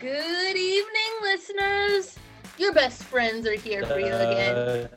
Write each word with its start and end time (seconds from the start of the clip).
Good 0.00 0.56
evening, 0.56 1.12
listeners. 1.22 2.16
Your 2.56 2.72
best 2.72 3.02
friends 3.04 3.46
are 3.46 3.54
here 3.56 3.84
for 3.84 3.98
you 3.98 4.06
again. 4.14 4.88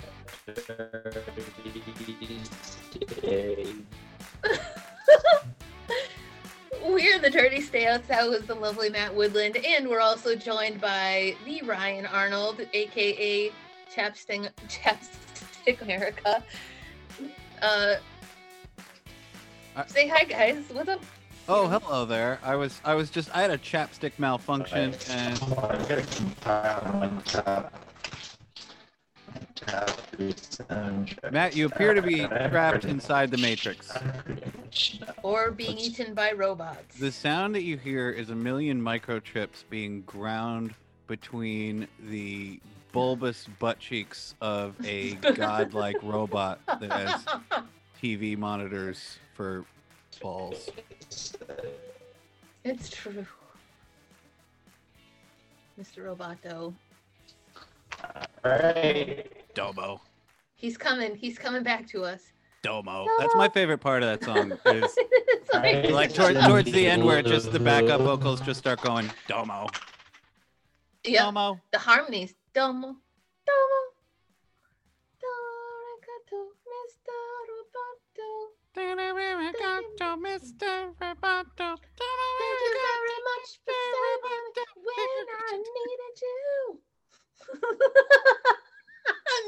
We're 6.86 7.20
the 7.20 7.30
Dirty 7.30 7.62
Stayouts. 7.62 8.08
That 8.08 8.30
was 8.30 8.46
the 8.46 8.54
lovely 8.56 8.90
Matt 8.90 9.14
Woodland, 9.16 9.58
and 9.58 9.88
we're 9.88 10.00
also 10.00 10.36
joined 10.36 10.80
by 10.82 11.36
the 11.46 11.62
Ryan 11.64 12.06
Arnold, 12.06 12.62
aka 12.74 13.52
Chapstick 13.96 14.50
Chapstick 14.68 15.82
America. 15.82 16.44
Uh, 17.62 17.96
Uh, 19.76 19.86
say 19.86 20.08
hi, 20.08 20.26
guys. 20.26 20.64
What's 20.72 20.90
up? 20.90 21.02
Oh, 21.50 21.68
hello 21.68 22.06
there. 22.06 22.40
I 22.44 22.56
was 22.56 22.80
I 22.86 22.96
was 22.96 23.10
just 23.10 23.36
I 23.36 23.42
had 23.42 23.52
a 23.52 23.58
chapstick 23.58 24.14
malfunction 24.18 24.94
and 25.10 25.40
Matt, 31.32 31.56
you 31.56 31.66
appear 31.66 31.94
to 31.94 32.02
be 32.02 32.26
trapped 32.28 32.86
inside 32.86 33.32
the 33.32 33.38
matrix. 33.38 33.92
Or 35.24 35.52
being 35.52 35.78
eaten 35.78 36.14
by 36.14 36.32
robots. 36.34 36.98
The 36.98 37.12
sound 37.12 37.56
that 37.56 37.64
you 37.64 37.78
hear 37.78 38.10
is 38.10 38.30
a 38.30 38.36
million 38.36 38.82
microchips 38.82 39.64
being 39.70 40.02
ground 40.02 40.74
between 41.08 41.88
the 42.00 42.60
bulbous 42.92 43.48
butt 43.60 43.80
cheeks 43.80 44.36
of 44.42 44.76
a 44.86 45.16
godlike 45.36 45.98
robot 46.04 46.60
that 46.68 46.92
has 46.92 47.26
TV 48.02 48.38
monitors 48.38 49.18
for 49.34 49.66
balls. 50.22 50.70
It's 52.64 52.90
true. 52.90 53.26
Mr. 55.80 56.06
Roboto. 56.16 56.74
Alright. 58.46 59.32
Domo. 59.56 60.02
He's 60.56 60.78
coming. 60.78 61.16
He's 61.16 61.38
coming 61.40 61.64
back 61.64 61.88
to 61.90 62.04
us. 62.04 62.22
Domo. 62.64 63.08
That's 63.20 63.36
my 63.36 63.50
favorite 63.50 63.80
part 63.80 64.04
of 64.04 64.10
that 64.10 64.24
song. 64.24 64.52
Is 64.76 64.96
like- 65.54 65.90
like 65.90 66.14
toward, 66.14 66.36
towards 66.36 66.72
the 66.72 66.86
end 66.88 67.04
where 67.04 67.22
just 67.24 67.52
the 67.52 67.60
backup 67.60 68.02
vocals 68.02 68.40
just 68.42 68.60
start 68.60 68.82
going 68.82 69.10
Domo. 69.28 69.68
yeah, 71.04 71.24
Domo. 71.24 71.60
the 71.72 71.80
harmonies. 71.80 72.36
Domo. 72.54 72.88
Domo. 72.88 73.91
Roboto. 81.02 81.58
Thank 81.58 82.60
you 82.62 82.74
very 82.78 83.20
much 83.30 83.48
for 83.66 83.74
saving 83.92 84.46
when 84.86 85.28
I 85.40 85.58
needed 85.58 86.16
you. 86.22 86.80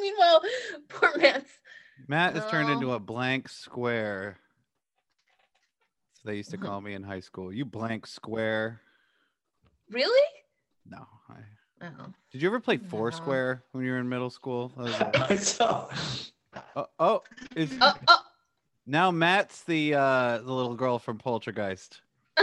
Meanwhile, 0.02 0.42
poor 0.90 1.18
Matt's. 1.18 1.60
Matt 2.08 2.36
is 2.36 2.44
turned 2.48 2.70
into 2.70 2.94
a 2.94 3.00
blank 3.00 3.48
square. 3.50 4.38
So 6.16 6.22
they 6.26 6.36
used 6.38 6.52
to 6.52 6.58
call 6.58 6.82
me 6.82 6.94
in 6.94 7.04
high 7.04 7.22
school. 7.22 7.54
You 7.54 7.66
blank 7.66 8.08
square. 8.08 8.82
Really? 9.90 10.28
No. 10.86 11.06
I... 11.30 11.36
Oh. 11.82 12.14
Did 12.32 12.42
you 12.42 12.48
ever 12.50 12.60
play 12.60 12.78
No. 12.78 12.90
Foursquare 12.90 13.64
when 13.72 13.86
you 13.86 13.92
were 13.92 14.00
in 14.00 14.10
middle 14.10 14.30
school? 14.30 14.72
That 14.78 15.30
was 15.30 15.58
oh, 15.62 15.90
oh, 17.00 17.22
is 17.56 17.78
Oh, 17.80 17.94
oh. 18.08 18.23
Now 18.86 19.12
Matt's 19.12 19.64
the 19.64 19.94
uh 19.96 20.38
the 20.40 20.52
little 20.52 20.76
girl 20.76 21.00
from 21.00 21.18
Poltergeist. 21.18 22.02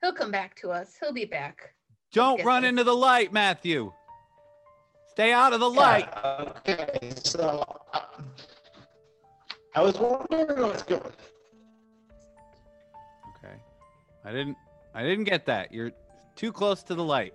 He'll 0.00 0.12
come 0.12 0.30
back 0.30 0.54
to 0.60 0.70
us. 0.70 0.94
He'll 1.00 1.12
be 1.12 1.24
back. 1.24 1.74
Don't 2.12 2.44
run 2.44 2.64
I- 2.64 2.68
into 2.68 2.84
the 2.84 2.94
light, 2.94 3.32
Matthew. 3.32 3.92
Stay 5.10 5.32
out 5.32 5.52
of 5.52 5.58
the 5.58 5.68
light. 5.68 6.08
Okay, 6.24 7.12
so 7.24 7.64
uh, 7.92 8.00
I 9.74 9.82
was 9.82 9.98
wondering 9.98 10.60
what's 10.62 10.84
going. 10.84 11.02
Okay. 13.36 13.56
I 14.24 14.30
didn't 14.30 14.56
I 14.94 15.02
didn't 15.02 15.24
get 15.24 15.44
that. 15.46 15.74
You're 15.74 15.90
too 16.36 16.52
close 16.52 16.84
to 16.84 16.94
the 16.94 17.02
light. 17.02 17.34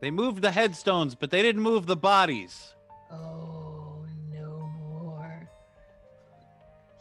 They 0.00 0.10
moved 0.10 0.42
the 0.42 0.50
headstones, 0.50 1.14
but 1.14 1.30
they 1.30 1.42
didn't 1.42 1.62
move 1.62 1.86
the 1.86 1.96
bodies. 1.96 2.74
Oh, 3.10 4.04
no 4.32 4.70
more. 4.78 5.48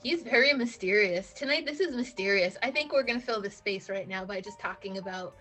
He's 0.04 0.22
very 0.22 0.54
mysterious. 0.54 1.32
Tonight, 1.34 1.66
this 1.66 1.80
is 1.80 1.96
mysterious. 1.96 2.58
I 2.62 2.72
think 2.72 2.92
we're 2.92 3.04
going 3.04 3.20
to 3.20 3.26
fill 3.26 3.42
the 3.42 3.50
space 3.50 3.90
right 3.90 4.08
now 4.08 4.26
by 4.26 4.42
just 4.42 4.60
talking 4.60 4.98
about 4.98 5.36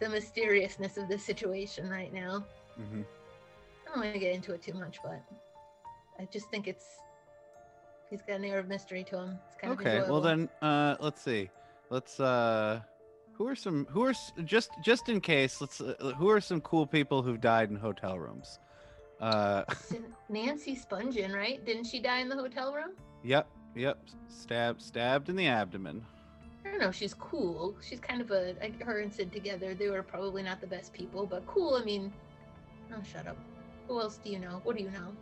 the 0.00 0.08
mysteriousness 0.08 0.96
of 0.96 1.08
the 1.08 1.18
situation 1.18 1.88
right 1.88 2.12
now. 2.12 2.44
Mhm. 2.78 3.04
I 3.04 3.88
don't 3.88 4.00
want 4.00 4.12
to 4.12 4.18
get 4.18 4.34
into 4.34 4.52
it 4.52 4.60
too 4.62 4.74
much, 4.74 4.98
but 5.02 5.22
I 6.18 6.24
just 6.26 6.50
think 6.50 6.66
it's. 6.68 6.84
He's 8.10 8.22
got 8.22 8.36
an 8.36 8.44
air 8.44 8.58
of 8.58 8.68
mystery 8.68 9.02
to 9.04 9.18
him. 9.18 9.38
It's 9.46 9.56
kind 9.56 9.72
of 9.72 9.80
Okay, 9.80 9.98
well 10.10 10.20
then 10.20 10.48
uh 10.62 10.96
let's 11.00 11.20
see. 11.22 11.48
Let's 11.90 12.20
uh 12.20 12.80
who 13.36 13.46
are 13.46 13.54
some 13.54 13.86
who 13.90 14.04
are 14.04 14.14
just 14.44 14.70
just 14.82 15.08
in 15.08 15.20
case, 15.20 15.60
let's 15.60 15.80
uh, 15.80 16.12
who 16.16 16.28
are 16.30 16.40
some 16.40 16.60
cool 16.60 16.86
people 16.86 17.22
who've 17.22 17.40
died 17.40 17.70
in 17.70 17.76
hotel 17.76 18.18
rooms? 18.18 18.58
Uh 19.20 19.64
Nancy 20.28 20.76
Spungen, 20.76 21.34
right? 21.34 21.64
Didn't 21.64 21.84
she 21.84 22.00
die 22.00 22.20
in 22.20 22.28
the 22.28 22.36
hotel 22.36 22.72
room? 22.72 22.90
yep, 23.22 23.48
yep, 23.74 23.98
stabbed 24.28 24.82
stabbed 24.82 25.28
in 25.28 25.36
the 25.36 25.46
abdomen. 25.46 26.04
I 26.64 26.70
don't 26.70 26.80
know. 26.80 26.90
She's 26.90 27.14
cool. 27.14 27.76
She's 27.86 28.00
kind 28.00 28.20
of 28.20 28.30
a 28.30 28.54
like 28.60 28.82
her 28.82 29.00
and 29.00 29.12
Sid 29.12 29.32
together. 29.32 29.74
They 29.74 29.88
were 29.88 30.02
probably 30.02 30.42
not 30.42 30.60
the 30.60 30.66
best 30.66 30.92
people, 30.92 31.26
but 31.26 31.46
cool. 31.46 31.74
I 31.74 31.84
mean, 31.84 32.12
oh, 32.92 33.02
shut 33.10 33.26
up. 33.26 33.36
Who 33.88 34.00
else 34.00 34.18
do 34.22 34.30
you 34.30 34.38
know? 34.38 34.60
What 34.64 34.76
do 34.76 34.82
you 34.82 34.90
know? 34.90 35.12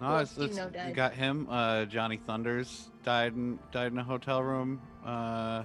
No, 0.00 0.18
it's, 0.18 0.36
you 0.36 0.44
it's, 0.44 0.56
know 0.56 0.70
you 0.86 0.94
got 0.94 1.14
him. 1.14 1.46
Uh, 1.50 1.84
Johnny 1.86 2.18
Thunders 2.18 2.90
died 3.02 3.34
in 3.34 3.58
died 3.72 3.92
in 3.92 3.98
a 3.98 4.04
hotel 4.04 4.42
room. 4.42 4.80
Uh, 5.04 5.64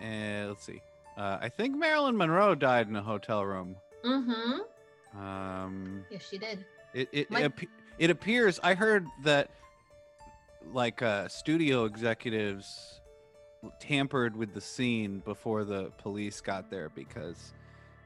And 0.00 0.48
let's 0.48 0.64
see. 0.64 0.80
Uh, 1.16 1.38
I 1.40 1.48
think 1.48 1.76
Marilyn 1.76 2.16
Monroe 2.16 2.54
died 2.54 2.88
in 2.88 2.96
a 2.96 3.02
hotel 3.02 3.44
room. 3.44 3.76
Mm-hmm. 4.04 5.18
Um, 5.18 6.04
Yes, 6.10 6.26
she 6.28 6.38
did. 6.38 6.64
it 6.94 7.08
it, 7.12 7.30
My- 7.30 7.42
it, 7.42 7.56
appe- 7.56 7.68
it 7.98 8.10
appears. 8.10 8.60
I 8.62 8.74
heard 8.74 9.06
that 9.24 9.50
like 10.72 11.00
uh, 11.02 11.28
studio 11.28 11.84
executives 11.84 13.00
tampered 13.80 14.36
with 14.36 14.52
the 14.52 14.60
scene 14.60 15.20
before 15.20 15.64
the 15.64 15.90
police 15.98 16.40
got 16.40 16.70
there 16.70 16.90
because 16.90 17.52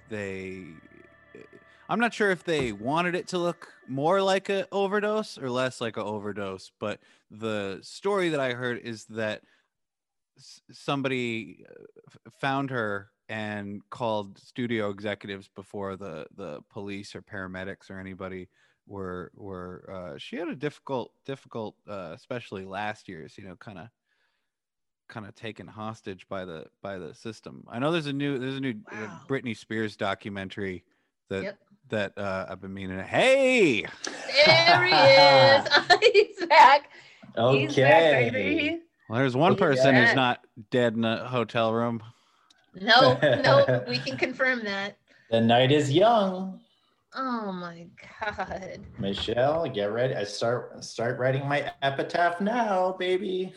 they. 0.09 0.65
I'm 1.89 1.99
not 1.99 2.15
sure 2.15 2.31
if 2.31 2.45
they 2.45 2.71
wanted 2.71 3.17
it 3.17 3.27
to 3.28 3.39
look 3.39 3.72
more 3.89 4.22
like 4.22 4.49
a 4.49 4.69
overdose 4.71 5.37
or 5.37 5.51
less 5.51 5.81
like 5.81 5.97
a 5.97 6.05
overdose, 6.05 6.71
but 6.78 7.01
the 7.33 7.81
story 7.83 8.28
that 8.28 8.39
I 8.39 8.53
heard 8.53 8.78
is 8.78 9.07
that 9.07 9.43
somebody 10.71 11.65
uh, 11.69 12.31
found 12.41 12.71
her 12.71 13.11
and 13.28 13.81
called 13.91 14.39
studio 14.39 14.91
executives 14.91 15.49
before 15.55 15.97
the 15.97 16.27
the 16.37 16.61
police 16.71 17.15
or 17.15 17.23
paramedics 17.23 17.91
or 17.91 17.99
anybody 18.01 18.49
were 18.87 19.31
were 19.37 19.89
uh, 19.93 20.19
she 20.19 20.37
had 20.37 20.49
a 20.49 20.55
difficult 20.56 21.12
difficult 21.25 21.77
uh, 21.89 22.11
especially 22.15 22.65
last 22.65 23.09
year's 23.09 23.39
you 23.39 23.45
know 23.45 23.56
kind 23.56 23.78
of 23.78 23.89
kind 25.09 25.27
of 25.27 25.34
taken 25.34 25.67
hostage 25.67 26.27
by 26.28 26.45
the 26.45 26.67
by 26.83 26.97
the 26.99 27.15
system. 27.15 27.65
I 27.69 27.78
know 27.78 27.93
there's 27.93 28.07
a 28.07 28.12
new 28.12 28.39
there's 28.39 28.57
a 28.57 28.61
new 28.61 28.75
uh, 28.93 29.09
Britney 29.28 29.57
Spears 29.57 29.97
documentary 29.97 30.84
that 31.28 31.43
Yep. 31.45 31.59
that 31.89 32.19
uh, 32.19 32.47
I've 32.49 32.61
been 32.61 32.72
meaning. 32.75 32.97
To, 32.97 33.03
hey, 33.05 33.83
There 34.47 34.84
he 34.84 34.95
is. 34.95 35.69
He's 36.12 36.47
back. 36.47 36.91
He's 37.51 37.77
back, 37.77 38.03
Okay. 38.13 38.31
baby. 38.33 38.81
Well, 39.10 39.18
there's 39.18 39.34
one 39.36 39.57
person 39.57 39.97
who's 39.97 40.15
not 40.15 40.47
dead 40.71 40.95
in 40.95 41.04
a 41.04 41.27
hotel 41.27 41.72
room. 41.72 42.01
No, 42.80 43.18
no, 43.45 43.84
we 43.89 43.98
can 43.98 44.16
confirm 44.16 44.62
that. 44.62 44.98
The 45.33 45.41
night 45.41 45.72
is 45.72 45.91
young. 45.91 46.60
Oh 47.16 47.51
my 47.51 47.89
god. 48.21 48.78
Michelle, 49.01 49.68
get 49.68 49.86
ready. 49.92 50.15
I 50.15 50.22
start 50.22 50.84
start 50.84 51.18
writing 51.18 51.45
my 51.48 51.72
epitaph 51.83 52.41
now, 52.41 52.92
baby. 53.01 53.53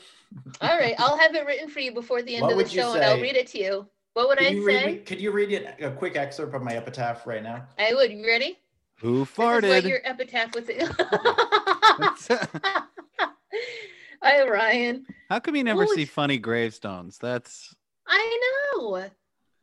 All 0.59 0.75
right, 0.79 0.95
I'll 0.97 1.19
have 1.19 1.35
it 1.35 1.45
written 1.45 1.69
for 1.69 1.81
you 1.81 1.94
before 1.94 2.23
the 2.23 2.33
end 2.35 2.41
What 2.41 2.53
of 2.53 2.57
the 2.57 2.63
would 2.63 2.73
you 2.73 2.81
show, 2.81 2.95
and 2.95 3.03
I'll 3.03 3.21
read 3.21 3.35
it 3.35 3.45
to 3.47 3.59
you. 3.59 3.88
What 4.13 4.29
would 4.29 4.39
Could 4.39 4.47
I 4.47 4.65
say? 4.65 4.85
me, 4.88 4.97
could 4.97 5.21
you 5.21 5.29
read 5.31 5.51
it, 5.51 5.75
a 5.79 5.91
quick 5.91 6.15
excerpt 6.15 6.55
of 6.55 6.63
my 6.63 6.73
epitaph 6.73 7.27
right 7.27 7.44
now? 7.44 7.67
I 7.77 7.94
would. 7.94 8.11
You 8.11 8.25
ready? 8.25 8.57
Who 9.01 9.19
This 9.19 9.29
is 9.29 9.38
what 9.38 9.63
farted? 9.63 9.88
your 9.88 10.00
epitaph 10.03 10.55
was. 10.55 10.67
Hi, 14.25 14.47
Ryan. 14.47 15.05
How 15.29 15.39
come 15.39 15.57
you 15.57 15.65
never 15.65 15.83
Who 15.83 15.95
see 15.95 16.05
funny 16.05 16.37
gravestones? 16.37 17.17
That's 17.17 17.75
I 18.07 18.39
know. 18.77 19.05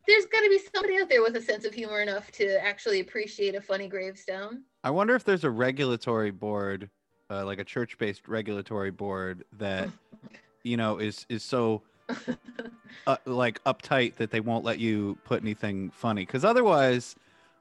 There's 0.07 0.27
got 0.27 0.41
to 0.41 0.51
be 0.51 0.61
somebody 0.75 0.99
out 0.99 1.09
there 1.09 1.23
with 1.23 1.35
a 1.37 1.41
sense 1.41 1.65
of 1.65 1.73
humor 1.73 2.03
enough 2.03 2.31
to 2.33 2.63
actually 2.63 3.01
appreciate 3.01 3.55
a 3.55 3.61
funny 3.63 3.89
gravestone. 3.89 4.65
I 4.85 4.91
wonder 4.91 5.15
if 5.15 5.25
there's 5.25 5.45
a 5.45 5.51
regulatory 5.51 6.31
board, 6.31 6.91
uh, 7.31 7.47
like 7.47 7.59
a 7.59 7.65
church-based 7.65 8.29
regulatory 8.29 8.91
board 8.91 9.45
that 9.57 9.89
you 10.63 10.77
know, 10.77 10.99
is 10.99 11.25
is 11.31 11.43
so 11.43 11.81
uh, 13.07 13.17
like 13.25 13.65
uptight 13.65 14.17
that 14.17 14.31
they 14.31 14.41
won't 14.41 14.65
let 14.65 14.79
you 14.79 15.17
put 15.25 15.41
anything 15.41 15.91
funny. 15.91 16.27
Because 16.27 16.45
otherwise, 16.45 17.17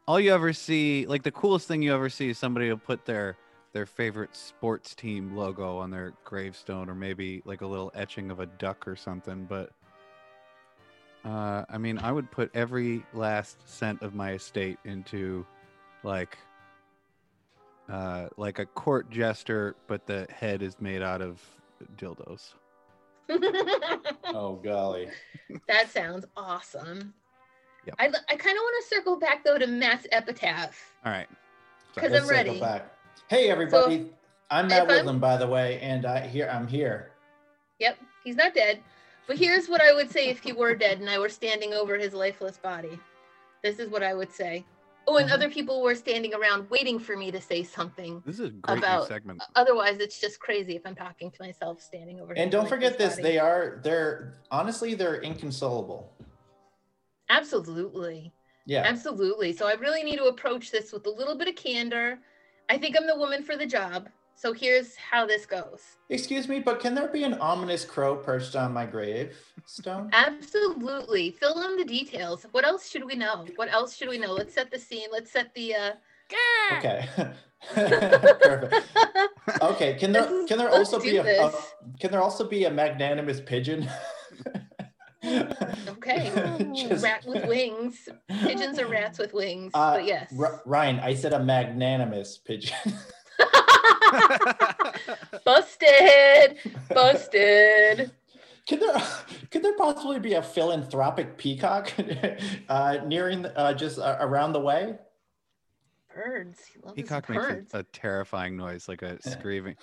all 0.05 0.19
you 0.19 0.33
ever 0.33 0.51
see, 0.51 1.05
like 1.05 1.23
the 1.23 1.31
coolest 1.31 1.65
thing 1.65 1.81
you 1.81 1.93
ever 1.93 2.09
see, 2.09 2.31
is 2.31 2.37
somebody 2.37 2.67
will 2.67 2.77
put 2.77 3.05
their 3.05 3.37
their 3.73 3.85
favorite 3.85 4.35
sports 4.35 4.95
team 4.95 5.35
logo 5.35 5.77
on 5.77 5.91
their 5.91 6.13
gravestone, 6.23 6.89
or 6.89 6.95
maybe 6.95 7.41
like 7.45 7.61
a 7.61 7.67
little 7.67 7.91
etching 7.95 8.31
of 8.31 8.39
a 8.39 8.45
duck 8.45 8.87
or 8.87 8.95
something. 8.95 9.45
But 9.45 9.71
uh, 11.23 11.65
I 11.69 11.77
mean, 11.77 11.99
I 11.99 12.11
would 12.11 12.31
put 12.31 12.49
every 12.53 13.05
last 13.13 13.57
cent 13.67 14.01
of 14.01 14.15
my 14.15 14.33
estate 14.33 14.77
into 14.85 15.45
like 16.03 16.37
uh, 17.89 18.27
like 18.37 18.59
a 18.59 18.65
court 18.65 19.09
jester, 19.09 19.75
but 19.87 20.05
the 20.05 20.27
head 20.29 20.61
is 20.61 20.79
made 20.79 21.01
out 21.01 21.21
of 21.21 21.41
dildos. 21.97 22.53
Oh 24.31 24.59
golly. 24.63 25.09
that 25.67 25.89
sounds 25.89 26.25
awesome. 26.37 27.13
Yep. 27.85 27.95
I, 27.97 28.05
I 28.05 28.35
kind 28.35 28.57
of 28.57 28.61
want 28.61 28.83
to 28.83 28.95
circle 28.95 29.17
back 29.17 29.43
though 29.43 29.57
to 29.57 29.65
Matt's 29.65 30.05
epitaph. 30.11 30.93
all 31.03 31.11
right 31.11 31.27
because 31.95 32.13
I'm 32.13 32.25
circle 32.25 32.29
ready. 32.29 32.59
Back. 32.59 32.91
Hey 33.29 33.49
everybody, 33.49 34.11
I'm 34.49 34.67
Matt 34.67 34.83
if 34.85 34.89
I'm- 34.89 34.97
Woodland, 34.97 35.21
by 35.21 35.37
the 35.37 35.47
way, 35.47 35.79
and 35.81 36.05
I 36.05 36.25
here 36.27 36.49
I'm 36.51 36.67
here. 36.67 37.11
Yep, 37.79 37.97
he's 38.23 38.35
not 38.35 38.53
dead. 38.53 38.81
But 39.27 39.37
here's 39.37 39.69
what 39.69 39.81
I 39.81 39.93
would 39.93 40.09
say 40.09 40.29
if 40.29 40.39
he 40.39 40.51
were 40.51 40.73
dead 40.73 40.99
and 40.99 41.07
I 41.09 41.19
were 41.19 41.29
standing 41.29 41.73
over 41.73 41.97
his 41.97 42.13
lifeless 42.13 42.57
body. 42.57 42.99
This 43.61 43.77
is 43.77 43.89
what 43.89 44.01
I 44.01 44.15
would 44.15 44.31
say. 44.31 44.65
Oh, 45.07 45.17
and 45.17 45.29
Mhm. 45.29 45.33
other 45.33 45.49
people 45.49 45.81
were 45.83 45.93
standing 45.95 46.33
around 46.33 46.69
waiting 46.71 46.97
for 46.99 47.15
me 47.15 47.29
to 47.31 47.39
say 47.39 47.63
something. 47.63 48.21
This 48.25 48.39
is 48.39 48.47
a 48.47 48.49
great 48.49 48.73
new 48.75 48.79
About- 48.79 49.07
segment. 49.07 49.43
Otherwise, 49.55 49.99
it's 49.99 50.19
just 50.19 50.39
crazy 50.39 50.75
if 50.75 50.81
I'm 50.85 50.95
talking 50.95 51.29
to 51.31 51.41
myself 51.43 51.81
standing 51.81 52.19
over. 52.19 52.33
And 52.33 52.51
don't 52.51 52.67
forget 52.67 52.97
this, 52.97 53.11
body. 53.17 53.23
they 53.23 53.37
are 53.37 53.79
they're 53.83 54.39
honestly 54.49 54.95
they're 54.95 55.21
inconsolable. 55.21 56.11
Absolutely. 57.29 58.33
Yeah. 58.65 58.81
Absolutely. 58.85 59.53
So 59.53 59.67
I 59.67 59.73
really 59.73 60.03
need 60.03 60.17
to 60.17 60.25
approach 60.25 60.71
this 60.71 60.91
with 60.91 61.05
a 61.05 61.11
little 61.11 61.35
bit 61.35 61.47
of 61.47 61.55
candor. 61.55 62.19
I 62.69 62.77
think 62.77 62.95
I'm 62.95 63.07
the 63.07 63.17
woman 63.17 63.43
for 63.43 63.57
the 63.57 63.65
job. 63.65 64.09
So 64.35 64.53
here's 64.53 64.95
how 64.95 65.25
this 65.25 65.45
goes. 65.45 65.81
Excuse 66.07 66.47
me, 66.47 66.61
but 66.61 66.79
can 66.79 66.95
there 66.95 67.09
be 67.09 67.23
an 67.23 67.33
ominous 67.35 67.83
crow 67.83 68.15
perched 68.15 68.55
on 68.55 68.71
my 68.71 68.85
gravestone? 68.85 70.09
Absolutely. 70.13 71.31
Fill 71.31 71.61
in 71.63 71.75
the 71.75 71.83
details. 71.83 72.45
What 72.51 72.65
else 72.65 72.89
should 72.89 73.03
we 73.03 73.15
know? 73.15 73.45
What 73.57 73.69
else 73.69 73.97
should 73.97 74.07
we 74.07 74.17
know? 74.17 74.31
Let's 74.31 74.53
set 74.53 74.71
the 74.71 74.79
scene. 74.79 75.09
Let's 75.11 75.29
set 75.31 75.53
the 75.55 75.75
uh 75.75 75.91
Okay. 76.77 77.09
Perfect. 77.73 78.75
Okay, 79.61 79.95
can 79.95 80.13
there 80.13 80.25
can 80.45 80.57
there 80.57 80.71
let's 80.71 80.93
also 80.93 80.99
be 81.01 81.17
a, 81.17 81.47
a 81.47 81.51
can 81.99 82.11
there 82.11 82.21
also 82.21 82.47
be 82.47 82.63
a 82.63 82.71
magnanimous 82.71 83.41
pigeon? 83.41 83.89
Okay. 85.23 86.31
Just- 86.75 87.03
rat 87.03 87.25
with 87.25 87.45
wings. 87.47 88.07
Pigeons 88.41 88.79
are 88.79 88.87
rats 88.87 89.17
with 89.19 89.33
wings. 89.33 89.71
Uh, 89.73 89.95
but 89.95 90.05
yes. 90.05 90.33
R- 90.39 90.61
Ryan, 90.65 90.99
I 90.99 91.13
said 91.15 91.33
a 91.33 91.43
magnanimous 91.43 92.37
pigeon. 92.37 92.77
Busted. 95.45 96.57
Busted. 96.89 98.11
Could 98.67 98.81
there 98.81 99.01
could 99.49 99.63
there 99.63 99.75
possibly 99.77 100.19
be 100.19 100.33
a 100.33 100.43
philanthropic 100.43 101.37
peacock 101.37 101.91
uh, 102.69 102.97
nearing 103.05 103.45
uh, 103.45 103.73
just 103.73 103.97
uh, 103.99 104.17
around 104.19 104.53
the 104.53 104.59
way? 104.59 104.95
Birds. 106.13 106.59
He 106.65 106.79
loves 106.81 106.95
his 106.97 107.03
Peacock 107.03 107.29
makes 107.29 107.45
birds. 107.45 107.73
a, 107.73 107.79
a 107.79 107.83
terrifying 107.83 108.57
noise, 108.57 108.87
like 108.87 109.01
a 109.01 109.17
screaming. 109.27 109.75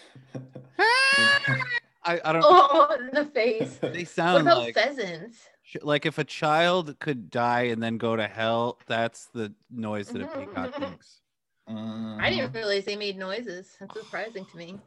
I, 2.06 2.20
I 2.24 2.32
don't. 2.32 2.44
Oh, 2.46 2.96
in 3.00 3.10
the 3.12 3.24
face. 3.24 3.78
They 3.82 4.00
What 4.00 4.08
sound 4.08 4.42
about 4.42 4.58
like 4.58 4.74
pheasants? 4.74 5.38
like 5.82 6.06
if 6.06 6.18
a 6.18 6.24
child 6.24 6.98
could 7.00 7.28
die 7.30 7.62
and 7.62 7.82
then 7.82 7.98
go 7.98 8.14
to 8.14 8.26
hell. 8.28 8.78
That's 8.86 9.26
the 9.34 9.52
noise 9.70 10.08
that 10.08 10.22
a 10.22 10.26
peacock 10.26 10.78
makes. 10.80 11.20
I 11.68 11.72
Mhm. 11.72 12.28
didn't 12.30 12.54
realize 12.54 12.84
they 12.84 12.94
made 12.96 13.18
noises. 13.18 13.76
That's 13.80 13.92
surprising 13.98 14.44
to 14.46 14.56
me. 14.56 14.78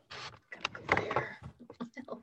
Go. 0.96 1.04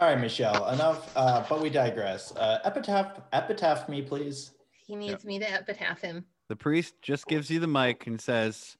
All 0.00 0.08
right, 0.08 0.18
Michelle. 0.18 0.68
Enough, 0.70 1.12
uh, 1.14 1.44
but 1.48 1.60
we 1.60 1.68
digress. 1.68 2.34
Uh, 2.34 2.60
epitaph, 2.64 3.20
epitaph 3.34 3.88
me, 3.88 4.00
please. 4.00 4.52
He 4.86 4.96
needs 4.96 5.24
me 5.26 5.38
to 5.38 5.50
epitaph 5.50 6.00
him. 6.00 6.24
The 6.48 6.56
priest 6.56 6.94
just 7.02 7.26
gives 7.26 7.50
you 7.50 7.60
the 7.60 7.66
mic 7.66 8.06
and 8.06 8.18
says, 8.20 8.76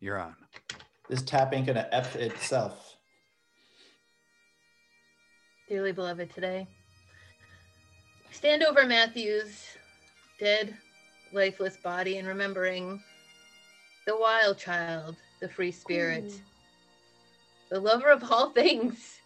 "You're 0.00 0.18
on." 0.18 0.36
This 1.08 1.22
tap 1.22 1.52
ain't 1.54 1.66
gonna 1.66 1.88
ep 1.92 2.14
itself. 2.16 2.95
Dearly 5.68 5.92
beloved, 5.92 6.32
today. 6.32 6.66
Stand 8.30 8.62
over 8.62 8.86
Matthew's 8.86 9.76
dead, 10.38 10.76
lifeless 11.32 11.76
body 11.76 12.18
and 12.18 12.28
remembering 12.28 13.02
the 14.06 14.16
wild 14.16 14.58
child, 14.58 15.16
the 15.40 15.48
free 15.48 15.72
spirit, 15.72 16.32
the 17.70 17.80
lover 17.80 18.10
of 18.10 18.22
all 18.30 18.50
things. 18.54 19.18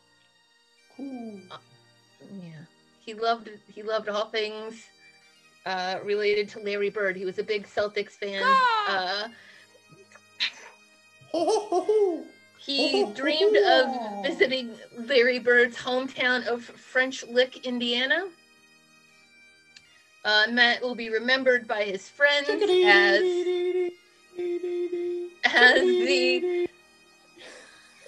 Yeah. 0.98 2.64
He 3.04 3.14
loved 3.14 3.50
he 3.66 3.82
loved 3.82 4.08
all 4.08 4.26
things 4.26 4.86
uh, 5.66 5.98
related 6.04 6.48
to 6.50 6.60
Larry 6.60 6.90
Bird. 6.90 7.16
He 7.16 7.24
was 7.24 7.38
a 7.38 7.44
big 7.44 7.66
Celtics 7.66 8.12
fan. 8.12 8.42
Uh, 8.88 9.28
he 12.64 13.04
dreamed 13.14 13.56
of 13.56 14.22
visiting 14.22 14.74
Larry 14.96 15.38
Bird's 15.38 15.76
hometown 15.76 16.46
of 16.46 16.62
French 16.62 17.24
Lick, 17.26 17.66
Indiana. 17.66 18.28
Uh, 20.24 20.44
Matt 20.50 20.82
will 20.82 20.94
be 20.94 21.08
remembered 21.08 21.66
by 21.66 21.84
his 21.84 22.08
friends 22.08 22.48
as 22.50 22.60
as 25.44 25.80
the 25.80 26.68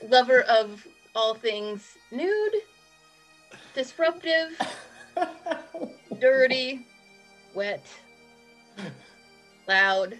lover 0.08 0.42
of 0.42 0.86
all 1.14 1.34
things 1.34 1.96
nude, 2.10 2.54
disruptive, 3.74 4.50
dirty, 6.20 6.86
wet, 7.54 7.86
loud. 9.66 10.18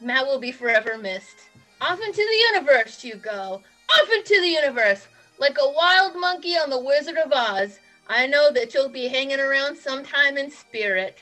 Matt 0.00 0.26
will 0.26 0.38
be 0.38 0.52
forever 0.52 0.96
missed. 0.96 1.48
Off 1.80 2.00
into 2.00 2.16
the 2.16 2.54
universe 2.54 3.04
you 3.04 3.16
go. 3.16 3.62
Off 3.94 4.10
into 4.12 4.40
the 4.40 4.48
universe. 4.48 5.06
Like 5.38 5.58
a 5.60 5.70
wild 5.70 6.16
monkey 6.16 6.56
on 6.56 6.70
the 6.70 6.80
Wizard 6.80 7.18
of 7.18 7.32
Oz. 7.32 7.78
I 8.08 8.26
know 8.26 8.50
that 8.52 8.72
you'll 8.72 8.88
be 8.88 9.08
hanging 9.08 9.40
around 9.40 9.76
sometime 9.76 10.38
in 10.38 10.50
spirit. 10.50 11.18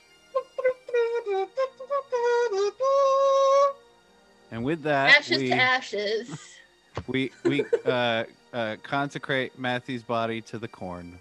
And 4.50 4.62
with 4.62 4.82
that, 4.82 5.18
Ashes 5.18 5.38
we 5.38 5.48
to 5.48 5.54
ashes. 5.56 6.38
we 7.08 7.32
we 7.44 7.64
uh, 7.84 8.24
uh, 8.52 8.76
consecrate 8.82 9.58
Matthew's 9.58 10.02
body 10.02 10.40
to 10.42 10.58
the 10.58 10.68
corn. 10.68 11.18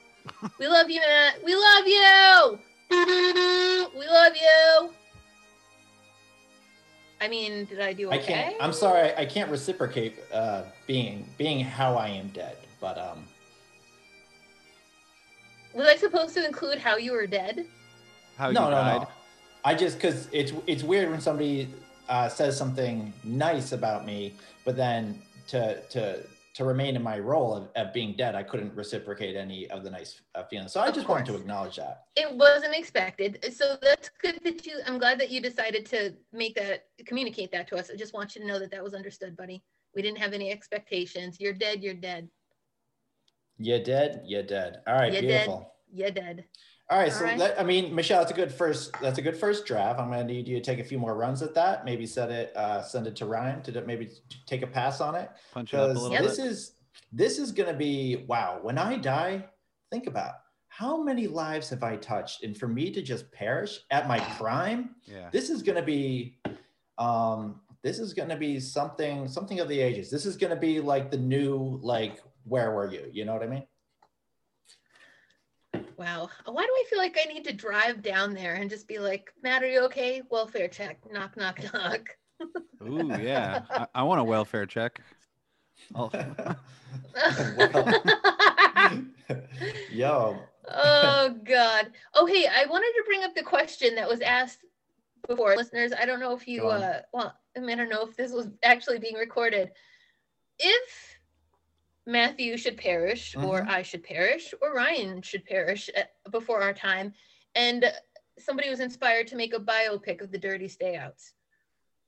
We 0.59 0.67
love 0.67 0.89
you, 0.89 1.01
Matt. 1.01 1.43
We 1.43 1.55
love 1.55 1.87
you. 1.87 2.59
We 3.97 4.07
love 4.07 4.33
you. 4.35 4.93
I 7.23 7.29
mean, 7.29 7.63
did 7.63 7.79
I 7.79 7.93
do 7.93 8.07
okay? 8.07 8.17
I 8.17 8.21
can't. 8.21 8.55
I'm 8.59 8.73
sorry. 8.73 9.15
I 9.15 9.25
can't 9.25 9.49
reciprocate 9.49 10.15
uh, 10.33 10.63
being 10.87 11.25
being 11.37 11.61
how 11.61 11.95
I 11.95 12.09
am 12.09 12.27
dead. 12.29 12.57
But 12.81 12.97
um, 12.97 13.23
Was 15.73 15.87
I 15.87 15.95
supposed 15.95 16.33
to 16.33 16.45
include 16.45 16.79
how 16.79 16.97
you 16.97 17.13
were 17.13 17.25
dead? 17.25 17.65
How 18.37 18.51
no, 18.51 18.65
you 18.65 18.71
no, 18.71 18.71
died? 18.71 19.01
no. 19.03 19.07
I 19.63 19.73
just 19.73 19.95
because 19.95 20.27
it's 20.33 20.51
it's 20.67 20.83
weird 20.83 21.09
when 21.09 21.21
somebody 21.21 21.69
uh, 22.09 22.27
says 22.27 22.57
something 22.57 23.13
nice 23.23 23.71
about 23.71 24.05
me, 24.05 24.33
but 24.65 24.75
then 24.75 25.21
to 25.47 25.81
to 25.91 26.19
to 26.53 26.65
remain 26.65 26.95
in 26.95 27.01
my 27.01 27.17
role 27.17 27.55
of, 27.55 27.69
of 27.75 27.93
being 27.93 28.15
dead, 28.15 28.35
I 28.35 28.43
couldn't 28.43 28.75
reciprocate 28.75 29.35
any 29.35 29.67
of 29.71 29.83
the 29.83 29.89
nice 29.89 30.21
uh, 30.35 30.43
feelings. 30.43 30.71
So 30.71 30.81
I 30.81 30.87
Of 30.89 30.95
just 30.95 31.07
wanted 31.07 31.25
to 31.27 31.35
acknowledge 31.35 31.77
that. 31.77 32.03
It 32.15 32.31
wasn't 32.35 32.75
expected. 32.75 33.43
So 33.55 33.75
that's 33.81 34.11
good 34.21 34.39
that 34.43 34.65
you, 34.65 34.77
I'm 34.85 34.99
glad 34.99 35.19
that 35.19 35.31
you 35.31 35.41
decided 35.41 35.85
to 35.87 36.13
make 36.31 36.55
that, 36.55 36.85
communicate 37.07 37.51
that 37.53 37.67
to 37.69 37.77
us. 37.77 37.89
I 37.91 37.95
just 37.95 38.13
want 38.13 38.35
you 38.35 38.41
to 38.41 38.47
know 38.47 38.59
that 38.59 38.69
that 38.71 38.83
was 38.83 38.93
understood, 38.93 39.35
buddy. 39.35 39.63
We 39.95 40.03
didn't 40.03 40.19
have 40.19 40.33
any 40.33 40.51
expectations. 40.51 41.37
You're 41.39 41.53
dead. 41.53 41.81
You're 41.83 41.93
dead. 41.95 42.29
You 43.57 43.83
dead? 43.83 44.21
You 44.25 44.43
dead? 44.43 44.81
All 44.87 44.95
right, 44.95 45.13
You 45.13 45.21
dead. 45.21 45.27
beautiful. 45.27 45.71
You're 45.91 46.11
dead. 46.11 46.45
All 46.89 46.99
right, 46.99 47.11
All 47.11 47.17
so 47.19 47.25
right. 47.25 47.37
That, 47.39 47.59
I 47.59 47.63
mean, 47.63 47.95
Michelle, 47.95 48.19
that's 48.19 48.31
a 48.31 48.35
good 48.35 48.51
first. 48.51 48.91
That's 49.01 49.17
a 49.17 49.21
good 49.21 49.37
first 49.37 49.65
draft. 49.65 49.99
I'm 49.99 50.09
gonna 50.09 50.23
need 50.25 50.47
you 50.47 50.57
to 50.57 50.61
take 50.63 50.79
a 50.79 50.83
few 50.83 50.99
more 50.99 51.15
runs 51.15 51.41
at 51.41 51.53
that. 51.55 51.85
Maybe 51.85 52.05
set 52.05 52.29
it, 52.29 52.55
uh, 52.55 52.81
send 52.83 53.07
it 53.07 53.15
to 53.17 53.25
Ryan 53.25 53.61
to 53.63 53.81
maybe 53.81 54.11
take 54.45 54.61
a 54.63 54.67
pass 54.67 54.99
on 54.99 55.15
it. 55.15 55.29
Punch 55.53 55.73
it 55.73 55.77
up 55.79 55.85
a 55.85 55.87
because 55.93 56.03
little 56.03 56.27
this 56.27 56.37
bit. 56.37 56.45
is 56.45 56.75
this 57.11 57.39
is 57.39 57.51
gonna 57.51 57.73
be 57.73 58.25
wow. 58.27 58.59
When 58.61 58.77
I 58.77 58.97
die, 58.97 59.45
think 59.91 60.07
about 60.07 60.33
how 60.67 61.01
many 61.01 61.27
lives 61.27 61.69
have 61.69 61.83
I 61.83 61.95
touched, 61.95 62.43
and 62.43 62.55
for 62.57 62.67
me 62.67 62.91
to 62.91 63.01
just 63.01 63.31
perish 63.31 63.79
at 63.89 64.07
my 64.07 64.19
prime, 64.37 64.95
Yeah. 65.05 65.29
this 65.31 65.49
is 65.49 65.63
gonna 65.63 65.83
be, 65.83 66.39
um, 66.97 67.61
this 67.81 67.97
is 67.99 68.13
gonna 68.13 68.37
be 68.37 68.59
something 68.59 69.27
something 69.29 69.59
of 69.61 69.69
the 69.69 69.79
ages. 69.79 70.11
This 70.11 70.25
is 70.25 70.35
gonna 70.35 70.55
be 70.57 70.81
like 70.81 71.11
the 71.11 71.17
new 71.17 71.79
like 71.81 72.21
where 72.43 72.71
were 72.71 72.91
you? 72.91 73.09
You 73.11 73.23
know 73.23 73.33
what 73.33 73.43
I 73.43 73.47
mean? 73.47 73.65
Wow. 76.03 76.29
Why 76.45 76.63
do 76.63 76.69
I 76.69 76.83
feel 76.89 76.99
like 76.99 77.17
I 77.17 77.31
need 77.31 77.45
to 77.45 77.53
drive 77.53 78.01
down 78.01 78.33
there 78.33 78.55
and 78.55 78.69
just 78.69 78.89
be 78.89 78.99
like, 78.99 79.33
Matt, 79.41 79.63
are 79.63 79.69
you 79.69 79.85
okay? 79.85 80.21
Welfare 80.29 80.67
check. 80.67 80.99
Knock, 81.09 81.37
knock, 81.37 81.59
knock. 81.73 82.09
Ooh, 82.85 83.09
yeah. 83.21 83.61
I, 83.69 83.87
I 83.95 84.03
want 84.03 84.19
a 84.19 84.23
welfare 84.23 84.65
check. 84.65 84.99
Oh, 85.95 86.11
Yo, 89.91 90.39
oh 90.69 91.35
God. 91.45 91.91
Oh 92.13 92.25
hey, 92.25 92.47
I 92.47 92.65
wanted 92.69 92.91
to 92.97 93.03
bring 93.05 93.23
up 93.23 93.33
the 93.35 93.43
question 93.43 93.95
that 93.95 94.09
was 94.09 94.21
asked 94.21 94.59
before, 95.27 95.55
listeners. 95.55 95.93
I 95.97 96.05
don't 96.05 96.19
know 96.19 96.35
if 96.35 96.47
you 96.47 96.67
uh 96.67 97.01
well, 97.11 97.35
I 97.55 97.75
don't 97.75 97.89
know 97.89 98.05
if 98.07 98.15
this 98.15 98.31
was 98.31 98.49
actually 98.63 98.99
being 98.99 99.15
recorded. 99.15 99.71
If 100.59 101.12
Matthew 102.13 102.57
should 102.57 102.77
perish, 102.77 103.35
or 103.35 103.61
Mhm. 103.61 103.67
I 103.69 103.81
should 103.81 104.03
perish, 104.03 104.53
or 104.61 104.73
Ryan 104.73 105.21
should 105.21 105.45
perish 105.45 105.89
before 106.31 106.61
our 106.61 106.73
time, 106.73 107.13
and 107.55 107.93
somebody 108.39 108.69
was 108.69 108.79
inspired 108.79 109.27
to 109.27 109.35
make 109.35 109.53
a 109.53 109.59
biopic 109.59 110.21
of 110.21 110.31
the 110.31 110.37
Dirty 110.37 110.67
Stayouts, 110.67 111.31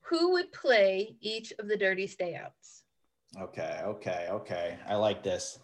who 0.00 0.32
would 0.32 0.52
play 0.52 1.16
each 1.20 1.52
of 1.58 1.68
the 1.68 1.76
Dirty 1.76 2.06
Stayouts? 2.06 2.82
okay, 3.40 3.80
okay, 3.84 4.28
okay. 4.30 4.78
I 4.86 4.94
like 4.96 5.22
this. 5.22 5.58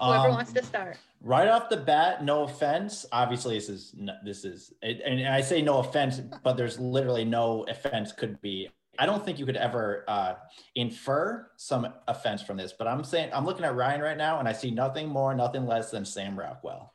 Whoever 0.00 0.28
Um, 0.28 0.34
wants 0.34 0.52
to 0.54 0.64
start. 0.64 0.96
right 1.20 1.46
off 1.46 1.68
the 1.68 1.76
bat 1.76 2.24
no 2.24 2.42
offense 2.42 3.06
obviously 3.12 3.54
this 3.56 3.68
is 3.68 3.94
this 4.24 4.44
is 4.44 4.72
and 4.82 5.24
i 5.28 5.40
say 5.40 5.62
no 5.62 5.78
offense 5.78 6.18
but 6.42 6.56
there's 6.56 6.80
literally 6.80 7.24
no 7.24 7.62
offense 7.68 8.10
could 8.10 8.40
be 8.40 8.68
i 9.02 9.06
don't 9.06 9.24
think 9.24 9.38
you 9.38 9.44
could 9.46 9.56
ever 9.56 10.04
uh, 10.06 10.34
infer 10.76 11.50
some 11.56 11.86
offense 12.06 12.40
from 12.40 12.56
this 12.56 12.72
but 12.72 12.86
i'm 12.86 13.02
saying 13.02 13.28
i'm 13.34 13.44
looking 13.44 13.64
at 13.64 13.74
ryan 13.74 14.00
right 14.00 14.16
now 14.16 14.38
and 14.38 14.48
i 14.48 14.52
see 14.52 14.70
nothing 14.70 15.08
more 15.08 15.34
nothing 15.34 15.66
less 15.66 15.90
than 15.90 16.04
sam 16.04 16.38
rockwell 16.38 16.94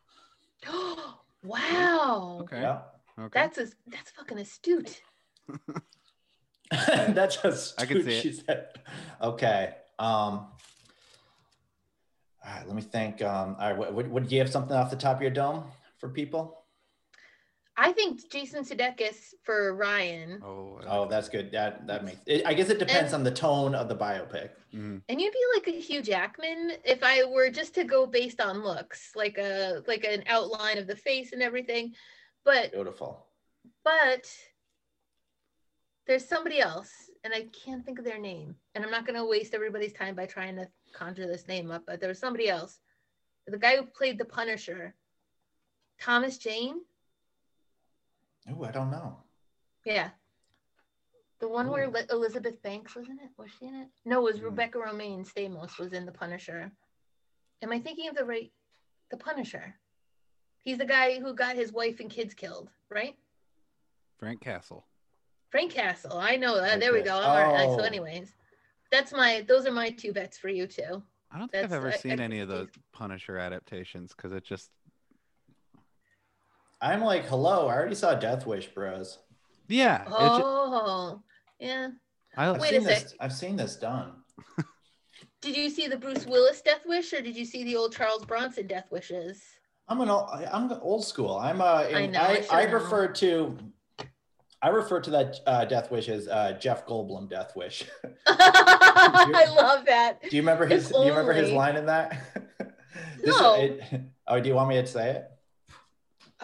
Oh 0.68 1.20
wow. 1.44 2.40
okay. 2.44 2.62
yeah 2.62 2.80
Okay. 3.20 3.30
That's 3.34 3.58
a, 3.58 3.68
that's 3.88 4.12
fucking 4.12 4.38
astute. 4.38 5.02
that's 6.70 7.42
just 7.42 7.82
I 7.82 7.86
can 7.88 8.04
see 8.04 8.30
it. 8.30 8.46
said 8.46 8.68
okay 9.22 9.74
um 9.98 10.48
all 12.46 12.54
right 12.54 12.68
let 12.68 12.76
me 12.76 12.82
think 12.82 13.22
um 13.24 13.56
all 13.60 13.70
right 13.70 13.78
what, 13.78 13.94
what, 13.94 14.08
would 14.10 14.32
you 14.32 14.40
have 14.40 14.52
something 14.52 14.76
off 14.76 14.90
the 14.92 14.98
top 14.98 15.16
of 15.16 15.22
your 15.22 15.32
dome 15.32 15.64
for 15.98 16.10
people 16.10 16.64
I 17.80 17.92
think 17.92 18.32
Jason 18.32 18.64
Sudeikis 18.64 19.36
for 19.44 19.76
Ryan, 19.76 20.42
oh, 20.44 20.80
Oh, 20.88 21.08
that's 21.08 21.30
good. 21.30 21.52
That 21.52 21.86
that 21.86 22.04
makes. 22.04 22.18
It, 22.26 22.44
I 22.46 22.54
guess 22.56 22.70
it 22.70 22.80
depends 22.80 23.14
And- 23.14 23.20
on 23.20 23.24
the 23.24 23.32
tone 23.32 23.76
of 23.76 23.88
the 23.88 23.96
biopic. 23.96 24.50
mhm. 24.74 25.02
and 25.08 25.22
you'd 25.22 25.32
be 25.34 25.46
like 25.56 25.68
a 25.68 25.80
Hugh 25.80 26.02
Jackman 26.02 26.74
if 26.84 27.04
I 27.04 27.24
were 27.24 27.50
just 27.52 27.76
to 27.76 27.84
go 27.84 28.06
based 28.08 28.42
on 28.42 28.64
looks, 28.64 29.16
like 29.16 29.38
a 29.38 29.84
like 29.88 30.04
an 30.06 30.24
outline 30.28 30.78
of 30.80 30.88
the 30.88 30.96
face 30.96 31.34
and 31.34 31.42
everything. 31.44 31.94
But 32.44 32.72
Beautiful. 32.72 33.28
but 33.84 34.26
there's 36.08 36.26
somebody 36.26 36.60
else, 36.62 36.92
and 37.24 37.34
I 37.34 37.48
can't 37.64 37.86
think 37.86 38.00
of 38.00 38.06
their 38.06 38.20
name, 38.20 38.56
and 38.74 38.84
I'm 38.84 38.92
not 38.92 39.06
gonna 39.06 39.26
waste 39.26 39.54
everybody's 39.54 39.94
time 39.94 40.16
by 40.16 40.26
trying 40.26 40.56
to 40.56 40.68
conjure 40.94 41.28
this 41.28 41.48
name 41.48 41.70
up. 41.70 41.84
But 41.86 42.00
there 42.00 42.10
was 42.10 42.20
somebody 42.20 42.50
else, 42.50 42.80
the 43.46 43.58
guy 43.58 43.76
who 43.78 43.86
played 43.86 44.18
the 44.18 44.26
Punisher, 44.26 44.96
Thomas 46.00 46.38
Jane. 46.40 46.82
Oh, 48.50 48.64
I 48.64 48.72
don't 48.72 48.92
know. 48.92 49.18
Yeah. 49.86 50.10
The 51.40 51.48
one 51.48 51.70
where 51.70 51.88
Ooh. 51.88 51.92
Li- 51.92 52.06
Elizabeth 52.10 52.62
Banks 52.62 52.96
was 52.96 53.08
in 53.10 53.20
it? 53.20 53.30
Was 53.38 53.50
she 53.60 53.66
in 53.68 53.76
it? 53.76 53.88
No, 54.06 54.20
it 54.20 54.34
was 54.34 54.38
Hmm. 54.40 54.46
Rebecca 54.46 54.78
Romijn 54.80 55.26
Stamos 55.32 55.78
was 55.78 55.94
in 55.94 56.06
The 56.06 56.12
Punisher. 56.12 56.72
Am 57.62 57.72
I 57.72 57.80
thinking 57.80 58.08
of 58.10 58.16
the 58.16 58.26
right? 58.26 58.52
The 59.12 59.18
Punisher. 59.18 59.76
He's 60.64 60.78
the 60.78 60.86
guy 60.86 61.20
who 61.20 61.34
got 61.34 61.56
his 61.56 61.72
wife 61.72 62.00
and 62.00 62.10
kids 62.10 62.34
killed, 62.34 62.70
right? 62.90 63.16
Frank 64.20 64.42
Castle. 64.42 64.86
Frank 65.50 65.72
Castle. 65.72 66.18
I 66.18 66.36
know 66.36 66.60
that. 66.60 66.80
There 66.80 66.92
we 66.94 67.02
go. 67.02 67.14
All 67.14 67.38
right. 67.38 67.66
Oh. 67.68 67.78
So, 67.78 67.84
anyways, 67.84 68.36
that's 68.92 69.12
my. 69.14 69.46
Those 69.48 69.66
are 69.66 69.72
my 69.72 69.92
two 69.92 70.12
bets 70.12 70.38
for 70.38 70.50
you 70.50 70.68
too. 70.68 71.02
I 71.32 71.38
don't 71.40 71.50
think 71.52 71.64
I've 71.64 71.72
ever 71.74 71.90
I- 71.90 71.98
seen 71.98 72.20
I 72.20 72.24
any 72.24 72.40
of 72.40 72.50
think 72.50 72.74
those 72.74 72.84
Punisher 72.92 73.38
adaptations 73.38 74.14
because 74.16 74.34
it 74.34 74.44
just 74.44 74.72
I'm 76.82 77.02
like, 77.02 77.26
hello. 77.26 77.68
I 77.68 77.76
already 77.76 77.96
saw 77.96 78.14
Death 78.16 78.46
Wish, 78.46 78.68
bros. 78.68 79.20
yeah. 79.68 80.04
it 80.04 80.08
ju- 80.10 80.14
Oh, 80.46 81.22
yeah. 81.60 81.90
I, 82.36 82.50
I've 82.50 82.60
Wait 82.62 82.74
a 82.74 82.76
seen 82.76 82.84
this. 82.84 83.16
I've 83.20 83.34
seen 83.34 83.56
this 83.56 83.76
done. 83.78 84.12
Did 85.42 85.58
you 85.58 85.70
see 85.70 85.88
the 85.88 85.98
Bruce 85.98 86.26
Willis 86.26 86.62
Death 86.62 86.82
Wish, 86.86 87.14
or 87.14 87.22
did 87.22 87.36
you 87.36 87.46
see 87.46 87.64
the 87.64 87.76
old 87.76 87.94
Charles 87.96 88.26
Bronson 88.26 88.66
Death 88.68 88.88
Wishes? 88.92 89.42
I'm 89.88 90.02
an 90.02 90.10
old, 90.10 90.30
I'm 90.52 90.72
old 90.82 91.06
school. 91.06 91.38
I'm 91.38 91.62
uh, 91.62 91.84
and 91.92 92.14
know, 92.14 92.20
I 92.20 92.28
I, 92.28 92.42
should 92.42 92.52
I, 92.52 92.66
know. 92.66 92.72
refer 92.74 93.08
to, 93.08 93.58
I 94.62 94.70
refer 94.70 95.00
to 95.00 95.10
that 95.12 95.40
uh, 95.46 95.66
Death 95.66 95.92
Wish 95.92 96.10
as 96.10 96.28
uh, 96.28 96.58
Jeff 96.60 96.86
Goldblum 96.88 97.30
Death 97.30 97.56
Wish. 97.56 97.86
I 98.28 99.46
love 99.56 99.86
that. 99.86 100.22
do 100.24 100.36
you 100.36 100.42
remember 100.42 100.66
his? 100.66 100.90
If 100.90 100.96
Do 100.98 101.04
you 101.04 101.10
remember 101.10 101.34
his 101.34 101.52
line 101.52 101.76
in 101.78 101.86
that? 101.86 102.20
No. 103.24 103.56
it- 103.62 103.82
oh, 104.28 104.40
do 104.40 104.50
you 104.50 104.56
want 104.56 104.70
me 104.70 104.76
to 104.76 104.88
say 104.88 105.12
it? 105.12 105.32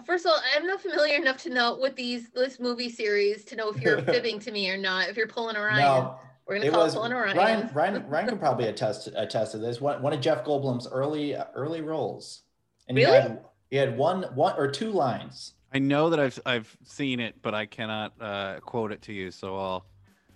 First 0.05 0.25
of 0.25 0.31
all, 0.31 0.39
I'm 0.55 0.65
not 0.65 0.81
familiar 0.81 1.15
enough 1.17 1.37
to 1.43 1.49
know 1.51 1.77
with 1.79 1.95
these 1.95 2.29
this 2.31 2.59
movie 2.59 2.89
series 2.89 3.45
to 3.45 3.55
know 3.55 3.69
if 3.69 3.79
you're 3.79 4.01
fibbing 4.01 4.39
to 4.39 4.51
me 4.51 4.69
or 4.71 4.77
not. 4.77 5.07
If 5.07 5.15
you're 5.17 5.27
pulling 5.27 5.55
a 5.55 5.61
Ryan, 5.61 5.77
No, 6.03 6.15
we're 6.47 6.57
gonna 6.57 6.71
call 6.71 6.83
was 6.83 6.93
it 6.93 6.97
pulling 6.97 7.11
a 7.11 7.15
Ryan. 7.17 7.37
Ryan. 7.37 7.69
Ryan, 7.73 8.05
Ryan 8.09 8.27
could 8.29 8.39
probably 8.39 8.67
attest 8.67 9.07
attest 9.15 9.51
to 9.51 9.59
this. 9.59 9.79
One 9.79 10.01
one 10.01 10.11
of 10.13 10.19
Jeff 10.19 10.43
Goldblum's 10.43 10.87
early 10.87 11.35
early 11.53 11.81
roles, 11.81 12.41
and 12.87 12.97
he 12.97 13.03
had 13.03 13.45
he 13.69 13.77
had 13.77 13.95
one 13.95 14.23
one 14.33 14.55
or 14.57 14.67
two 14.67 14.91
lines. 14.91 15.53
I 15.71 15.77
know 15.79 16.09
that 16.09 16.19
I've 16.19 16.39
I've 16.45 16.75
seen 16.83 17.19
it, 17.19 17.35
but 17.43 17.53
I 17.53 17.67
cannot 17.67 18.13
uh, 18.19 18.59
quote 18.61 18.91
it 18.91 19.03
to 19.03 19.13
you, 19.13 19.29
so 19.29 19.55
I'll 19.57 19.85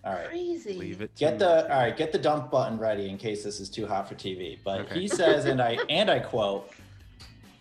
All 0.05 0.13
right, 0.13 0.27
Crazy. 0.29 0.73
leave 0.73 1.01
it. 1.01 1.15
To 1.15 1.19
get 1.19 1.39
the 1.39 1.65
you. 1.67 1.73
all 1.73 1.81
right, 1.81 1.97
get 1.97 2.11
the 2.11 2.19
dump 2.19 2.51
button 2.51 2.77
ready 2.77 3.09
in 3.09 3.17
case 3.17 3.43
this 3.43 3.59
is 3.59 3.69
too 3.69 3.87
hot 3.87 4.07
for 4.07 4.13
TV. 4.13 4.59
But 4.63 4.81
Okay. 4.81 4.99
he 4.99 5.07
says, 5.07 5.45
and 5.45 5.59
I 5.59 5.79
and 5.89 6.11
I 6.11 6.19
quote, 6.19 6.71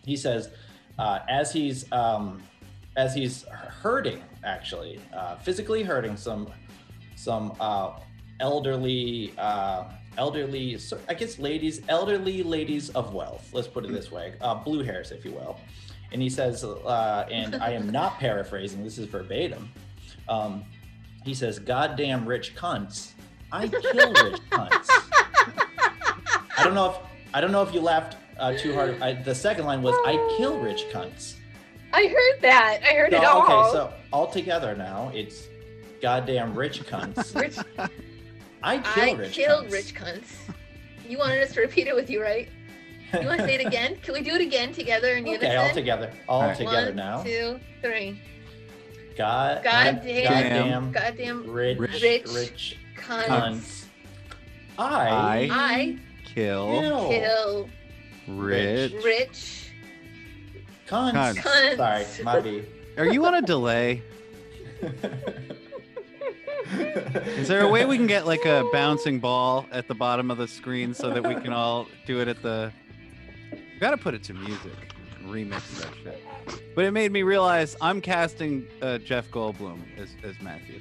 he 0.05 0.15
says, 0.15 0.49
uh, 0.97 1.19
as 1.29 1.51
he's 1.51 1.91
um, 1.91 2.41
as 2.95 3.13
he's 3.13 3.43
hurting, 3.43 4.23
actually, 4.43 4.99
uh, 5.13 5.35
physically 5.37 5.83
hurting 5.83 6.17
some 6.17 6.49
some 7.15 7.55
uh, 7.59 7.99
elderly 8.39 9.33
uh, 9.37 9.85
elderly 10.17 10.77
I 11.07 11.13
guess 11.13 11.39
ladies 11.39 11.81
elderly 11.89 12.43
ladies 12.43 12.89
of 12.89 13.13
wealth. 13.13 13.49
Let's 13.53 13.67
put 13.67 13.85
it 13.85 13.91
this 13.91 14.11
way, 14.11 14.33
uh, 14.41 14.55
blue 14.55 14.83
hairs, 14.83 15.11
if 15.11 15.23
you 15.23 15.31
will. 15.31 15.59
And 16.11 16.21
he 16.21 16.29
says, 16.29 16.63
uh, 16.63 17.27
and 17.29 17.55
I 17.55 17.71
am 17.71 17.89
not 17.89 18.17
paraphrasing. 18.19 18.83
This 18.83 18.97
is 18.97 19.07
verbatim. 19.07 19.69
Um, 20.29 20.63
he 21.23 21.33
says, 21.33 21.59
"Goddamn 21.59 22.25
rich 22.25 22.55
cunts." 22.55 23.11
I 23.51 23.67
kill 23.67 24.13
rich 24.13 24.41
cunts. 24.49 24.87
I 26.57 26.63
don't 26.63 26.73
know 26.73 26.89
if 26.91 26.97
I 27.33 27.41
don't 27.41 27.51
know 27.51 27.61
if 27.61 27.73
you 27.73 27.81
laughed 27.81 28.17
uh, 28.39 28.53
too 28.57 28.73
hard. 28.73 29.01
I, 29.01 29.13
the 29.13 29.35
second 29.35 29.65
line 29.65 29.81
was, 29.81 29.95
"I 30.05 30.13
kill 30.37 30.59
rich 30.59 30.85
cunts." 30.91 31.35
I 31.93 32.07
heard 32.07 32.41
that. 32.41 32.79
I 32.83 32.93
heard 32.93 33.11
So, 33.11 33.17
it 33.17 33.23
all. 33.23 33.41
okay, 33.43 33.71
so 33.71 33.93
all 34.11 34.27
together 34.27 34.75
now, 34.75 35.11
it's 35.13 35.47
goddamn 36.01 36.53
rich 36.55 36.83
cunts. 36.83 37.33
Rich, 37.41 37.57
I 38.61 38.77
kill 38.79 39.03
I 39.03 39.11
rich 39.13 39.31
killed 39.33 39.65
cunts. 39.67 39.71
rich 39.71 39.95
cunts. 39.95 40.27
You 41.07 41.17
wanted 41.17 41.41
us 41.43 41.53
to 41.53 41.61
repeat 41.61 41.87
it 41.87 41.95
with 41.95 42.09
you, 42.09 42.21
right? 42.21 42.49
You 43.13 43.25
want 43.25 43.39
to 43.39 43.47
say 43.47 43.55
it 43.55 43.65
again? 43.65 43.95
Can 44.03 44.13
we 44.13 44.21
do 44.21 44.31
it 44.35 44.41
again 44.41 44.73
together 44.73 45.13
in 45.15 45.25
unison? 45.25 45.47
okay, 45.47 45.55
all 45.55 45.73
together, 45.73 46.11
all 46.27 46.41
Alright. 46.41 46.57
together 46.57 46.87
One, 46.87 46.95
now. 46.97 47.23
two, 47.23 47.57
three. 47.81 48.21
God, 49.17 49.63
Goddamn- 49.63 50.25
goddamn, 50.25 50.91
Goddamn 50.91 51.49
rich, 51.49 51.79
Rich- 51.79 52.01
rich, 52.03 52.25
rich 52.33 52.77
cunts. 52.99 53.25
cunts. 53.27 53.85
I, 54.77 55.47
I 55.49 55.97
kill 56.25 56.79
kill 56.81 57.09
kill 57.09 57.69
rich. 58.27 58.93
rich 59.03 59.71
cunts. 60.87 61.13
Cunts. 61.13 61.35
cunts. 61.37 61.75
Sorry, 61.77 62.23
my 62.23 62.39
B. 62.39 62.63
Are 62.97 63.05
you 63.05 63.25
on 63.25 63.35
a 63.35 63.41
delay? 63.41 64.01
Is 67.37 67.47
there 67.47 67.61
a 67.61 67.69
way 67.69 67.85
we 67.85 67.97
can 67.97 68.07
get 68.07 68.25
like 68.25 68.45
a 68.45 68.67
bouncing 68.71 69.19
ball 69.19 69.65
at 69.71 69.87
the 69.87 69.95
bottom 69.95 70.29
of 70.31 70.37
the 70.37 70.47
screen 70.47 70.93
so 70.93 71.09
that 71.11 71.25
we 71.25 71.35
can 71.35 71.53
all 71.53 71.87
do 72.05 72.19
it 72.19 72.27
at 72.27 72.41
the? 72.41 72.71
We 73.51 73.79
gotta 73.79 73.97
put 73.97 74.13
it 74.13 74.23
to 74.23 74.33
music, 74.33 74.71
remix 75.23 75.81
that 75.81 75.93
shit. 76.03 76.23
But 76.75 76.85
it 76.85 76.91
made 76.91 77.11
me 77.11 77.23
realize 77.23 77.75
I'm 77.81 78.01
casting 78.01 78.67
uh, 78.81 78.97
Jeff 78.99 79.29
Goldblum 79.31 79.79
as, 79.97 80.09
as 80.23 80.39
Matthew. 80.41 80.79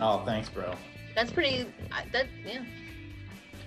oh, 0.00 0.24
thanks, 0.24 0.48
bro. 0.48 0.74
That's 1.14 1.30
pretty. 1.30 1.66
That 2.12 2.26
yeah. 2.44 2.62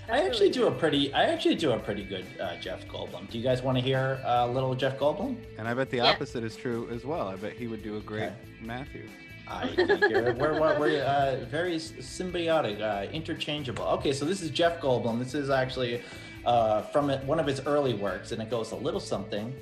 I 0.09 0.17
actually 0.25 0.47
really 0.47 0.51
do 0.51 0.67
a 0.67 0.71
pretty, 0.71 1.13
I 1.13 1.23
actually 1.25 1.55
do 1.55 1.71
a 1.71 1.79
pretty 1.79 2.03
good 2.03 2.25
uh, 2.39 2.57
Jeff 2.57 2.85
Goldblum. 2.87 3.29
Do 3.29 3.37
you 3.37 3.43
guys 3.43 3.61
want 3.61 3.77
to 3.77 3.83
hear 3.83 4.19
a 4.25 4.47
little 4.47 4.75
Jeff 4.75 4.97
Goldblum? 4.99 5.37
And 5.57 5.67
I 5.67 5.73
bet 5.73 5.89
the 5.89 5.97
Yeah. 5.97 6.11
opposite 6.11 6.43
is 6.43 6.55
true 6.55 6.89
as 6.91 7.05
well. 7.05 7.27
I 7.27 7.35
bet 7.35 7.53
he 7.53 7.67
would 7.67 7.81
do 7.83 7.97
a 7.97 8.01
great 8.01 8.23
Okay. 8.23 8.35
Matthew. 8.61 9.07
I 9.47 9.67
think 9.67 9.89
you're, 10.09 10.33
we're 10.35 10.59
we're, 10.59 10.79
we're 10.79 11.03
uh, 11.03 11.45
very 11.49 11.75
symbiotic, 11.75 12.81
uh, 12.81 13.09
interchangeable. 13.11 13.83
Okay, 13.85 14.13
so 14.13 14.23
this 14.25 14.41
is 14.41 14.49
Jeff 14.51 14.79
Goldblum. 14.81 15.19
This 15.19 15.33
is 15.33 15.49
actually 15.49 16.01
uh, 16.45 16.81
from 16.83 17.09
one 17.27 17.39
of 17.39 17.45
his 17.47 17.59
early 17.65 17.93
works, 17.93 18.31
and 18.31 18.41
it 18.41 18.49
goes 18.49 18.71
a 18.71 18.75
little 18.75 18.99
something 19.01 19.53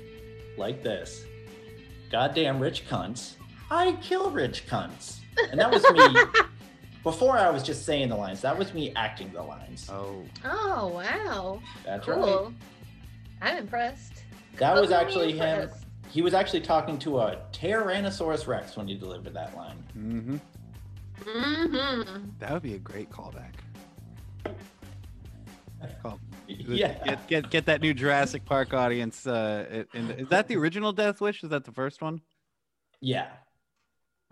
like 0.56 0.82
this. 0.82 1.24
goddamn 2.10 2.60
rich 2.60 2.86
cunts. 2.88 3.34
I 3.70 3.92
kill 4.02 4.30
rich 4.30 4.66
cunts. 4.66 5.18
And 5.50 5.58
that 5.58 5.70
was 5.72 5.82
me. 5.90 6.20
Before 7.02 7.36
I 7.36 7.50
was 7.50 7.62
just 7.62 7.84
saying 7.84 8.08
the 8.10 8.16
lines. 8.16 8.40
That 8.42 8.56
was 8.56 8.72
me 8.74 8.92
acting 8.94 9.32
the 9.32 9.42
lines. 9.42 9.88
Oh, 9.90 10.22
Oh 10.44 10.88
wow. 10.88 11.60
That's 11.84 12.06
right. 12.06 12.16
Cool. 12.18 12.54
I'm 13.40 13.56
impressed. 13.56 14.22
That 14.58 14.74
was 14.80 14.92
actually 14.92 15.32
him. 15.32 15.70
He 16.10 16.22
was 16.22 16.34
actually 16.34 16.60
talking 16.60 16.98
to 17.00 17.18
a 17.20 17.38
Tyrannosaurus 17.52 18.46
Rex 18.46 18.76
when 18.76 18.86
he 18.86 18.94
delivered 18.96 19.34
that 19.34 19.56
line. 19.56 19.82
mm-hmm. 19.96 20.36
Mm-hmm. 21.22 22.28
That 22.38 22.52
would 22.52 22.62
be 22.62 22.74
a 22.74 22.78
great 22.78 23.10
callback. 23.10 23.52
Call. 26.02 26.18
Yeah. 26.48 27.02
Get, 27.04 27.26
get 27.28 27.50
get 27.50 27.66
that 27.66 27.80
new 27.80 27.94
Jurassic 27.94 28.44
Park 28.44 28.74
audience. 28.74 29.26
Uh, 29.26 29.84
in- 29.94 30.10
in- 30.10 30.10
is 30.12 30.28
that 30.28 30.48
the 30.48 30.56
original 30.56 30.92
Death 30.92 31.20
Wish? 31.20 31.42
Is 31.42 31.50
that 31.50 31.64
the 31.64 31.72
first 31.72 32.02
one? 32.02 32.20
Yeah. 33.00 33.28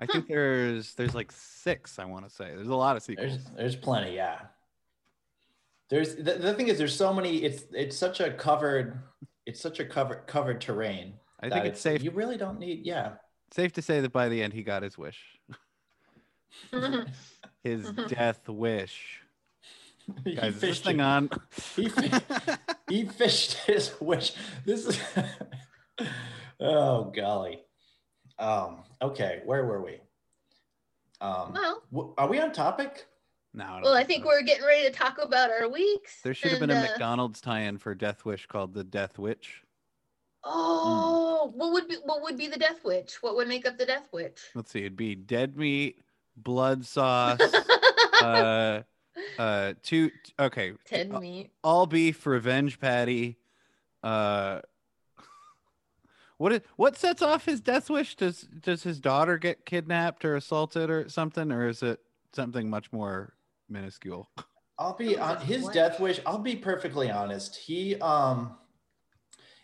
I 0.00 0.06
think 0.06 0.28
there's 0.28 0.94
there's 0.94 1.14
like 1.14 1.30
six. 1.30 1.98
I 1.98 2.06
want 2.06 2.28
to 2.28 2.34
say 2.34 2.54
there's 2.54 2.68
a 2.68 2.74
lot 2.74 2.96
of 2.96 3.02
sequels. 3.02 3.30
There's 3.30 3.56
there's 3.56 3.76
plenty, 3.76 4.14
yeah. 4.14 4.38
There's 5.90 6.14
the, 6.14 6.34
the 6.34 6.54
thing 6.54 6.68
is 6.68 6.78
there's 6.78 6.96
so 6.96 7.12
many 7.12 7.38
it's 7.38 7.64
it's 7.72 7.96
such 7.96 8.20
a 8.20 8.30
covered 8.32 8.98
it's 9.44 9.60
such 9.60 9.80
a 9.80 9.84
covered 9.84 10.26
covered 10.26 10.60
terrain. 10.60 11.14
I 11.40 11.50
think 11.50 11.64
it's 11.66 11.80
safe 11.80 12.02
You 12.02 12.10
really 12.12 12.36
don't 12.36 12.58
need 12.58 12.86
yeah. 12.86 13.12
safe 13.50 13.72
to 13.74 13.82
say 13.82 14.00
that 14.00 14.12
by 14.12 14.28
the 14.28 14.42
end 14.42 14.52
he 14.52 14.62
got 14.62 14.82
his 14.82 14.96
wish, 14.96 15.18
his 17.64 17.90
death 18.08 18.48
wish. 18.48 19.22
He 20.24 20.34
Guys, 20.34 20.54
is 20.54 20.60
this 20.60 20.70
fished 20.70 20.84
thing 20.84 21.00
it. 21.00 21.02
on? 21.02 21.30
He, 21.76 21.90
he 22.88 23.04
fished 23.18 23.54
his 23.54 23.92
wish. 24.00 24.32
This 24.64 24.86
is 24.86 25.00
oh 26.60 27.12
golly. 27.14 27.62
Um 28.40 28.78
okay, 29.02 29.42
where 29.44 29.64
were 29.64 29.82
we? 29.82 30.00
Um 31.20 31.52
well, 31.52 31.82
w- 31.92 32.14
are 32.18 32.28
we 32.28 32.40
on 32.40 32.52
topic? 32.52 33.06
no. 33.52 33.64
I 33.64 33.68
don't 33.74 33.82
well, 33.82 33.94
I 33.94 34.04
think 34.04 34.22
so. 34.24 34.28
we're 34.28 34.42
getting 34.42 34.64
ready 34.64 34.84
to 34.88 34.92
talk 34.92 35.18
about 35.22 35.50
our 35.50 35.68
weeks. 35.68 36.20
There 36.22 36.34
should 36.34 36.52
have 36.52 36.60
been 36.60 36.70
a 36.70 36.76
uh, 36.76 36.82
McDonald's 36.82 37.40
tie-in 37.40 37.78
for 37.78 37.94
Death 37.94 38.24
Wish 38.24 38.46
called 38.46 38.74
the 38.74 38.84
Death 38.84 39.18
Witch. 39.18 39.62
Oh, 40.44 41.52
what 41.54 41.72
would 41.72 41.88
be 41.88 41.96
what 42.04 42.22
would 42.22 42.38
be 42.38 42.46
the 42.48 42.58
Death 42.58 42.82
Witch? 42.84 43.22
What 43.22 43.36
would 43.36 43.48
make 43.48 43.66
up 43.66 43.76
the 43.76 43.84
Death 43.86 44.08
Witch? 44.12 44.40
Let's 44.54 44.70
see, 44.70 44.80
it'd 44.80 44.96
be 44.96 45.14
dead 45.14 45.56
meat, 45.56 46.02
blood 46.36 46.86
sauce, 46.86 47.40
uh, 48.22 48.82
uh, 49.38 49.72
two. 49.82 50.10
Okay, 50.38 50.72
Ten 50.86 51.14
uh, 51.14 51.20
meat. 51.20 51.50
all 51.62 51.86
beef 51.86 52.26
revenge 52.26 52.80
patty. 52.80 53.36
Uh, 54.02 54.60
what 56.40 56.54
is 56.54 56.60
what 56.76 56.96
sets 56.96 57.20
off 57.20 57.44
his 57.44 57.60
death 57.60 57.90
wish? 57.90 58.16
Does 58.16 58.48
does 58.62 58.82
his 58.82 58.98
daughter 58.98 59.36
get 59.36 59.66
kidnapped 59.66 60.24
or 60.24 60.36
assaulted 60.36 60.88
or 60.88 61.06
something, 61.10 61.52
or 61.52 61.68
is 61.68 61.82
it 61.82 62.00
something 62.32 62.70
much 62.70 62.90
more 62.92 63.34
minuscule? 63.68 64.30
I'll 64.78 64.96
be 64.96 65.18
on 65.18 65.38
his 65.42 65.68
death 65.68 66.00
wish. 66.00 66.18
I'll 66.24 66.38
be 66.38 66.56
perfectly 66.56 67.10
honest. 67.10 67.56
He 67.56 67.96
um 67.96 68.56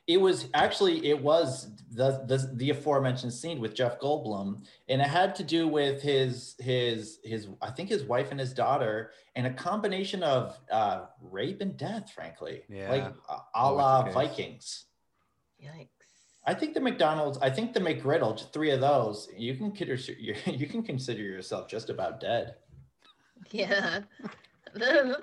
it 0.06 0.18
was 0.18 0.48
actually 0.52 1.06
it 1.06 1.18
was 1.22 1.68
the 1.90 2.22
the 2.26 2.50
the 2.56 2.68
aforementioned 2.68 3.32
scene 3.32 3.58
with 3.58 3.74
Jeff 3.74 3.98
Goldblum 3.98 4.66
and 4.90 5.00
it 5.00 5.06
had 5.08 5.34
to 5.36 5.44
do 5.44 5.66
with 5.66 6.02
his 6.02 6.56
his 6.58 7.20
his 7.24 7.48
I 7.62 7.70
think 7.70 7.88
his 7.88 8.04
wife 8.04 8.32
and 8.32 8.38
his 8.38 8.52
daughter 8.52 9.12
and 9.34 9.46
a 9.46 9.54
combination 9.54 10.22
of 10.22 10.60
uh 10.70 11.06
rape 11.22 11.62
and 11.62 11.74
death 11.74 12.10
frankly. 12.10 12.64
Yeah. 12.68 12.90
Like 12.90 13.14
a- 13.30 13.42
a 13.54 13.72
la 13.72 14.02
the 14.02 14.04
case. 14.08 14.14
Vikings. 14.14 14.84
Yikes. 15.64 15.88
I 16.46 16.54
think 16.54 16.74
the 16.74 16.80
McDonald's, 16.80 17.38
I 17.38 17.50
think 17.50 17.72
the 17.72 17.80
McGriddle, 17.80 18.52
three 18.52 18.70
of 18.70 18.80
those, 18.80 19.28
you 19.36 19.54
can 19.56 19.72
consider 19.72 20.14
you 20.46 20.66
can 20.66 20.82
consider 20.82 21.22
yourself 21.22 21.68
just 21.68 21.90
about 21.90 22.20
dead. 22.20 22.54
Yeah. 23.50 24.00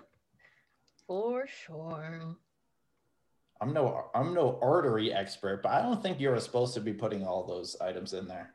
For 1.07 1.47
sure. 1.47 2.36
I'm 3.62 3.73
no 3.73 4.09
I'm 4.13 4.33
no 4.33 4.59
artery 4.62 5.13
expert, 5.13 5.63
but 5.63 5.71
I 5.71 5.81
don't 5.81 6.01
think 6.01 6.19
you're 6.19 6.38
supposed 6.39 6.73
to 6.73 6.81
be 6.81 6.93
putting 6.93 7.25
all 7.25 7.45
those 7.45 7.77
items 7.79 8.13
in 8.13 8.27
there. 8.27 8.53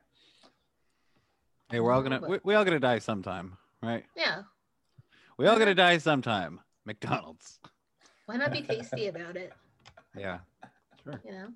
Hey, 1.70 1.81
we're 1.81 1.92
all 1.92 2.02
gonna 2.02 2.20
we, 2.26 2.38
we 2.44 2.54
all 2.54 2.64
gonna 2.64 2.81
die 2.81 2.98
sometime, 2.98 3.57
right? 3.83 4.04
Yeah. 4.16 4.42
We 5.38 5.46
all 5.46 5.59
gonna 5.59 5.74
die 5.74 5.98
sometime. 5.98 6.61
McDonald's. 6.85 7.59
Why 8.26 8.37
not 8.37 8.52
be 8.52 8.62
tasty 8.68 9.07
about 9.07 9.37
it? 9.37 9.52
Yeah. 10.16 10.38
Sure. 11.04 11.20
You 11.24 11.33
know? 11.33 11.48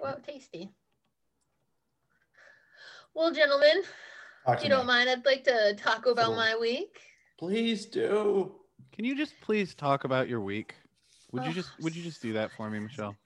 Go 0.00 0.06
out 0.06 0.24
tasty. 0.24 0.70
Well, 3.14 3.32
gentlemen, 3.32 3.82
Talk 4.46 4.58
if 4.58 4.64
you 4.64 4.70
me. 4.70 4.76
don't 4.76 4.86
mind, 4.86 5.10
I'd 5.10 5.26
like 5.26 5.44
to 5.44 5.74
talk 5.76 6.06
about 6.06 6.34
my 6.34 6.56
week. 6.56 7.00
Please 7.38 7.86
do. 7.86 8.54
Can 8.92 9.04
you 9.04 9.16
just 9.16 9.34
please 9.42 9.74
talk 9.74 10.04
about 10.04 10.28
your 10.28 10.40
week? 10.40 10.74
Would 11.32 11.44
you 11.44 11.50
Oh, 11.50 11.52
just 11.52 11.70
would 11.80 11.94
you 11.94 12.02
just 12.02 12.22
do 12.22 12.32
that 12.34 12.50
for 12.56 12.70
me, 12.70 12.78
Michelle? 12.78 13.16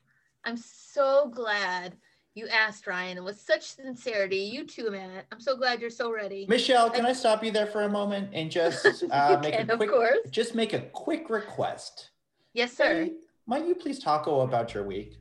I'm 0.45 0.57
so 0.57 1.31
glad 1.33 1.97
you 2.35 2.49
asked 2.49 2.87
Ryan 2.87 3.19
and 3.19 3.25
with 3.25 3.39
such 3.41 3.63
sincerity. 3.75 4.37
You 4.39 4.67
too, 4.67 4.91
Matt. 4.91 5.27
I'm 5.31 5.41
so 5.41 5.57
glad 5.57 5.81
you're 5.81 5.91
so 5.91 6.13
ready. 6.13 6.47
Michelle, 6.49 6.91
can 6.91 7.07
I 7.07 7.13
stop 7.13 7.45
you 7.45 7.51
there 7.51 7.67
for 7.67 7.83
a 7.83 7.89
moment 7.89 8.31
and 8.33 8.51
just 8.51 8.85
uh, 9.11 9.29
You 9.31 9.39
make 9.39 9.55
can, 9.55 9.71
a 9.71 9.75
of 9.75 9.79
quick 9.79 9.91
course. 9.91 10.19
just 10.31 10.55
make 10.55 10.73
a 10.73 10.81
quick 10.81 11.31
request? 11.31 12.11
Yes, 12.53 12.73
sir. 12.73 13.05
Hey, 13.05 13.13
might 13.47 13.67
you 13.67 13.75
please 13.75 13.99
talk 14.01 14.27
about 14.27 14.75
your 14.75 14.85
week? 14.85 15.17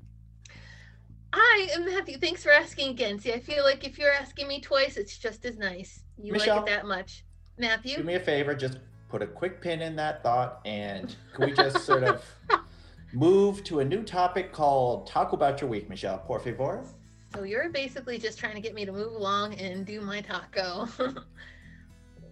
I 1.34 1.70
am 1.74 1.86
Matthew. 1.86 2.18
Thanks 2.20 2.44
for 2.44 2.52
asking 2.52 2.90
again. 2.92 3.20
See, 3.20 3.34
I 3.34 3.40
feel 3.40 3.64
like 3.64 3.84
if 3.84 3.98
you're 3.98 4.12
asking 4.12 4.48
me 4.48 4.62
twice, 4.62 4.98
it's 4.98 5.18
just 5.18 5.46
as 5.46 5.58
nice. 5.58 6.04
You 6.22 6.32
Michelle? 6.32 6.58
like 6.58 6.68
it 6.68 6.72
that 6.72 6.86
much. 6.86 7.26
Matthew? 7.58 7.98
Do 7.98 8.04
me 8.04 8.16
a 8.16 8.20
favor, 8.20 8.54
just 8.54 8.78
put 9.10 9.22
a 9.22 9.28
quick 9.28 9.62
pin 9.62 9.82
in 9.82 9.96
that 9.96 10.24
thought 10.24 10.60
and 10.66 11.16
can 11.34 11.46
we 11.46 11.54
just 11.54 11.86
sort 11.86 12.04
of 12.04 12.24
move 13.14 13.64
to 13.64 13.80
a 13.80 13.86
new 13.86 14.04
topic 14.04 14.52
called 14.52 15.08
talk 15.08 15.34
about 15.34 15.60
your 15.60 15.70
week, 15.70 15.90
Michelle, 15.90 16.20
por 16.20 16.40
favor? 16.40 16.84
So 17.34 17.44
you're 17.44 17.70
basically 17.70 18.20
just 18.20 18.38
trying 18.38 18.56
to 18.56 18.62
get 18.62 18.76
me 18.76 18.86
to 18.86 18.92
move 18.92 19.14
along 19.14 19.56
and 19.56 19.86
do 19.86 20.02
my 20.02 20.22
taco. 20.22 20.88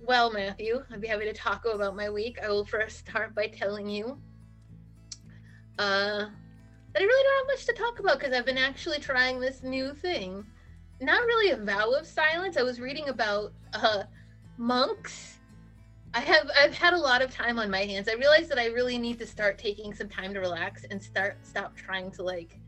well, 0.04 0.32
Matthew, 0.32 0.84
I'd 0.92 1.02
be 1.02 1.08
happy 1.08 1.26
to 1.26 1.34
taco 1.34 1.72
about 1.72 1.96
my 1.96 2.10
week. 2.10 2.38
I 2.44 2.50
will 2.50 2.66
first 2.66 3.00
start 3.00 3.34
by 3.34 3.48
telling 3.48 3.88
you 3.88 4.20
uh, 5.80 6.26
that 6.94 7.02
I 7.02 7.06
really 7.06 7.24
don't 7.24 7.48
have 7.48 7.58
much 7.58 7.66
to 7.66 7.74
talk 7.74 8.00
about 8.00 8.20
because 8.20 8.34
I've 8.34 8.46
been 8.46 8.58
actually 8.58 9.00
trying 9.00 9.40
this 9.40 9.64
new 9.64 9.94
thing. 9.94 10.46
Not 11.00 11.22
really 11.26 11.52
a 11.52 11.58
vow 11.58 11.92
of 11.92 12.06
silence. 12.06 12.58
I 12.58 12.64
was 12.64 12.80
reading 12.80 13.10
about 13.10 13.54
uh, 13.74 14.04
monks. 14.58 15.40
I 16.14 16.20
have 16.20 16.50
I've 16.60 16.74
had 16.74 16.94
a 16.94 16.98
lot 16.98 17.22
of 17.22 17.32
time 17.32 17.58
on 17.58 17.70
my 17.70 17.86
hands. 17.86 18.10
I 18.10 18.14
realized 18.14 18.50
that 18.52 18.60
I 18.60 18.68
really 18.68 18.98
need 18.98 19.18
to 19.20 19.26
start 19.26 19.58
taking 19.58 19.94
some 19.94 20.10
time 20.10 20.34
to 20.34 20.40
relax 20.40 20.84
and 20.92 21.02
start 21.02 21.38
stop 21.44 21.76
trying 21.76 22.12
to 22.12 22.24
like 22.24 22.60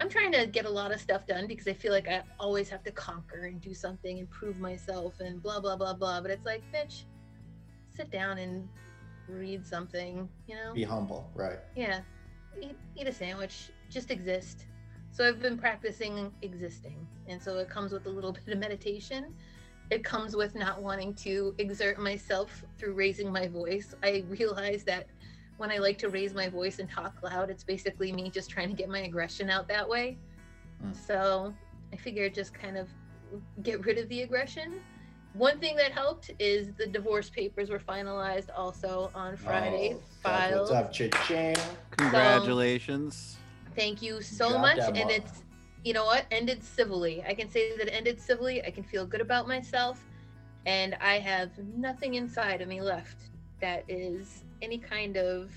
I'm 0.00 0.08
trying 0.08 0.32
to 0.32 0.46
get 0.46 0.66
a 0.66 0.70
lot 0.70 0.92
of 0.92 1.00
stuff 1.00 1.26
done 1.26 1.46
because 1.46 1.66
I 1.66 1.72
feel 1.72 1.92
like 1.92 2.08
I 2.08 2.22
always 2.38 2.68
have 2.68 2.82
to 2.84 2.90
conquer 2.90 3.46
and 3.46 3.60
do 3.60 3.72
something 3.72 4.18
and 4.18 4.28
prove 4.28 4.58
myself 4.58 5.14
and 5.20 5.42
blah 5.42 5.60
blah 5.60 5.76
blah 5.76 5.94
blah. 5.94 6.20
But 6.20 6.30
it's 6.30 6.44
like, 6.44 6.62
bitch, 6.74 7.04
sit 7.96 8.10
down 8.10 8.38
and 8.38 8.68
read 9.28 9.66
something, 9.66 10.28
you 10.46 10.56
know? 10.56 10.74
Be 10.74 10.84
humble, 10.84 11.30
right? 11.34 11.58
Yeah. 11.76 12.00
Eat, 12.60 12.76
eat 12.96 13.06
a 13.06 13.12
sandwich. 13.12 13.70
Just 13.90 14.10
exist. 14.10 14.66
So 15.10 15.26
I've 15.26 15.40
been 15.40 15.56
practicing 15.56 16.32
existing. 16.42 17.06
And 17.28 17.40
so 17.40 17.58
it 17.58 17.68
comes 17.68 17.92
with 17.92 18.06
a 18.06 18.10
little 18.10 18.32
bit 18.44 18.48
of 18.48 18.58
meditation. 18.58 19.34
It 19.90 20.02
comes 20.02 20.34
with 20.34 20.54
not 20.54 20.82
wanting 20.82 21.14
to 21.14 21.54
exert 21.58 21.98
myself 21.98 22.64
through 22.78 22.94
raising 22.94 23.30
my 23.30 23.46
voice. 23.46 23.94
I 24.02 24.24
realize 24.28 24.82
that 24.84 25.06
when 25.56 25.70
I 25.70 25.78
like 25.78 25.98
to 25.98 26.08
raise 26.08 26.34
my 26.34 26.48
voice 26.48 26.78
and 26.78 26.90
talk 26.90 27.22
loud, 27.22 27.50
it's 27.50 27.62
basically 27.62 28.12
me 28.12 28.30
just 28.30 28.50
trying 28.50 28.68
to 28.68 28.74
get 28.74 28.88
my 28.88 29.00
aggression 29.00 29.50
out 29.50 29.68
that 29.68 29.88
way. 29.88 30.18
Mm. 30.84 30.96
So 31.06 31.54
I 31.92 31.96
figured 31.96 32.34
just 32.34 32.54
kind 32.54 32.76
of 32.76 32.88
get 33.62 33.84
rid 33.84 33.98
of 33.98 34.08
the 34.08 34.22
aggression. 34.22 34.80
One 35.34 35.58
thing 35.58 35.74
that 35.76 35.90
helped 35.90 36.30
is 36.38 36.72
the 36.78 36.86
divorce 36.86 37.28
papers 37.28 37.68
were 37.68 37.80
finalized 37.80 38.50
also 38.56 39.10
on 39.16 39.34
oh, 39.34 39.36
Friday. 39.36 39.96
Oh, 39.96 40.02
filed. 40.22 40.60
what's 40.60 40.70
up, 40.70 40.92
cha-ching. 40.92 41.56
Congratulations. 41.90 43.36
Thank 43.74 44.00
you 44.00 44.22
so 44.22 44.50
Drop 44.50 44.60
much. 44.60 44.78
And 44.78 44.94
bomb. 44.94 45.10
it's, 45.10 45.42
you 45.82 45.92
know 45.92 46.04
what, 46.04 46.26
ended 46.30 46.62
civilly. 46.62 47.24
I 47.26 47.34
can 47.34 47.50
say 47.50 47.76
that 47.76 47.88
it 47.88 47.90
ended 47.90 48.20
civilly. 48.20 48.64
I 48.64 48.70
can 48.70 48.84
feel 48.84 49.04
good 49.04 49.20
about 49.20 49.48
myself. 49.48 50.00
And 50.66 50.94
I 51.00 51.18
have 51.18 51.50
nothing 51.76 52.14
inside 52.14 52.60
of 52.62 52.68
me 52.68 52.80
left 52.80 53.30
that 53.60 53.84
is 53.88 54.44
any 54.62 54.78
kind 54.78 55.16
of 55.16 55.50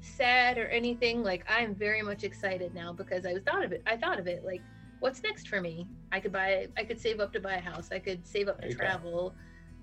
sad 0.00 0.56
or 0.56 0.68
anything. 0.68 1.24
Like 1.24 1.44
I'm 1.48 1.74
very 1.74 2.00
much 2.00 2.22
excited 2.22 2.74
now 2.76 2.92
because 2.92 3.26
I 3.26 3.32
was 3.32 3.42
thought 3.42 3.64
of 3.64 3.72
it. 3.72 3.82
I 3.86 3.96
thought 3.96 4.20
of 4.20 4.28
it 4.28 4.44
like, 4.44 4.62
what's 5.06 5.22
next 5.22 5.46
for 5.46 5.60
me? 5.60 5.86
I 6.10 6.18
could 6.18 6.32
buy, 6.32 6.66
I 6.76 6.82
could 6.82 7.00
save 7.00 7.20
up 7.20 7.32
to 7.34 7.38
buy 7.40 7.54
a 7.54 7.60
house. 7.60 7.90
I 7.92 8.00
could 8.00 8.26
save 8.26 8.48
up 8.48 8.60
There 8.60 8.68
to 8.68 8.74
you 8.74 8.78
go. 8.78 8.84
travel. 8.84 9.34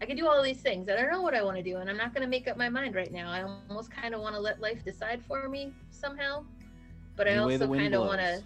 I 0.01 0.05
could 0.05 0.17
do 0.17 0.27
all 0.27 0.43
these 0.43 0.59
things. 0.61 0.89
I 0.89 0.97
don't 0.97 1.09
know 1.09 1.21
what 1.21 1.33
I 1.33 1.41
want 1.41 1.55
to 1.55 1.63
do, 1.63 1.77
and 1.77 1.89
I'm 1.89 1.95
not 1.95 2.13
going 2.13 2.23
to 2.23 2.29
make 2.29 2.49
up 2.49 2.57
my 2.57 2.67
mind 2.67 2.93
right 2.93 3.09
now. 3.11 3.31
I 3.31 3.43
almost 3.43 3.89
kind 3.89 4.13
of 4.13 4.19
want 4.19 4.35
to 4.35 4.41
let 4.41 4.59
life 4.59 4.83
decide 4.83 5.23
for 5.25 5.47
me 5.47 5.71
somehow, 5.91 6.43
but 7.15 7.25
I 7.27 7.31
Any 7.31 7.45
way 7.45 7.55
the 7.55 7.67
also 7.67 7.77
kind 7.79 7.95
of 7.95 8.01
want 8.05 8.19
to 8.19 8.43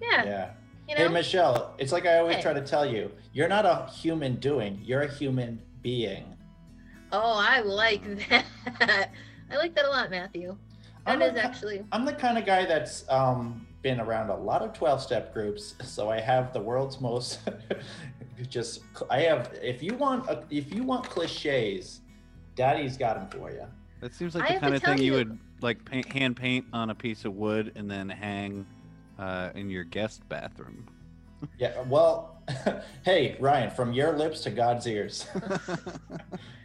yeah, 0.00 0.24
Yeah. 0.24 0.50
You 0.88 0.94
Hey? 0.96 1.08
Michelle, 1.08 1.74
it's 1.78 1.90
like 1.90 2.06
I 2.06 2.18
always 2.18 2.36
Hey. 2.36 2.42
try 2.42 2.52
to 2.52 2.60
tell 2.62 2.86
you. 2.86 3.10
You're 3.32 3.48
not 3.48 3.66
a 3.66 3.86
human 3.90 4.36
doing. 4.36 4.78
You're 4.84 5.02
a 5.02 5.12
human 5.12 5.60
being. 5.80 6.24
oh, 7.10 7.34
I 7.36 7.60
like 7.60 8.04
that. 8.28 9.10
I 9.50 9.56
like 9.56 9.74
that 9.74 9.84
a 9.86 9.90
lot, 9.90 10.10
Matthew. 10.10 10.56
I'm 11.06 11.18
That 11.18 11.28
is 11.28 11.34
the 11.34 11.44
actually. 11.44 11.84
I'm 11.90 12.04
the 12.04 12.12
kind 12.12 12.38
of 12.38 12.44
guy 12.46 12.66
that's 12.66 13.04
um, 13.08 13.66
been 13.82 14.00
around 14.00 14.30
a 14.30 14.36
lot 14.36 14.62
of 14.62 14.72
12 14.72 15.02
step 15.02 15.34
groups, 15.34 15.74
so 15.82 16.08
I 16.08 16.20
have 16.20 16.52
the 16.52 16.60
world's 16.60 17.00
most 17.00 17.40
just 18.48 18.80
I 19.10 19.20
have 19.22 19.50
if 19.60 19.82
you 19.82 19.94
want 19.94 20.28
a, 20.28 20.44
if 20.50 20.72
you 20.72 20.84
want 20.84 21.04
clichés, 21.04 21.98
daddy's 22.54 22.96
got 22.96 23.16
them 23.16 23.40
for 23.40 23.50
you. 23.50 23.66
That 24.00 24.14
seems 24.14 24.34
I 24.34 24.40
like 24.40 24.48
the 24.48 24.52
have 24.54 24.62
kind 24.62 24.74
of 24.74 24.82
thing 24.82 24.98
you 24.98 25.04
you- 25.04 25.12
would 25.12 25.38
like 25.60 25.84
paint, 25.84 26.06
hand 26.12 26.36
paint 26.36 26.66
on 26.72 26.90
a 26.90 26.94
piece 26.94 27.24
of 27.24 27.34
wood 27.34 27.72
and 27.76 27.90
then 27.90 28.08
hang 28.08 28.66
uh, 29.18 29.50
in 29.54 29.68
your 29.70 29.84
guest 29.84 30.28
bathroom. 30.28 30.86
Yeah, 31.58 31.82
well, 31.82 32.40
hey, 33.04 33.36
Ryan, 33.40 33.70
from 33.70 33.92
your 33.92 34.16
lips 34.16 34.42
to 34.42 34.50
God's 34.50 34.86
ears. 34.86 35.26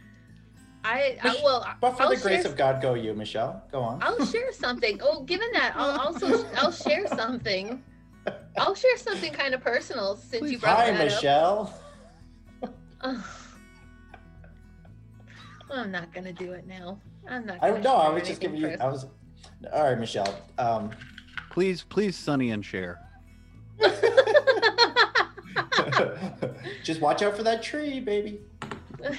I, 0.88 1.18
I 1.22 1.36
well, 1.44 1.66
But 1.82 1.98
for 1.98 2.04
I'll 2.04 2.08
the 2.08 2.16
grace 2.16 2.46
of 2.46 2.56
God 2.56 2.80
go 2.80 2.94
you, 2.94 3.12
Michelle. 3.12 3.62
Go 3.70 3.82
on. 3.82 4.02
I'll 4.02 4.24
share 4.24 4.50
something. 4.52 4.98
Oh, 5.02 5.22
given 5.22 5.48
that, 5.52 5.74
I'll 5.76 6.00
also 6.00 6.46
I'll 6.56 6.72
share 6.72 7.06
something. 7.08 7.82
I'll 8.56 8.74
share 8.74 8.96
something 8.96 9.30
kind 9.32 9.54
of 9.54 9.62
personal 9.62 10.16
since 10.16 10.50
you 10.50 10.58
brought 10.58 10.78
Hi, 10.78 10.92
that 10.92 11.04
Michelle. 11.04 11.74
up. 12.62 12.74
Ugh. 13.02 13.22
I'm 15.70 15.92
not 15.92 16.14
gonna 16.14 16.32
do 16.32 16.52
it 16.52 16.66
now. 16.66 16.98
I'm 17.28 17.44
not. 17.44 17.56
I 17.56 17.68
Gonna 17.68 17.74
don't 17.74 17.84
know. 17.84 17.96
I 17.96 18.08
was 18.08 18.26
just 18.26 18.40
giving 18.40 18.58
you. 18.58 18.74
I 18.80 18.88
was. 18.88 19.04
All 19.70 19.84
right, 19.84 19.98
Michelle. 19.98 20.40
Um, 20.56 20.90
please, 21.50 21.82
please, 21.82 22.16
Sonny 22.16 22.50
and 22.50 22.64
share. 22.64 22.98
just 26.82 27.02
watch 27.02 27.20
out 27.22 27.36
for 27.36 27.42
that 27.42 27.62
tree, 27.62 28.00
baby. 28.00 28.40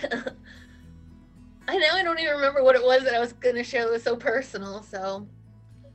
I 1.70 1.78
know 1.78 1.88
I 1.94 2.02
don't 2.02 2.20
even 2.20 2.34
remember 2.34 2.64
what 2.64 2.76
it 2.76 2.84
was 2.84 3.04
that 3.04 3.14
I 3.14 3.20
was 3.20 3.34
gonna 3.34 3.64
share 3.64 3.84
that 3.84 3.92
was 3.92 4.02
so 4.02 4.16
personal. 4.16 4.82
So 4.82 5.28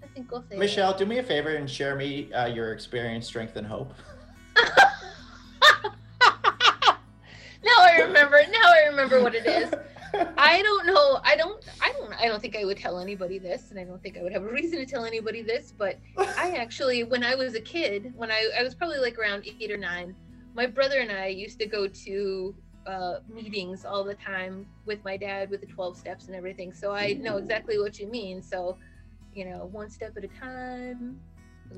I 0.05 0.07
think 0.15 0.31
we'll 0.31 0.43
say 0.43 0.55
it. 0.55 0.59
Michelle, 0.61 0.97
do 0.97 1.05
me 1.05 1.19
a 1.19 1.23
favor 1.23 1.57
and 1.57 1.69
share 1.69 1.97
me 1.97 2.33
uh, 2.33 2.47
your 2.47 2.73
experience, 2.73 3.27
strength, 3.27 3.57
and 3.57 3.67
hope. 3.67 3.93
now 4.57 4.67
I 7.81 8.03
remember. 8.03 8.41
Now 8.53 8.71
I 8.73 8.87
remember 8.89 9.21
what 9.21 9.35
it 9.35 9.47
is. 9.47 9.75
I 10.39 10.63
don't 10.63 10.87
know. 10.87 11.19
I 11.25 11.35
don't. 11.35 11.65
I 11.81 11.91
don't. 11.91 12.15
I 12.21 12.29
don't 12.29 12.41
think 12.41 12.55
I 12.55 12.65
would 12.65 12.79
tell 12.79 13.01
anybody 13.01 13.41
this, 13.41 13.73
and 13.73 13.81
I 13.81 13.83
don't 13.83 14.01
think 14.01 14.17
I 14.17 14.23
would 14.23 14.33
have 14.33 14.45
a 14.45 14.53
reason 14.53 14.79
to 14.79 14.87
tell 14.87 15.05
anybody 15.05 15.43
this. 15.43 15.75
But 15.77 15.99
I 16.17 16.53
actually, 16.57 17.03
when 17.03 17.25
I 17.25 17.35
was 17.35 17.57
a 17.57 17.61
kid, 17.61 18.13
when 18.15 18.31
I 18.31 18.49
I 18.57 18.63
was 18.63 18.77
probably 18.77 18.99
like 18.99 19.19
around 19.19 19.45
eight 19.45 19.73
or 19.73 19.77
nine, 19.77 20.15
my 20.55 20.67
brother 20.67 21.01
and 21.01 21.11
I 21.11 21.27
used 21.27 21.59
to 21.59 21.67
go 21.67 21.89
to 21.89 22.55
uh, 22.87 23.16
meetings 23.29 23.85
all 23.85 24.05
the 24.05 24.14
time 24.14 24.66
with 24.87 25.05
my 25.05 25.16
dad 25.16 25.51
with 25.51 25.61
the 25.61 25.66
twelve 25.66 25.97
steps 25.97 26.27
and 26.27 26.37
everything. 26.37 26.73
So 26.73 26.92
I 26.92 27.14
know 27.14 27.37
exactly 27.37 27.79
what 27.79 27.99
you 27.99 28.07
mean. 28.07 28.42
So, 28.42 28.79
you 29.33 29.44
know, 29.44 29.68
one 29.73 29.90
step 29.90 30.12
at 30.16 30.25
a 30.25 30.29
time. 30.29 31.20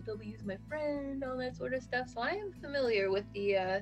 W's 0.05 0.45
my 0.45 0.59
friend, 0.69 1.25
all 1.25 1.39
that 1.39 1.57
sort 1.57 1.73
of 1.73 1.83
stuff. 1.83 2.09
So 2.13 2.21
I 2.21 2.31
am 2.31 2.53
familiar 2.61 3.11
with 3.11 3.25
the 3.33 3.57
uh, 3.57 3.81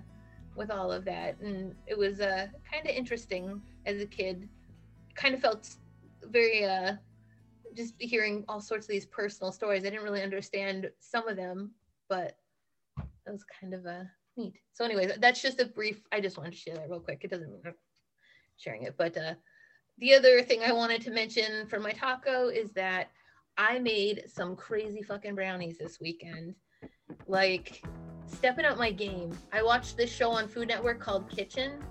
with 0.54 0.70
all 0.70 0.92
of 0.92 1.04
that, 1.06 1.40
and 1.40 1.74
it 1.86 1.98
was 1.98 2.20
uh, 2.20 2.46
kind 2.70 2.86
of 2.86 2.94
interesting 2.94 3.60
as 3.86 4.00
a 4.00 4.06
kid. 4.06 4.48
Kind 5.16 5.34
of 5.34 5.40
felt 5.40 5.68
very 6.30 6.64
uh, 6.64 6.94
just 7.74 7.94
hearing 7.98 8.44
all 8.48 8.60
sorts 8.60 8.86
of 8.86 8.90
these 8.90 9.06
personal 9.06 9.50
stories. 9.50 9.84
I 9.84 9.90
didn't 9.90 10.04
really 10.04 10.22
understand 10.22 10.90
some 11.00 11.26
of 11.26 11.36
them, 11.36 11.72
but 12.08 12.36
it 12.98 13.30
was 13.30 13.44
kind 13.60 13.74
of 13.74 13.86
uh, 13.86 14.04
neat. 14.36 14.54
So, 14.72 14.84
anyways, 14.84 15.12
that's 15.18 15.42
just 15.42 15.60
a 15.60 15.66
brief. 15.66 16.02
I 16.12 16.20
just 16.20 16.36
wanted 16.36 16.52
to 16.52 16.58
share 16.58 16.74
that 16.74 16.90
real 16.90 17.00
quick. 17.00 17.20
It 17.22 17.30
doesn't 17.30 17.50
mean 17.50 17.62
I'm 17.64 17.74
sharing 18.56 18.82
it, 18.82 18.94
but 18.96 19.16
uh, 19.16 19.34
the 19.98 20.14
other 20.14 20.42
thing 20.42 20.62
I 20.62 20.72
wanted 20.72 21.00
to 21.02 21.10
mention 21.10 21.66
for 21.68 21.78
my 21.78 21.92
taco 21.92 22.48
is 22.48 22.72
that 22.72 23.10
I 23.56 23.78
made 23.78 24.24
some 24.26 24.56
crazy 24.56 25.02
fucking 25.02 25.34
brownies 25.34 25.78
this 25.78 26.00
weekend. 26.00 26.54
Like 27.26 27.82
stepping 28.26 28.64
up 28.64 28.78
my 28.78 28.90
game. 28.90 29.36
I 29.52 29.62
watched 29.62 29.96
this 29.96 30.12
show 30.12 30.30
on 30.30 30.48
Food 30.48 30.68
Network 30.68 30.98
called 30.98 31.28
Kitchen, 31.30 31.82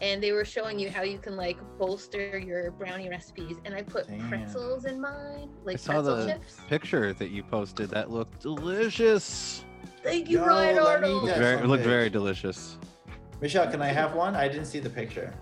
and 0.00 0.22
they 0.22 0.32
were 0.32 0.44
showing 0.44 0.78
you 0.78 0.90
how 0.90 1.02
you 1.02 1.18
can 1.18 1.36
like 1.36 1.58
bolster 1.78 2.38
your 2.38 2.72
brownie 2.72 3.08
recipes. 3.08 3.58
And 3.64 3.74
I 3.74 3.82
put 3.82 4.08
Damn. 4.08 4.28
pretzels 4.28 4.84
in 4.86 5.00
mine, 5.00 5.50
like 5.64 5.74
I 5.74 5.76
saw 5.76 5.92
pretzel 5.92 6.16
the 6.16 6.32
chips. 6.32 6.60
picture 6.68 7.12
that 7.14 7.30
you 7.30 7.42
posted. 7.44 7.90
That 7.90 8.10
looked 8.10 8.40
delicious. 8.40 9.64
Thank 10.04 10.28
you, 10.28 10.38
Yo, 10.40 10.46
Ryan 10.46 10.78
Arnold. 10.78 11.26
Yeah, 11.26 11.38
Very, 11.38 11.62
it 11.62 11.66
looked 11.66 11.82
very 11.82 12.10
delicious. 12.10 12.76
Michelle, 13.40 13.70
can 13.70 13.80
I 13.82 13.88
have 13.88 14.14
one? 14.14 14.36
I 14.36 14.46
didn't 14.48 14.66
see 14.66 14.78
the 14.78 14.90
picture. 14.90 15.32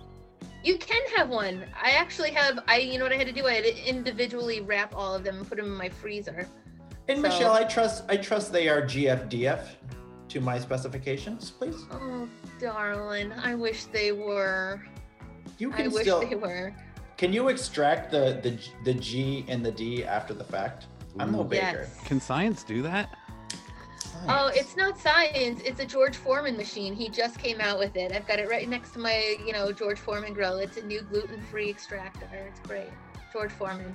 You 0.65 0.79
can 0.79 1.03
have 1.17 1.29
one. 1.29 1.65
I 1.81 1.91
actually 1.91 2.31
have. 2.31 2.61
I, 2.69 2.79
you 2.79 2.97
know 2.99 3.05
what 3.05 3.13
I 3.13 3.17
had 3.17 3.27
to 3.27 3.33
do? 3.33 3.47
I 3.47 3.55
had 3.55 3.65
to 3.65 3.89
individually 3.89 4.61
wrap 4.61 4.95
all 4.95 5.15
of 5.17 5.25
them 5.25 5.39
and 5.39 5.49
put 5.49 5.57
them 5.59 5.67
in 5.67 5.73
my 5.75 5.89
freezer. 5.89 6.47
And 7.09 7.19
So- 7.19 7.23
Michelle, 7.23 7.53
I 7.53 7.65
trust. 7.65 8.05
I 8.09 8.17
trust 8.17 8.53
they 8.53 8.69
are 8.69 8.83
GFDF 8.83 9.67
to 10.29 10.41
my 10.41 10.59
specifications, 10.61 11.51
please. 11.51 11.77
Oh, 11.91 12.29
darling, 12.61 13.33
I 13.33 13.57
wish 13.57 13.85
they 13.87 14.13
were. 14.13 14.81
You 15.59 15.73
I 15.73 15.77
can 15.77 15.91
wish 15.91 16.03
still. 16.03 16.21
they 16.21 16.37
were. 16.37 16.73
Can 17.17 17.33
you 17.33 17.49
extract 17.49 18.13
the 18.13 18.39
the 18.43 18.53
G- 18.53 18.73
the 18.85 18.95
G 18.95 19.45
and 19.49 19.67
the 19.67 19.73
D 19.73 20.05
after 20.05 20.33
the 20.33 20.45
fact? 20.45 20.87
I'm 21.19 21.33
no 21.33 21.43
baker. 21.45 21.81
Yes. 21.89 21.99
Can 22.07 22.21
science 22.21 22.63
do 22.63 22.81
that? 22.83 23.11
Oh, 24.29 24.51
it's 24.55 24.77
not 24.77 24.99
science. 24.99 25.61
It's 25.65 25.81
a 25.81 25.87
George 25.87 26.17
Foreman 26.17 26.57
machine. 26.57 26.95
He 26.95 27.09
just 27.09 27.39
came 27.39 27.61
out 27.61 27.79
with 27.79 27.97
it. 27.97 28.13
I've 28.13 28.27
got 28.27 28.39
it 28.39 28.49
right 28.49 28.69
next 28.69 28.93
to 28.93 28.99
my, 28.99 29.37
you 29.45 29.53
know, 29.53 29.73
George 29.73 29.99
Foreman 29.99 30.33
grill. 30.35 30.59
It's 30.59 30.77
a 30.77 30.83
new 30.85 31.03
gluten-free 31.03 31.69
extractor. 31.71 32.29
It's 32.33 32.61
great. 32.61 32.91
George 33.33 33.51
Foreman. 33.53 33.95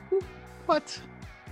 What? 0.66 1.00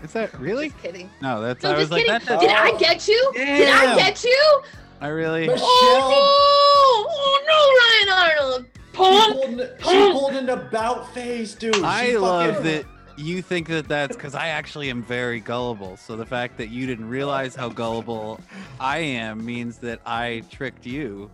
Is 0.03 0.11
that 0.13 0.37
really? 0.39 0.69
Just 0.69 0.81
kidding. 0.81 1.09
No, 1.21 1.41
that's. 1.41 1.63
No, 1.63 1.69
I 1.69 1.73
was 1.73 1.83
just 1.83 1.91
like, 1.91 2.05
kidding. 2.05 2.19
that, 2.19 2.25
that's 2.27 2.41
Did 2.41 2.51
I 2.51 2.77
get 2.77 3.07
you? 3.07 3.31
Did 3.33 3.69
I 3.69 3.95
get 3.95 4.23
you? 4.23 4.61
I 5.01 5.07
really. 5.07 5.47
Michelle, 5.47 5.59
Oh 5.67 7.05
no! 7.07 7.13
Oh 7.17 8.05
no, 8.09 8.13
Ryan 8.17 8.31
Arnold. 8.39 8.65
she 8.73 8.97
Punk. 8.97 9.33
pulled, 9.81 9.93
she 9.93 10.11
pulled 10.11 10.33
an 10.35 10.49
about 10.49 11.13
face, 11.13 11.53
dude. 11.55 11.75
She 11.75 11.81
I 11.83 12.15
love 12.15 12.55
fucking- 12.57 12.63
that 12.71 12.85
you 13.17 13.41
think 13.41 13.67
that 13.67 13.87
that's 13.87 14.15
because 14.15 14.35
I 14.35 14.47
actually 14.47 14.89
am 14.89 15.01
very 15.03 15.39
gullible. 15.39 15.97
So 15.97 16.15
the 16.15 16.25
fact 16.25 16.57
that 16.57 16.69
you 16.69 16.85
didn't 16.85 17.09
realize 17.09 17.55
how 17.55 17.69
gullible 17.69 18.39
I 18.79 18.99
am 18.99 19.45
means 19.45 19.77
that 19.79 19.99
I 20.05 20.43
tricked 20.51 20.85
you 20.85 21.29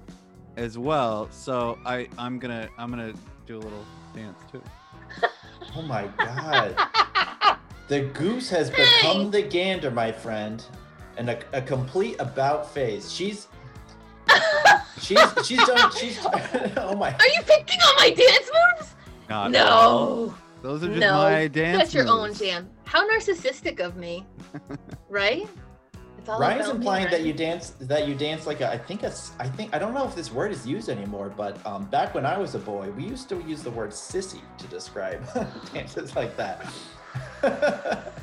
as 0.57 0.77
well. 0.77 1.27
So 1.31 1.77
I 1.85 2.07
I'm 2.17 2.39
gonna 2.39 2.69
I'm 2.77 2.89
gonna 2.89 3.13
do 3.47 3.57
a 3.57 3.59
little 3.61 3.85
dance 4.15 4.39
too. 4.51 4.61
Oh 5.73 5.83
my 5.83 6.07
god. 6.17 6.75
The 7.87 8.01
goose 8.01 8.49
has 8.49 8.69
Hey! 8.69 8.83
become 8.83 9.31
the 9.31 9.41
gander, 9.41 9.89
my 9.89 10.11
friend, 10.11 10.61
and 11.17 11.29
a, 11.29 11.39
a 11.53 11.61
complete 11.61 12.17
about 12.19 12.69
face. 12.73 13.09
She's 13.09 13.47
she's 14.99 15.19
she's 15.45 15.65
done. 15.65 15.91
She's 15.95 16.19
oh 16.77 16.95
my. 16.97 17.13
Are 17.13 17.27
you 17.27 17.41
picking 17.45 17.79
on 17.79 17.95
my 17.97 18.09
dance 18.09 18.49
moves? 18.79 18.95
Not 19.29 19.55
at 19.55 19.67
all. 19.67 20.35
No. 20.63 20.69
Those 20.69 20.83
are 20.83 20.87
just 20.87 20.99
No, 20.99 21.13
my 21.13 21.47
dance. 21.47 21.77
That's 21.77 21.93
your 21.93 22.07
own 22.07 22.33
jam. 22.33 22.69
How 22.85 23.07
narcissistic 23.09 23.79
of 23.79 23.97
me, 23.97 24.25
right? 25.09 25.47
It's 26.17 26.29
all 26.29 26.39
Ryan's 26.39 26.67
about 26.67 26.73
me, 26.79 26.85
implying 26.85 27.09
that 27.09 27.23
you 27.23 27.33
dance 27.33 27.71
that 27.79 28.07
you 28.07 28.13
dance 28.13 28.45
like 28.45 28.61
a, 28.61 28.69
I 28.69 28.77
think 28.77 29.01
a 29.01 29.07
s- 29.07 29.31
I 29.39 29.47
think 29.47 29.73
I 29.73 29.79
don't 29.79 29.93
know 29.93 30.05
if 30.05 30.13
this 30.15 30.31
word 30.31 30.51
is 30.51 30.67
used 30.67 30.87
anymore, 30.87 31.33
but 31.35 31.65
um, 31.65 31.85
back 31.85 32.13
when 32.13 32.27
I 32.27 32.37
was 32.37 32.53
a 32.53 32.59
boy, 32.59 32.91
we 32.91 33.03
used 33.03 33.27
to 33.29 33.41
use 33.41 33.63
the 33.63 33.71
word 33.71 33.89
sissy 33.89 34.41
to 34.59 34.67
describe 34.67 35.23
dances 35.73 36.15
like 36.15 36.37
that. 36.37 36.71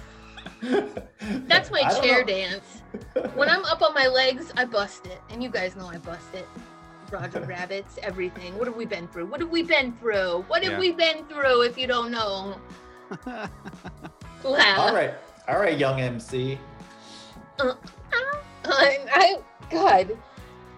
That's 1.49 1.71
my 1.73 1.83
chair 2.01 2.21
know. 2.21 2.27
dance. 2.27 2.83
When 3.35 3.49
I'm 3.49 3.65
up 3.65 3.83
on 3.83 3.95
my 3.95 4.07
legs, 4.07 4.53
I 4.57 4.65
bust 4.65 5.07
it, 5.07 5.21
and 5.31 5.43
you 5.43 5.51
guys 5.51 5.75
know 5.75 5.89
I 5.89 5.99
bust 5.99 6.35
it. 6.35 6.47
Roger 7.11 7.41
rabbits, 7.41 7.99
everything. 8.03 8.57
What 8.59 8.67
have 8.67 8.77
we 8.77 8.85
been 8.85 9.09
through? 9.09 9.27
What 9.27 9.41
have 9.41 9.51
we 9.51 9.63
been 9.63 9.93
through? 9.95 10.45
What 10.49 10.63
have 10.65 10.75
Yeah. 10.75 10.79
we 10.79 10.93
been 10.93 11.25
through? 11.27 11.63
If 11.63 11.79
you 11.79 11.87
don't 11.87 12.11
know, 12.11 12.57
All 13.27 13.49
wow. 14.45 14.93
right, 14.95 15.15
all 15.49 15.59
right, 15.59 15.79
young 15.79 16.01
MC. 16.01 16.59
Uh, 17.59 17.75
I, 18.67 18.99
I, 19.11 19.39
God, 19.71 20.17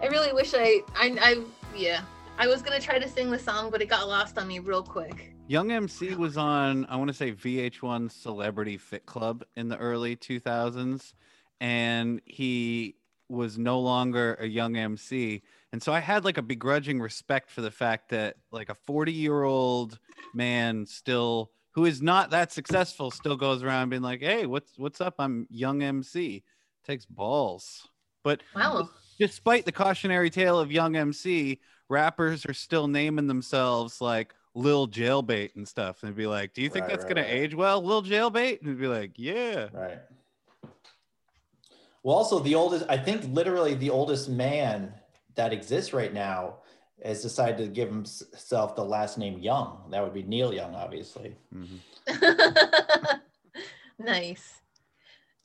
I 0.02 0.06
really 0.06 0.32
wish 0.32 0.54
I, 0.54 0.80
I, 0.94 1.16
I, 1.20 1.42
yeah. 1.76 2.02
I 2.38 2.46
was 2.46 2.62
gonna 2.62 2.80
try 2.80 2.98
to 2.98 3.08
sing 3.08 3.30
the 3.30 3.38
song, 3.38 3.70
but 3.70 3.82
it 3.82 3.86
got 3.86 4.08
lost 4.08 4.38
on 4.38 4.46
me 4.48 4.60
real 4.60 4.82
quick. 4.82 5.34
Young 5.48 5.72
MC 5.72 6.14
was 6.14 6.36
on, 6.36 6.86
I 6.86 6.96
want 6.96 7.08
to 7.08 7.14
say 7.14 7.32
VH1 7.32 8.10
Celebrity 8.12 8.76
Fit 8.78 9.04
Club 9.04 9.44
in 9.56 9.68
the 9.68 9.76
early 9.76 10.14
2000s, 10.16 11.12
and 11.60 12.22
he 12.24 12.94
was 13.28 13.58
no 13.58 13.80
longer 13.80 14.36
a 14.40 14.46
young 14.46 14.76
MC. 14.76 15.42
And 15.72 15.82
so 15.82 15.92
I 15.92 16.00
had 16.00 16.24
like 16.24 16.38
a 16.38 16.42
begrudging 16.42 17.00
respect 17.00 17.50
for 17.50 17.60
the 17.60 17.70
fact 17.70 18.10
that 18.10 18.36
like 18.50 18.68
a 18.70 18.74
40 18.74 19.12
year 19.12 19.42
old 19.42 19.98
man 20.34 20.86
still 20.86 21.52
who 21.72 21.84
is 21.84 22.02
not 22.02 22.30
that 22.30 22.52
successful 22.52 23.10
still 23.10 23.36
goes 23.36 23.62
around 23.62 23.90
being 23.90 24.02
like, 24.02 24.20
"Hey, 24.20 24.46
what's 24.46 24.76
what's 24.76 25.00
up? 25.00 25.14
I'm 25.18 25.46
young 25.50 25.82
MC." 25.82 26.42
Takes 26.84 27.06
balls. 27.06 27.86
But 28.24 28.42
Wow. 28.54 28.90
despite 29.18 29.64
the 29.64 29.72
cautionary 29.72 30.30
tale 30.30 30.58
of 30.58 30.72
young 30.72 30.96
MC, 30.96 31.60
rappers 31.88 32.44
are 32.46 32.54
still 32.54 32.88
naming 32.88 33.26
themselves 33.28 34.00
like 34.00 34.34
Lil 34.54 34.88
Jailbait 34.88 35.54
and 35.54 35.66
stuff. 35.66 36.02
And 36.02 36.14
be 36.16 36.26
like, 36.26 36.54
Do 36.54 36.62
you 36.62 36.68
think 36.70 36.86
Right, 36.86 36.90
that's 36.90 37.04
right, 37.04 37.14
gonna 37.16 37.26
right. 37.26 37.32
age 37.34 37.54
well, 37.54 37.82
Lil 37.82 38.02
Jailbait? 38.02 38.62
And 38.62 38.78
be 38.78 38.88
like, 38.88 39.12
Yeah. 39.16 39.68
Right. 39.72 40.00
Well, 42.02 42.16
also 42.16 42.38
the 42.40 42.54
oldest, 42.54 42.86
I 42.88 42.96
think 42.96 43.24
literally 43.32 43.74
the 43.74 43.90
oldest 43.90 44.28
man 44.28 44.94
that 45.34 45.52
exists 45.52 45.92
right 45.92 46.12
now 46.12 46.56
has 47.04 47.22
decided 47.22 47.56
to 47.58 47.66
give 47.66 47.88
himself 47.88 48.76
the 48.76 48.84
last 48.84 49.16
name 49.18 49.38
Young. 49.38 49.84
That 49.90 50.02
would 50.02 50.12
be 50.12 50.22
Neil 50.22 50.52
Young, 50.52 50.74
obviously. 50.74 51.36
Mhm. 51.54 51.78
nice. 53.98 54.60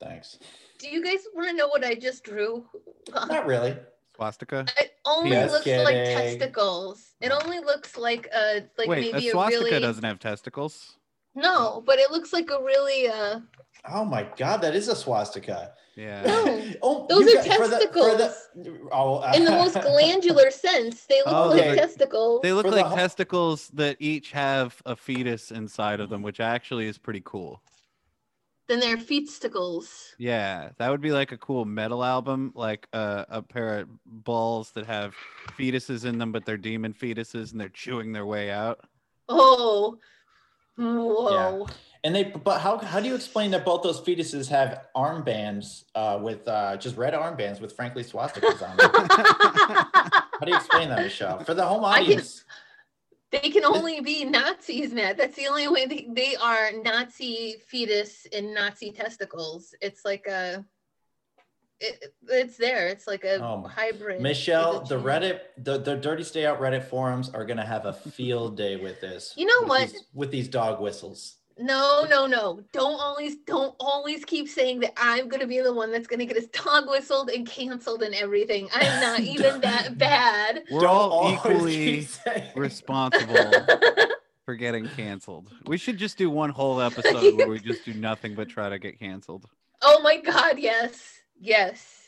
Thanks. 0.01 0.37
Do 0.79 0.89
you 0.89 1.03
guys 1.03 1.19
want 1.33 1.49
to 1.49 1.55
know 1.55 1.67
what 1.67 1.85
I 1.85 1.95
just 1.95 2.23
drew? 2.23 2.65
Not 3.13 3.45
really. 3.45 3.77
Swastika. 4.15 4.65
It 4.77 4.93
only 5.05 5.31
Just 5.31 5.53
looks 5.53 5.67
like 5.67 5.95
testicles. 5.95 7.13
It 7.21 7.31
only 7.31 7.59
looks 7.59 7.97
like 7.97 8.29
a 8.33 8.63
like 8.77 8.87
Wait, 8.87 9.13
maybe 9.13 9.27
a 9.27 9.29
a, 9.29 9.31
swastika 9.31 9.63
really 9.65 9.79
doesn't 9.79 10.03
have 10.03 10.19
testicles. 10.19 10.95
No, 11.35 11.83
but 11.85 11.99
it 11.99 12.11
looks 12.11 12.33
like 12.33 12.49
a 12.49 12.59
really 12.63 13.07
uh 13.07 13.39
Oh 13.87 14.03
my 14.05 14.27
God, 14.35 14.61
that 14.61 14.73
is 14.75 14.87
a 14.87 14.95
swastika. 14.95 15.73
Yeah. 15.95 16.23
No, 16.23 16.71
oh, 16.81 17.05
those 17.07 17.27
are 17.31 17.35
got- 17.47 17.57
for 17.57 17.67
the- 17.67 17.89
for 17.93 18.15
the- 18.17 18.79
oh, 18.91 19.17
uh, 19.17 19.31
in 19.35 19.45
the 19.45 19.51
most 19.63 19.75
glandular 19.79 20.49
sense. 20.51 21.05
They 21.05 21.17
look 21.25 21.27
Oh, 21.33 21.49
like 21.49 21.61
they- 21.63 21.75
testicles. 21.75 22.41
They 22.41 22.51
look 22.51 22.65
For 22.65 22.71
the 22.71 22.77
like 22.77 22.85
ho- 22.87 22.95
testicles 22.95 23.67
that 23.75 23.97
each 23.99 24.31
have 24.31 24.81
a 24.85 24.95
fetus 24.95 25.51
inside 25.51 25.99
of 25.99 26.09
them, 26.09 26.21
which 26.23 26.39
actually 26.39 26.87
is 26.87 26.97
pretty 26.97 27.21
cool. 27.23 27.61
then 28.67 28.79
they're 28.79 28.97
feetsticles. 28.97 30.13
Yeah, 30.17 30.69
that 30.79 30.89
would 30.89 31.01
be 31.01 31.11
like 31.11 31.31
a 31.31 31.37
cool 31.37 31.65
metal 31.65 32.03
album, 32.03 32.51
like 32.55 32.87
uh, 32.93 33.25
a 33.29 33.41
pair 33.43 33.79
of 33.81 33.89
balls 34.05 34.71
that 34.71 34.87
have 34.87 35.13
fetuses 35.59 36.03
in 36.05 36.17
them, 36.17 36.31
but 36.31 36.45
they're 36.45 36.57
demon 36.57 36.91
fetuses 36.93 37.51
and 37.51 37.61
they're 37.61 37.69
chewing 37.69 38.11
their 38.11 38.25
way 38.25 38.49
out. 38.49 38.79
Oh, 39.29 39.99
whoa. 40.77 41.67
And 42.03 42.15
they, 42.15 42.23
but 42.23 42.59
how, 42.59 42.77
how 42.77 42.99
do 42.99 43.07
you 43.07 43.15
explain 43.15 43.49
that 43.51 43.65
both 43.65 43.81
those 43.81 43.99
fetuses 43.99 44.47
have 44.49 44.85
armbands 44.95 45.85
uh, 45.95 46.19
with 46.21 46.47
uh, 46.47 46.77
just 46.77 46.97
red 46.97 47.15
armbands 47.15 47.59
with 47.59 47.75
frankly 47.75 48.03
swastikas 48.03 48.61
on 48.61 48.77
them? 48.77 48.91
how 49.09 50.45
do 50.45 50.51
you 50.51 50.55
explain 50.55 50.89
that, 50.89 51.01
Michelle? 51.01 51.39
For 51.43 51.55
the 51.55 51.65
home 51.65 51.81
can- 51.81 52.03
audience, 52.03 52.45
They 53.31 53.49
can 53.49 53.65
only 53.65 54.01
be 54.01 54.23
Nazis, 54.23 54.93
Matt. 54.93 55.17
That's 55.17 55.35
the 55.35 55.47
only 55.47 55.67
way 55.67 55.87
they, 55.87 56.07
they 56.13 56.35
are 56.35 56.71
Nazi 56.83 57.55
fetus 57.67 58.27
and 58.31 58.53
Nazi 58.53 58.91
testicles. 58.91 59.73
It's 59.81 60.05
like 60.05 60.27
a, 60.27 60.63
it, 61.79 62.13
it's 62.27 62.57
there. 62.57 62.87
It's 62.87 63.07
like 63.07 63.23
a 63.23 63.35
Oh, 63.43 63.63
hybrid. 63.67 64.21
Michelle, 64.21 64.81
the. 64.81 64.97
Reddit, 64.99 65.39
the, 65.57 65.77
the 65.77 65.95
Dirty 65.95 66.23
Stay 66.23 66.45
Out 66.45 66.59
Reddit 66.59 66.85
forums 66.85 67.29
are 67.29 67.45
gonna 67.45 67.65
have 67.65 67.85
a 67.85 67.93
field 67.93 68.57
day 68.57 68.75
with 68.75 69.01
this. 69.01 69.33
You 69.35 69.45
know 69.45 69.61
with 69.61 69.69
what? 69.69 69.89
These, 69.91 70.03
with 70.13 70.31
these 70.31 70.47
dog 70.47 70.81
whistles. 70.81 71.37
No, 71.57 72.05
no, 72.09 72.27
no. 72.27 72.59
Don't 72.73 72.99
always, 72.99 73.37
don't 73.45 73.73
always 73.79 74.25
keep 74.25 74.49
saying 74.49 74.81
that 74.81 74.91
I'm 74.97 75.29
gonna 75.29 75.47
be 75.47 75.61
the 75.61 75.73
one 75.73 75.91
that's 75.91 76.07
gonna 76.07 76.25
get 76.25 76.35
his 76.35 76.47
dog 76.47 76.89
whistled 76.89 77.29
and 77.29 77.47
canceled 77.47 78.03
and 78.03 78.13
everything. 78.13 78.67
I'm 78.73 79.01
not 79.01 79.19
even 79.21 79.61
that 79.61 79.97
bad. 79.97 80.63
We're 80.69 80.79
Don't 80.81 80.89
all 81.11 81.33
equally 81.33 82.07
responsible 82.55 83.51
for 84.45 84.55
getting 84.55 84.87
canceled. 84.89 85.49
We 85.65 85.77
should 85.77 85.97
just 85.97 86.17
do 86.17 86.29
one 86.29 86.49
whole 86.49 86.81
episode 86.81 87.35
where 87.37 87.47
we 87.47 87.59
just 87.59 87.85
do 87.85 87.93
nothing 87.93 88.35
but 88.35 88.49
try 88.49 88.69
to 88.69 88.77
get 88.79 88.99
canceled. 88.99 89.45
Oh 89.81 90.01
my 90.01 90.17
god, 90.17 90.59
yes. 90.59 91.14
Yes. 91.39 92.01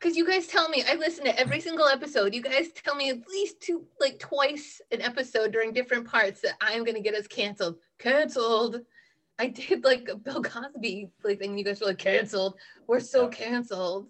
Cause 0.00 0.16
you 0.16 0.26
guys 0.26 0.48
tell 0.48 0.68
me 0.68 0.82
I 0.88 0.96
listen 0.96 1.24
to 1.26 1.38
every 1.38 1.60
single 1.60 1.86
episode. 1.86 2.34
You 2.34 2.42
guys 2.42 2.72
tell 2.72 2.96
me 2.96 3.10
at 3.10 3.28
least 3.28 3.60
two 3.60 3.84
like 4.00 4.18
twice 4.18 4.80
an 4.90 5.00
episode 5.00 5.52
during 5.52 5.72
different 5.72 6.08
parts 6.08 6.40
that 6.40 6.54
I'm 6.60 6.82
gonna 6.84 7.00
get 7.00 7.14
us 7.14 7.28
canceled. 7.28 7.76
Canceled. 8.00 8.80
I 9.38 9.46
did 9.46 9.84
like 9.84 10.08
a 10.10 10.16
Bill 10.16 10.42
Cosby 10.42 11.08
like 11.22 11.38
thing. 11.38 11.56
You 11.56 11.64
guys 11.64 11.80
were 11.80 11.86
like 11.86 11.98
canceled. 11.98 12.56
We're 12.88 12.98
so 12.98 13.28
canceled. 13.28 14.08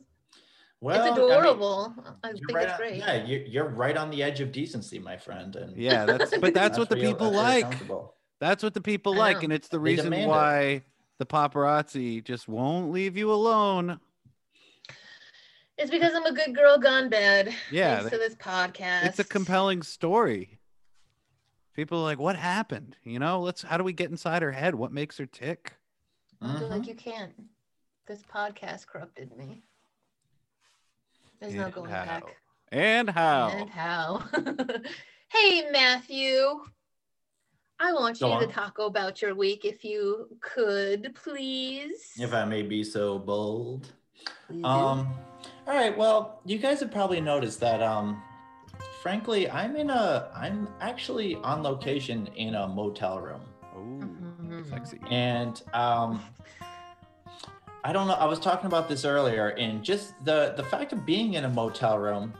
Well, 0.80 0.96
it's 0.96 1.12
I 1.12 1.20
mean, 1.20 1.30
adorable. 1.30 1.94
I, 2.24 2.32
think 2.32 2.40
right 2.52 2.64
it's 2.64 2.72
on- 2.72 2.78
great. 2.78 2.96
Yeah, 2.96 3.24
you're, 3.24 3.42
you're 3.42 3.68
right 3.68 3.96
on 3.96 4.10
the 4.10 4.22
edge 4.22 4.40
of 4.40 4.50
decency, 4.50 4.98
my 4.98 5.16
friend. 5.18 5.54
And 5.54 5.76
Yeah, 5.76 6.06
that's 6.06 6.36
but 6.38 6.54
that's 6.54 6.76
what 6.78 6.88
the 6.88 6.96
real- 6.96 7.12
people 7.12 7.30
that's 7.30 7.62
like. 7.64 8.00
That's 8.40 8.62
what 8.64 8.74
the 8.74 8.80
people 8.80 9.14
like, 9.14 9.42
and 9.44 9.52
it's 9.52 9.68
the 9.68 9.76
They 9.76 9.82
reason 9.82 10.06
demand 10.06 10.22
it. 10.24 10.28
why 10.28 10.82
the 11.18 11.26
paparazzi 11.26 12.24
just 12.24 12.48
won't 12.48 12.90
leave 12.90 13.16
you 13.16 13.30
alone. 13.30 14.00
It's 15.78 15.90
because 15.90 16.14
I'm 16.14 16.26
a 16.26 16.32
good 16.32 16.54
girl 16.54 16.78
gone 16.78 17.08
bad. 17.08 17.54
Yeah, 17.70 17.98
Thanks 17.98 18.10
to 18.10 18.18
this 18.18 18.34
podcast. 18.34 19.04
It's 19.04 19.18
a 19.18 19.24
compelling 19.24 19.82
story. 19.82 20.58
People 21.74 22.00
are 22.00 22.02
like, 22.02 22.18
what 22.18 22.36
happened? 22.36 22.96
You 23.02 23.18
know, 23.18 23.40
let's 23.40 23.62
how 23.62 23.78
do 23.78 23.84
we 23.84 23.94
get 23.94 24.10
inside 24.10 24.42
her 24.42 24.52
head? 24.52 24.74
What 24.74 24.92
makes 24.92 25.16
her 25.18 25.26
tick? 25.26 25.72
I 26.42 26.58
feel 26.58 26.68
like 26.68 26.86
you 26.86 26.94
can't. 26.94 27.32
This 28.06 28.22
podcast 28.22 28.86
corrupted 28.86 29.34
me. 29.36 29.62
There's 31.40 31.54
no 31.54 31.70
going 31.70 31.90
how? 31.90 32.04
back. 32.04 32.36
And 32.70 33.08
how? 33.08 33.48
And 33.48 33.70
how? 33.70 34.24
hey, 35.28 35.70
Matthew. 35.70 36.60
I 37.80 37.92
want 37.92 38.20
Go 38.20 38.32
you 38.34 38.40
to 38.40 38.46
on. 38.46 38.52
talk 38.52 38.78
about 38.78 39.22
your 39.22 39.34
week 39.34 39.64
if 39.64 39.84
you 39.84 40.28
could, 40.40 41.14
please. 41.14 42.12
If 42.18 42.32
I 42.32 42.44
may 42.44 42.62
be 42.62 42.84
so 42.84 43.18
bold. 43.18 43.92
Please 44.46 44.62
do. 44.62 44.68
Um, 44.68 45.08
all 45.66 45.74
right. 45.74 45.96
Well, 45.96 46.40
you 46.44 46.58
guys 46.58 46.80
have 46.80 46.90
probably 46.90 47.20
noticed 47.20 47.60
that. 47.60 47.82
Um, 47.82 48.22
frankly, 49.02 49.50
I'm 49.50 49.76
in 49.76 49.90
a. 49.90 50.30
I'm 50.34 50.68
actually 50.80 51.36
on 51.36 51.62
location 51.62 52.26
in 52.36 52.54
a 52.54 52.66
motel 52.68 53.20
room, 53.20 53.40
Ooh, 53.76 54.04
Mhm. 54.62 54.68
sexy. 54.68 55.00
and 55.10 55.62
um, 55.72 56.22
I 57.84 57.92
don't 57.92 58.06
know. 58.08 58.14
I 58.14 58.26
was 58.26 58.38
talking 58.38 58.66
about 58.66 58.88
this 58.88 59.04
earlier, 59.04 59.48
and 59.50 59.82
just 59.82 60.14
the 60.24 60.54
the 60.56 60.64
fact 60.64 60.92
of 60.92 61.04
being 61.06 61.34
in 61.34 61.44
a 61.44 61.48
motel 61.48 61.98
room. 61.98 62.34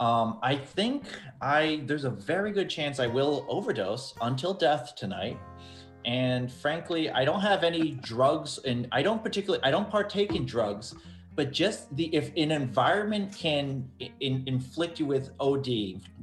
Um, 0.00 0.38
I 0.42 0.54
think 0.56 1.04
I 1.40 1.82
there's 1.86 2.04
a 2.04 2.10
very 2.10 2.52
good 2.52 2.70
chance 2.70 3.00
I 3.00 3.08
will 3.08 3.44
overdose 3.48 4.14
until 4.20 4.54
death 4.54 4.94
tonight. 4.96 5.38
And 6.04 6.50
frankly, 6.50 7.10
I 7.10 7.24
don't 7.24 7.40
have 7.40 7.64
any 7.64 7.90
drugs, 7.90 8.58
and 8.64 8.86
I 8.92 9.02
don't 9.02 9.22
particularly 9.22 9.62
I 9.64 9.70
don't 9.70 9.90
partake 9.90 10.34
in 10.36 10.46
drugs. 10.46 10.94
But 11.38 11.52
just 11.52 11.94
the 11.94 12.12
if 12.12 12.32
an 12.36 12.50
environment 12.50 13.32
can 13.32 13.88
in, 14.00 14.42
inflict 14.46 14.98
you 14.98 15.06
with 15.06 15.30
OD, 15.38 15.68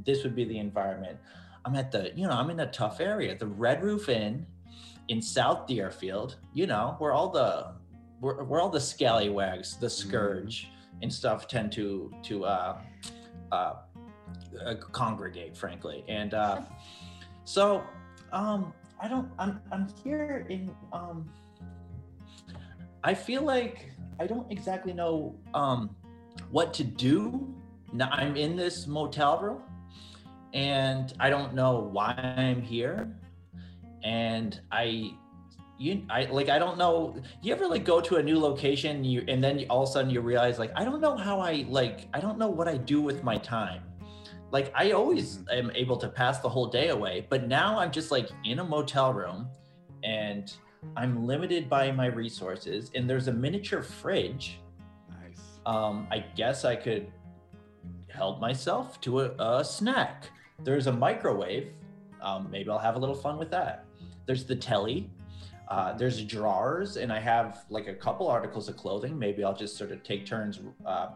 this 0.04 0.24
would 0.24 0.36
be 0.36 0.44
the 0.44 0.60
environment. 0.60 1.18
I'm 1.64 1.74
at 1.78 1.90
the 1.90 2.12
you 2.18 2.28
know 2.28 2.34
I'm 2.34 2.50
in 2.50 2.60
a 2.60 2.70
tough 2.70 3.00
area, 3.00 3.34
the 3.38 3.48
Red 3.48 3.82
Roof 3.82 4.10
Inn 4.10 4.46
in 5.08 5.22
South 5.22 5.68
Deerfield. 5.68 6.36
You 6.52 6.68
know 6.68 6.96
where 6.98 7.14
all 7.14 7.30
the 7.30 7.72
where, 8.20 8.44
where 8.44 8.60
all 8.60 8.68
the 8.68 8.82
scallywags, 8.82 9.78
the 9.78 9.90
scourge 9.90 10.68
and 11.02 11.14
stuff 11.14 11.48
tend 11.48 11.72
to 11.72 12.14
to 12.24 12.44
uh, 12.44 12.82
uh, 13.54 13.74
uh, 14.66 14.76
congregate, 14.92 15.56
frankly. 15.56 16.04
And 16.10 16.34
uh, 16.34 16.64
so, 17.46 17.86
um, 18.34 18.74
I 19.00 19.08
don't. 19.08 19.32
I'm 19.40 19.62
I'm 19.72 19.88
here 20.04 20.46
in. 20.50 20.76
Um, 20.92 21.30
I 23.06 23.14
feel 23.14 23.44
like 23.44 23.95
I 24.20 24.28
don't 24.28 24.52
exactly 24.52 24.94
know 24.94 25.36
um, 25.54 25.96
what 26.52 26.74
to 26.76 26.84
do. 26.84 27.54
Now 27.94 28.10
I'm 28.12 28.36
in 28.36 28.56
this 28.56 28.88
motel 28.88 29.42
room, 29.42 29.62
and 30.54 31.14
I 31.20 31.30
don't 31.30 31.54
know 31.54 31.90
why 31.92 32.14
I'm 32.38 32.62
here, 32.62 33.12
and 34.04 34.60
I. 34.72 35.12
You, 35.78 36.06
I 36.10 36.24
like. 36.26 36.48
I 36.48 36.58
don't 36.58 36.78
know. 36.78 37.22
You 37.42 37.54
ever 37.54 37.68
like 37.68 37.84
go 37.84 38.00
to 38.00 38.16
a 38.16 38.24
new 38.24 38.40
location, 38.40 39.04
you, 39.04 39.26
and 39.28 39.44
then 39.44 39.66
all 39.70 39.84
of 39.84 39.90
a 39.90 39.92
sudden 39.92 40.10
you 40.10 40.22
realize, 40.22 40.58
like, 40.58 40.72
I 40.74 40.86
don't 40.86 41.02
know 41.02 41.18
how 41.18 41.42
I 41.42 41.66
like. 41.68 42.08
I 42.14 42.22
don't 42.22 42.38
know 42.38 42.48
what 42.48 42.70
I 42.70 42.78
do 42.78 43.02
with 43.02 43.26
my 43.26 43.38
time 43.38 43.82
like 44.52 44.72
I 44.74 44.92
always 44.92 45.40
am 45.52 45.70
able 45.76 45.98
to 45.98 46.08
pass 46.08 46.40
the 46.40 46.48
whole 46.48 46.68
day 46.68 46.88
away, 46.88 47.28
but 47.30 47.46
now 47.46 47.78
I'm 47.78 47.92
just 47.92 48.10
like 48.10 48.30
in 48.46 48.60
a 48.60 48.64
motel 48.64 49.14
room 49.14 49.50
and 50.04 50.54
I'm 50.96 51.26
limited 51.26 51.70
by 51.70 51.92
my 51.92 52.08
resources 52.08 52.92
and 52.96 53.10
there's 53.10 53.28
a 53.28 53.34
miniature 53.34 53.82
fridge. 53.82 54.60
Nice. 55.10 55.42
Um, 55.66 56.08
I 56.12 56.20
guess 56.36 56.66
I 56.66 56.76
could 56.76 57.12
help 58.08 58.40
myself 58.40 59.00
to 59.02 59.22
a, 59.22 59.60
a 59.60 59.64
snack. 59.64 60.30
There's 60.64 60.88
a 60.88 60.92
microwave. 60.92 61.72
Um, 62.22 62.50
maybe 62.50 62.70
I'll 62.70 62.80
have 62.80 62.96
a 62.96 63.00
little 63.00 63.16
fun 63.16 63.38
with 63.38 63.52
that. 63.52 63.86
There's 64.26 64.46
the 64.46 64.56
telly. 64.56 65.10
Uh, 65.68 65.94
there's 65.94 66.24
drawers, 66.24 66.98
and 66.98 67.12
I 67.12 67.20
have 67.20 67.66
like 67.70 67.88
a 67.88 67.94
couple 67.94 68.28
articles 68.28 68.70
of 68.70 68.78
clothing. 68.78 69.18
Maybe 69.18 69.44
I'll 69.44 69.56
just 69.56 69.78
sort 69.78 69.92
of 69.92 70.04
take 70.04 70.26
turns 70.26 70.60
uh, 70.86 71.10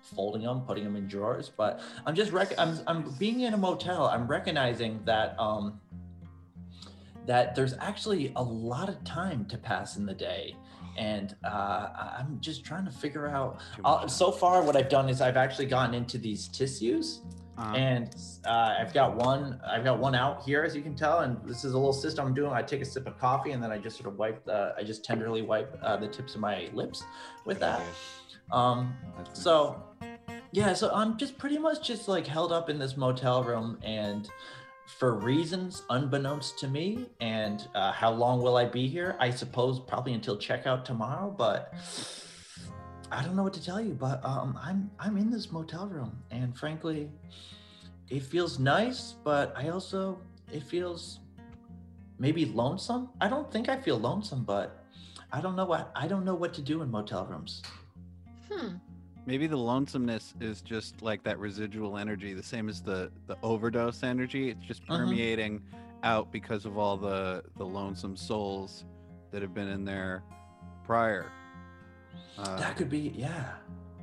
folding 0.00 0.42
them, 0.42 0.60
putting 0.60 0.84
them 0.84 0.96
in 0.96 1.08
drawers. 1.08 1.50
But 1.54 1.80
I'm 2.06 2.14
just 2.14 2.32
rec- 2.32 2.58
I'm 2.58 2.78
I'm 2.86 3.10
being 3.18 3.40
in 3.40 3.54
a 3.54 3.56
motel. 3.56 4.06
I'm 4.06 4.26
recognizing 4.28 5.00
that 5.04 5.38
um, 5.40 5.80
that 7.26 7.54
there's 7.54 7.74
actually 7.80 8.32
a 8.36 8.42
lot 8.42 8.88
of 8.88 9.02
time 9.04 9.44
to 9.46 9.58
pass 9.58 9.96
in 9.96 10.06
the 10.06 10.14
day, 10.14 10.54
and 10.98 11.36
uh, 11.44 11.88
I'm 12.18 12.38
just 12.40 12.64
trying 12.64 12.84
to 12.86 12.90
figure 12.90 13.28
out. 13.28 13.60
Uh, 13.84 14.06
so 14.06 14.30
far, 14.30 14.62
what 14.62 14.76
I've 14.76 14.88
done 14.88 15.08
is 15.08 15.20
I've 15.20 15.36
actually 15.36 15.66
gotten 15.66 15.94
into 15.94 16.18
these 16.18 16.48
tissues, 16.48 17.20
Uh, 17.58 17.72
and 17.74 18.14
uh, 18.44 18.74
I've 18.80 18.92
got 18.92 19.16
one. 19.16 19.58
I've 19.66 19.82
got 19.82 19.98
one 19.98 20.14
out 20.14 20.42
here, 20.44 20.62
as 20.62 20.76
you 20.76 20.82
can 20.82 20.94
tell, 20.94 21.20
and 21.20 21.38
this 21.46 21.64
is 21.64 21.72
a 21.72 21.78
little 21.78 21.92
system 21.94 22.26
I'm 22.26 22.34
doing. 22.34 22.52
I 22.52 22.60
take 22.62 22.82
a 22.82 22.84
sip 22.84 23.06
of 23.06 23.18
coffee, 23.18 23.52
and 23.52 23.62
then 23.62 23.72
I 23.72 23.78
just 23.78 23.96
sort 23.96 24.08
of 24.12 24.18
wipe. 24.18 24.44
The, 24.44 24.74
I 24.76 24.82
just 24.84 25.04
tenderly 25.06 25.40
wipe 25.40 25.78
uh, 25.82 25.96
the 25.96 26.06
tips 26.08 26.34
of 26.34 26.40
my 26.42 26.68
lips 26.74 27.02
with 27.46 27.58
that. 27.60 27.80
Um, 28.52 28.94
so, 29.32 29.82
yeah, 30.52 30.74
so 30.74 30.90
I'm 30.92 31.16
just 31.16 31.38
pretty 31.38 31.56
much 31.58 31.86
just 31.86 32.08
like 32.08 32.26
held 32.26 32.52
up 32.52 32.68
in 32.68 32.78
this 32.78 32.94
motel 32.96 33.42
room, 33.42 33.78
and 33.82 34.28
for 34.86 35.14
reasons 35.14 35.82
unbeknownst 35.90 36.58
to 36.60 36.68
me, 36.68 37.06
and 37.20 37.66
uh, 37.74 37.92
how 37.92 38.10
long 38.10 38.40
will 38.40 38.56
I 38.56 38.64
be 38.64 38.86
here? 38.88 39.16
I 39.18 39.30
suppose 39.30 39.80
probably 39.80 40.14
until 40.14 40.36
checkout 40.36 40.84
tomorrow, 40.84 41.34
but 41.36 41.74
I 43.10 43.22
don't 43.22 43.36
know 43.36 43.42
what 43.42 43.54
to 43.54 43.64
tell 43.64 43.80
you. 43.80 43.94
But 43.94 44.24
um, 44.24 44.58
I'm 44.62 44.90
I'm 44.98 45.16
in 45.16 45.30
this 45.30 45.50
motel 45.50 45.88
room, 45.88 46.16
and 46.30 46.56
frankly, 46.56 47.10
it 48.08 48.22
feels 48.22 48.58
nice, 48.58 49.16
but 49.24 49.52
I 49.56 49.68
also 49.68 50.18
it 50.52 50.62
feels 50.62 51.20
maybe 52.18 52.46
lonesome. 52.46 53.10
I 53.20 53.28
don't 53.28 53.50
think 53.50 53.68
I 53.68 53.76
feel 53.80 53.98
lonesome, 53.98 54.44
but 54.44 54.84
I 55.32 55.40
don't 55.40 55.56
know 55.56 55.66
what 55.66 55.90
I 55.96 56.06
don't 56.06 56.24
know 56.24 56.34
what 56.34 56.54
to 56.54 56.62
do 56.62 56.82
in 56.82 56.90
motel 56.90 57.26
rooms. 57.26 57.62
Hmm. 58.50 58.76
Maybe 59.26 59.48
the 59.48 59.56
lonesomeness 59.58 60.34
is 60.40 60.62
just 60.62 61.02
like 61.02 61.24
that 61.24 61.38
residual 61.40 61.98
energy, 61.98 62.32
the 62.32 62.42
same 62.42 62.68
as 62.68 62.80
the 62.80 63.10
the 63.26 63.36
overdose 63.42 64.02
energy. 64.04 64.50
It's 64.50 64.64
just 64.64 64.82
Mhm. 64.84 64.86
permeating 64.98 65.62
out 66.04 66.30
because 66.30 66.64
of 66.64 66.78
all 66.78 66.96
the 66.96 67.42
the 67.56 67.66
lonesome 67.66 68.16
souls 68.16 68.84
that 69.32 69.42
have 69.42 69.52
been 69.52 69.68
in 69.68 69.84
there 69.84 70.22
prior. 70.84 71.32
Uh, 72.38 72.56
That 72.58 72.76
could 72.76 72.88
be, 72.88 73.12
yeah. 73.16 73.54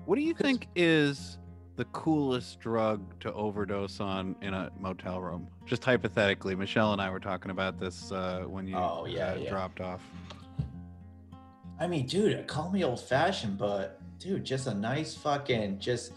what 0.05 0.15
do 0.15 0.21
you 0.21 0.33
think 0.33 0.67
is 0.75 1.37
the 1.77 1.85
coolest 1.85 2.59
drug 2.59 2.99
to 3.21 3.31
overdose 3.33 3.99
on 4.01 4.35
in 4.41 4.53
a 4.53 4.69
motel 4.79 5.21
room? 5.21 5.47
Just 5.65 5.85
hypothetically, 5.85 6.53
Michelle 6.55 6.91
and 6.91 7.01
I 7.01 7.09
were 7.09 7.19
talking 7.21 7.51
about 7.51 7.79
this 7.79 8.11
uh, 8.11 8.41
when 8.47 8.67
you 8.67 8.75
Oh, 8.75 9.05
yeah, 9.05 9.29
uh, 9.31 9.35
yeah. 9.35 9.49
dropped 9.49 9.79
off. 9.79 10.01
I 11.79 11.87
mean, 11.87 12.05
dude, 12.07 12.45
call 12.47 12.69
me 12.71 12.83
old 12.83 12.99
fashioned, 12.99 13.57
but 13.57 14.01
dude, 14.23 14.43
just 14.43 14.67
a 14.67 14.73
nice 14.73 15.15
fucking 15.15 15.79
just 15.79 16.13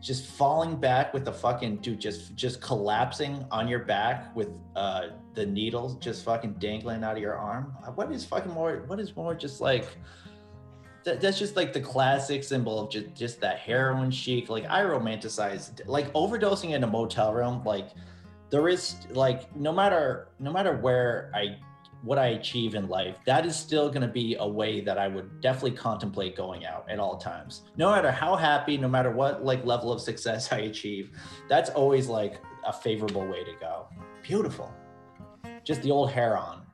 just 0.00 0.26
falling 0.26 0.74
back 0.74 1.14
with 1.14 1.24
the 1.24 1.32
fucking 1.32 1.76
dude 1.76 2.00
just 2.00 2.34
just 2.34 2.60
collapsing 2.60 3.46
on 3.52 3.68
your 3.68 3.78
back 3.78 4.34
with 4.34 4.48
uh 4.74 5.08
the 5.34 5.46
needles 5.46 5.94
just 5.96 6.24
fucking 6.24 6.54
dangling 6.54 7.04
out 7.04 7.16
of 7.16 7.22
your 7.22 7.36
arm. 7.36 7.72
Uh, 7.86 7.92
What 7.92 8.10
is 8.10 8.24
fucking 8.24 8.52
more 8.52 8.82
what 8.86 8.98
is 8.98 9.14
more 9.14 9.34
just 9.34 9.60
like 9.60 9.96
that, 11.04 11.20
that's 11.20 11.38
just 11.38 11.56
like 11.56 11.72
the 11.72 11.80
classic 11.80 12.42
symbol 12.42 12.80
of 12.80 12.90
just 12.90 13.14
just 13.14 13.40
that 13.40 13.58
heroin 13.58 14.10
chic. 14.10 14.48
Like 14.48 14.66
I 14.68 14.82
romanticize 14.82 15.80
like 15.86 16.12
overdosing 16.14 16.70
in 16.70 16.82
a 16.84 16.86
motel 16.86 17.32
room. 17.32 17.62
Like 17.64 17.90
there 18.50 18.68
is 18.68 18.96
like 19.10 19.54
no 19.56 19.72
matter 19.72 20.28
no 20.38 20.52
matter 20.52 20.76
where 20.76 21.30
I 21.34 21.58
what 22.02 22.18
I 22.18 22.28
achieve 22.28 22.74
in 22.74 22.88
life, 22.88 23.16
that 23.26 23.46
is 23.46 23.56
still 23.56 23.88
going 23.88 24.02
to 24.02 24.08
be 24.08 24.36
a 24.38 24.46
way 24.46 24.80
that 24.80 24.98
I 24.98 25.08
would 25.08 25.40
definitely 25.40 25.72
contemplate 25.72 26.36
going 26.36 26.66
out 26.66 26.84
at 26.90 26.98
all 26.98 27.16
times. 27.16 27.62
No 27.76 27.92
matter 27.92 28.10
how 28.10 28.34
happy, 28.36 28.76
no 28.76 28.88
matter 28.88 29.10
what 29.10 29.44
like 29.44 29.64
level 29.64 29.92
of 29.92 30.00
success 30.00 30.52
I 30.52 30.58
achieve, 30.58 31.10
that's 31.48 31.70
always 31.70 32.08
like 32.08 32.40
a 32.66 32.72
favorable 32.72 33.26
way 33.26 33.44
to 33.44 33.52
go. 33.60 33.86
Beautiful. 34.22 34.72
Just 35.64 35.82
the 35.82 35.90
old 35.90 36.10
hair 36.10 36.36
on. 36.36 36.66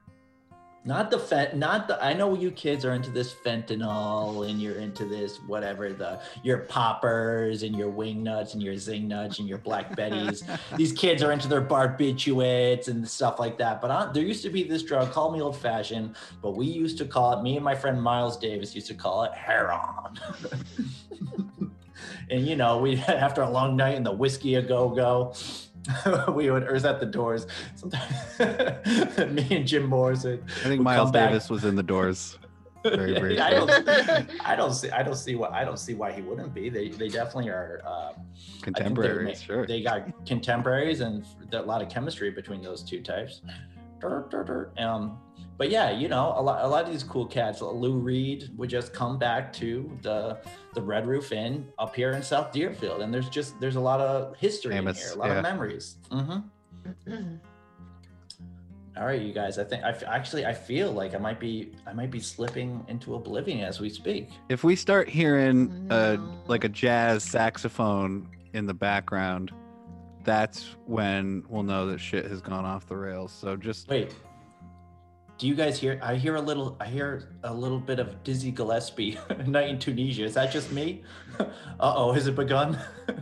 Not 0.88 1.11
the 1.11 1.18
fent, 1.18 1.55
not 1.55 1.87
the. 1.87 2.03
I 2.03 2.14
know 2.14 2.35
you 2.35 2.51
kids 2.51 2.83
are 2.87 2.94
into 2.94 3.11
this 3.11 3.35
fentanyl 3.35 4.48
and 4.48 4.59
you're 4.59 4.79
into 4.79 5.05
this 5.05 5.37
whatever 5.42 5.92
the 5.92 6.18
your 6.42 6.61
poppers 6.61 7.62
and 7.62 7.77
your 7.77 7.90
wing 7.90 8.22
nuts 8.22 8.55
and 8.55 8.62
your 8.62 8.74
zing 8.79 9.07
nuts 9.07 9.38
and 9.38 9.46
your 9.46 9.59
black 9.59 9.94
betties 9.94 10.48
these 10.79 10.94
kids 10.94 11.22
are 11.22 11.31
into 11.31 11.46
their 11.46 11.61
barbiturates 11.61 12.88
and 12.88 13.07
stuff 13.07 13.38
like 13.38 13.59
that. 13.59 13.83
But 13.83 13.90
uh, 13.90 14.12
there 14.12 14.22
used 14.22 14.42
to 14.44 14.48
be 14.48 14.62
this 14.62 14.83
drug, 14.83 15.12
call 15.12 15.31
me 15.31 15.42
old 15.42 15.59
fashioned, 15.59 16.16
but 16.40 16.57
we 16.57 16.64
used 16.64 16.96
to 16.98 17.05
call 17.05 17.38
it, 17.38 17.42
me 17.42 17.57
and 17.57 17.64
my 17.64 17.74
friend 17.74 18.03
Miles 18.03 18.38
Davis 18.38 18.74
used 18.74 18.87
to 18.87 18.94
call 18.94 19.24
it 19.24 19.35
heron. 19.35 20.18
and 22.31 22.46
you 22.46 22.57
know, 22.57 22.79
we 22.79 22.96
after 23.09 23.42
a 23.42 23.51
long 23.51 23.77
night 23.77 23.96
in 23.96 24.05
the 24.05 24.12
whiskey 24.12 24.55
a 24.55 24.62
go 24.62 24.88
go, 24.88 25.35
we 26.35 26.51
would, 26.51 26.64
or 26.64 26.74
is 26.74 26.83
that 26.83 27.01
the 27.01 27.07
doors? 27.07 27.46
Sometimes 27.74 28.38
me 29.33 29.46
and 29.57 29.66
Jim 29.66 29.87
Morrison. 29.87 30.42
I 30.46 30.68
think 30.68 30.83
Miles 30.83 31.07
come 31.07 31.12
back- 31.12 31.31
Davis 31.31 31.51
was 31.51 31.64
in 31.64 31.77
the 31.77 31.83
doors. 31.83 32.38
Very 32.85 33.12
Yeah, 33.14 33.20
briefly. 33.20 33.40
I 33.40 33.51
don't, 33.51 34.31
I 34.46 34.57
don't 34.57 34.72
see, 34.74 34.90
I 34.90 35.03
don't 35.03 35.16
see 35.16 35.35
what, 35.35 35.53
I 35.53 35.64
don't 35.64 35.79
see 35.79 35.94
why 35.94 36.12
he 36.12 36.22
wouldn't 36.22 36.55
be. 36.55 36.68
They, 36.68 36.88
they 36.88 37.09
definitely 37.09 37.51
are. 37.51 37.83
Um, 37.85 38.24
Contemporaries, 38.62 39.42
sure. 39.42 39.66
They 39.66 39.83
got 39.83 40.24
contemporaries 40.27 41.01
and 41.01 41.24
a 41.53 41.62
lot 41.62 41.83
of 41.83 41.88
chemistry 41.88 42.31
between 42.31 42.62
those 42.62 42.83
two 42.83 43.03
types. 43.03 43.42
Um, 44.79 45.18
but 45.59 45.71
yeah, 45.71 45.90
you 45.90 46.09
know, 46.09 46.33
a 46.37 46.40
lot, 46.42 46.64
a 46.64 46.68
lot 46.68 46.85
of 46.85 46.90
these 46.90 47.03
cool 47.03 47.27
cats. 47.27 47.61
Lou 47.61 47.97
Reed 47.99 48.49
would 48.57 48.71
just 48.71 48.94
come 48.94 49.18
back 49.18 49.53
to 49.55 49.90
the 50.03 50.38
the 50.75 50.81
Red 50.81 51.07
Roof 51.07 51.33
Inn 51.33 51.66
up 51.79 51.94
here 51.97 52.12
in 52.12 52.23
South 52.23 52.53
Deerfield, 52.53 53.03
and 53.03 53.12
there's 53.12 53.29
just 53.29 53.59
there's 53.61 53.77
a 53.77 53.81
lot 53.81 54.01
of 54.01 54.37
history 54.37 54.73
Famous, 54.75 54.99
in 54.99 55.05
here, 55.09 55.16
a 55.16 55.18
lot 55.18 55.29
yeah. 55.31 55.37
of 55.38 55.42
memories. 55.42 55.97
hmm 56.11 56.38
All 58.97 59.07
right, 59.07 59.21
you 59.23 59.33
guys. 59.33 59.59
I 59.61 59.64
think 59.64 59.85
I 59.85 59.90
f- 59.90 60.03
actually 60.05 60.44
I 60.44 60.53
feel 60.53 60.90
like 60.90 61.14
I 61.14 61.18
might 61.18 61.38
be 61.38 61.73
I 61.87 61.92
might 61.92 62.11
be 62.11 62.18
slipping 62.21 62.85
into 62.88 63.14
oblivion 63.14 63.61
as 63.61 63.81
we 63.81 63.90
speak. 63.90 64.31
If 64.49 64.64
we 64.64 64.75
start 64.75 65.09
hearing 65.09 65.87
uh, 65.90 66.14
No. 66.16 66.35
like 66.49 66.64
a 66.64 66.68
jazz 66.68 67.23
saxophone 67.23 68.29
in 68.55 68.66
the 68.66 68.75
background, 68.75 69.53
that's 70.25 70.75
when 70.87 71.44
we'll 71.49 71.62
know 71.62 71.87
that 71.87 71.99
shit 72.01 72.27
has 72.27 72.40
gone 72.40 72.64
off 72.64 72.87
the 72.88 72.97
rails. 72.97 73.31
So 73.33 73.55
just 73.57 73.88
Wait. 73.88 74.12
Do 75.38 75.46
you 75.46 75.55
guys 75.55 75.79
hear? 75.79 76.01
I 76.03 76.16
hear 76.16 76.35
a 76.35 76.40
little. 76.40 76.77
I 76.81 76.87
hear 76.87 77.29
a 77.44 77.55
little 77.55 77.79
bit 77.79 78.01
of 78.01 78.22
Dizzy 78.24 78.51
Gillespie, 78.51 79.18
"Night 79.46 79.68
in 79.70 79.79
Tunisia." 79.79 80.24
Is 80.24 80.35
that 80.35 80.51
just 80.51 80.72
me? 80.72 81.03
uh 81.38 81.46
oh, 81.79 82.12
has 82.12 82.27
it 82.27 82.35
begun? 82.37 82.79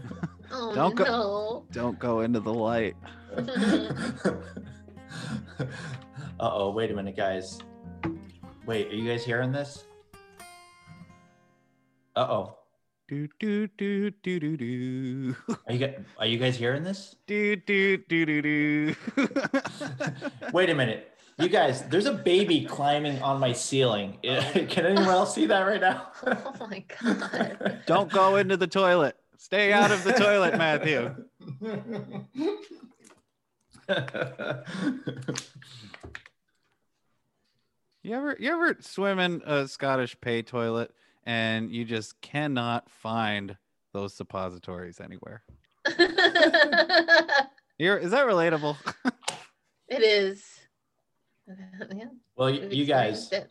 Oh 0.52 0.72
Don't 0.76 0.94
go- 0.94 1.04
no. 1.04 1.64
don't 1.72 1.98
go 1.98 2.20
into 2.20 2.38
the 2.38 2.54
light. 2.54 2.94
uh 3.36 4.32
oh, 6.40 6.70
wait 6.70 6.88
a 6.92 6.94
minute, 6.94 7.16
guys. 7.16 7.58
Wait, 8.64 8.86
are 8.86 8.94
you 8.94 9.10
guys 9.10 9.24
hearing 9.24 9.50
this? 9.50 9.84
Uh 12.14 12.26
oh, 12.30 12.58
Do 13.08 13.26
do 13.40 13.66
do 13.76 14.10
do 14.22 14.38
do 14.38 14.56
do 14.56 15.36
are 15.66 15.72
you 15.74 15.78
guys 15.80 15.94
are 16.16 16.26
you 16.26 16.38
guys 16.38 16.56
hearing 16.56 16.84
this? 16.84 17.16
do 17.26 17.56
do 17.56 17.96
do 18.08 18.24
do 18.24 18.40
do. 18.42 18.94
Wait 20.52 20.70
a 20.70 20.74
minute. 20.74 21.10
You 21.38 21.50
guys, 21.50 21.82
there's 21.88 22.06
a 22.06 22.14
baby 22.14 22.64
climbing 22.64 23.20
on 23.20 23.38
my 23.38 23.52
ceiling. 23.52 24.18
Can 24.22 24.86
anyone 24.86 25.08
else 25.08 25.34
see 25.34 25.46
that 25.46 25.60
right 25.60 25.80
now? 25.80 26.12
Oh 26.26 26.66
my 26.68 26.84
god. 27.02 27.82
Don't 27.86 28.10
go 28.10 28.36
into 28.36 28.56
the 28.56 28.66
toilet. 28.66 29.16
Stay 29.36 29.70
out 29.72 29.90
of 29.92 30.02
the 30.02 30.12
toilet, 30.12 30.56
Matthew. 30.58 31.14
You 38.02 38.14
ever 38.14 38.36
you 38.40 38.50
ever 38.52 38.76
swim 38.80 39.18
in 39.18 39.42
a 39.44 39.68
Scottish 39.68 40.16
pay 40.20 40.42
toilet 40.42 40.92
and 41.24 41.70
you 41.70 41.84
just 41.84 42.20
cannot 42.22 42.90
find 42.90 43.56
those 43.92 44.14
suppositories 44.14 45.00
anywhere? 45.00 45.42
Is 45.86 45.96
that 45.98 47.50
relatable? 47.78 48.76
it 49.88 50.02
is. 50.02 50.55
Yeah, 51.94 52.06
well, 52.36 52.50
you, 52.50 52.68
you 52.70 52.84
guys, 52.84 53.30
it. 53.30 53.50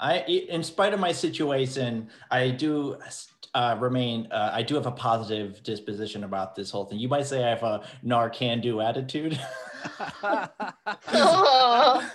I, 0.00 0.18
in 0.18 0.62
spite 0.64 0.92
of 0.92 1.00
my 1.00 1.12
situation, 1.12 2.08
I 2.30 2.50
do 2.50 2.98
uh, 3.54 3.76
remain. 3.78 4.26
Uh, 4.32 4.50
I 4.52 4.62
do 4.62 4.74
have 4.74 4.86
a 4.86 4.90
positive 4.90 5.62
disposition 5.62 6.24
about 6.24 6.56
this 6.56 6.70
whole 6.70 6.84
thing. 6.84 6.98
You 6.98 7.08
might 7.08 7.26
say 7.26 7.44
I 7.44 7.50
have 7.50 7.62
a 7.62 7.86
Narcan-do 8.04 8.80
attitude. 8.80 9.40
Oh. 11.08 12.10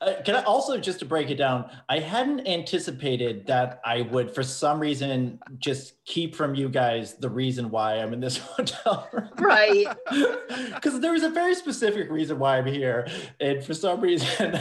Uh, 0.00 0.12
can 0.24 0.34
I 0.34 0.42
also 0.42 0.76
just 0.76 0.98
to 0.98 1.04
break 1.06 1.30
it 1.30 1.36
down? 1.36 1.70
I 1.88 2.00
hadn't 2.00 2.46
anticipated 2.46 3.46
that 3.46 3.80
I 3.84 4.02
would, 4.02 4.34
for 4.34 4.42
some 4.42 4.78
reason, 4.78 5.38
just 5.58 6.04
keep 6.04 6.34
from 6.34 6.54
you 6.54 6.68
guys 6.68 7.14
the 7.14 7.30
reason 7.30 7.70
why 7.70 7.94
I'm 7.94 8.12
in 8.12 8.20
this 8.20 8.36
hotel 8.56 9.08
room. 9.12 9.30
right. 9.38 9.86
Because 10.74 11.00
there 11.00 11.12
was 11.12 11.22
a 11.22 11.30
very 11.30 11.54
specific 11.54 12.10
reason 12.10 12.38
why 12.38 12.58
I'm 12.58 12.66
here, 12.66 13.08
and 13.40 13.64
for 13.64 13.74
some 13.74 14.00
reason, 14.00 14.58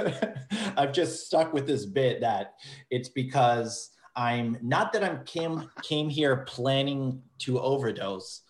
I've 0.77 0.91
just 0.91 1.25
stuck 1.25 1.53
with 1.53 1.67
this 1.67 1.86
bit 1.86 2.21
that 2.21 2.55
it's 2.89 3.09
because 3.09 3.91
I'm 4.15 4.57
not 4.61 4.93
that 4.93 5.03
I'm 5.03 5.23
came 5.25 5.69
came 5.83 6.09
here 6.09 6.38
planning 6.47 7.21
to 7.39 7.59
overdose, 7.59 8.41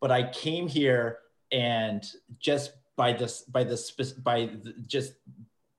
but 0.00 0.10
I 0.10 0.30
came 0.30 0.68
here 0.68 1.18
and 1.52 2.04
just 2.38 2.72
by 2.96 3.12
this 3.12 3.42
by 3.42 3.64
this 3.64 3.90
by 3.90 4.46
the, 4.62 4.74
just 4.86 5.14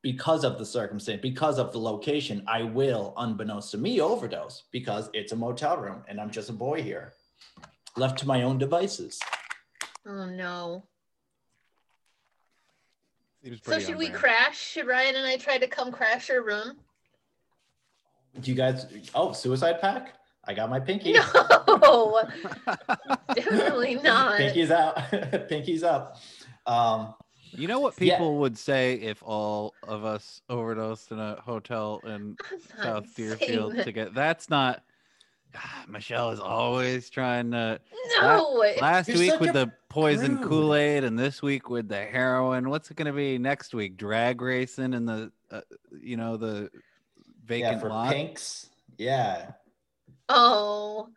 because 0.01 0.43
of 0.43 0.59
the 0.59 0.65
circumstance, 0.65 1.19
because 1.21 1.57
of 1.57 1.71
the 1.71 1.79
location, 1.79 2.43
I 2.47 2.61
will, 2.61 3.13
unbeknownst 3.17 3.71
to 3.71 3.77
me, 3.77 4.01
overdose 4.01 4.63
because 4.71 5.09
it's 5.13 5.31
a 5.31 5.35
motel 5.35 5.77
room 5.77 6.03
and 6.07 6.21
I'm 6.21 6.29
just 6.29 6.49
a 6.49 6.53
boy 6.53 6.83
here, 6.83 7.13
left 7.97 8.19
to 8.19 8.27
my 8.27 8.43
own 8.43 8.57
devices. 8.57 9.19
Oh 10.05 10.25
no. 10.25 10.83
So 13.63 13.79
should 13.79 13.97
we 13.97 14.09
crash? 14.09 14.59
Should 14.59 14.87
Ryan 14.87 15.15
and 15.15 15.25
I 15.25 15.37
try 15.37 15.57
to 15.57 15.67
come 15.67 15.91
crash 15.91 16.29
your 16.29 16.43
room? 16.43 16.77
Do 18.39 18.51
you 18.51 18.57
guys? 18.57 18.87
Oh, 19.13 19.31
suicide 19.33 19.79
pack! 19.79 20.15
I 20.47 20.53
got 20.53 20.69
my 20.69 20.79
pinky. 20.79 21.13
No, 21.13 21.23
definitely 23.33 23.95
not. 24.03 24.37
Pinky's 24.37 24.71
out. 24.71 24.97
Pinky's 25.49 25.83
up. 25.83 26.17
Um, 26.65 27.13
You 27.51 27.67
know 27.69 27.79
what 27.79 27.93
Yeah. 28.01 28.15
people 28.15 28.37
would 28.39 28.57
say 28.57 28.95
if 28.95 29.23
all 29.23 29.73
of 29.83 30.03
us 30.03 30.41
overdosed 30.49 31.11
in 31.11 31.19
a 31.19 31.39
hotel 31.41 32.01
in 32.05 32.35
South 32.83 33.13
Deerfield 33.15 33.75
that. 33.75 33.83
together? 33.85 34.11
That's 34.13 34.49
not. 34.49 34.83
Ah, 35.55 35.85
Michelle 35.87 36.31
is 36.31 36.39
always 36.41 37.09
trying 37.09 37.51
to. 37.51 37.79
No, 38.19 38.61
it- 38.63 38.81
Last 38.81 39.07
You're 39.07 39.19
week 39.19 39.39
with 39.39 39.53
the 39.53 39.71
poison 39.87 40.37
prude. 40.37 40.49
Kool 40.49 40.75
Aid, 40.75 41.05
and 41.05 41.17
this 41.17 41.41
week 41.41 41.69
with 41.69 41.87
the 41.87 42.03
heroin. 42.03 42.69
What's 42.69 42.91
it 42.91 42.97
going 42.97 43.05
to 43.07 43.13
be 43.13 43.37
next 43.37 43.73
week? 43.73 43.95
Drag 43.95 44.41
racing 44.41 44.93
in 44.93 45.05
the, 45.05 45.31
uh, 45.51 45.61
you 46.01 46.17
know, 46.17 46.35
the 46.35 46.69
vacant 47.45 47.75
yeah, 47.75 47.79
for 47.79 47.87
lot. 47.89 48.11
pinks. 48.11 48.67
Yeah, 48.97 49.51
oh, 50.27 51.07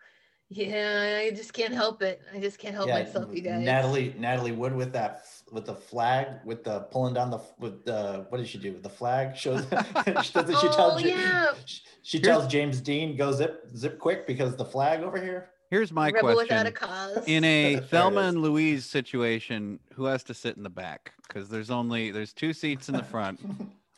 yeah. 0.51 1.21
I 1.25 1.31
just 1.35 1.53
can't 1.53 1.75
help 1.75 2.01
it. 2.03 2.23
I 2.33 2.39
just 2.39 2.59
can't 2.59 2.75
help 2.77 2.87
yeah. 2.89 3.03
myself, 3.03 3.35
you 3.35 3.41
guys. 3.41 3.61
Natalie, 3.65 4.15
Natalie 4.19 4.53
Wood 4.53 4.75
with 4.75 4.93
that, 4.93 5.27
with 5.53 5.67
the 5.67 5.75
flag, 5.75 6.27
with 6.45 6.65
the 6.65 6.81
pulling 6.91 7.15
down 7.15 7.31
the, 7.31 7.41
with 7.59 7.85
the, 7.85 8.27
what 8.29 8.39
did 8.39 8.47
she 8.49 8.59
do 8.59 8.73
with 8.73 8.83
the 8.83 8.89
flag? 8.89 9.37
Shows. 9.37 9.63
she 10.23 10.33
doesn't 10.33 10.59
she 10.59 10.69
tell? 10.69 10.93
Oh, 10.93 10.99
Ja- 10.99 11.07
yeah. 11.09 11.53
She, 11.65 11.81
she 12.03 12.21
tells 12.21 12.47
James 12.47 12.81
Dean 12.81 13.17
go 13.17 13.33
zip 13.33 13.67
zip 13.77 13.99
quick 13.99 14.27
because 14.27 14.57
the 14.57 14.65
flag 14.65 15.03
over 15.03 15.21
here. 15.21 15.51
Here's 15.71 15.93
my 15.93 16.11
Rebel 16.11 16.35
question: 16.35 16.57
without 16.57 16.67
a 16.67 16.73
cause. 16.73 17.25
In 17.27 17.45
a 17.45 17.77
Thelma 17.91 18.23
and 18.23 18.41
Louise 18.41 18.87
situation, 18.87 19.79
who 19.95 20.07
has 20.07 20.23
to 20.25 20.35
sit 20.35 20.57
in 20.57 20.63
the 20.63 20.71
back? 20.71 21.13
Because 21.27 21.49
there's 21.49 21.71
only 21.71 22.11
there's 22.11 22.33
two 22.33 22.53
seats 22.53 22.89
in 22.89 22.97
the 22.97 23.05
front. 23.05 23.41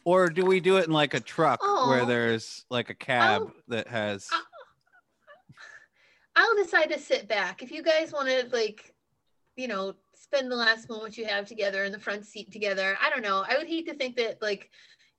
Or 0.07 0.31
do 0.31 0.47
we 0.47 0.61
do 0.61 0.79
it 0.79 0.87
in 0.87 0.93
like 0.93 1.13
a 1.13 1.21
truck 1.21 1.61
where 1.87 2.07
there's 2.07 2.65
like 2.71 2.89
a 2.89 2.95
cab 2.95 3.43
I'll- 3.43 3.53
that 3.69 3.87
has? 3.87 4.27
I'll- 4.33 4.41
I'll 6.37 6.57
decide 6.57 6.91
to 6.91 6.99
sit 6.99 7.29
back. 7.29 7.63
If 7.63 7.71
you 7.71 7.83
guys 7.83 8.11
want 8.13 8.29
to, 8.29 8.49
like, 8.51 8.95
you 9.57 9.69
know, 9.69 9.95
spend 10.31 10.51
the 10.51 10.57
last 10.57 10.89
moment 10.89 11.17
you 11.19 11.25
have 11.27 11.47
together 11.47 11.85
in 11.85 11.93
the 11.93 11.99
front 11.99 12.25
seat 12.27 12.51
together, 12.53 12.97
I 13.01 13.11
don't 13.11 13.23
know. 13.23 13.45
I 13.49 13.57
would 13.59 13.67
hate 13.67 13.87
to 13.89 13.95
think 13.95 14.17
that, 14.17 14.41
like, 14.43 14.71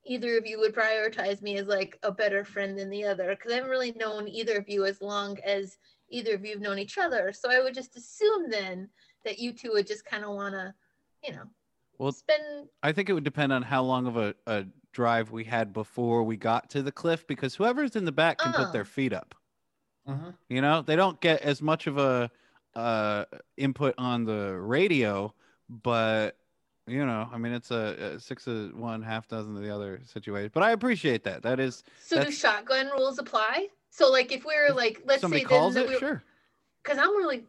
either 0.06 0.38
of 0.38 0.46
you 0.48 0.60
would 0.60 0.74
prioritize 0.74 1.42
me 1.42 1.58
as, 1.58 1.68
like, 1.68 2.00
a 2.04 2.12
better 2.12 2.44
friend 2.46 2.78
than 2.78 2.90
the 2.90 3.04
other 3.06 3.30
because 3.36 3.52
I 3.52 3.56
haven't 3.56 3.70
really 3.72 3.92
known 3.94 4.28
either 4.28 4.58
of 4.58 4.70
you 4.70 4.86
as 4.86 5.02
long 5.02 5.38
as 5.42 5.78
either 6.10 6.36
of 6.36 6.46
you 6.46 6.52
have 6.52 6.62
known 6.62 6.80
each 6.80 6.98
other. 6.98 7.32
So 7.34 7.50
I 7.52 7.62
would 7.62 7.74
just 7.74 7.96
assume 7.96 8.50
then 8.50 8.90
that 9.26 9.40
you 9.40 9.54
two 9.54 9.72
would 9.74 9.88
just 9.88 10.06
kind 10.06 10.24
of 10.26 10.32
want 10.32 10.54
to, 10.56 10.76
you 11.24 11.34
know, 11.34 11.46
Well, 11.98 12.18
spend. 12.18 12.70
I 12.84 12.92
think 12.92 13.10
it 13.10 13.14
would 13.14 13.24
depend 13.24 13.54
on 13.54 13.64
how 13.64 13.84
long 13.84 14.08
of 14.08 14.18
a, 14.18 14.36
a 14.48 14.68
drive 14.92 15.32
we 15.32 15.46
had 15.46 15.74
before 15.74 16.24
we 16.24 16.38
got 16.38 16.70
to 16.72 16.84
the 16.84 16.92
cliff 16.92 17.28
because 17.28 17.56
whoever's 17.56 17.96
in 17.96 18.06
the 18.06 18.12
back 18.12 18.40
can 18.42 18.54
put 18.54 18.72
their 18.72 18.84
Oh. 18.84 18.86
feet 18.86 19.14
up. 19.14 19.36
Mhm. 20.06 20.38
You 20.50 20.62
know, 20.62 20.82
they 20.82 20.96
don't 20.96 21.20
get 21.22 21.42
as 21.42 21.62
much 21.62 21.88
of 21.88 21.98
a 21.98 22.30
uh, 22.76 23.26
input 23.58 23.96
on 23.98 24.26
the 24.26 24.54
radio, 24.60 25.34
but 25.70 26.38
you 26.88 27.06
know, 27.06 27.30
I 27.32 27.38
mean, 27.38 27.54
it's 27.54 27.72
a, 27.72 28.16
a 28.16 28.20
six 28.20 28.48
of 28.48 28.76
one, 28.76 29.02
half 29.02 29.28
dozen 29.28 29.56
of 29.56 29.64
the 29.64 29.74
other 29.74 30.02
situation. 30.06 30.52
But 30.54 30.64
I 30.64 30.72
appreciate 30.72 31.24
that. 31.24 31.44
That 31.44 31.60
is 31.60 31.84
So 32.04 32.24
do 32.24 32.32
shotgun 32.32 32.90
rules 32.90 33.20
apply? 33.20 33.68
So 33.90 34.10
like 34.10 34.32
if 34.32 34.46
we're 34.46 34.74
like 34.74 35.02
let's 35.06 35.22
somebody 35.22 35.44
say 35.44 35.48
calls 35.50 35.76
then 35.76 35.84
it, 35.84 35.88
that 35.88 35.94
we 35.94 36.00
sure. 36.00 36.24
because 36.84 36.98
I'm 36.98 37.16
really 37.16 37.46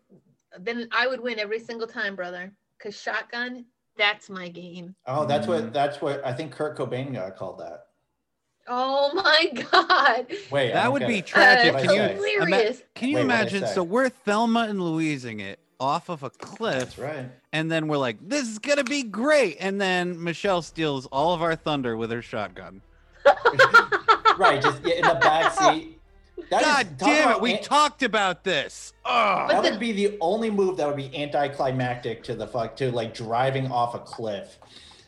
then 0.61 0.89
I 0.93 1.07
would 1.07 1.21
win 1.21 1.39
every 1.39 1.61
single 1.61 1.87
time, 1.87 2.15
brother. 2.15 2.53
Because 2.79 3.01
shotgun, 3.01 3.65
that's 3.97 4.29
my 4.29 4.49
game. 4.49 4.95
Oh, 5.07 5.25
that's 5.25 5.47
Mm. 5.47 5.51
what 5.51 5.73
that's 5.73 6.01
what 6.03 6.25
I 6.27 6.33
think 6.33 6.53
Kurt 6.53 6.77
Cobain 6.77 7.15
got 7.15 7.37
called 7.37 7.61
that. 7.61 7.87
Oh 8.69 9.11
my 9.15 9.47
god, 9.71 10.27
Wait, 10.51 10.73
That 10.73 10.85
don't 10.85 10.93
would 10.93 11.01
get 11.01 11.09
be 11.09 11.19
it. 11.19 11.27
tragic. 11.27 11.75
What'd 11.75 11.89
Can 11.89 11.97
you 11.97 12.43
ima- 12.43 12.73
can 12.95 13.09
you 13.09 13.17
Wait, 13.17 13.23
imagine? 13.23 13.67
So 13.67 13.83
we're 13.83 14.09
Thelma 14.09 14.67
and 14.69 14.81
Louising 14.81 15.41
it 15.41 15.59
off 15.81 16.09
of 16.09 16.23
a 16.23 16.31
cliff, 16.31 16.79
That's 16.79 16.99
right. 16.99 17.27
and 17.53 17.71
then 17.71 17.89
we're 17.89 17.97
like, 17.99 18.19
"This 18.21 18.47
is 18.49 18.59
gonna 18.61 18.85
be 18.85 19.03
great," 19.03 19.57
and 19.59 19.81
then 19.81 20.23
Michelle 20.23 20.63
steals 20.63 21.07
all 21.07 21.35
of 21.35 21.43
our 21.43 21.57
thunder 21.57 21.97
with 21.97 22.11
her 22.13 22.23
shotgun. 22.23 22.81
Right, 24.39 24.63
just 24.63 24.81
yeah, 24.83 24.95
in 24.95 25.03
the 25.03 25.15
back 25.21 25.53
seat. 25.53 25.99
That 26.51 26.63
is- 26.63 26.67
God 26.67 26.99
talk 26.99 27.09
damn 27.09 27.31
it! 27.33 27.41
We 27.41 27.55
an- 27.55 27.63
talked 27.63 28.03
about 28.03 28.45
this. 28.45 28.95
Ugh. 29.05 29.51
that 29.51 29.63
But 29.63 29.71
would 29.73 29.81
be 29.81 29.93
the 29.93 30.17
only 30.23 30.49
move 30.51 30.79
that 30.79 30.87
would 30.87 30.97
be 30.97 31.15
anticlimactic 31.15 32.23
to 32.25 32.35
the 32.35 32.47
fuck 32.47 32.75
to 32.77 32.91
like 32.91 33.13
driving 33.15 33.71
off 33.71 33.95
a 33.95 33.99
cliff. 33.99 34.59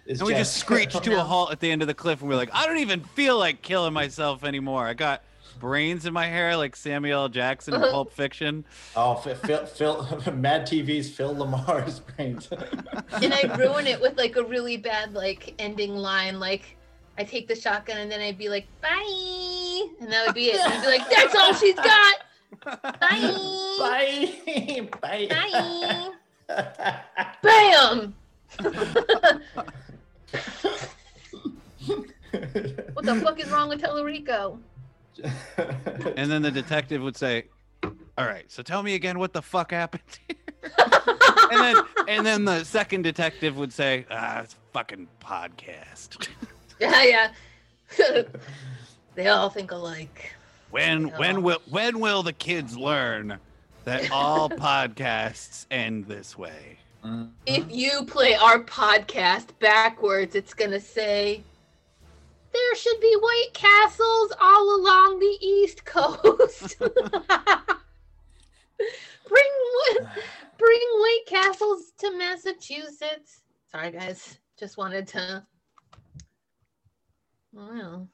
Is 0.06 0.20
And 0.20 0.26
we 0.26 0.34
just 0.34 0.56
screeched 0.56 1.02
to 1.02 1.18
a 1.18 1.22
halt 1.24 1.50
at 1.52 1.60
the 1.60 1.70
end 1.70 1.82
of 1.82 1.88
the 1.88 1.94
cliff, 1.94 2.20
and 2.20 2.28
we're 2.28 2.36
like, 2.36 2.50
I 2.52 2.66
don't 2.66 2.78
even 2.78 3.00
feel 3.00 3.38
like 3.38 3.62
killing 3.62 3.92
myself 3.92 4.44
anymore. 4.44 4.86
I 4.86 4.94
got 4.94 5.22
brains 5.58 6.04
in 6.04 6.12
my 6.12 6.26
hair 6.26 6.56
like 6.56 6.76
Samuel 6.76 7.22
L. 7.22 7.28
Jackson 7.28 7.74
in 7.74 7.80
Pulp 7.90 8.12
Fiction. 8.12 8.64
Oh, 8.96 9.14
Phil, 9.14 9.34
Phil, 9.34 10.04
Phil 10.04 10.32
Mad 10.34 10.66
TV's 10.66 11.10
Phil 11.10 11.34
LaMarr's 11.34 12.00
brains. 12.00 12.48
and 12.50 13.32
I 13.32 13.56
ruin 13.56 13.86
it 13.86 14.00
with 14.00 14.18
like 14.18 14.36
a 14.36 14.44
really 14.44 14.76
bad 14.76 15.14
like 15.14 15.54
ending 15.58 15.94
line, 15.96 16.38
like 16.38 16.76
I 17.16 17.24
take 17.24 17.48
the 17.48 17.54
shotgun 17.56 17.98
and 17.98 18.10
then 18.10 18.20
I'd 18.20 18.36
be 18.36 18.48
like, 18.48 18.66
bye, 18.82 19.88
and 20.00 20.12
that 20.12 20.26
would 20.26 20.34
be 20.34 20.48
it. 20.50 20.60
And 20.60 20.72
I'd 20.72 20.82
be 20.82 20.88
like, 20.88 21.08
that's 21.08 21.34
all 21.34 21.54
she's 21.54 21.76
got. 21.76 22.16
Bye. 22.64 22.88
Bye. 23.78 24.88
Bye. 25.00 26.10
Bye. 26.48 27.34
Bam. 27.42 28.14
What 32.94 33.04
the 33.04 33.14
fuck 33.22 33.38
is 33.40 33.48
wrong 33.50 33.68
with 33.68 33.80
Tellurico? 33.82 34.58
And 36.16 36.30
then 36.30 36.42
the 36.42 36.50
detective 36.50 37.00
would 37.02 37.16
say, 37.16 37.44
All 38.18 38.26
right, 38.26 38.50
so 38.50 38.62
tell 38.62 38.82
me 38.82 38.94
again 38.94 39.18
what 39.18 39.32
the 39.32 39.42
fuck 39.42 39.70
happened 39.70 40.02
here. 40.28 40.36
and 41.52 41.60
then 41.60 41.76
and 42.08 42.26
then 42.26 42.44
the 42.44 42.64
second 42.64 43.02
detective 43.02 43.56
would 43.56 43.72
say, 43.72 44.06
Ah, 44.10 44.40
it's 44.40 44.54
a 44.54 44.72
fucking 44.72 45.06
podcast. 45.20 46.28
Yeah, 46.80 47.30
yeah. 47.98 48.22
they 49.14 49.28
all 49.28 49.48
think 49.50 49.70
alike. 49.70 50.32
When 50.70 51.06
Yeah. 51.08 51.18
when 51.18 51.42
will 51.42 51.62
when 51.70 52.00
will 52.00 52.24
the 52.24 52.32
kids 52.32 52.76
learn 52.76 53.38
that 53.84 54.10
all 54.10 54.48
podcasts 54.50 55.66
end 55.70 56.06
this 56.06 56.36
way? 56.36 56.78
If 57.04 57.64
mm-hmm. 57.64 57.70
you 57.70 58.04
play 58.06 58.34
our 58.34 58.64
podcast 58.64 59.48
backwards, 59.58 60.34
it's 60.34 60.54
gonna 60.54 60.80
say 60.80 61.44
there 62.50 62.74
should 62.76 62.98
be 62.98 63.14
White 63.20 63.50
Castles 63.52 64.32
all 64.40 64.80
along 64.80 65.18
the 65.18 65.36
East 65.46 65.84
Coast. 65.84 66.78
bring 66.78 66.90
bring 70.58 70.80
White 70.98 71.24
Castles 71.26 71.92
to 71.98 72.10
Massachusetts. 72.16 73.42
Sorry, 73.70 73.90
guys. 73.90 74.38
Just 74.58 74.78
wanted 74.78 75.06
to. 75.08 75.44
Well, 77.52 78.08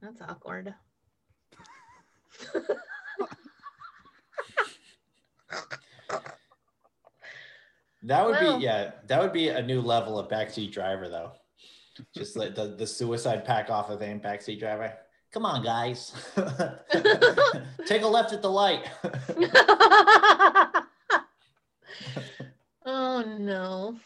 that's 0.00 0.22
awkward. 0.22 0.74
That 8.04 8.24
would 8.26 8.36
Well- 8.36 8.58
be 8.58 8.64
yeah. 8.64 8.92
That 9.06 9.20
would 9.20 9.32
be 9.32 9.48
a 9.48 9.62
new 9.62 9.80
level 9.80 10.18
of 10.18 10.28
backseat 10.28 10.72
driver 10.72 11.08
though. 11.08 11.32
Just 12.14 12.36
let 12.36 12.54
the, 12.54 12.66
the 12.68 12.86
suicide 12.86 13.44
pack 13.44 13.70
off 13.70 13.88
of 13.88 13.98
thing, 14.00 14.20
backseat 14.20 14.58
driver. 14.58 14.92
Come 15.32 15.46
on, 15.46 15.64
guys. 15.64 16.12
Take 17.86 18.02
a 18.02 18.06
left 18.06 18.32
at 18.32 18.42
the 18.42 18.50
light. 18.50 18.88
oh 22.84 23.36
no. 23.38 23.96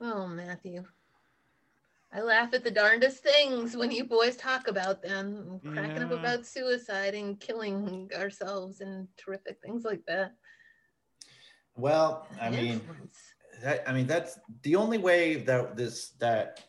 Oh, 0.00 0.26
Matthew. 0.26 0.84
I 2.12 2.22
laugh 2.22 2.52
at 2.54 2.64
the 2.64 2.70
darndest 2.70 3.22
things 3.22 3.76
when 3.76 3.92
you 3.92 4.04
boys 4.04 4.36
talk 4.36 4.66
about 4.66 5.02
them, 5.02 5.60
cracking 5.72 6.02
up 6.02 6.10
about 6.10 6.44
suicide 6.44 7.14
and 7.14 7.38
killing 7.38 8.10
ourselves 8.16 8.80
and 8.80 9.06
terrific 9.16 9.58
things 9.62 9.84
like 9.84 10.04
that. 10.06 10.34
Well, 11.80 12.26
I 12.40 12.50
mean, 12.50 12.80
that, 13.62 13.88
I 13.88 13.92
mean 13.92 14.06
that's 14.06 14.38
the 14.62 14.76
only 14.76 14.98
way 14.98 15.36
that 15.36 15.76
this 15.76 16.10
that 16.18 16.64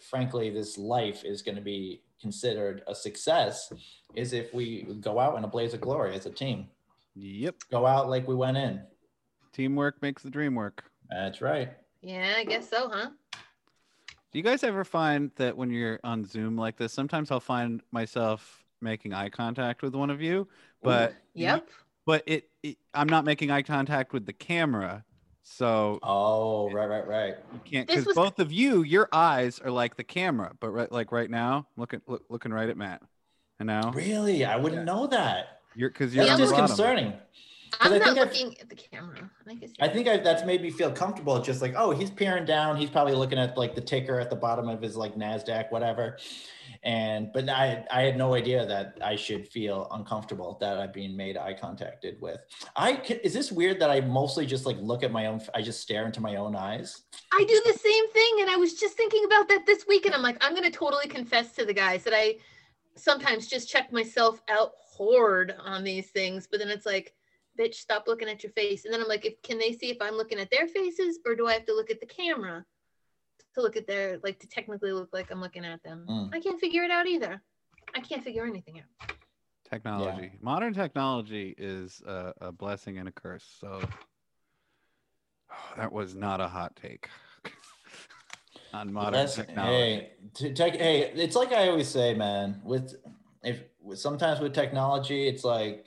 frankly 0.00 0.50
this 0.50 0.78
life 0.78 1.24
is 1.24 1.42
going 1.42 1.56
to 1.56 1.62
be 1.62 2.02
considered 2.20 2.82
a 2.86 2.94
success 2.94 3.72
is 4.14 4.32
if 4.32 4.54
we 4.54 4.82
go 5.00 5.18
out 5.18 5.36
in 5.36 5.44
a 5.44 5.48
blaze 5.48 5.74
of 5.74 5.80
glory 5.80 6.14
as 6.14 6.26
a 6.26 6.30
team. 6.30 6.68
Yep. 7.14 7.56
Go 7.70 7.86
out 7.86 8.08
like 8.08 8.26
we 8.26 8.34
went 8.34 8.56
in. 8.56 8.80
Teamwork 9.52 10.00
makes 10.00 10.22
the 10.22 10.30
dream 10.30 10.54
work. 10.54 10.84
That's 11.10 11.42
right. 11.42 11.72
yeah, 12.00 12.34
I 12.38 12.44
guess 12.44 12.70
so, 12.70 12.88
huh? 12.88 13.10
Do 13.32 14.38
you 14.38 14.42
guys 14.42 14.64
ever 14.64 14.82
find 14.82 15.30
that 15.36 15.54
when 15.54 15.70
you're 15.70 16.00
on 16.04 16.24
Zoom 16.24 16.56
like 16.56 16.78
this, 16.78 16.92
sometimes 16.92 17.30
I'll 17.30 17.38
find 17.38 17.82
myself 17.90 18.64
making 18.80 19.12
eye 19.12 19.28
contact 19.28 19.82
with 19.82 19.94
one 19.94 20.08
of 20.08 20.22
you, 20.22 20.48
but 20.82 21.14
Yep. 21.34 21.68
But 22.06 22.22
it, 22.26 22.48
it 22.62 22.78
I'm 22.94 23.08
not 23.08 23.24
making 23.24 23.50
eye 23.50 23.62
contact 23.62 24.12
with 24.12 24.26
the 24.26 24.32
camera, 24.32 25.04
so 25.42 25.98
Oh, 26.02 26.70
right, 26.70 26.86
right, 26.86 27.06
right. 27.06 27.34
you 27.52 27.60
can't 27.64 27.88
because 27.88 28.06
was- 28.06 28.16
both 28.16 28.38
of 28.38 28.52
you, 28.52 28.82
your 28.82 29.08
eyes 29.12 29.58
are 29.60 29.70
like 29.70 29.96
the 29.96 30.04
camera, 30.04 30.52
but 30.60 30.70
right 30.70 30.90
like 30.90 31.12
right 31.12 31.30
now, 31.30 31.66
looking 31.76 32.00
look, 32.06 32.22
looking 32.28 32.52
right 32.52 32.68
at 32.68 32.76
Matt, 32.76 33.02
and 33.58 33.66
now 33.66 33.90
Really? 33.92 34.44
I 34.44 34.56
wouldn't 34.56 34.84
know 34.84 35.06
that. 35.08 35.60
you're 35.74 35.90
because 35.90 36.14
you're 36.14 36.24
That's 36.26 36.40
on 36.40 36.68
the 36.68 36.74
Yeah. 36.76 36.76
bottom. 36.76 37.12
I'm 37.80 37.92
I 37.92 37.98
not 37.98 38.04
think 38.06 38.18
I've- 38.18 38.30
looking 38.44 38.60
at 38.60 38.68
the 38.68 38.74
camera. 38.76 39.30
I. 39.48 39.58
I 39.80 39.88
think 39.88 40.08
I, 40.08 40.16
that's 40.18 40.44
made 40.44 40.62
me 40.62 40.70
feel 40.70 40.90
comfortable. 40.90 41.36
It's 41.36 41.46
just 41.46 41.62
like, 41.62 41.74
oh, 41.76 41.90
he's 41.90 42.10
peering 42.10 42.44
down. 42.44 42.76
He's 42.76 42.90
probably 42.90 43.14
looking 43.14 43.38
at 43.38 43.56
like 43.56 43.74
the 43.74 43.80
ticker 43.80 44.18
at 44.20 44.30
the 44.30 44.36
bottom 44.36 44.68
of 44.68 44.80
his 44.82 44.96
like 44.96 45.14
Nasdaq, 45.16 45.70
whatever. 45.72 46.18
And 46.84 47.32
but 47.32 47.48
I 47.48 47.84
I 47.90 48.02
had 48.02 48.16
no 48.16 48.34
idea 48.34 48.66
that 48.66 48.98
I 49.02 49.16
should 49.16 49.46
feel 49.46 49.88
uncomfortable 49.92 50.56
that 50.60 50.78
I've 50.78 50.92
been 50.92 51.16
made 51.16 51.36
eye 51.36 51.54
contacted 51.54 52.20
with. 52.20 52.40
I 52.76 53.00
is 53.22 53.32
this 53.32 53.52
weird 53.52 53.80
that 53.80 53.90
I 53.90 54.00
mostly 54.00 54.46
just 54.46 54.66
like 54.66 54.76
look 54.80 55.02
at 55.02 55.12
my 55.12 55.26
own. 55.26 55.40
I 55.54 55.62
just 55.62 55.80
stare 55.80 56.06
into 56.06 56.20
my 56.20 56.36
own 56.36 56.54
eyes. 56.56 57.02
I 57.32 57.44
do 57.44 57.62
the 57.64 57.78
same 57.78 58.10
thing, 58.10 58.36
and 58.40 58.50
I 58.50 58.56
was 58.56 58.74
just 58.74 58.96
thinking 58.96 59.24
about 59.24 59.48
that 59.48 59.64
this 59.66 59.86
week, 59.88 60.06
and 60.06 60.14
I'm 60.14 60.22
like, 60.22 60.36
I'm 60.40 60.54
gonna 60.54 60.70
totally 60.70 61.08
confess 61.08 61.52
to 61.56 61.64
the 61.64 61.74
guys 61.74 62.04
that 62.04 62.14
I 62.14 62.36
sometimes 62.96 63.46
just 63.48 63.68
check 63.68 63.92
myself 63.92 64.42
out 64.48 64.72
hard 64.96 65.54
on 65.64 65.82
these 65.84 66.10
things, 66.10 66.46
but 66.50 66.58
then 66.60 66.68
it's 66.68 66.84
like, 66.84 67.14
bitch, 67.58 67.74
stop 67.74 68.04
looking 68.06 68.28
at 68.28 68.42
your 68.42 68.52
face, 68.52 68.84
and 68.84 68.92
then 68.92 69.00
I'm 69.00 69.08
like, 69.08 69.24
if 69.24 69.40
can 69.42 69.58
they 69.58 69.72
see 69.72 69.90
if 69.90 69.98
I'm 70.00 70.14
looking 70.14 70.38
at 70.38 70.50
their 70.50 70.66
faces, 70.66 71.18
or 71.26 71.34
do 71.34 71.46
I 71.46 71.54
have 71.54 71.66
to 71.66 71.74
look 71.74 71.90
at 71.90 72.00
the 72.00 72.06
camera 72.06 72.64
to 73.54 73.60
look 73.60 73.76
at 73.76 73.86
their 73.86 74.18
like 74.22 74.38
to 74.40 74.48
technically 74.48 74.92
look 74.92 75.10
like 75.12 75.30
I'm 75.30 75.40
looking 75.40 75.64
at 75.64 75.82
them? 75.82 76.06
Mm. 76.08 76.34
I 76.34 76.40
can't 76.40 76.60
figure 76.60 76.82
it 76.82 76.90
out 76.90 77.06
either. 77.06 77.42
I 77.94 78.00
can't 78.00 78.24
figure 78.24 78.46
anything 78.46 78.80
out. 78.80 79.12
Technology, 79.68 80.32
modern 80.40 80.74
technology 80.74 81.54
is 81.56 82.02
a, 82.06 82.34
a 82.40 82.52
blessing 82.52 82.98
and 82.98 83.08
a 83.08 83.12
curse. 83.12 83.44
So 83.60 83.80
that 85.76 85.92
was 85.92 86.14
not 86.14 86.40
a 86.40 86.48
hot 86.48 86.76
take 86.76 87.08
on 88.74 88.92
modern 88.92 89.12
That's- 89.12 89.36
technology. 89.36 89.74
Hey, 89.74 90.12
to 90.34 90.52
tech, 90.52 90.76
hey, 90.76 91.12
it's 91.14 91.36
like 91.36 91.52
I 91.52 91.68
always 91.68 91.88
say, 91.88 92.14
man. 92.14 92.60
With 92.64 92.96
if 93.42 93.62
sometimes 93.94 94.40
with 94.40 94.54
technology, 94.54 95.26
it's 95.26 95.44
like 95.44 95.86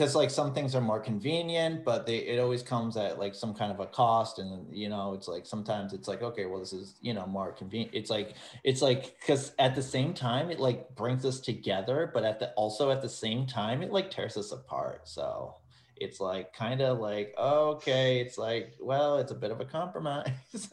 because 0.00 0.14
like 0.14 0.30
some 0.30 0.54
things 0.54 0.74
are 0.74 0.80
more 0.80 0.98
convenient, 0.98 1.84
but 1.84 2.06
they 2.06 2.16
it 2.16 2.40
always 2.40 2.62
comes 2.62 2.96
at 2.96 3.18
like 3.18 3.34
some 3.34 3.52
kind 3.52 3.70
of 3.70 3.80
a 3.80 3.86
cost, 3.86 4.38
and 4.38 4.66
you 4.74 4.88
know, 4.88 5.12
it's 5.12 5.28
like 5.28 5.44
sometimes 5.44 5.92
it's 5.92 6.08
like 6.08 6.22
okay, 6.22 6.46
well, 6.46 6.58
this 6.58 6.72
is 6.72 6.94
you 7.02 7.12
know 7.12 7.26
more 7.26 7.52
convenient. 7.52 7.94
It's 7.94 8.08
like 8.08 8.34
it's 8.64 8.80
like 8.80 9.20
because 9.20 9.52
at 9.58 9.74
the 9.74 9.82
same 9.82 10.14
time, 10.14 10.50
it 10.50 10.58
like 10.58 10.94
brings 10.96 11.26
us 11.26 11.38
together, 11.38 12.10
but 12.14 12.24
at 12.24 12.38
the 12.38 12.50
also 12.52 12.90
at 12.90 13.02
the 13.02 13.10
same 13.10 13.46
time, 13.46 13.82
it 13.82 13.92
like 13.92 14.10
tears 14.10 14.38
us 14.38 14.52
apart. 14.52 15.06
So 15.06 15.56
it's 15.96 16.18
like 16.18 16.54
kind 16.54 16.80
of 16.80 16.98
like 16.98 17.34
okay, 17.38 18.22
it's 18.22 18.38
like 18.38 18.76
well, 18.80 19.18
it's 19.18 19.32
a 19.32 19.34
bit 19.34 19.50
of 19.50 19.60
a 19.60 19.66
compromise. 19.66 20.30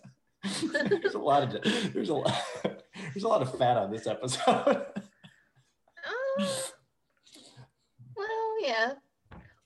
there's 0.71 1.15
a 1.15 1.19
lot 1.19 1.53
of 1.53 1.93
there's 1.93 2.07
a 2.07 2.13
lot 2.13 2.33
there's 3.13 3.25
a 3.25 3.27
lot 3.27 3.41
of 3.41 3.57
fat 3.57 3.75
on 3.75 3.91
this 3.91 4.07
episode. 4.07 4.85
Uh, 6.39 6.45
well, 8.15 8.61
yeah. 8.61 8.93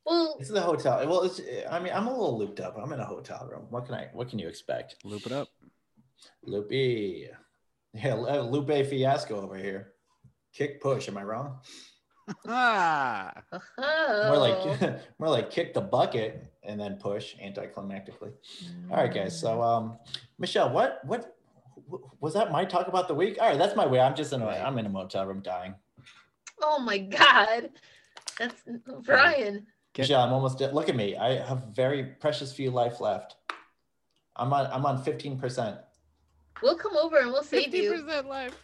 Well, 0.06 0.38
it's 0.40 0.50
the 0.50 0.62
hotel. 0.62 1.08
Well, 1.08 1.24
it's 1.24 1.40
I 1.70 1.80
mean 1.80 1.94
I'm 1.94 2.08
a 2.08 2.12
little 2.12 2.38
looped 2.38 2.60
up. 2.60 2.78
I'm 2.82 2.92
in 2.94 3.00
a 3.00 3.06
hotel 3.06 3.48
room. 3.52 3.68
What 3.70 3.86
can 3.86 3.96
I 3.96 4.10
what 4.14 4.30
can 4.30 4.40
you 4.40 4.48
expect? 4.48 4.96
Loop 5.04 5.26
it 5.26 5.32
up. 5.32 5.50
Loopy. 6.44 7.28
Yeah, 7.94 8.14
Lupe 8.16 8.86
fiasco 8.88 9.42
over 9.42 9.58
here. 9.58 9.94
Kick 10.54 10.82
push, 10.82 11.08
am 11.08 11.18
I 11.18 11.24
wrong? 11.24 11.60
Ah, 12.48 13.34
More 14.28 14.38
like 14.38 15.00
more 15.20 15.30
like 15.30 15.50
kick 15.52 15.74
the 15.74 15.82
bucket 15.82 16.54
and 16.64 16.80
then 16.80 16.96
push 16.96 17.36
anticlimactically. 17.38 18.32
All 18.90 18.98
right, 18.98 19.14
guys. 19.14 19.40
So 19.40 19.62
um 19.62 19.98
Michelle, 20.40 20.72
what 20.72 21.02
what 21.06 21.36
was 22.20 22.34
that 22.34 22.52
my 22.52 22.64
talk 22.66 22.88
about 22.88 23.08
the 23.08 23.14
week? 23.16 23.38
All 23.42 23.50
right, 23.50 23.58
that's 23.58 23.76
my 23.76 23.86
way. 23.86 24.00
I'm 24.00 24.16
just 24.16 24.34
in 24.34 24.42
a 24.42 24.48
I'm 24.48 24.78
in 24.78 24.86
a 24.86 24.90
motel 24.90 25.26
room 25.26 25.42
dying. 25.42 25.76
Oh 26.62 26.80
my 26.80 27.00
God. 27.00 27.70
That's 28.40 28.62
Brian. 29.04 29.68
Get- 29.94 30.04
Michelle, 30.04 30.22
I'm 30.22 30.32
almost 30.34 30.58
dead. 30.60 30.74
Look 30.74 30.90
at 30.90 30.96
me. 30.96 31.16
I 31.18 31.44
have 31.46 31.64
very 31.76 32.04
precious 32.04 32.54
few 32.54 32.72
life 32.72 33.02
left. 33.02 33.36
I'm 34.36 34.54
on 34.54 34.68
I'm 34.72 34.86
on 34.86 35.04
15%. 35.04 35.78
We'll 36.64 36.78
come 36.78 36.96
over 36.96 37.18
and 37.18 37.32
we'll 37.32 37.44
save 37.44 37.74
you. 37.74 38.02
life. 38.28 38.56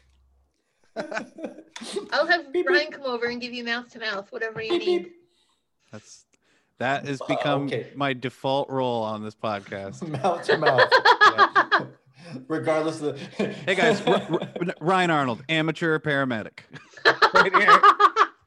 I'll 2.11 2.25
have 2.27 2.51
Beep, 2.51 2.65
Brian 2.65 2.85
beep. 2.89 2.93
come 2.93 3.03
over 3.05 3.25
and 3.27 3.39
give 3.41 3.53
you 3.53 3.63
mouth 3.63 3.89
to 3.91 3.99
mouth, 3.99 4.31
whatever 4.31 4.61
you 4.61 4.71
Beep, 4.71 4.87
need. 4.87 5.03
beep. 5.03 5.15
That's 5.91 6.25
that 6.79 7.05
has 7.07 7.21
become 7.27 7.65
okay. 7.65 7.87
my 7.95 8.13
default 8.13 8.69
role 8.69 9.03
on 9.03 9.23
this 9.23 9.35
podcast. 9.35 10.07
mouth 10.23 10.43
to 10.45 10.57
mouth. 10.57 10.89
Yeah. 11.37 11.85
Regardless 12.47 13.01
of 13.01 13.19
the 13.37 13.47
Hey 13.65 13.75
guys, 13.75 14.01
R- 14.07 14.21
R- 14.31 14.73
Ryan 14.81 15.11
Arnold, 15.11 15.43
amateur 15.49 15.97
paramedic. 15.99 16.59
Right 17.33 17.55
here. 17.55 17.79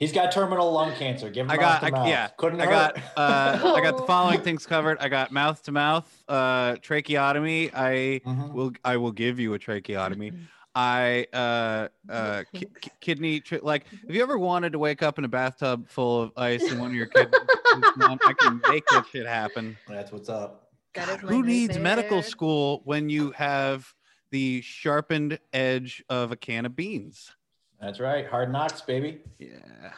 He's 0.00 0.12
got 0.12 0.32
terminal 0.32 0.72
lung 0.72 0.94
cancer. 0.94 1.28
Give 1.28 1.44
him 1.44 1.50
I 1.50 1.56
mouth 1.56 1.60
got, 1.62 1.80
to 1.80 1.86
I, 1.86 1.90
mouth. 1.90 2.08
yeah, 2.08 2.28
Couldn't 2.38 2.60
I 2.62 2.64
hurt. 2.64 2.94
got, 2.96 2.96
uh, 3.18 3.74
I 3.76 3.80
got 3.82 3.98
the 3.98 4.02
following 4.06 4.40
things 4.40 4.64
covered. 4.64 4.96
I 4.98 5.10
got 5.10 5.30
mouth 5.30 5.62
to 5.64 5.72
mouth, 5.72 6.10
uh, 6.26 6.76
tracheotomy. 6.76 7.70
I 7.74 8.22
Mhm. 8.26 8.52
will, 8.54 8.72
I 8.82 8.96
will 8.96 9.12
give 9.12 9.38
you 9.38 9.52
a 9.52 9.58
tracheotomy. 9.58 10.32
I, 10.74 11.26
uh, 11.34 11.88
uh, 12.08 12.44
ki- 12.54 12.66
ki- 12.80 12.90
kidney, 13.00 13.40
tri- 13.40 13.58
like, 13.60 13.84
have 14.06 14.14
you 14.16 14.22
ever 14.22 14.38
wanted 14.38 14.72
to 14.72 14.78
wake 14.78 15.02
up 15.02 15.18
in 15.18 15.24
a 15.26 15.28
bathtub 15.28 15.86
full 15.88 16.22
of 16.22 16.32
ice 16.36 16.70
and 16.70 16.80
one 16.80 16.90
of 16.90 16.94
your 16.96 17.06
kidneys? 17.14 17.38
is 17.76 17.84
gone? 17.98 18.18
I 18.24 18.32
can 18.32 18.62
make 18.70 18.84
that 18.92 19.04
shit 19.12 19.26
happen. 19.26 19.76
That's 19.86 20.10
what's 20.12 20.30
up. 20.30 20.70
God, 20.94 21.20
who 21.20 21.42
needs 21.42 21.78
medical 21.78 22.22
school 22.22 22.80
when 22.84 23.10
you 23.10 23.32
have 23.32 23.92
the 24.30 24.62
sharpened 24.62 25.38
edge 25.52 26.02
of 26.08 26.32
a 26.32 26.36
can 26.36 26.64
of 26.64 26.74
beans? 26.74 27.32
That's 27.80 28.00
right. 28.00 28.26
Hard 28.26 28.52
knocks, 28.52 28.80
baby. 28.82 29.20
Yeah, 29.38 29.92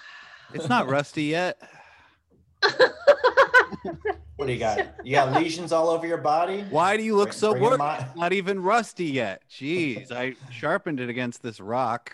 it's 0.55 0.68
not 0.68 0.89
rusty 0.89 1.24
yet. 1.24 1.61
What 4.43 4.47
do 4.47 4.55
you 4.55 4.59
got? 4.59 5.07
You 5.07 5.12
got 5.12 5.41
lesions 5.41 5.70
all 5.70 5.89
over 5.89 6.05
your 6.05 6.18
body? 6.18 6.64
Why 6.68 6.97
do 6.97 7.05
you 7.05 7.14
look 7.14 7.28
Bring- 7.28 7.39
so 7.39 7.51
bring 7.53 7.64
'em 7.64 7.70
worried? 7.78 7.80
on. 7.80 8.07
Not 8.16 8.33
even 8.33 8.61
rusty 8.61 9.05
yet. 9.05 9.43
Jeez, 9.49 10.11
I 10.11 10.35
sharpened 10.51 10.99
it 10.99 11.09
against 11.09 11.45
this 11.45 11.61
rock. 11.61 12.12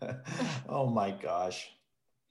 oh 0.70 0.86
my 0.86 1.10
gosh. 1.10 1.70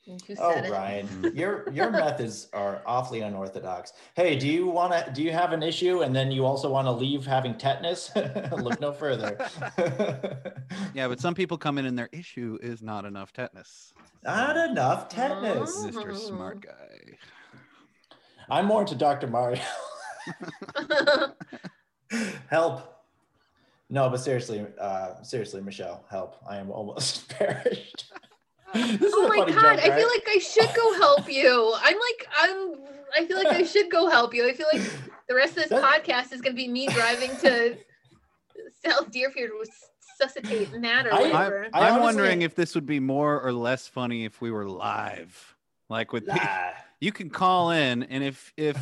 Who 0.06 0.18
Oh, 0.38 0.52
it? 0.52 0.70
Ryan, 0.70 1.32
your 1.36 1.70
your 1.72 1.90
methods 1.90 2.50
are 2.52 2.82
awfully 2.86 3.22
unorthodox. 3.22 3.94
Hey, 4.16 4.38
do 4.38 4.48
you 4.48 4.68
want 4.68 4.92
to? 4.92 5.12
Do 5.14 5.24
you 5.24 5.32
have 5.32 5.54
an 5.54 5.64
issue, 5.64 6.02
and 6.02 6.14
then 6.14 6.30
you 6.30 6.46
also 6.46 6.70
want 6.70 6.88
to 6.88 6.92
leave 6.92 7.26
having 7.26 7.58
tetanus? 7.58 8.12
Look 8.52 8.80
no 8.82 8.92
further. 8.92 9.38
Yeah, 10.96 11.08
but 11.08 11.20
some 11.20 11.34
people 11.34 11.58
come 11.58 11.80
in 11.80 11.86
and 11.88 11.98
their 11.98 12.10
issue 12.12 12.58
is 12.62 12.84
not 12.84 13.04
enough 13.06 13.34
tetanus. 13.34 13.94
Not 14.24 14.58
enough 14.58 15.10
tetanus. 15.10 15.72
Oh. 15.76 15.88
Mr. 15.88 16.16
Smart 16.16 16.62
Guy. 16.62 17.18
I'm 18.50 18.66
more 18.66 18.82
into 18.82 18.94
Dr. 18.94 19.26
Mario. 19.28 19.60
help. 22.50 23.06
No, 23.90 24.10
but 24.10 24.18
seriously, 24.18 24.66
uh, 24.80 25.22
seriously, 25.24 25.62
Michelle, 25.62 26.06
help. 26.10 26.36
I 26.48 26.58
am 26.58 26.70
almost 26.70 27.30
perished. 27.30 28.12
This 28.74 29.14
oh 29.16 29.28
my 29.28 29.38
god, 29.38 29.48
joke, 29.78 29.86
I 29.86 29.96
feel 29.96 30.08
like 30.10 30.28
I 30.28 30.38
should 30.40 30.70
go 30.76 30.94
help 31.00 31.32
you. 31.32 31.74
I'm 31.78 31.96
like, 31.96 32.28
I'm 32.38 32.76
I 33.18 33.26
feel 33.28 33.38
like 33.38 33.48
I 33.48 33.64
should 33.64 33.92
go 33.92 34.10
help 34.10 34.34
you. 34.34 34.48
I 34.48 34.54
feel 34.54 34.68
like 34.74 34.82
the 35.28 35.36
rest 35.36 35.52
of 35.52 35.56
this 35.58 35.70
That- 35.70 35.84
podcast 35.84 36.34
is 36.34 36.42
gonna 36.42 36.56
be 36.56 36.68
me 36.68 36.88
driving 36.88 37.30
to 37.38 37.78
South 38.86 39.12
Deerfield 39.12 39.50
to 39.50 39.60
resuscitate 40.20 40.74
Nat 40.80 41.06
or 41.08 41.14
I- 41.14 41.22
whatever. 41.22 41.68
I 41.74 41.80
I'm 41.80 41.94
honestly- 41.94 42.02
wondering 42.04 42.42
if 42.42 42.56
this 42.56 42.76
would 42.76 42.86
be 42.86 43.00
more 43.00 43.40
or 43.42 43.54
less 43.54 43.88
funny 43.88 44.26
if 44.26 44.42
we 44.42 44.52
were 44.52 44.68
live. 44.68 45.56
Like 45.90 46.12
with 46.12 46.26
Nah. 46.28 46.40
you 47.00 47.12
can 47.12 47.30
call 47.30 47.72
in 47.72 48.04
and 48.04 48.24
if 48.24 48.52
if 48.58 48.78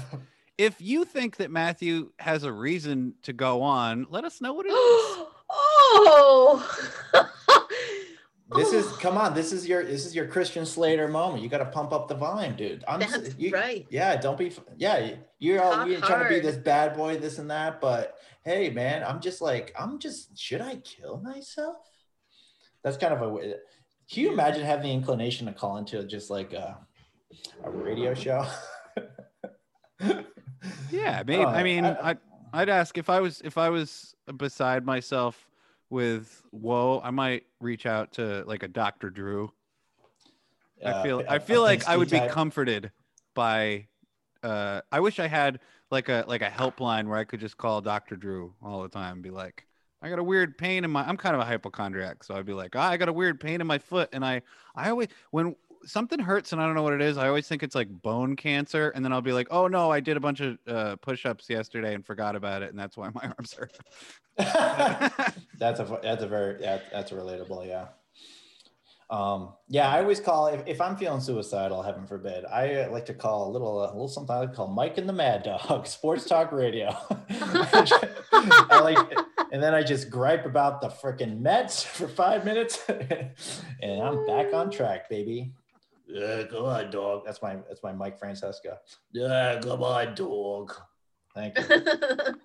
if 0.58 0.80
you 0.80 1.06
think 1.06 1.38
that 1.38 1.50
Matthew 1.52 2.12
has 2.20 2.44
a 2.44 2.52
reason 2.52 3.16
to 3.24 3.34
go 3.34 3.62
on, 3.64 4.06
let 4.12 4.24
us 4.26 4.40
know 4.42 4.54
what 4.54 4.66
it 4.66 4.70
is. 4.70 4.76
oh 5.54 6.78
This 8.56 8.74
is 8.74 8.86
Oh, 8.88 8.98
come 9.00 9.18
on. 9.18 9.34
This 9.34 9.54
is 9.54 9.68
your 9.68 9.84
this 9.84 10.06
is 10.06 10.16
your 10.16 10.28
Christian 10.28 10.66
Slater 10.66 11.08
moment. 11.08 11.42
You 11.44 11.50
got 11.50 11.60
to 11.60 11.66
pump 11.66 11.94
up 11.94 12.08
the 12.08 12.16
volume, 12.16 12.56
dude. 12.56 12.84
I'm 12.88 13.02
s- 13.02 13.12
that's 13.12 13.36
you, 13.38 13.52
right. 13.52 13.86
Yeah, 13.90 14.16
don't 14.18 14.38
be. 14.38 14.52
Yeah, 14.78 15.16
you're 15.40 15.62
all 15.62 15.88
you're 15.88 16.02
trying 16.02 16.24
to 16.24 16.30
be 16.30 16.40
this 16.40 16.58
bad 16.58 16.96
boy, 16.96 17.18
this 17.18 17.38
and 17.38 17.50
that. 17.50 17.80
But 17.80 18.18
hey, 18.44 18.70
man, 18.70 19.04
I'm 19.04 19.22
just 19.22 19.42
like 19.42 19.74
I'm 19.80 20.00
just. 20.00 20.38
Should 20.38 20.62
I 20.62 20.76
kill 20.78 21.18
myself? 21.18 21.78
That's 22.84 22.98
kind 22.98 23.14
of 23.14 23.22
a. 23.22 23.30
way- 23.30 23.54
Can 24.12 24.24
you 24.24 24.32
imagine 24.34 24.64
having 24.64 24.84
the 24.84 24.92
inclination 24.94 25.48
to 25.48 25.54
call 25.54 25.78
into 25.78 26.04
just 26.04 26.30
like 26.30 26.52
a, 26.52 26.78
a 27.64 27.70
radio 27.72 28.14
show? 28.14 28.46
Yeah, 30.90 31.24
maybe. 31.26 31.44
Oh, 31.44 31.48
I 31.48 31.62
uh, 31.62 31.64
mean, 31.64 31.86
I- 31.86 32.12
I, 32.12 32.16
I'd 32.54 32.70
ask 32.70 32.98
if 32.98 33.10
I 33.10 33.22
was 33.22 33.42
if 33.46 33.58
I 33.58 33.70
was 33.70 34.14
beside 34.38 34.86
myself 34.86 35.48
with 35.92 36.42
woe, 36.52 37.02
I 37.04 37.12
might 37.12 37.44
reach 37.60 37.86
out 37.86 38.14
to 38.14 38.44
like 38.48 38.64
a 38.64 38.68
Dr. 38.68 39.10
Drew. 39.12 39.52
I 40.84 40.90
Uh, 40.90 41.04
feel 41.04 41.20
a- 41.20 41.26
I 41.30 41.38
feel 41.40 41.62
like 41.62 41.88
I 41.88 41.96
would 41.98 42.10
be 42.10 42.18
type. 42.20 42.32
comforted 42.32 42.92
by 43.36 43.88
uh 44.42 44.82
I 44.92 45.00
wish 45.02 45.20
I 45.20 45.28
had 45.28 45.60
like 45.92 46.10
a 46.10 46.24
like 46.28 46.42
a 46.42 46.50
helpline 46.50 47.08
where 47.08 47.18
I 47.20 47.26
could 47.26 47.40
just 47.40 47.58
call 47.58 47.82
Dr. 47.82 48.16
Drew 48.16 48.56
all 48.64 48.82
the 48.82 48.90
time 48.90 49.16
and 49.18 49.22
be 49.24 49.30
like 49.30 49.68
I 50.02 50.10
got 50.10 50.18
a 50.18 50.24
weird 50.24 50.58
pain 50.58 50.84
in 50.84 50.90
my 50.90 51.08
I'm 51.08 51.18
kind 51.18 51.36
of 51.36 51.42
a 51.42 51.46
hypochondriac 51.46 52.24
so 52.24 52.34
I'd 52.34 52.46
be 52.48 52.54
like, 52.54 52.76
"Ah, 52.76 52.90
I 52.90 52.98
got 52.98 53.08
a 53.10 53.14
weird 53.14 53.40
pain 53.40 53.62
in 53.62 53.68
my 53.68 53.78
foot." 53.78 54.10
And 54.14 54.26
I 54.26 54.42
I 54.74 54.90
always 54.90 55.10
when 55.30 55.56
something 55.86 56.20
hurts 56.20 56.52
and 56.52 56.62
I 56.62 56.66
don't 56.66 56.76
know 56.76 56.84
what 56.84 56.94
it 56.94 57.02
is, 57.02 57.18
I 57.18 57.28
always 57.28 57.48
think 57.48 57.64
it's 57.64 57.76
like 57.76 57.90
bone 57.90 58.36
cancer 58.36 58.90
and 58.90 59.04
then 59.04 59.12
I'll 59.14 59.22
be 59.22 59.34
like, 59.34 59.48
"Oh 59.52 59.68
no, 59.68 59.92
I 59.92 60.00
did 60.00 60.18
a 60.18 60.20
bunch 60.20 60.40
of 60.42 60.58
uh 60.68 60.96
push-ups 60.98 61.50
yesterday 61.50 61.94
and 61.94 62.06
forgot 62.06 62.36
about 62.36 62.62
it 62.62 62.70
and 62.70 62.80
that's 62.80 62.98
why 62.98 63.10
my 63.14 63.32
arms 63.38 63.54
hurt." 63.54 63.78
that's 64.38 65.80
a 65.80 66.00
that's 66.04 66.24
a 66.24 66.28
very 66.28 66.62
that, 66.62 66.84
that's 66.92 67.12
relatable 67.12 67.68
yeah. 67.68 67.88
Um 69.10 69.54
yeah 69.68 69.90
i 69.90 70.00
always 70.02 70.22
call 70.22 70.48
if, 70.48 70.66
if 70.66 70.80
i'm 70.80 70.96
feeling 70.96 71.20
suicidal 71.20 71.82
heaven 71.84 72.08
forbid 72.08 72.46
i 72.46 72.88
like 72.88 73.06
to 73.08 73.14
call 73.14 73.50
a 73.50 73.52
little 73.52 73.84
a 73.84 73.88
little 73.88 74.08
something 74.08 74.34
i 74.34 74.40
like 74.40 74.54
call 74.54 74.68
mike 74.68 74.98
and 74.98 75.10
the 75.10 75.14
mad 75.14 75.44
dog 75.44 75.86
sports 75.86 76.26
talk 76.26 76.54
radio. 76.54 76.96
I 78.32 78.80
like 78.82 78.98
and 79.52 79.62
then 79.62 79.74
i 79.74 79.84
just 79.84 80.10
gripe 80.10 80.46
about 80.46 80.80
the 80.80 80.88
freaking 80.88 81.42
mets 81.42 81.84
for 81.84 82.08
five 82.08 82.46
minutes 82.46 82.88
and 82.88 84.02
i'm 84.02 84.26
back 84.26 84.54
on 84.54 84.72
track 84.72 85.10
baby 85.10 85.52
yeah, 86.12 86.44
come 86.44 86.66
on, 86.66 86.92
dog. 86.92 87.24
That's 87.26 87.42
my 87.42 87.56
that's 87.68 87.84
my 87.84 87.94
Mike 87.94 88.20
Francesca. 88.20 88.80
Yeah, 89.12 89.60
come 89.62 89.84
on, 89.84 90.16
dog. 90.16 90.74
Thank 91.34 91.58
you. 91.70 92.36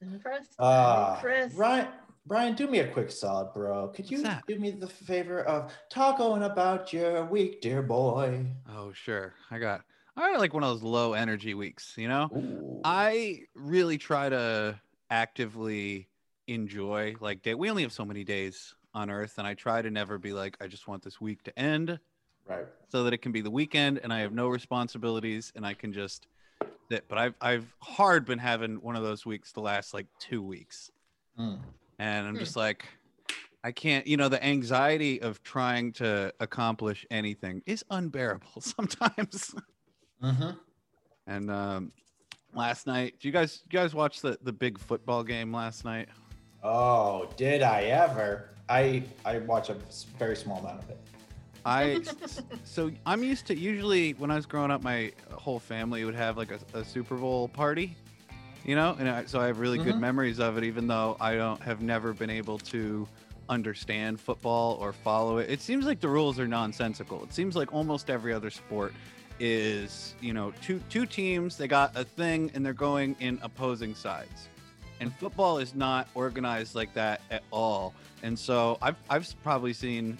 Impressed. 0.00 0.54
Uh, 0.58 1.14
Impressed. 1.16 1.56
Ryan, 1.56 1.88
Brian, 2.26 2.54
do 2.54 2.66
me 2.68 2.80
a 2.80 2.88
quick 2.88 3.10
solid, 3.10 3.52
bro. 3.52 3.88
Could 3.88 4.10
you 4.10 4.22
that? 4.22 4.44
do 4.46 4.58
me 4.58 4.70
the 4.70 4.86
favor 4.86 5.40
of 5.42 5.72
talking 5.90 6.42
about 6.44 6.92
your 6.92 7.24
week, 7.26 7.60
dear 7.60 7.82
boy? 7.82 8.46
Oh, 8.68 8.92
sure. 8.92 9.34
I 9.50 9.58
got 9.58 9.82
I 10.16 10.32
got 10.32 10.40
like 10.40 10.54
one 10.54 10.62
of 10.62 10.68
those 10.70 10.82
low 10.82 11.14
energy 11.14 11.54
weeks, 11.54 11.94
you 11.96 12.08
know? 12.08 12.28
Ooh. 12.36 12.80
I 12.84 13.40
really 13.54 13.98
try 13.98 14.28
to 14.28 14.78
actively 15.10 16.08
enjoy 16.46 17.14
like 17.20 17.42
day. 17.42 17.54
We 17.54 17.70
only 17.70 17.82
have 17.82 17.92
so 17.92 18.04
many 18.04 18.22
days 18.24 18.74
on 18.94 19.10
Earth, 19.10 19.38
and 19.38 19.46
I 19.46 19.54
try 19.54 19.82
to 19.82 19.90
never 19.90 20.18
be 20.18 20.32
like, 20.32 20.56
I 20.60 20.66
just 20.66 20.86
want 20.86 21.02
this 21.02 21.20
week 21.20 21.42
to 21.44 21.58
end 21.58 21.98
right. 22.46 22.66
so 22.88 23.04
that 23.04 23.12
it 23.12 23.18
can 23.18 23.32
be 23.32 23.40
the 23.40 23.50
weekend 23.50 24.00
and 24.02 24.12
I 24.12 24.20
have 24.20 24.32
no 24.32 24.48
responsibilities 24.48 25.52
and 25.56 25.66
I 25.66 25.74
can 25.74 25.92
just 25.92 26.26
sit. 26.90 27.04
But 27.08 27.18
I've 27.18 27.34
I've 27.40 27.66
hard 27.80 28.24
been 28.24 28.38
having 28.38 28.76
one 28.82 28.96
of 28.96 29.02
those 29.02 29.24
weeks 29.26 29.52
the 29.52 29.60
last 29.60 29.94
like 29.94 30.06
two 30.18 30.42
weeks, 30.42 30.90
Mm. 31.38 31.58
and 31.98 32.26
I'm 32.26 32.34
Hmm. 32.34 32.40
just 32.40 32.56
like. 32.56 32.84
I 33.64 33.70
can't, 33.70 34.04
you 34.08 34.16
know, 34.16 34.28
the 34.28 34.44
anxiety 34.44 35.22
of 35.22 35.40
trying 35.44 35.92
to 35.92 36.34
accomplish 36.40 37.06
anything 37.12 37.62
is 37.64 37.84
unbearable 37.90 38.50
sometimes. 38.60 39.54
Mm-hmm. 40.20 40.50
And 41.28 41.48
um, 41.48 41.92
last 42.52 42.88
night, 42.88 43.14
do 43.20 43.28
you 43.28 43.32
guys, 43.32 43.62
you 43.64 43.70
guys 43.78 43.94
watch 43.94 44.20
the 44.20 44.36
the 44.42 44.52
big 44.52 44.80
football 44.80 45.22
game 45.22 45.54
last 45.54 45.84
night? 45.84 46.08
Oh, 46.64 47.28
did 47.36 47.62
I 47.62 47.82
ever? 47.82 48.48
I 48.68 49.04
I 49.24 49.38
watch 49.38 49.68
a 49.70 49.76
very 50.18 50.34
small 50.34 50.58
amount 50.58 50.82
of 50.82 50.90
it. 50.90 50.98
I 51.64 52.02
so 52.64 52.90
I'm 53.06 53.22
used 53.22 53.46
to 53.46 53.56
usually 53.56 54.12
when 54.14 54.30
I 54.30 54.36
was 54.36 54.46
growing 54.46 54.70
up, 54.70 54.82
my 54.82 55.12
whole 55.32 55.58
family 55.58 56.04
would 56.04 56.14
have 56.14 56.36
like 56.36 56.50
a, 56.50 56.78
a 56.78 56.84
Super 56.84 57.16
Bowl 57.16 57.48
party, 57.48 57.96
you 58.64 58.74
know, 58.74 58.96
and 58.98 59.08
I, 59.08 59.24
so 59.26 59.40
I 59.40 59.46
have 59.46 59.58
really 59.60 59.78
good 59.78 59.94
Mhm. 59.96 60.00
memories 60.00 60.38
of 60.40 60.56
it, 60.58 60.64
even 60.64 60.86
though 60.86 61.16
I 61.20 61.34
don't 61.34 61.60
have 61.62 61.80
never 61.82 62.12
been 62.12 62.30
able 62.30 62.58
to 62.58 63.06
understand 63.48 64.20
football 64.20 64.74
or 64.80 64.92
follow 64.92 65.38
it. 65.38 65.50
It 65.50 65.60
seems 65.60 65.84
like 65.84 66.00
the 66.00 66.08
rules 66.08 66.38
are 66.38 66.48
nonsensical. 66.48 67.22
It 67.24 67.32
seems 67.34 67.54
like 67.56 67.72
almost 67.72 68.08
every 68.08 68.32
other 68.32 68.50
sport 68.50 68.94
is, 69.40 70.14
you 70.20 70.32
know, 70.32 70.52
two 70.62 70.80
two 70.88 71.06
teams, 71.06 71.56
they 71.56 71.66
got 71.68 71.96
a 71.96 72.04
thing 72.04 72.50
and 72.54 72.64
they're 72.64 72.72
going 72.72 73.16
in 73.20 73.38
opposing 73.42 73.94
sides. 73.94 74.48
And 75.00 75.12
football 75.16 75.58
is 75.58 75.74
not 75.74 76.06
organized 76.14 76.76
like 76.76 76.94
that 76.94 77.20
at 77.30 77.42
all. 77.50 77.92
And 78.22 78.38
so 78.38 78.78
I've 78.80 78.96
I've 79.10 79.34
probably 79.42 79.72
seen 79.72 80.16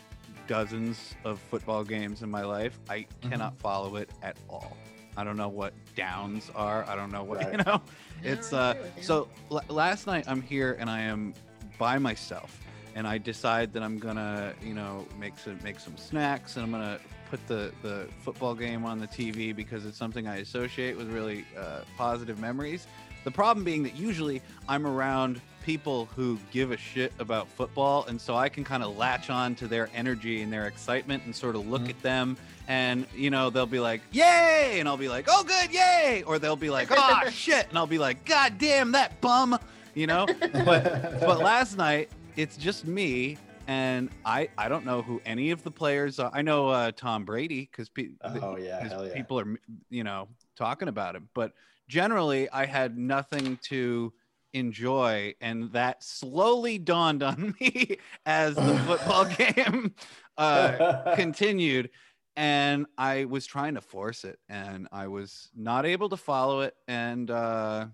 dozens 0.46 1.14
of 1.24 1.38
football 1.50 1.84
games 1.84 2.22
in 2.22 2.30
my 2.30 2.42
life. 2.44 2.78
I 2.88 3.06
cannot 3.22 3.58
follow 3.58 3.96
it 3.96 4.10
at 4.22 4.36
all. 4.48 4.76
I 5.16 5.24
don't 5.24 5.36
know 5.36 5.48
what 5.48 5.74
downs 5.94 6.50
are. 6.54 6.84
I 6.88 6.96
don't 6.96 7.12
know 7.12 7.22
what, 7.22 7.50
you 7.52 7.58
know. 7.58 7.82
It's 8.22 8.52
uh 8.52 8.74
agree 8.76 8.82
with 8.88 8.96
you. 8.98 9.02
so 9.04 9.28
l- 9.50 9.62
last 9.68 10.06
night 10.06 10.24
I'm 10.28 10.40
here 10.42 10.76
and 10.80 10.88
I 10.88 11.00
am 11.02 11.34
by 11.78 11.98
myself 11.98 12.58
and 12.94 13.06
I 13.06 13.18
decide 13.18 13.72
that 13.72 13.82
I'm 13.82 13.98
gonna, 13.98 14.54
you 14.62 14.74
know, 14.74 15.06
make 15.18 15.38
some 15.38 15.58
make 15.62 15.80
some 15.80 15.96
snacks 15.96 16.56
and 16.56 16.64
I'm 16.64 16.70
gonna 16.70 16.98
put 17.30 17.46
the 17.46 17.72
the 17.82 18.08
football 18.20 18.54
game 18.54 18.84
on 18.84 18.98
the 18.98 19.06
TV 19.08 19.54
because 19.54 19.84
it's 19.86 19.96
something 19.98 20.26
I 20.28 20.36
associate 20.36 20.96
with 20.96 21.10
really 21.12 21.44
uh, 21.58 21.80
positive 21.96 22.38
memories. 22.38 22.86
The 23.24 23.30
problem 23.30 23.64
being 23.64 23.82
that 23.84 23.94
usually 23.96 24.42
I'm 24.68 24.86
around 24.86 25.40
people 25.62 26.06
who 26.16 26.38
give 26.50 26.70
a 26.72 26.76
shit 26.76 27.12
about 27.18 27.48
football, 27.48 28.04
and 28.06 28.20
so 28.20 28.36
I 28.36 28.48
can 28.48 28.64
kind 28.64 28.82
of 28.82 28.96
latch 28.96 29.30
on 29.30 29.54
to 29.56 29.66
their 29.68 29.88
energy 29.94 30.42
and 30.42 30.52
their 30.52 30.66
excitement 30.66 31.24
and 31.24 31.34
sort 31.34 31.54
of 31.56 31.66
look 31.68 31.82
Mhm. 31.82 31.90
at 31.90 32.02
them, 32.02 32.36
and 32.68 33.06
you 33.14 33.30
know 33.30 33.50
they'll 33.50 33.66
be 33.66 33.80
like, 33.80 34.02
"Yay!" 34.12 34.78
and 34.80 34.88
I'll 34.88 34.96
be 34.96 35.08
like, 35.08 35.26
"Oh, 35.28 35.44
good, 35.44 35.72
yay!" 35.72 36.22
or 36.26 36.38
they'll 36.38 36.56
be 36.56 36.70
like, 36.70 36.88
"Ah, 36.90 37.24
shit!" 37.32 37.68
and 37.68 37.78
I'll 37.78 37.86
be 37.86 37.98
like, 37.98 38.24
"God 38.24 38.58
damn 38.58 38.92
that 38.92 39.20
bum," 39.20 39.58
you 39.94 40.06
know. 40.06 40.26
but 40.52 41.20
but 41.20 41.40
last 41.40 41.76
night 41.76 42.10
it's 42.36 42.56
just 42.56 42.86
me 42.86 43.36
and 43.68 44.08
I 44.24 44.48
I 44.58 44.68
don't 44.68 44.84
know 44.84 45.02
who 45.02 45.20
any 45.24 45.50
of 45.52 45.62
the 45.62 45.70
players 45.70 46.18
are. 46.18 46.30
I 46.34 46.42
know 46.42 46.68
uh, 46.68 46.90
Tom 46.92 47.24
Brady 47.24 47.68
because 47.70 47.88
pe- 47.88 48.08
oh 48.24 48.56
yeah, 48.56 48.82
yeah. 49.04 49.12
people 49.14 49.38
are 49.38 49.56
you 49.90 50.02
know 50.04 50.28
talking 50.56 50.88
about 50.88 51.14
him, 51.16 51.28
but 51.34 51.52
generally 51.88 52.48
I 52.50 52.66
had 52.66 52.96
nothing 52.98 53.58
to 53.64 54.12
enjoy, 54.54 55.34
and 55.40 55.72
that 55.72 56.02
slowly 56.02 56.78
dawned 56.78 57.22
on 57.22 57.54
me 57.60 57.98
as 58.26 58.54
the 58.54 58.78
football 58.86 59.24
game 59.54 59.94
uh, 60.38 61.14
continued. 61.14 61.90
And 62.34 62.86
I 62.96 63.26
was 63.26 63.44
trying 63.46 63.74
to 63.74 63.82
force 63.82 64.24
it, 64.24 64.38
and 64.48 64.88
I 64.90 65.08
was 65.08 65.50
not 65.54 65.84
able 65.84 66.08
to 66.08 66.16
follow 66.16 66.62
it. 66.62 66.74
And 66.88 67.30
uh, 67.30 67.86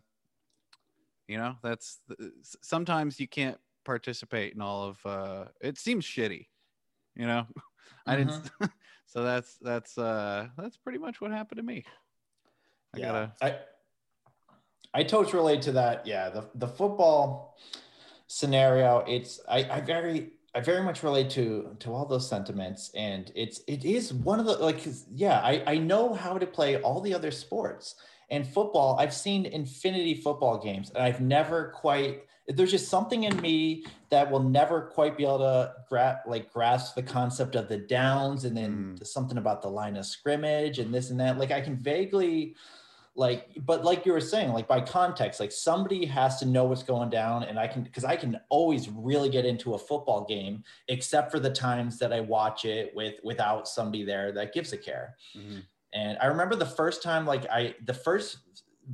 you 1.26 1.36
know, 1.38 1.56
that's 1.62 1.98
s- 2.20 2.56
sometimes 2.62 3.18
you 3.18 3.26
can't 3.26 3.58
participate 3.84 4.54
in 4.54 4.60
all 4.60 4.84
of. 4.84 5.06
Uh, 5.06 5.44
it 5.60 5.78
seems 5.78 6.04
shitty, 6.04 6.46
you 7.16 7.26
know. 7.26 7.46
I 8.06 8.16
didn't. 8.16 8.50
so 9.06 9.22
that's 9.22 9.56
that's 9.60 9.98
uh 9.98 10.48
that's 10.56 10.76
pretty 10.76 10.98
much 10.98 11.20
what 11.20 11.30
happened 11.30 11.58
to 11.58 11.64
me. 11.64 11.84
I 12.94 12.98
yeah, 12.98 13.06
gotta. 13.06 13.32
I 13.42 13.58
I 14.94 15.02
totally 15.02 15.34
relate 15.34 15.62
to 15.62 15.72
that. 15.72 16.06
Yeah, 16.06 16.30
the 16.30 16.48
the 16.54 16.68
football 16.68 17.56
scenario. 18.26 18.98
It's 19.06 19.40
I 19.48 19.58
I 19.70 19.80
very 19.80 20.32
I 20.54 20.60
very 20.60 20.82
much 20.82 21.02
relate 21.02 21.30
to 21.30 21.76
to 21.80 21.92
all 21.92 22.06
those 22.06 22.28
sentiments, 22.28 22.90
and 22.94 23.30
it's 23.34 23.60
it 23.66 23.84
is 23.84 24.12
one 24.12 24.40
of 24.40 24.46
the 24.46 24.56
like 24.56 24.84
yeah 25.12 25.40
I 25.40 25.62
I 25.66 25.78
know 25.78 26.14
how 26.14 26.38
to 26.38 26.46
play 26.46 26.80
all 26.80 27.00
the 27.00 27.14
other 27.14 27.30
sports 27.30 27.96
and 28.30 28.46
football. 28.46 28.98
I've 28.98 29.14
seen 29.14 29.46
infinity 29.46 30.14
football 30.14 30.58
games, 30.58 30.90
and 30.90 31.02
I've 31.02 31.20
never 31.20 31.70
quite. 31.74 32.24
There's 32.50 32.70
just 32.70 32.88
something 32.88 33.24
in 33.24 33.38
me 33.42 33.84
that 34.08 34.30
will 34.30 34.42
never 34.42 34.80
quite 34.80 35.18
be 35.18 35.24
able 35.24 35.40
to 35.40 35.74
gra- 35.90 36.22
like 36.26 36.50
grasp 36.50 36.94
the 36.94 37.02
concept 37.02 37.54
of 37.56 37.68
the 37.68 37.76
downs, 37.76 38.46
and 38.46 38.56
then 38.56 38.96
Mm. 38.98 39.06
something 39.06 39.36
about 39.36 39.60
the 39.60 39.68
line 39.68 39.98
of 39.98 40.06
scrimmage 40.06 40.78
and 40.78 40.92
this 40.94 41.10
and 41.10 41.20
that. 41.20 41.36
Like 41.38 41.50
I 41.50 41.60
can 41.60 41.76
vaguely 41.76 42.56
like 43.18 43.48
but 43.66 43.84
like 43.84 44.06
you 44.06 44.12
were 44.12 44.20
saying 44.20 44.52
like 44.52 44.68
by 44.68 44.80
context 44.80 45.40
like 45.40 45.50
somebody 45.50 46.06
has 46.06 46.38
to 46.38 46.46
know 46.46 46.64
what's 46.64 46.84
going 46.84 47.10
down 47.10 47.42
and 47.42 47.58
i 47.58 47.66
can 47.66 47.82
because 47.82 48.04
i 48.04 48.14
can 48.14 48.38
always 48.48 48.88
really 48.88 49.28
get 49.28 49.44
into 49.44 49.74
a 49.74 49.78
football 49.78 50.24
game 50.24 50.62
except 50.86 51.30
for 51.32 51.40
the 51.40 51.50
times 51.50 51.98
that 51.98 52.12
i 52.12 52.20
watch 52.20 52.64
it 52.64 52.94
with 52.94 53.16
without 53.24 53.66
somebody 53.66 54.04
there 54.04 54.30
that 54.30 54.54
gives 54.54 54.72
a 54.72 54.78
care 54.78 55.16
Mhm. 55.36 55.62
and 55.92 56.16
i 56.20 56.26
remember 56.26 56.54
the 56.54 56.64
first 56.80 57.02
time 57.02 57.26
like 57.26 57.44
i 57.50 57.74
the 57.86 57.92
first 57.94 58.38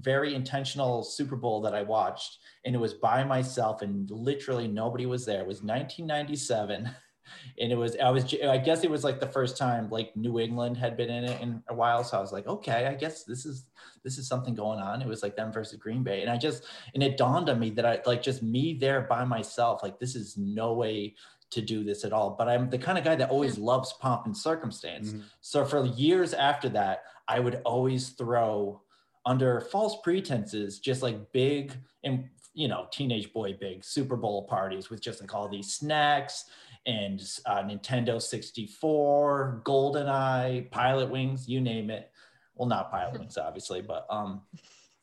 very 0.01 0.35
intentional 0.35 1.05
super 1.05 1.37
bowl 1.37 1.61
that 1.61 1.75
i 1.75 1.83
watched 1.83 2.39
and 2.65 2.75
it 2.75 2.79
was 2.79 2.95
by 2.95 3.23
myself 3.25 3.83
and 3.83 4.11
literally 4.11 4.67
nobody 4.67 5.05
was 5.07 5.27
there 5.27 5.43
it 5.43 5.47
was 5.47 5.63
1997 5.63 6.89
and 7.61 7.73
it 7.73 7.77
was 7.77 7.97
i 8.03 8.11
was 8.11 8.25
i 8.49 8.59
guess 8.59 8.85
it 8.85 8.91
was 8.91 9.05
like 9.05 9.21
the 9.21 9.27
first 9.39 9.57
time 9.57 9.89
like 9.91 10.17
new 10.17 10.39
england 10.41 10.77
had 10.77 10.97
been 10.97 11.11
in 11.11 11.25
it 11.25 11.41
in 11.41 11.63
a 11.69 11.75
while 11.75 12.03
so 12.05 12.17
i 12.19 12.21
was 12.21 12.33
like 12.33 12.47
okay 12.47 12.87
i 12.87 12.95
guess 12.95 13.25
this 13.25 13.47
is 13.47 13.67
this 14.05 14.19
is 14.19 14.29
something 14.29 14.55
going 14.55 14.79
on. 14.79 15.01
It 15.03 15.09
was 15.09 15.23
like 15.23 15.35
them 15.35 15.51
versus 15.53 15.79
green 15.79 16.03
bay. 16.03 16.21
And 16.23 16.31
i 16.31 16.37
just 16.37 16.65
and 16.95 17.03
it 17.03 17.17
dawned 17.17 17.49
on 17.49 17.59
me 17.59 17.71
that 17.71 17.87
i 17.87 18.01
like 18.07 18.23
just 18.23 18.43
me 18.43 18.75
there 18.75 19.01
by 19.03 19.25
myself 19.25 19.83
like 19.83 19.99
this 19.99 20.15
is 20.15 20.37
no 20.37 20.75
way 20.75 21.15
to 21.51 21.61
do 21.63 21.83
this 21.85 22.05
at 22.05 22.13
all. 22.13 22.31
But 22.39 22.49
i'm 22.49 22.69
the 22.71 22.79
kind 22.79 22.99
of 22.99 23.05
guy 23.05 23.17
that 23.17 23.31
always 23.31 23.59
loves 23.59 23.93
pomp 23.95 24.27
and 24.27 24.37
circumstance. 24.37 25.13
Mhm. 25.13 25.23
so 25.41 25.65
for 25.65 25.85
years 25.87 26.35
after 26.35 26.69
that 26.71 27.03
i 27.29 27.41
would 27.41 27.61
always 27.65 28.11
throw 28.11 28.81
under 29.27 29.61
false 29.61 29.97
pretenses 30.03 30.79
just 30.81 31.03
like 31.03 31.33
big 31.33 31.73
and 32.05 32.29
you 32.53 32.69
know 32.69 32.87
teenage 32.93 33.33
boy 33.33 33.53
big 33.59 33.83
Super 33.83 34.17
Bowl 34.17 34.43
parties 34.45 34.91
with 34.91 35.01
just 35.01 35.21
like 35.21 35.35
all 35.35 35.49
these 35.49 35.73
snacks 35.73 36.45
and 36.87 37.19
uh, 37.47 37.63
Nintendo 37.63 38.21
64, 38.21 39.63
GoldenEye, 39.65 40.69
Pilotwings, 40.71 41.49
you 41.49 41.59
name 41.61 41.89
it. 41.89 42.11
Well, 42.57 42.69
not 42.69 42.93
Pilotwings, 42.93 43.37
obviously, 43.39 43.83
but 43.83 44.07
um, 44.09 44.43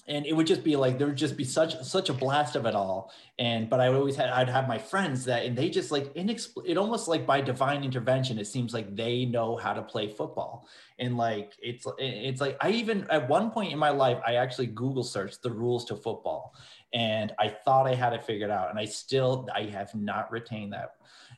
and 0.08 0.26
it 0.26 0.34
would 0.34 0.48
just 0.48 0.64
be 0.64 0.76
like 0.76 0.98
there 0.98 1.08
would 1.08 1.16
just 1.16 1.38
be 1.38 1.44
such 1.44 1.82
such 1.84 2.10
a 2.10 2.14
blast 2.14 2.56
of 2.56 2.66
it 2.66 2.76
all. 2.76 3.14
And 3.38 3.70
but 3.70 3.80
i 3.80 3.88
always 3.88 4.16
had 4.16 4.30
i'd 4.30 4.50
have 4.50 4.68
my 4.68 4.78
friends 4.78 5.26
that 5.26 5.46
and 5.46 5.58
they 5.58 5.70
just 5.70 5.92
like 5.92 6.14
inexpl- 6.16 6.64
it 6.66 6.78
almost 6.78 7.08
like 7.08 7.26
by 7.26 7.42
divine 7.42 7.84
intervention 7.84 8.38
it 8.40 8.48
seems 8.48 8.74
like 8.74 8.96
they 8.96 9.26
know 9.26 9.56
how 9.56 9.74
to 9.74 9.82
play 9.82 10.08
football. 10.08 10.68
And 11.00 11.18
like 11.18 11.54
it's 11.60 11.86
it's 11.98 12.42
like 12.42 12.58
i 12.62 12.72
even 12.72 13.08
at 13.10 13.28
one 13.30 13.52
point 13.52 13.72
in 13.72 13.80
my 13.80 13.90
life 13.90 14.20
i 14.26 14.36
actually 14.36 14.68
google 14.68 15.04
searched 15.04 15.42
the 15.42 15.52
rules 15.52 15.86
to 15.86 15.96
football 15.96 16.56
and 16.94 17.34
i 17.40 17.48
thought 17.48 17.88
i 17.88 17.96
had 17.96 18.14
it 18.14 18.24
figured 18.24 18.52
out 18.52 18.70
and 18.70 18.78
i 18.78 18.86
still 18.86 19.48
i 19.56 19.64
have 19.64 19.96
not 19.96 20.32
retained 20.32 20.74
that 20.74 20.92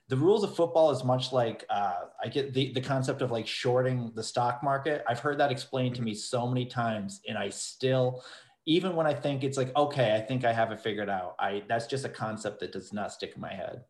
the 0.10 0.18
rules 0.18 0.43
of 0.43 0.56
football 0.56 0.91
is 0.91 1.04
much 1.04 1.32
like 1.32 1.66
uh, 1.70 2.01
I 2.24 2.28
get 2.28 2.54
the, 2.54 2.74
the 2.74 2.82
concept 2.82 3.22
of 3.22 3.32
like 3.32 3.47
shorting 3.47 4.12
the 4.16 4.24
stock 4.24 4.62
market. 4.64 5.04
I've 5.08 5.20
heard 5.20 5.39
that 5.39 5.51
explained 5.51 5.95
to 5.95 6.01
me 6.01 6.14
so 6.14 6.47
many 6.47 6.66
times, 6.66 7.22
and 7.28 7.38
I 7.38 7.49
still 7.49 8.24
even 8.66 8.95
when 8.95 9.06
I 9.06 9.14
think 9.14 9.43
it's 9.43 9.58
like, 9.58 9.76
okay, 9.76 10.16
I 10.16 10.22
think 10.22 10.45
I 10.45 10.54
have 10.54 10.72
it 10.72 10.80
figured 10.80 11.10
out. 11.10 11.36
I 11.39 11.64
that's 11.68 11.88
just 11.88 12.06
a 12.06 12.10
concept 12.10 12.60
that 12.62 12.72
does 12.72 12.93
not 12.93 13.12
stick 13.12 13.34
in 13.36 13.41
my 13.41 13.54
head. 13.54 13.84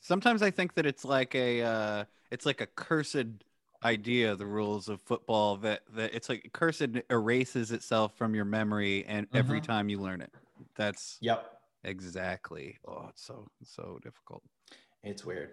Sometimes 0.00 0.42
I 0.42 0.50
think 0.50 0.74
that 0.74 0.86
it's 0.86 1.04
like 1.04 1.34
a 1.34 1.62
uh, 1.62 2.04
it's 2.30 2.46
like 2.46 2.60
a 2.60 2.66
cursed 2.66 3.26
idea, 3.84 4.34
the 4.36 4.46
rules 4.46 4.88
of 4.88 5.00
football 5.02 5.56
that 5.58 5.82
that 5.94 6.14
it's 6.14 6.28
like 6.28 6.50
cursed 6.52 6.88
erases 7.10 7.72
itself 7.72 8.16
from 8.16 8.34
your 8.34 8.44
memory 8.44 9.04
and 9.06 9.26
mm-hmm. 9.26 9.38
every 9.38 9.60
time 9.60 9.88
you 9.88 10.00
learn 10.00 10.20
it. 10.20 10.32
That's 10.76 11.18
yep. 11.20 11.52
Exactly. 11.84 12.78
Oh, 12.86 13.06
it's 13.10 13.24
so 13.24 13.48
so 13.62 13.98
difficult. 14.02 14.42
It's 15.06 15.24
weird. 15.24 15.50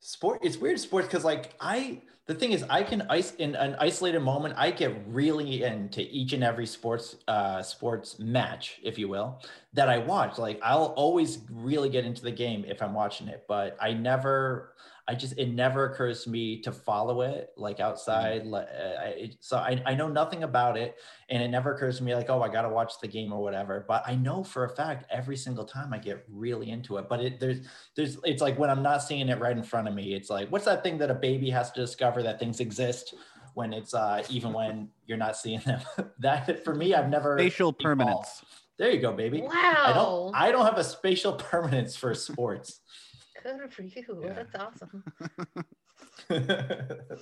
Sport 0.00 0.40
it's 0.42 0.58
weird 0.58 0.78
sports 0.78 1.06
because 1.06 1.24
like 1.24 1.54
i 1.60 1.98
the 2.26 2.34
thing 2.34 2.52
is 2.52 2.62
i 2.68 2.82
can 2.82 3.06
ice 3.08 3.34
in 3.36 3.54
an 3.54 3.74
isolated 3.78 4.20
moment 4.20 4.52
i 4.58 4.70
get 4.70 4.94
really 5.06 5.62
into 5.62 6.02
each 6.14 6.34
and 6.34 6.44
every 6.44 6.66
sports 6.66 7.16
uh 7.26 7.62
sports 7.62 8.18
match 8.18 8.80
if 8.82 8.98
you 8.98 9.08
will 9.08 9.40
that 9.72 9.88
i 9.88 9.96
watch. 9.96 10.36
Like 10.36 10.60
i'll 10.62 10.92
always 10.96 11.38
really 11.50 11.88
get 11.88 12.04
into 12.04 12.20
the 12.20 12.30
game 12.30 12.66
if 12.68 12.82
i'm 12.82 12.92
watching 12.92 13.28
it 13.28 13.46
but 13.48 13.78
i 13.80 13.94
never 13.94 14.74
I 15.06 15.14
just 15.14 15.36
it 15.36 15.50
never 15.50 15.90
occurs 15.90 16.24
to 16.24 16.30
me 16.30 16.62
to 16.62 16.72
follow 16.72 17.20
it 17.20 17.50
like 17.58 17.78
outside. 17.78 18.44
Mm-hmm. 18.44 18.54
Uh, 18.54 19.34
so 19.40 19.58
I, 19.58 19.82
I 19.84 19.94
know 19.94 20.08
nothing 20.08 20.44
about 20.44 20.78
it, 20.78 20.96
and 21.28 21.42
it 21.42 21.48
never 21.48 21.74
occurs 21.74 21.98
to 21.98 22.04
me 22.04 22.14
like 22.14 22.30
oh 22.30 22.40
I 22.40 22.48
gotta 22.48 22.70
watch 22.70 22.94
the 23.02 23.08
game 23.08 23.32
or 23.32 23.42
whatever. 23.42 23.84
But 23.86 24.02
I 24.06 24.14
know 24.14 24.42
for 24.42 24.64
a 24.64 24.68
fact 24.70 25.04
every 25.10 25.36
single 25.36 25.64
time 25.64 25.92
I 25.92 25.98
get 25.98 26.24
really 26.30 26.70
into 26.70 26.96
it. 26.96 27.08
But 27.08 27.20
it 27.20 27.38
there's 27.38 27.60
there's 27.96 28.18
it's 28.24 28.40
like 28.40 28.58
when 28.58 28.70
I'm 28.70 28.82
not 28.82 29.02
seeing 29.02 29.28
it 29.28 29.38
right 29.38 29.56
in 29.56 29.62
front 29.62 29.88
of 29.88 29.94
me, 29.94 30.14
it's 30.14 30.30
like 30.30 30.50
what's 30.50 30.64
that 30.64 30.82
thing 30.82 30.96
that 30.98 31.10
a 31.10 31.14
baby 31.14 31.50
has 31.50 31.70
to 31.72 31.80
discover 31.80 32.22
that 32.22 32.38
things 32.38 32.60
exist 32.60 33.14
when 33.52 33.74
it's 33.74 33.92
uh 33.92 34.22
even 34.30 34.54
when 34.54 34.88
you're 35.06 35.18
not 35.18 35.36
seeing 35.36 35.60
them. 35.60 35.80
that 36.20 36.64
for 36.64 36.74
me 36.74 36.94
I've 36.94 37.10
never 37.10 37.38
spatial 37.38 37.74
permanence. 37.74 38.42
There 38.78 38.90
you 38.90 39.00
go, 39.00 39.12
baby. 39.12 39.42
Wow. 39.42 39.50
I 39.52 39.92
don't 39.92 40.34
I 40.34 40.50
don't 40.50 40.64
have 40.64 40.78
a 40.78 40.84
spatial 40.84 41.32
permanence 41.50 41.94
for 41.94 42.14
sports. 42.14 42.80
Good 43.44 43.72
for 43.72 43.82
you. 43.82 44.20
Yeah. 44.22 44.32
That's 44.32 44.54
awesome. 44.54 45.04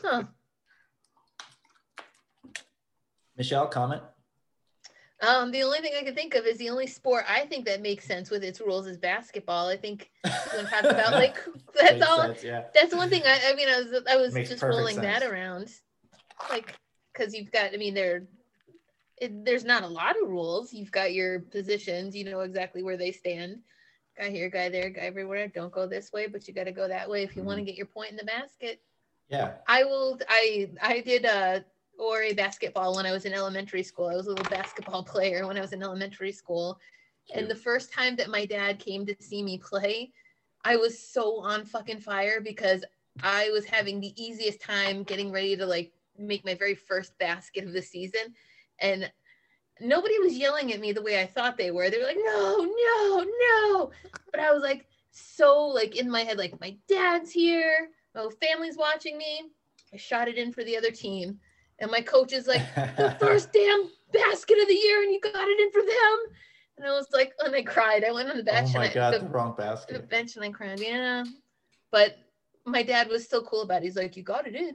huh. 0.03 0.23
Michelle, 3.37 3.67
comment. 3.67 4.03
Um, 5.21 5.51
the 5.51 5.63
only 5.63 5.81
thing 5.81 5.93
I 5.99 6.05
can 6.05 6.15
think 6.15 6.35
of 6.35 6.47
is 6.47 6.59
the 6.59 6.71
only 6.71 6.87
sport 6.87 7.25
I 7.29 7.47
think 7.47 7.65
that 7.67 7.83
makes 7.83 8.07
sense 8.07 8.31
with 8.31 8.45
its 8.45 8.61
rules 8.61 8.87
is 8.87 8.99
basketball. 8.99 9.69
I 9.69 9.77
think 9.77 10.11
when 10.55 10.67
talk 10.67 10.85
about 10.85 11.13
like 11.13 11.37
that's 11.81 12.03
all. 12.03 12.23
Sense, 12.23 12.45
yeah. 12.45 12.65
That's 12.75 12.95
one 12.95 13.09
thing. 13.09 13.23
I, 13.25 13.51
I 13.51 13.55
mean, 13.55 13.69
I 13.69 13.81
was 13.81 14.03
I 14.09 14.17
was 14.17 14.35
makes 14.35 14.51
just 14.51 14.63
rolling 14.63 14.97
sense. 14.97 15.21
that 15.21 15.23
around, 15.23 15.71
like 16.51 16.75
because 17.13 17.35
you've 17.35 17.51
got. 17.51 17.73
I 17.75 17.77
mean, 17.77 17.95
there, 17.95 18.25
it, 19.21 19.45
there's 19.45 19.65
not 19.65 19.83
a 19.83 19.89
lot 19.89 20.17
of 20.21 20.29
rules. 20.29 20.73
You've 20.73 20.93
got 20.93 21.13
your 21.13 21.41
positions. 21.41 22.17
You 22.17 22.25
know 22.25 22.41
exactly 22.41 22.83
where 22.83 22.97
they 22.97 23.13
stand 23.13 23.59
guy 24.19 24.31
here, 24.31 24.49
guy 24.49 24.69
there, 24.69 24.91
guy 24.91 25.03
everywhere. 25.03 25.49
Don't 25.49 25.73
go 25.73 25.87
this 25.87 26.13
way, 26.13 26.27
but 26.27 26.47
you 26.47 26.55
got 26.55 26.65
to 26.65 26.73
go 26.73 26.89
that 26.89 27.09
way 27.09 27.23
if 27.23 27.37
you 27.37 27.43
mm 27.43 27.47
want 27.47 27.59
to 27.59 27.65
get 27.65 27.77
your 27.77 27.87
point 27.87 28.11
in 28.11 28.17
the 28.17 28.25
basket. 28.25 28.81
Yeah. 29.29 29.53
I 29.67 29.85
will. 29.85 30.19
I 30.29 30.71
I 30.81 31.01
did 31.01 31.25
a 31.25 31.65
or 31.99 32.23
a 32.23 32.33
basketball 32.33 32.97
when 32.97 33.07
I 33.07 33.13
was 33.13 33.25
in 33.25 33.33
elementary 33.33 33.83
school. 33.83 34.09
I 34.09 34.17
was 34.17 34.27
a 34.27 34.31
little 34.31 34.51
basketball 34.51 35.03
player 35.13 35.47
when 35.47 35.57
I 35.57 35.61
was 35.61 35.73
in 35.73 35.83
elementary 35.83 36.33
school. 36.33 36.79
Cute. 37.27 37.39
And 37.39 37.51
the 37.51 37.55
first 37.55 37.93
time 37.93 38.17
that 38.17 38.31
my 38.31 38.45
dad 38.45 38.79
came 38.79 39.07
to 39.07 39.15
see 39.21 39.43
me 39.43 39.59
play, 39.59 40.13
I 40.65 40.77
was 40.77 40.99
so 40.99 41.41
on 41.41 41.65
fucking 41.65 42.01
fire 42.01 42.41
because 42.41 42.85
I 43.23 43.51
was 43.51 43.65
having 43.65 44.01
the 44.01 44.13
easiest 44.23 44.61
time 44.61 45.03
getting 45.03 45.31
ready 45.31 45.57
to 45.57 45.67
like 45.67 45.93
make 46.19 46.45
my 46.45 46.55
very 46.55 46.75
first 46.75 47.17
basket 47.19 47.65
of 47.65 47.73
the 47.73 47.83
season. 47.83 48.35
And 48.81 49.11
nobody 49.81 50.19
was 50.19 50.37
yelling 50.37 50.73
at 50.73 50.81
me 50.81 50.93
the 50.93 51.03
way 51.03 51.21
I 51.21 51.27
thought 51.27 51.57
they 51.57 51.71
were. 51.71 51.91
They 51.91 51.99
were 51.99 52.05
like, 52.05 52.17
no, 52.19 52.65
no, 52.65 53.25
no. 53.25 53.91
But 54.31 54.41
I 54.41 54.53
was 54.53 54.63
like, 54.63 54.87
so 55.11 55.67
like 55.67 55.97
in 55.97 56.11
my 56.11 56.23
head, 56.23 56.39
like 56.39 56.59
my 56.61 56.77
dad's 56.89 57.31
here, 57.31 57.89
my 58.15 58.29
family's 58.41 58.77
watching 58.77 59.19
me. 59.19 59.43
I 59.93 59.97
shot 59.97 60.29
it 60.29 60.39
in 60.39 60.53
for 60.53 60.65
the 60.65 60.77
other 60.77 60.91
team. 60.91 61.39
And 61.79 61.91
my 61.91 62.01
coach 62.01 62.33
is 62.33 62.47
like, 62.47 62.63
the 62.75 63.17
first 63.21 63.53
damn 63.53 63.91
basket 64.13 64.59
of 64.61 64.69
the 64.69 64.75
year, 64.75 65.03
and 65.03 65.13
you 65.13 65.21
got 65.21 65.49
it 65.49 65.61
in 65.61 65.73
for 65.73 65.83
them. 65.83 66.37
And 66.79 66.87
I 66.87 66.93
was 66.93 67.09
like, 67.13 67.33
and 67.41 67.55
I 67.55 67.63
cried. 67.63 68.05
I 68.05 68.13
went 68.13 68.31
on 68.31 68.37
the 68.37 68.45
bench. 68.45 68.71
Oh 68.75 68.79
my 68.79 68.85
and 68.87 68.95
god, 68.95 69.15
I, 69.15 69.19
the, 69.19 69.25
the 69.25 69.31
wrong 69.31 69.55
basket. 69.57 69.95
The 69.95 70.01
bench 70.01 70.37
and 70.37 70.45
I 70.45 70.51
cried. 70.51 70.81
Yeah, 70.81 71.25
but 71.91 72.17
my 72.65 72.83
dad 72.83 73.09
was 73.09 73.25
still 73.25 73.45
cool 73.45 73.63
about 73.63 73.83
it. 73.83 73.85
He's 73.85 73.97
like, 73.97 74.17
you 74.17 74.23
got 74.23 74.47
it 74.47 74.55
in. 74.55 74.75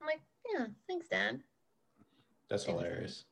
I'm 0.00 0.06
like, 0.06 0.20
yeah, 0.54 0.66
thanks, 0.88 1.08
dad. 1.08 1.40
That's 2.48 2.64
hilarious. 2.64 3.24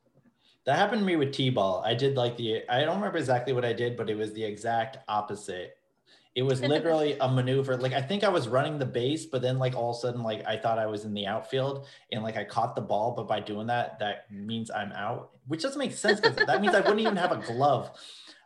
That 0.66 0.78
happened 0.78 1.00
to 1.00 1.06
me 1.06 1.16
with 1.16 1.32
T-ball. 1.32 1.82
I 1.84 1.94
did 1.94 2.16
like 2.16 2.36
the 2.36 2.62
I 2.68 2.80
don't 2.80 2.96
remember 2.96 3.18
exactly 3.18 3.52
what 3.52 3.64
I 3.64 3.72
did, 3.72 3.96
but 3.96 4.08
it 4.08 4.16
was 4.16 4.32
the 4.32 4.44
exact 4.44 4.98
opposite. 5.08 5.76
It 6.34 6.42
was 6.42 6.60
literally 6.62 7.16
a 7.20 7.28
maneuver. 7.28 7.76
Like 7.76 7.92
I 7.92 8.02
think 8.02 8.24
I 8.24 8.28
was 8.28 8.48
running 8.48 8.78
the 8.78 8.86
base, 8.86 9.26
but 9.26 9.40
then 9.40 9.58
like 9.58 9.76
all 9.76 9.90
of 9.90 9.96
a 9.96 10.00
sudden, 10.00 10.22
like 10.22 10.44
I 10.46 10.56
thought 10.56 10.78
I 10.78 10.86
was 10.86 11.04
in 11.04 11.14
the 11.14 11.26
outfield 11.26 11.86
and 12.10 12.24
like 12.24 12.36
I 12.36 12.44
caught 12.44 12.74
the 12.74 12.80
ball, 12.80 13.12
but 13.12 13.28
by 13.28 13.40
doing 13.40 13.68
that, 13.68 13.98
that 14.00 14.30
means 14.32 14.70
I'm 14.70 14.90
out, 14.92 15.30
which 15.46 15.62
doesn't 15.62 15.78
make 15.78 15.92
sense 15.92 16.20
because 16.20 16.36
that 16.46 16.60
means 16.60 16.74
I 16.74 16.80
wouldn't 16.80 17.00
even 17.00 17.16
have 17.16 17.30
a 17.30 17.36
glove. 17.36 17.90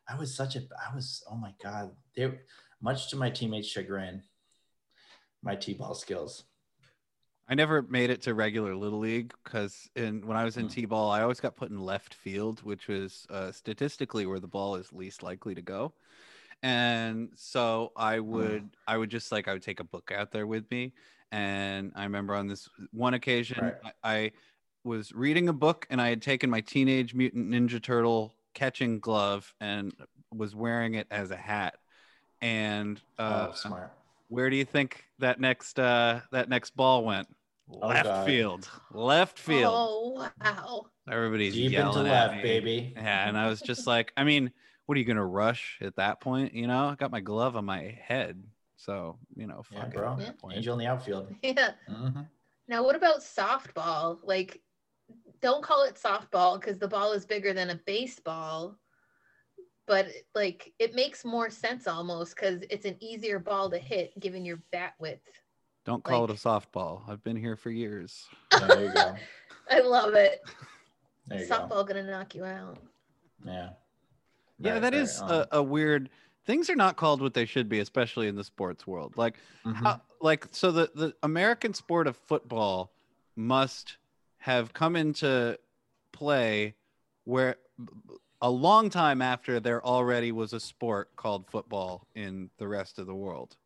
I 0.08 0.16
was 0.16 0.34
such 0.34 0.56
a 0.56 0.60
I 0.60 0.94
was 0.94 1.22
oh 1.30 1.36
my 1.36 1.54
god. 1.62 1.92
They 2.14 2.30
much 2.80 3.10
to 3.10 3.16
my 3.16 3.30
teammates' 3.30 3.68
chagrin, 3.68 4.22
my 5.42 5.54
T-ball 5.56 5.94
skills. 5.94 6.44
I 7.48 7.54
never 7.54 7.82
made 7.82 8.10
it 8.10 8.22
to 8.22 8.34
regular 8.34 8.76
little 8.76 8.98
league 8.98 9.32
because 9.42 9.88
in 9.96 10.26
when 10.26 10.36
I 10.36 10.44
was 10.44 10.58
in 10.58 10.64
hmm. 10.64 10.70
t-ball, 10.70 11.10
I 11.10 11.22
always 11.22 11.40
got 11.40 11.56
put 11.56 11.70
in 11.70 11.78
left 11.78 12.14
field, 12.14 12.60
which 12.62 12.88
was 12.88 13.26
uh, 13.30 13.52
statistically 13.52 14.26
where 14.26 14.40
the 14.40 14.48
ball 14.48 14.76
is 14.76 14.92
least 14.92 15.22
likely 15.22 15.54
to 15.54 15.62
go. 15.62 15.94
And 16.62 17.30
so 17.36 17.92
I 17.96 18.18
would, 18.20 18.68
oh. 18.72 18.78
I 18.86 18.98
would 18.98 19.10
just 19.10 19.32
like 19.32 19.48
I 19.48 19.54
would 19.54 19.62
take 19.62 19.80
a 19.80 19.84
book 19.84 20.12
out 20.14 20.30
there 20.30 20.46
with 20.46 20.70
me. 20.70 20.92
And 21.30 21.92
I 21.94 22.04
remember 22.04 22.34
on 22.34 22.48
this 22.48 22.68
one 22.90 23.14
occasion, 23.14 23.58
right. 23.62 23.94
I, 24.02 24.14
I 24.14 24.32
was 24.84 25.12
reading 25.12 25.48
a 25.48 25.52
book 25.52 25.86
and 25.88 26.00
I 26.00 26.08
had 26.08 26.20
taken 26.20 26.50
my 26.50 26.60
Teenage 26.60 27.14
Mutant 27.14 27.48
Ninja 27.50 27.82
Turtle 27.82 28.34
catching 28.54 28.98
glove 28.98 29.54
and 29.60 29.94
was 30.32 30.54
wearing 30.54 30.94
it 30.94 31.06
as 31.10 31.30
a 31.30 31.36
hat. 31.36 31.76
And 32.42 33.00
uh, 33.18 33.48
oh, 33.50 33.54
smart. 33.54 33.92
Where 34.28 34.50
do 34.50 34.56
you 34.56 34.64
think 34.64 35.04
that 35.18 35.40
next 35.40 35.78
uh, 35.78 36.20
that 36.32 36.48
next 36.48 36.76
ball 36.76 37.04
went? 37.04 37.28
Oh, 37.70 37.88
left 37.88 38.04
God. 38.04 38.26
field, 38.26 38.68
left 38.92 39.38
field. 39.38 39.74
Oh 39.76 40.30
wow! 40.42 40.86
Everybody's 41.10 41.54
deep 41.54 41.72
yelling 41.72 41.98
into 41.98 42.10
left, 42.10 42.36
me. 42.36 42.42
baby. 42.42 42.92
Yeah, 42.96 43.28
and 43.28 43.36
I 43.36 43.48
was 43.48 43.60
just 43.60 43.86
like, 43.86 44.12
I 44.16 44.24
mean, 44.24 44.50
what 44.86 44.96
are 44.96 44.98
you 44.98 45.04
gonna 45.04 45.24
rush 45.24 45.78
at 45.82 45.96
that 45.96 46.20
point? 46.20 46.54
You 46.54 46.66
know, 46.66 46.88
I 46.88 46.94
got 46.94 47.10
my 47.10 47.20
glove 47.20 47.56
on 47.56 47.64
my 47.64 47.98
head, 48.02 48.42
so 48.76 49.18
you 49.36 49.46
know, 49.46 49.62
yeah, 49.70 49.86
bro. 49.86 50.16
Yeah. 50.18 50.30
Angel 50.50 50.74
in 50.74 50.78
the 50.78 50.86
outfield. 50.86 51.28
Yeah. 51.42 51.72
Mm-hmm. 51.90 52.22
Now, 52.68 52.84
what 52.84 52.96
about 52.96 53.20
softball? 53.20 54.18
Like, 54.22 54.60
don't 55.40 55.62
call 55.62 55.84
it 55.84 55.94
softball 55.94 56.60
because 56.60 56.78
the 56.78 56.88
ball 56.88 57.12
is 57.12 57.26
bigger 57.26 57.52
than 57.52 57.70
a 57.70 57.80
baseball 57.86 58.78
but 59.86 60.06
like 60.34 60.72
it 60.78 60.94
makes 60.94 61.24
more 61.24 61.50
sense 61.50 61.88
almost 61.88 62.36
because 62.36 62.62
it's 62.70 62.84
an 62.84 62.96
easier 63.00 63.38
ball 63.38 63.70
to 63.70 63.78
hit 63.78 64.12
given 64.20 64.44
your 64.44 64.60
bat 64.70 64.92
width 65.00 65.26
don't 65.88 66.04
call 66.04 66.22
like, 66.22 66.30
it 66.30 66.36
a 66.36 66.38
softball. 66.38 67.00
I've 67.08 67.24
been 67.24 67.36
here 67.36 67.56
for 67.56 67.70
years. 67.70 68.28
there 68.50 68.84
you 68.84 68.92
go. 68.92 69.14
I 69.70 69.80
love 69.80 70.12
it. 70.12 70.42
Softball 71.30 71.70
go. 71.70 71.84
gonna 71.84 72.02
knock 72.02 72.34
you 72.34 72.44
out. 72.44 72.76
Yeah. 73.42 73.70
Yeah, 74.58 74.72
right, 74.72 74.82
that 74.82 74.92
right, 74.92 75.02
is 75.02 75.18
a, 75.22 75.48
a, 75.52 75.62
weird. 75.62 76.10
Things 76.44 76.68
are 76.68 76.76
not 76.76 76.96
called 76.96 77.22
what 77.22 77.32
they 77.32 77.46
should 77.46 77.70
be, 77.70 77.78
especially 77.78 78.28
in 78.28 78.36
the 78.36 78.44
sports 78.44 78.86
world. 78.86 79.14
Like, 79.16 79.36
mm-hmm. 79.64 79.82
how, 79.82 80.02
like 80.20 80.46
so 80.50 80.72
the 80.72 80.90
the 80.94 81.14
American 81.22 81.72
sport 81.72 82.06
of 82.06 82.16
football 82.16 82.92
must 83.34 83.96
have 84.38 84.74
come 84.74 84.94
into 84.94 85.58
play 86.12 86.74
where 87.24 87.56
a 88.42 88.50
long 88.50 88.90
time 88.90 89.22
after 89.22 89.58
there 89.58 89.82
already 89.82 90.32
was 90.32 90.52
a 90.52 90.60
sport 90.60 91.16
called 91.16 91.46
football 91.46 92.06
in 92.14 92.50
the 92.58 92.68
rest 92.68 92.98
of 92.98 93.06
the 93.06 93.14
world. 93.14 93.56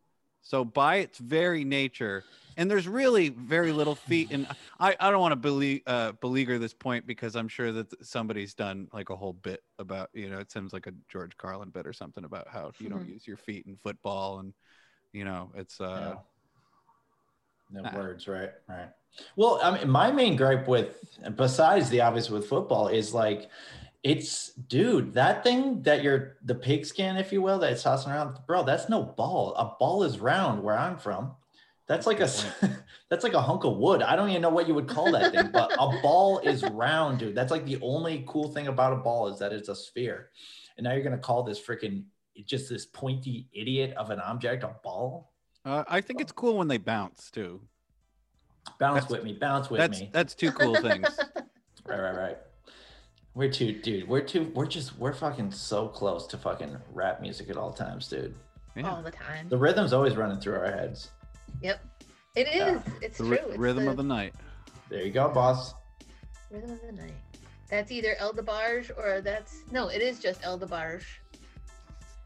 So 0.43 0.65
by 0.65 0.97
its 0.97 1.19
very 1.19 1.65
nature, 1.65 2.25
and 2.57 2.71
there's 2.71 2.87
really 2.87 3.31
very 3.31 3.73
little 3.73 3.95
feet. 3.95 4.29
And 4.33 4.47
I, 4.79 4.95
I 5.01 5.11
don't 5.11 5.21
want 5.21 5.33
to 5.33 5.37
belie- 5.37 5.83
uh, 5.87 6.13
beleaguer 6.21 6.59
this 6.59 6.75
point 6.75 7.07
because 7.07 7.37
I'm 7.37 7.49
sure 7.49 7.73
that 7.73 8.05
somebody's 8.05 8.53
done 8.53 8.89
like 8.93 9.11
a 9.11 9.17
whole 9.17 9.33
bit 9.33 9.63
about, 9.79 10.11
you 10.13 10.29
know, 10.29 10.39
it 10.39 10.51
seems 10.51 10.73
like 10.73 10.87
a 10.87 10.93
George 11.09 11.37
Carlin 11.39 11.71
bit 11.71 11.87
or 11.87 11.93
something 11.93 12.25
about 12.25 12.49
how 12.49 12.73
you 12.79 12.89
don't 12.91 13.07
Mhm. 13.07 13.15
use 13.15 13.27
your 13.27 13.39
feet 13.39 13.67
in 13.67 13.77
football. 13.77 14.41
And, 14.41 14.53
you 15.13 15.25
know, 15.25 15.53
it's, 15.55 15.81
uh, 15.81 16.17
No, 17.71 17.83
no 17.83 17.89
uh, 17.89 17.93
words, 17.95 18.29
right? 18.29 18.51
Right. 18.69 18.91
Well, 19.37 19.61
I 19.63 19.79
mean, 19.79 19.89
my 19.89 20.11
main 20.11 20.37
gripe 20.37 20.67
with, 20.69 20.99
besides 21.37 21.89
the 21.89 22.01
obvious 22.01 22.29
with 22.31 22.47
football, 22.47 22.89
is 22.89 23.15
like, 23.15 23.49
it's 24.03 24.49
dude, 24.53 25.15
that 25.15 25.45
thing 25.45 25.83
that 25.83 26.03
you're 26.03 26.37
the 26.45 26.55
pigskin, 26.55 27.17
if 27.17 27.33
you 27.33 27.41
will, 27.41 27.59
that 27.61 27.73
it's 27.73 27.83
tossing 27.83 28.13
around, 28.13 28.39
bro. 28.47 28.65
That's 28.65 28.89
no 28.89 29.03
ball. 29.03 29.55
A 29.55 29.77
ball 29.79 30.03
is 30.03 30.19
round 30.19 30.63
where 30.63 30.77
I'm 30.77 30.99
from. 30.99 31.33
That's 31.87 32.07
like 32.07 32.21
a 32.21 32.29
that's 33.11 33.23
like 33.25 33.35
a 33.35 33.41
hunk 33.43 33.65
of 33.65 33.77
wood. 33.77 34.03
I 34.03 34.17
don't 34.17 34.31
even 34.31 34.43
know 34.43 34.51
what 34.51 34.67
you 34.67 34.75
would 34.75 34.89
call 34.89 35.13
that 35.13 35.33
thing, 35.33 35.51
but 35.53 35.73
a 35.75 36.01
ball 36.03 36.41
is 36.41 36.65
round, 36.65 37.19
dude. 37.19 37.35
That's 37.35 37.51
like 37.53 37.65
the 37.65 37.79
only 37.81 38.25
cool 38.27 38.49
thing 38.49 38.67
about 38.67 38.93
a 38.93 38.97
ball 38.97 39.29
is 39.29 39.39
that 39.39 39.53
it's 39.53 39.69
a 39.69 39.77
sphere. 39.77 40.31
And 40.77 40.85
now 40.85 40.93
you're 40.95 41.05
gonna 41.05 41.19
call 41.19 41.43
this 41.43 41.61
freaking 41.61 42.05
just 42.45 42.69
this 42.69 42.87
pointy 42.87 43.47
idiot 43.53 43.95
of 43.97 44.11
an 44.11 44.19
object 44.21 44.65
a 44.65 44.75
ball? 44.83 45.31
uh, 45.65 45.85
I 45.87 46.01
think 46.01 46.21
it's 46.21 46.33
cool 46.33 46.57
when 46.57 46.67
they 46.67 46.79
bounce 46.79 47.31
too. 47.31 47.61
Bounce 48.81 49.03
That's- 49.03 49.11
with 49.11 49.23
me, 49.25 49.35
bounce 49.35 49.71
with 49.71 49.79
That's, 49.81 50.01
me. 50.01 50.11
that's 50.13 50.35
two 50.35 50.51
cool 50.53 50.75
things. 50.77 51.07
Right, 51.85 51.99
right, 52.01 52.17
right. 52.17 52.39
We're 53.35 53.51
too, 53.51 53.73
dude. 53.81 54.09
We're 54.09 54.21
too. 54.21 54.53
We're 54.55 54.67
just. 54.67 54.99
We're 54.99 55.15
fucking 55.15 55.53
so 55.53 55.89
close 55.89 56.27
to 56.29 56.37
fucking 56.39 56.77
rap 56.93 57.21
music 57.23 57.49
at 57.49 57.57
all 57.57 57.73
times, 57.73 58.09
dude. 58.09 58.35
Yeah. 58.77 58.91
all 58.91 59.03
the 59.03 59.11
time. 59.11 59.49
The 59.49 59.57
rhythm's 59.59 59.93
always 59.93 60.17
running 60.17 60.39
through 60.41 60.55
our 60.57 60.71
heads. 60.71 61.11
Yep. 61.63 61.81
It 62.35 62.49
is. 62.49 62.55
Yeah. 62.57 62.81
It's 63.03 63.19
The 63.19 63.25
true. 63.25 63.37
ry- 63.37 63.45
It's 63.49 63.59
rhythm 63.59 63.85
the 63.85 63.91
of 63.91 63.97
the 63.97 64.03
night. 64.03 64.35
There 64.89 65.03
you 65.03 65.11
go, 65.13 65.29
boss. 65.29 65.75
rhythm 66.51 66.71
of 66.73 66.81
the 66.83 66.93
night. 66.93 67.15
That's 67.71 67.91
either 67.91 68.17
El 68.19 68.33
DeBarge 68.35 68.91
or 68.99 69.21
that's 69.23 69.63
no, 69.71 69.89
it 69.89 70.03
is 70.03 70.19
just 70.21 70.41
El 70.43 70.59
DeBarge. 70.59 71.05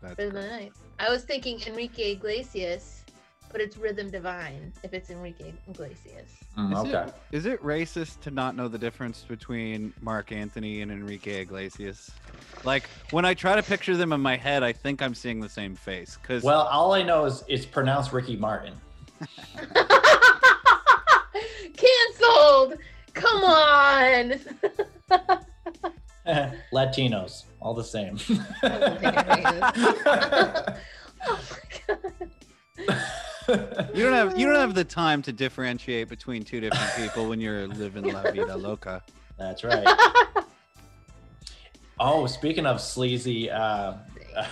That's 0.02 0.18
Rhythm 0.18 0.36
of 0.36 0.42
the 0.42 0.48
night. 0.48 0.72
I 0.98 1.08
was 1.08 1.22
thinking 1.24 1.60
Enrique 1.66 2.12
Iglesias, 2.12 3.04
but 3.52 3.60
it's 3.60 3.76
Rhythm 3.76 4.10
Divine 4.10 4.72
if 4.82 4.92
it's 4.92 5.10
Enrique 5.10 5.52
Iglesias. 5.68 6.36
Mm, 6.58 6.72
Is 6.72 6.78
okay. 6.78 7.02
it, 7.08 7.14
is 7.32 7.46
it 7.46 7.62
racist 7.62 8.20
to 8.20 8.30
not 8.30 8.56
know 8.56 8.68
the 8.68 8.78
difference 8.78 9.24
between 9.26 9.92
Marc 10.00 10.32
Anthony 10.32 10.82
and 10.82 10.90
Enrique 10.90 11.40
Iglesias? 11.42 12.10
Like 12.64 12.84
when 13.10 13.24
I 13.24 13.34
try 13.34 13.56
to 13.56 13.62
picture 13.62 13.96
them 13.96 14.12
in 14.12 14.20
my 14.20 14.36
head, 14.36 14.62
I 14.62 14.72
think 14.72 15.02
I'm 15.02 15.14
seeing 15.14 15.40
the 15.40 15.48
same 15.48 15.74
face. 15.74 16.18
Because 16.20 16.42
Well, 16.42 16.62
all 16.62 16.92
I 16.92 17.02
know 17.02 17.24
is 17.24 17.44
it's 17.48 17.66
pronounced 17.66 18.12
Ricky 18.12 18.36
Martin. 18.36 18.74
Cancelled. 21.76 22.78
Come 23.14 23.44
on. 23.44 24.34
Latinos, 26.72 27.44
all 27.60 27.74
the 27.74 27.84
same. 27.84 28.16
don't 28.16 29.00
think 29.00 29.14
it 29.16 29.26
oh 31.26 31.40
my 31.50 31.58
god. 31.86 32.30
You 32.78 34.02
don't 34.04 34.12
have 34.12 34.38
you 34.38 34.46
don't 34.46 34.56
have 34.56 34.74
the 34.74 34.84
time 34.84 35.22
to 35.22 35.32
differentiate 35.32 36.08
between 36.08 36.42
two 36.42 36.60
different 36.60 36.90
people 36.96 37.28
when 37.28 37.40
you're 37.40 37.66
living 37.68 38.04
la 38.04 38.22
vida 38.30 38.56
loca. 38.56 39.02
That's 39.38 39.64
right. 39.64 39.86
Oh, 41.98 42.26
speaking 42.26 42.66
of 42.66 42.80
sleazy 42.80 43.50
uh, 43.50 43.94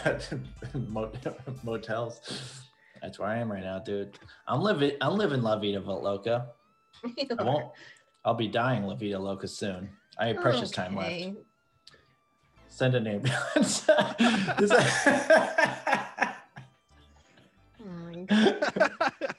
mot- 0.88 1.14
motels, 1.64 2.62
that's 3.02 3.18
where 3.18 3.28
I 3.28 3.36
am 3.36 3.52
right 3.52 3.62
now, 3.62 3.78
dude. 3.80 4.18
I'm 4.48 4.62
living. 4.62 4.92
I'm 5.02 5.16
living 5.16 5.42
La 5.42 5.58
Vida 5.58 5.80
Loca. 5.80 6.46
I 7.04 7.42
won't. 7.42 7.70
I'll 8.24 8.32
be 8.34 8.48
dying 8.48 8.84
La 8.84 8.94
Vida 8.94 9.18
Loca 9.18 9.46
soon. 9.46 9.90
I 10.18 10.28
have 10.28 10.38
precious 10.38 10.70
time 10.70 10.96
left. 10.96 11.36
Send 12.68 12.94
an 12.94 13.06
ambulance. 13.06 13.86
Is 18.30 18.60
that-. 18.74 19.34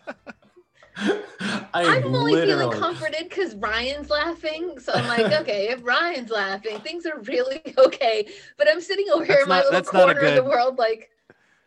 I 0.97 1.97
I'm 1.97 2.05
only 2.15 2.33
feeling 2.33 2.71
comforted 2.71 3.27
because 3.29 3.53
Ryan's 3.55 4.09
laughing. 4.09 4.79
So 4.79 4.93
I'm 4.93 5.07
like, 5.07 5.31
okay, 5.41 5.69
if 5.69 5.83
Ryan's 5.83 6.29
laughing, 6.31 6.79
things 6.79 7.05
are 7.05 7.19
really 7.21 7.61
okay. 7.77 8.27
But 8.57 8.69
I'm 8.69 8.79
sitting 8.81 9.07
over 9.13 9.25
here 9.25 9.35
That's 9.35 9.43
in 9.43 9.49
my 9.49 9.57
little 9.57 9.71
that's 9.71 9.93
not 9.93 10.09
a 10.09 10.13
corner 10.13 10.27
of 10.29 10.35
the 10.35 10.49
world, 10.49 10.77
like, 10.77 11.09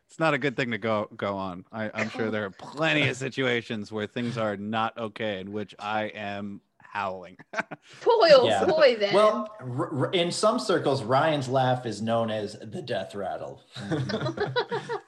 it's 0.07 0.19
not 0.19 0.33
a 0.33 0.39
good 0.39 0.57
thing 0.57 0.71
to 0.71 0.79
go 0.79 1.09
go 1.17 1.37
on. 1.37 1.67
I, 1.71 1.91
I'm 1.93 2.09
sure 2.09 2.31
there 2.31 2.47
are 2.47 2.51
plenty 2.51 3.07
of 3.09 3.17
situations 3.19 3.93
where 3.93 4.07
things 4.07 4.39
are 4.39 4.57
not 4.57 4.97
okay 4.97 5.41
in 5.41 5.53
which 5.53 5.75
I 5.79 6.05
am 6.05 6.63
howling. 6.79 7.37
toil, 8.01 8.47
Yeah. 8.47 8.65
boy, 8.65 8.97
then. 8.99 9.13
Well, 9.13 9.55
r- 9.61 10.07
r- 10.07 10.11
in 10.13 10.33
some 10.33 10.59
circles, 10.59 11.03
Ryan's 11.03 11.47
laugh 11.49 11.85
is 11.85 12.01
known 12.01 12.31
as 12.31 12.55
the 12.59 12.81
death 12.81 13.15
rattle. 13.15 13.63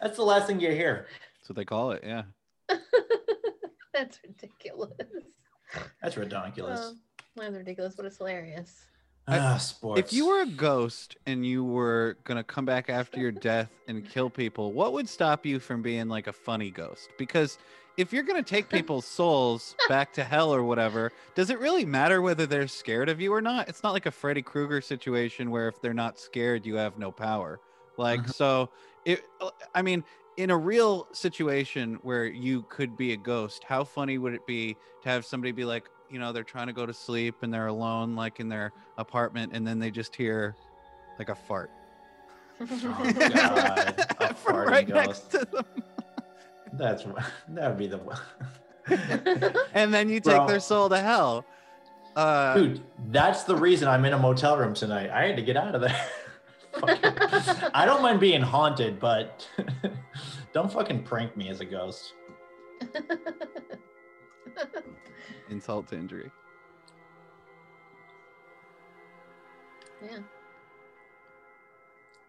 That's 0.02 0.16
the 0.16 0.22
last 0.24 0.46
thing 0.46 0.60
you 0.60 0.72
hear. 0.72 1.06
That's 1.50 1.56
what 1.56 1.62
they 1.62 1.64
call 1.64 1.90
it. 1.90 2.04
Yeah. 2.04 2.22
that's 3.92 4.20
ridiculous. 4.22 4.92
That's 6.00 6.16
ridiculous. 6.16 6.78
Well, 6.78 6.96
that's 7.36 7.56
ridiculous, 7.56 7.94
but 7.96 8.06
it's 8.06 8.18
hilarious. 8.18 8.84
I- 9.26 9.38
ah, 9.38 9.56
sports. 9.56 9.98
If 9.98 10.12
you 10.12 10.28
were 10.28 10.42
a 10.42 10.46
ghost 10.46 11.16
and 11.26 11.44
you 11.44 11.64
were 11.64 12.18
gonna 12.22 12.44
come 12.44 12.64
back 12.64 12.88
after 12.88 13.18
your 13.18 13.32
death 13.32 13.68
and 13.88 14.08
kill 14.08 14.30
people, 14.30 14.72
what 14.72 14.92
would 14.92 15.08
stop 15.08 15.44
you 15.44 15.58
from 15.58 15.82
being 15.82 16.08
like 16.08 16.28
a 16.28 16.32
funny 16.32 16.70
ghost? 16.70 17.08
Because 17.18 17.58
if 17.96 18.12
you're 18.12 18.22
gonna 18.22 18.44
take 18.44 18.68
people's 18.70 19.04
souls 19.06 19.74
back 19.88 20.12
to 20.12 20.22
hell 20.22 20.54
or 20.54 20.62
whatever, 20.62 21.10
does 21.34 21.50
it 21.50 21.58
really 21.58 21.84
matter 21.84 22.22
whether 22.22 22.46
they're 22.46 22.68
scared 22.68 23.08
of 23.08 23.20
you 23.20 23.32
or 23.32 23.40
not? 23.40 23.68
It's 23.68 23.82
not 23.82 23.92
like 23.92 24.06
a 24.06 24.12
Freddy 24.12 24.42
Krueger 24.42 24.80
situation 24.80 25.50
where 25.50 25.66
if 25.66 25.82
they're 25.82 25.94
not 25.94 26.16
scared, 26.20 26.64
you 26.64 26.76
have 26.76 26.96
no 26.96 27.10
power. 27.10 27.58
Like 27.96 28.20
Mhm. 28.20 28.34
so, 28.34 28.70
it. 29.04 29.24
I 29.74 29.82
mean, 29.82 30.04
in 30.36 30.50
a 30.50 30.56
real 30.56 31.06
situation 31.12 31.98
where 32.02 32.24
you 32.26 32.62
could 32.68 32.96
be 32.96 33.12
a 33.12 33.16
ghost, 33.16 33.64
how 33.64 33.84
funny 33.84 34.18
would 34.18 34.34
it 34.34 34.46
be 34.46 34.76
to 35.02 35.08
have 35.08 35.24
somebody 35.24 35.52
be 35.52 35.64
like, 35.64 35.88
you 36.08 36.18
know, 36.18 36.32
they're 36.32 36.42
trying 36.44 36.66
to 36.66 36.72
go 36.72 36.86
to 36.86 36.94
sleep 36.94 37.36
and 37.42 37.52
they're 37.52 37.66
alone, 37.68 38.14
like 38.16 38.40
in 38.40 38.48
their 38.48 38.72
apartment, 38.98 39.52
and 39.54 39.66
then 39.66 39.78
they 39.78 39.90
just 39.90 40.14
hear 40.16 40.56
like 41.18 41.28
a 41.28 41.34
fart 41.34 41.70
Oh, 42.62 42.66
God, 43.18 44.06
a 44.20 44.34
from 44.34 44.56
right 44.68 44.86
ghost. 44.86 45.06
next 45.06 45.30
to 45.30 45.38
them, 45.50 45.64
That's 46.74 47.04
that 47.48 47.68
would 47.70 47.78
be 47.78 47.86
the 47.86 47.98
one. 47.98 48.18
and 49.74 49.94
then 49.94 50.08
you 50.08 50.20
take 50.20 50.36
Bro. 50.36 50.46
their 50.46 50.60
soul 50.60 50.88
to 50.90 50.98
hell. 51.00 51.44
Uh, 52.16 52.54
Dude, 52.54 52.80
that's 53.08 53.44
the 53.44 53.54
reason 53.56 53.88
I'm 53.88 54.04
in 54.04 54.12
a 54.12 54.18
motel 54.18 54.58
room 54.58 54.74
tonight. 54.74 55.10
I 55.10 55.26
had 55.26 55.36
to 55.36 55.42
get 55.42 55.56
out 55.56 55.74
of 55.74 55.80
there. 55.80 56.04
I 56.82 57.84
don't 57.86 58.02
mind 58.02 58.20
being 58.20 58.42
haunted, 58.42 58.98
but 59.00 59.48
don't 60.52 60.72
fucking 60.72 61.02
prank 61.04 61.36
me 61.36 61.48
as 61.48 61.60
a 61.60 61.64
ghost. 61.64 62.14
insult 65.50 65.88
to 65.88 65.96
injury. 65.96 66.30
yeah. 70.02 70.18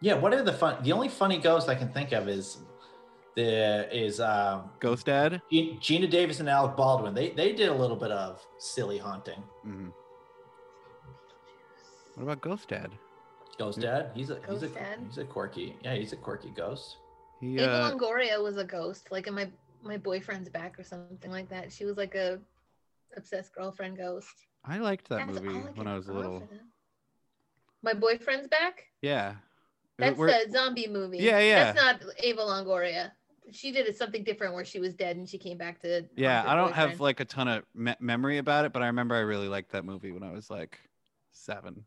Yeah, 0.00 0.14
what 0.14 0.34
are 0.34 0.42
the 0.42 0.52
fun? 0.52 0.82
The 0.82 0.90
only 0.92 1.08
funny 1.08 1.38
ghost 1.38 1.68
I 1.68 1.76
can 1.76 1.92
think 1.92 2.10
of 2.10 2.28
is 2.28 2.58
the 3.36 3.88
is 3.96 4.18
um, 4.20 4.70
Ghost 4.80 5.06
Dad. 5.06 5.40
Geena 5.52 6.10
Davis 6.10 6.40
and 6.40 6.48
Alec 6.48 6.76
Baldwin. 6.76 7.14
They 7.14 7.30
they 7.30 7.52
did 7.52 7.68
a 7.68 7.74
little 7.74 7.96
bit 7.96 8.10
of 8.10 8.44
silly 8.58 8.98
haunting. 8.98 9.42
Mhm. 9.64 9.92
What 12.14 12.24
about 12.24 12.40
Ghost 12.40 12.68
Dad? 12.68 12.90
Ghost 13.58 13.80
Dad, 13.80 14.10
he's 14.14 14.30
a 14.30 14.36
he's 14.48 14.62
a 14.62 14.66
Ghost 14.68 14.74
Dad? 14.74 14.98
he's 15.06 15.18
a 15.18 15.24
quirky 15.24 15.76
yeah 15.82 15.94
he's 15.94 16.12
a 16.12 16.16
quirky 16.16 16.50
ghost. 16.50 16.96
He, 17.40 17.58
Ava 17.58 17.72
uh, 17.72 17.90
Longoria 17.90 18.42
was 18.42 18.56
a 18.56 18.64
ghost, 18.64 19.10
like 19.10 19.26
in 19.26 19.34
my 19.34 19.48
my 19.82 19.96
boyfriend's 19.96 20.48
back 20.48 20.78
or 20.78 20.84
something 20.84 21.30
like 21.30 21.48
that. 21.50 21.72
She 21.72 21.84
was 21.84 21.96
like 21.96 22.14
a 22.14 22.38
obsessed 23.16 23.54
girlfriend 23.54 23.96
ghost. 23.96 24.46
I 24.64 24.78
liked 24.78 25.08
that 25.08 25.26
That's 25.26 25.40
movie 25.40 25.58
all 25.58 25.72
when 25.74 25.88
I 25.88 25.96
was 25.96 26.08
little. 26.08 26.48
My 27.82 27.94
boyfriend's 27.94 28.46
back. 28.46 28.84
Yeah. 29.00 29.34
That's 29.98 30.18
We're- 30.18 30.44
the 30.46 30.52
zombie 30.52 30.88
movie. 30.88 31.18
Yeah, 31.18 31.40
yeah. 31.40 31.72
That's 31.72 32.02
not 32.02 32.14
Ava 32.18 32.42
Longoria. 32.42 33.10
She 33.50 33.72
did 33.72 33.94
something 33.96 34.22
different 34.22 34.54
where 34.54 34.64
she 34.64 34.78
was 34.78 34.94
dead 34.94 35.16
and 35.16 35.28
she 35.28 35.36
came 35.36 35.58
back 35.58 35.80
to. 35.80 36.04
yeah, 36.16 36.44
I 36.46 36.54
don't 36.54 36.72
have 36.72 37.00
like 37.00 37.18
a 37.18 37.24
ton 37.24 37.48
of 37.48 37.64
me- 37.74 37.96
memory 37.98 38.38
about 38.38 38.64
it, 38.64 38.72
but 38.72 38.82
I 38.82 38.86
remember 38.86 39.16
I 39.16 39.20
really 39.20 39.48
liked 39.48 39.72
that 39.72 39.84
movie 39.84 40.12
when 40.12 40.22
I 40.22 40.30
was 40.30 40.48
like 40.48 40.78
seven. 41.32 41.84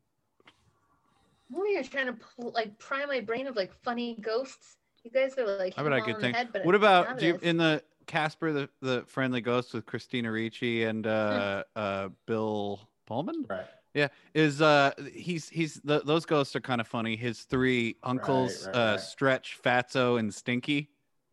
I'm 1.50 1.56
over 1.58 1.68
here 1.68 1.84
trying 1.84 2.08
to 2.08 2.14
pull, 2.14 2.52
like 2.52 2.78
pry 2.80 3.06
my 3.06 3.20
brain 3.20 3.48
of 3.48 3.56
like 3.56 3.74
funny 3.84 4.18
ghosts. 4.22 4.78
You 5.04 5.12
guys 5.12 5.38
are 5.38 5.46
like. 5.58 5.76
How 5.76 5.86
about 5.86 5.93
I 5.93 6.00
hitting 6.00 6.16
could 6.16 6.16
all 6.16 6.26
in 6.26 6.34
the 6.34 6.38
think? 6.38 6.38
head, 6.38 6.50
but 6.54 6.66
What 6.66 6.76
about 6.76 7.20
do 7.20 7.28
you, 7.28 7.39
in 7.41 7.58
the 7.58 7.84
Casper 8.08 8.52
the, 8.52 8.70
the 8.82 9.04
Friendly 9.08 9.41
Ghost 9.41 9.74
with 9.74 9.86
Christina 9.86 10.32
Ricci 10.32 10.84
and 10.84 11.06
uh, 11.06 11.64
uh, 11.76 12.10
Bill 12.26 12.80
Pullman? 13.06 13.46
Right. 13.50 13.66
Yeah, 13.93 14.10
is 14.34 14.62
uh 14.62 14.91
he's 15.14 15.48
he's 15.48 15.76
the, 15.76 16.02
those 16.02 16.26
ghosts 16.26 16.54
are 16.56 16.60
kind 16.60 16.82
of 16.82 16.88
funny. 16.88 17.16
His 17.16 17.43
three 17.43 17.96
uncles, 18.04 18.66
right, 18.68 18.76
uh 18.76 18.91
right. 18.91 19.00
Stretch, 19.00 19.58
Fatso, 19.64 20.20
and 20.20 20.34
Stinky. 20.34 20.89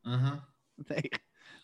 Mm-hmm. 0.06 0.36
They 0.88 1.10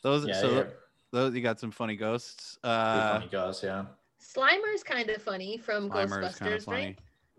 those 0.03 0.26
Yeah, 0.26 0.40
so 0.40 0.57
yeah. 0.57 0.64
those 1.12 1.34
you 1.34 1.40
got 1.40 1.61
some 1.61 1.70
funny 1.70 1.94
ghosts. 1.94 2.59
Uh 2.64 3.12
funny 3.12 3.28
ghosts, 3.30 3.62
yeah. 3.62 3.84
Slimer's 4.20 4.82
kind 4.82 5.09
of 5.09 5.22
funny 5.22 5.57
from 5.57 5.88
Slimer's 5.88 6.36
Ghostbusters, 6.36 6.64
funny. 6.64 6.84
right? 6.86 6.99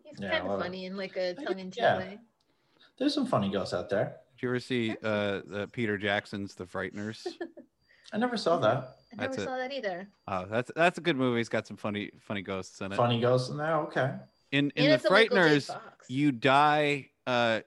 He's 0.09 0.19
Yeah, 0.21 0.39
kind 0.39 0.51
of 0.51 0.59
funny 0.61 0.85
in 0.85 0.97
like 0.97 1.15
a 1.17 1.35
I- 1.39 1.43
tongue-in-cheek 1.43 1.81
yeah. 1.81 1.97
way. 1.97 2.19
There's 2.97 3.13
some 3.13 3.25
funny 3.25 3.49
ghosts 3.49 3.73
out 3.73 3.89
there. 3.89 4.17
did 4.35 4.43
you 4.43 4.49
ever 4.49 4.59
see 4.59 4.91
uh 5.03 5.41
the 5.45 5.69
Peter 5.71 5.97
Jackson's 5.97 6.55
The 6.55 6.65
Frighteners? 6.65 7.25
I 8.13 8.17
never 8.17 8.37
saw 8.37 8.57
that. 8.57 8.95
I 9.13 9.15
never 9.15 9.27
That's 9.33 9.37
it. 9.43 9.45
saw 9.45 9.57
that 9.57 9.71
either. 9.71 10.07
Oh, 10.27 10.45
that's 10.49 10.71
that's 10.75 10.97
a 10.97 11.01
good 11.01 11.15
movie. 11.15 11.39
It's 11.39 11.49
got 11.49 11.67
some 11.67 11.77
funny 11.77 12.11
funny 12.19 12.41
ghosts 12.41 12.81
in 12.81 12.91
it. 12.91 12.95
Funny 12.95 13.21
ghosts 13.21 13.49
in 13.49 13.57
there. 13.57 13.75
Okay. 13.81 14.13
In 14.51 14.71
in 14.71 14.71
and 14.77 14.87
the 14.87 14.95
it's 14.95 15.05
a 15.05 15.11
Michael 15.11 15.37
J. 15.37 15.41
Frighteners, 15.57 15.79
you 16.07 16.31
die 16.31 17.09
uh 17.27 17.61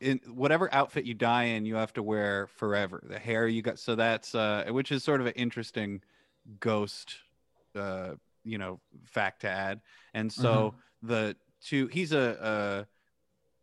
in 0.00 0.20
whatever 0.28 0.72
outfit 0.74 1.04
you 1.06 1.14
die 1.14 1.44
in 1.44 1.64
you 1.64 1.74
have 1.76 1.92
to 1.94 2.02
wear 2.02 2.46
forever 2.48 3.02
the 3.08 3.18
hair 3.18 3.48
you 3.48 3.62
got 3.62 3.78
so 3.78 3.94
that's 3.94 4.34
uh 4.34 4.64
which 4.68 4.92
is 4.92 5.02
sort 5.02 5.22
of 5.22 5.26
an 5.26 5.32
interesting 5.32 6.02
ghost 6.60 7.14
uh 7.74 8.10
you 8.44 8.58
know 8.58 8.78
fact 9.06 9.40
to 9.40 9.48
add 9.48 9.80
and 10.12 10.30
so 10.30 10.74
the 11.02 11.34
two 11.66 11.86
he's 11.88 12.12
a 12.12 12.40
uh 12.42 12.84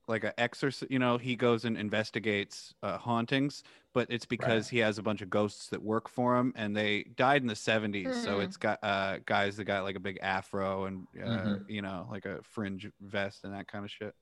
like 0.08 0.26
a 0.26 0.38
exorcist 0.38 0.92
you 0.92 1.00
know 1.00 1.18
he 1.18 1.36
goes 1.36 1.64
and 1.64 1.78
investigates 1.78 2.74
uh, 2.84 2.98
hauntings 2.98 3.64
but 3.94 4.06
it's 4.10 4.26
because 4.26 4.68
he 4.68 4.80
has 4.80 4.98
a 4.98 5.02
bunch 5.04 5.22
of 5.22 5.30
ghosts 5.30 5.68
that 5.70 5.82
work 5.82 6.10
for 6.10 6.36
him 6.38 6.52
and 6.58 6.76
they 6.76 7.04
died 7.16 7.42
in 7.42 7.48
the 7.48 7.54
70s 7.54 8.14
so 8.24 8.40
Mhm. 8.40 8.44
it's 8.44 8.58
got 8.58 8.80
uh 8.84 9.20
guys 9.26 9.56
that 9.58 9.64
got 9.64 9.84
like 9.84 9.96
a 9.96 10.00
big 10.02 10.20
afro 10.22 10.86
and 10.86 11.08
uh, 11.18 11.26
Mhm. 11.26 11.70
you 11.70 11.82
know 11.82 12.06
like 12.12 12.26
a 12.26 12.42
fringe 12.44 12.90
vest 13.00 13.46
and 13.46 13.54
that 13.54 13.68
kind 13.68 13.86
of 13.86 13.92
shit 13.92 14.14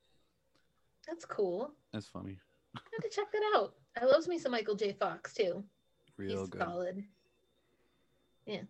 That's 1.07 1.25
cool. 1.25 1.71
that's 1.91 2.05
funny 2.07 2.37
I 2.75 2.79
have 2.93 3.01
to 3.03 3.09
check 3.09 3.29
that 3.33 3.51
out. 3.55 3.75
I 4.01 4.05
loves 4.05 4.27
me 4.29 4.37
some 4.39 4.53
Michael 4.53 4.75
J. 4.75 4.93
Fox 4.93 5.33
too. 5.33 5.61
real 6.15 6.39
He's 6.41 6.49
good 6.49 6.61
solid. 6.61 7.03
Yeah. 8.45 8.61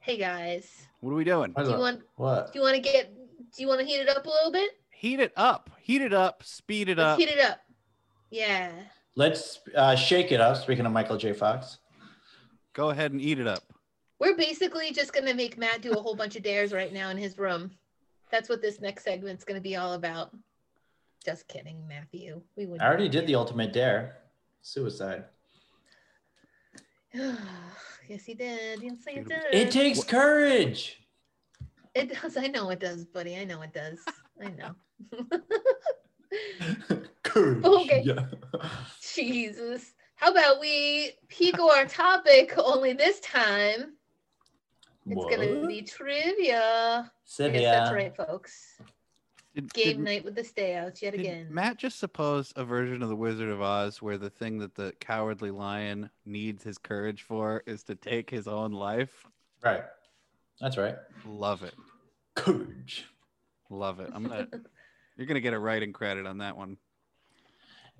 Hey 0.00 0.16
guys, 0.16 0.86
what 1.00 1.10
are 1.10 1.14
we 1.16 1.24
doing 1.24 1.52
do 1.52 1.64
you 1.64 1.76
want 1.76 2.02
What? 2.16 2.52
do 2.52 2.58
you 2.58 2.62
want 2.64 2.76
to 2.76 2.80
get 2.80 3.12
do 3.56 3.62
you 3.62 3.68
want 3.68 3.80
to 3.80 3.86
heat 3.86 4.00
it 4.00 4.08
up 4.08 4.26
a 4.26 4.28
little 4.28 4.52
bit? 4.52 4.70
heat 4.90 5.20
it 5.20 5.32
up 5.36 5.70
heat 5.80 6.02
it 6.02 6.12
up 6.12 6.42
speed 6.42 6.88
it 6.88 6.98
Let's 6.98 7.12
up 7.12 7.18
heat 7.18 7.28
it 7.28 7.38
up. 7.40 7.60
Yeah. 8.30 8.72
Let's 9.14 9.60
uh, 9.74 9.96
shake 9.96 10.32
it 10.32 10.40
up. 10.40 10.56
Speaking 10.56 10.86
of 10.86 10.92
Michael 10.92 11.16
J. 11.16 11.32
Fox. 11.32 11.78
go 12.72 12.90
ahead 12.90 13.12
and 13.12 13.20
eat 13.20 13.38
it 13.38 13.46
up 13.46 13.62
We're 14.18 14.36
basically 14.36 14.92
just 14.92 15.12
gonna 15.12 15.34
make 15.34 15.56
Matt 15.56 15.82
do 15.82 15.92
a 15.92 16.00
whole 16.00 16.14
bunch 16.16 16.36
of 16.36 16.42
dares 16.42 16.72
right 16.72 16.92
now 16.92 17.10
in 17.10 17.16
his 17.16 17.38
room. 17.38 17.70
That's 18.30 18.48
what 18.48 18.60
this 18.60 18.80
next 18.80 19.04
segment's 19.04 19.44
gonna 19.44 19.60
be 19.60 19.76
all 19.76 19.94
about. 19.94 20.30
Just 21.24 21.48
kidding, 21.48 21.86
Matthew. 21.88 22.42
We 22.56 22.66
would 22.66 22.80
I 22.80 22.86
already 22.86 23.08
did 23.08 23.26
the 23.26 23.34
ultimate 23.34 23.72
dare. 23.72 24.18
Suicide. 24.62 25.24
yes, 27.14 28.24
he 28.24 28.34
did. 28.34 28.82
Yes, 28.82 29.04
he 29.08 29.20
did. 29.20 29.42
It 29.52 29.70
takes 29.70 30.02
courage. 30.04 31.00
It 31.98 32.12
does. 32.22 32.36
I 32.36 32.46
know 32.46 32.70
it 32.70 32.78
does, 32.78 33.04
buddy. 33.04 33.36
I 33.36 33.44
know 33.44 33.60
it 33.62 33.72
does. 33.72 33.98
I 34.40 34.50
know. 34.50 34.74
courage. 37.24 37.64
Okay. 37.64 38.02
Yeah. 38.04 38.26
Jesus. 39.02 39.94
How 40.14 40.30
about 40.30 40.60
we 40.60 41.12
peek 41.28 41.58
our 41.58 41.86
topic? 41.86 42.54
Only 42.56 42.92
this 42.92 43.18
time, 43.20 43.94
it's 45.06 45.36
gonna 45.36 45.66
be 45.66 45.82
trivia. 45.82 47.10
Sivia. 47.26 47.60
Yes, 47.60 47.74
that's 47.74 47.92
right, 47.92 48.16
folks. 48.16 48.80
Did- 49.54 49.72
Game 49.74 49.86
did- 49.86 49.98
night 50.00 50.24
with 50.24 50.36
the 50.36 50.42
stayouts 50.42 51.02
yet 51.02 51.12
Did 51.12 51.20
again. 51.20 51.48
Matt 51.50 51.78
just 51.78 51.98
suppose 51.98 52.52
a 52.54 52.64
version 52.64 53.02
of 53.02 53.08
the 53.08 53.16
Wizard 53.16 53.48
of 53.48 53.60
Oz 53.60 54.00
where 54.00 54.18
the 54.18 54.30
thing 54.30 54.58
that 54.58 54.76
the 54.76 54.92
cowardly 55.00 55.50
lion 55.50 56.10
needs 56.24 56.62
his 56.62 56.78
courage 56.78 57.22
for 57.22 57.62
is 57.66 57.82
to 57.84 57.96
take 57.96 58.30
his 58.30 58.46
own 58.46 58.70
life? 58.72 59.26
Right. 59.64 59.82
That's 60.60 60.76
right. 60.76 60.96
Love 61.26 61.62
it. 61.62 61.74
Courage. 62.38 63.06
Love 63.70 64.00
it. 64.00 64.10
I'm 64.14 64.22
gonna 64.24 64.46
you're 65.16 65.26
gonna 65.26 65.40
get 65.40 65.52
a 65.52 65.58
writing 65.58 65.92
credit 65.92 66.26
on 66.26 66.38
that 66.38 66.56
one. 66.56 66.78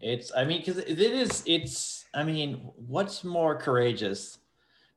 It's, 0.01 0.31
I 0.35 0.45
mean, 0.45 0.61
because 0.61 0.79
it 0.79 1.01
is, 1.01 1.43
it's, 1.45 2.05
I 2.15 2.23
mean, 2.23 2.71
what's 2.77 3.25
more 3.25 3.57
courageous? 3.57 4.39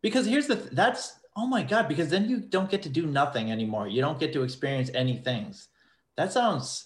Because 0.04 0.28
here's 0.28 0.46
the, 0.46 0.58
th- 0.58 0.70
that's, 0.74 1.20
oh 1.36 1.48
my 1.48 1.64
God, 1.64 1.88
because 1.88 2.10
then 2.10 2.30
you 2.30 2.40
don't 2.40 2.70
get 2.70 2.84
to 2.84 2.90
do 2.90 3.08
nothing 3.08 3.52
anymore. 3.52 3.88
You 3.88 4.02
don't 4.02 4.20
get 4.20 4.32
to 4.34 4.44
experience 4.44 4.92
any 4.94 5.18
things. 5.18 5.70
That 6.18 6.32
sounds, 6.32 6.86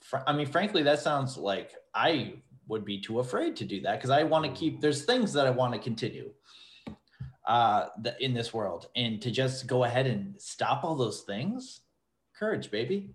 fr- 0.00 0.18
I 0.28 0.32
mean, 0.32 0.46
frankly, 0.46 0.84
that 0.84 1.00
sounds 1.00 1.36
like 1.36 1.72
I 1.92 2.34
would 2.68 2.84
be 2.84 3.00
too 3.00 3.18
afraid 3.18 3.56
to 3.56 3.64
do 3.64 3.80
that 3.80 3.98
because 3.98 4.10
I 4.10 4.22
want 4.22 4.44
to 4.44 4.52
keep, 4.52 4.80
there's 4.80 5.04
things 5.04 5.32
that 5.32 5.46
I 5.46 5.50
want 5.50 5.72
to 5.74 5.80
continue 5.80 6.30
uh, 7.46 7.86
the, 8.02 8.16
in 8.24 8.34
this 8.34 8.52
world. 8.54 8.88
And 8.96 9.20
to 9.22 9.30
just 9.30 9.66
go 9.66 9.84
ahead 9.84 10.06
and 10.06 10.34
stop 10.40 10.84
all 10.84 10.96
those 10.96 11.22
things, 11.22 11.80
courage, 12.38 12.70
baby. 12.70 13.10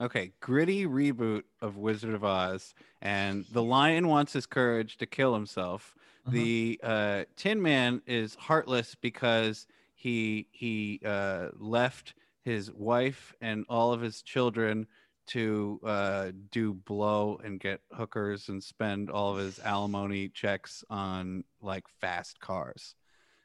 Okay, 0.00 0.32
gritty 0.40 0.86
reboot 0.86 1.44
of 1.60 1.76
Wizard 1.76 2.14
of 2.14 2.24
Oz, 2.24 2.74
and 3.00 3.44
the 3.52 3.62
lion 3.62 4.08
wants 4.08 4.32
his 4.32 4.44
courage 4.44 4.96
to 4.98 5.06
kill 5.06 5.32
himself. 5.34 5.94
Mhm. 6.26 6.32
The 6.32 6.80
uh, 6.82 7.24
Tin 7.36 7.62
Man 7.62 8.02
is 8.06 8.34
heartless 8.34 8.96
because 8.96 9.66
he 9.94 10.48
he 10.50 11.00
uh, 11.04 11.50
left 11.56 12.14
his 12.42 12.72
wife 12.72 13.34
and 13.40 13.64
all 13.68 13.92
of 13.92 14.00
his 14.00 14.20
children 14.22 14.86
to 15.26 15.80
uh, 15.84 16.32
do 16.50 16.74
blow 16.74 17.40
and 17.42 17.58
get 17.58 17.80
hookers 17.92 18.48
and 18.48 18.62
spend 18.62 19.10
all 19.10 19.32
of 19.32 19.38
his 19.38 19.58
alimony 19.60 20.28
checks 20.28 20.84
on 20.90 21.44
like 21.62 21.88
fast 22.00 22.40
cars. 22.40 22.94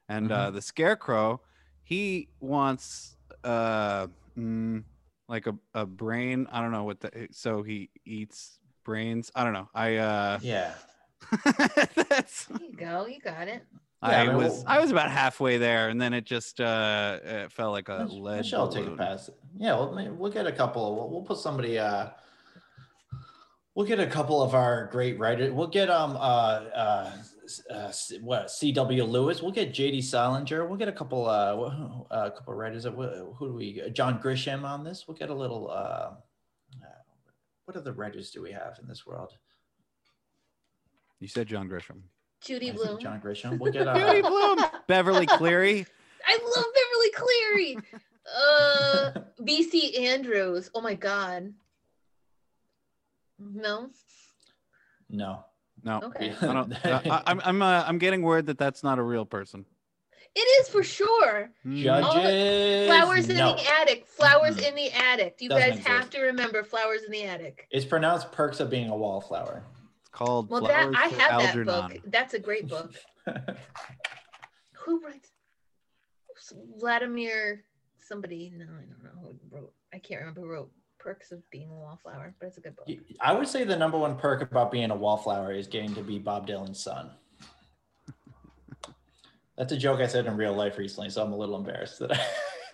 And 0.09 0.31
uh, 0.31 0.51
the 0.51 0.61
Scarecrow, 0.61 1.39
he 1.83 2.27
wants 2.41 3.15
uh, 3.43 4.07
mm, 4.37 4.83
like 5.29 5.47
a, 5.47 5.55
a 5.73 5.85
brain. 5.85 6.47
I 6.51 6.61
don't 6.61 6.71
know 6.71 6.83
what 6.83 6.99
the 6.99 7.27
so 7.31 7.63
he 7.63 7.89
eats 8.05 8.59
brains. 8.83 9.31
I 9.35 9.43
don't 9.43 9.53
know. 9.53 9.69
I 9.73 9.95
uh 9.97 10.39
Yeah. 10.41 10.73
that's 12.09 12.45
There 12.45 12.59
you 12.67 12.75
go. 12.75 13.05
You 13.05 13.19
got 13.19 13.47
it. 13.47 13.63
I 14.01 14.15
I 14.15 14.27
mean, 14.27 14.37
was 14.37 14.53
we'll- 14.53 14.63
I 14.67 14.79
was 14.79 14.89
about 14.91 15.11
halfway 15.11 15.57
there, 15.57 15.89
and 15.89 16.01
then 16.01 16.13
it 16.13 16.25
just 16.25 16.59
uh 16.59 17.19
it 17.23 17.51
felt 17.51 17.73
like 17.73 17.89
a 17.89 18.05
Mich- 18.05 18.11
lead 18.13 18.37
Michelle 18.37 18.61
will 18.65 18.73
take 18.73 18.87
a 18.87 18.91
pass. 18.95 19.29
Yeah, 19.57 19.75
we'll, 19.75 20.15
we'll 20.15 20.31
get 20.31 20.47
a 20.47 20.51
couple. 20.51 20.95
We'll, 20.95 21.09
we'll 21.09 21.21
put 21.23 21.37
somebody. 21.37 21.77
Uh, 21.77 22.09
we'll 23.75 23.85
get 23.85 23.99
a 23.99 24.07
couple 24.07 24.41
of 24.41 24.55
our 24.55 24.87
great 24.87 25.19
writers. 25.19 25.51
We'll 25.51 25.67
get 25.67 25.89
um 25.89 26.15
uh 26.15 26.19
uh, 26.19 27.11
s- 27.19 27.28
uh 27.71 27.91
what 28.21 28.51
C.W. 28.51 29.03
Lewis. 29.03 29.41
We'll 29.41 29.51
get 29.51 29.73
J.D. 29.73 30.01
Salinger. 30.01 30.65
We'll 30.65 30.77
get 30.77 30.87
a 30.87 30.93
couple 30.93 31.27
uh 31.27 31.53
a 32.11 32.31
couple 32.31 32.53
of 32.53 32.59
writers. 32.59 32.83
Who 32.85 33.35
do 33.39 33.53
we? 33.53 33.81
John 33.91 34.21
Grisham 34.21 34.63
on 34.63 34.83
this. 34.83 35.05
We'll 35.07 35.17
get 35.17 35.29
a 35.29 35.33
little. 35.33 35.69
Uh, 35.69 36.11
uh, 36.83 36.99
what 37.65 37.77
other 37.77 37.93
writers 37.93 38.31
do 38.31 38.41
we 38.41 38.51
have 38.51 38.77
in 38.81 38.87
this 38.87 39.05
world? 39.05 39.33
You 41.19 41.27
said 41.27 41.47
John 41.47 41.67
Grisham. 41.69 42.01
Judy 42.41 42.71
I 42.71 42.73
Blume. 42.73 42.99
John 42.99 43.21
Grisham. 43.21 43.59
We'll 43.59 43.71
get 43.71 43.85
Judy 43.95 44.21
uh, 44.21 44.29
Blume, 44.29 44.65
Beverly 44.87 45.25
Cleary. 45.25 45.85
I 46.25 46.39
love 46.43 46.65
Beverly 46.73 47.11
Cleary. 47.15 47.77
Uh, 48.37 49.11
VC 49.41 49.99
Andrews. 49.99 50.69
Oh 50.73 50.81
my 50.81 50.93
God. 50.93 51.53
No. 53.39 53.89
no. 55.09 55.45
No, 55.83 56.01
Okay. 56.03 56.33
I 56.41 56.53
don't. 56.53 56.85
I, 56.85 57.23
I'm 57.25 57.41
I'm 57.43 57.61
uh, 57.61 57.83
I'm 57.87 57.97
getting 57.97 58.21
word 58.21 58.47
that 58.47 58.57
that's 58.57 58.83
not 58.83 58.99
a 58.99 59.03
real 59.03 59.25
person. 59.25 59.65
It 60.35 60.39
is 60.61 60.69
for 60.69 60.83
sure. 60.83 61.49
Hmm. 61.63 61.81
Judges. 61.81 62.87
Flowers 62.87 63.29
in 63.29 63.37
no. 63.37 63.55
the 63.55 63.63
attic. 63.81 64.05
Flowers 64.05 64.57
Mm-mm. 64.57 64.69
in 64.69 64.75
the 64.75 64.91
attic. 64.91 65.37
You 65.39 65.49
Doesn't 65.49 65.77
guys 65.77 65.87
have 65.87 66.09
to 66.11 66.21
remember 66.21 66.63
flowers 66.63 67.03
in 67.03 67.11
the 67.11 67.23
attic. 67.23 67.67
It's 67.71 67.85
pronounced 67.85 68.31
perks 68.31 68.59
of 68.59 68.69
being 68.69 68.89
a 68.89 68.95
wallflower. 68.95 69.63
It's 70.01 70.09
called 70.09 70.49
Well, 70.49 70.61
that 70.61 70.91
I 70.95 71.09
for 71.09 71.19
have 71.19 71.41
that 71.41 71.65
book. 71.65 71.97
That's 72.05 72.35
a 72.35 72.39
great 72.39 72.67
book. 72.67 72.93
Who 74.85 75.01
writes? 75.01 75.31
Vladimir 76.77 77.63
somebody. 77.97 78.51
No, 78.55 78.65
I 78.65 78.85
don't 78.85 79.03
know 79.03 79.21
who 79.21 79.55
wrote. 79.55 79.73
I 79.93 79.99
can't 79.99 80.21
remember 80.21 80.41
who 80.41 80.47
wrote 80.47 80.71
Perks 81.09 81.31
of 81.31 81.49
Being 81.49 81.71
a 81.71 81.73
Wallflower, 81.73 82.35
but 82.39 82.45
it's 82.45 82.59
a 82.59 82.61
good 82.61 82.75
book. 82.75 82.87
I 83.19 83.33
would 83.33 83.47
say 83.47 83.63
the 83.63 83.75
number 83.75 83.97
one 83.97 84.15
perk 84.15 84.43
about 84.43 84.71
being 84.71 84.91
a 84.91 84.95
wallflower 84.95 85.51
is 85.53 85.65
getting 85.65 85.95
to 85.95 86.03
be 86.03 86.19
Bob 86.19 86.47
Dylan's 86.47 86.83
son. 86.83 87.09
That's 89.57 89.71
a 89.71 89.77
joke 89.77 90.01
I 90.01 90.05
said 90.05 90.27
in 90.27 90.37
real 90.37 90.53
life 90.53 90.77
recently, 90.77 91.09
so 91.09 91.23
I'm 91.23 91.33
a 91.33 91.35
little 91.35 91.55
embarrassed 91.55 91.97
that 91.97 92.11
I, 92.11 92.19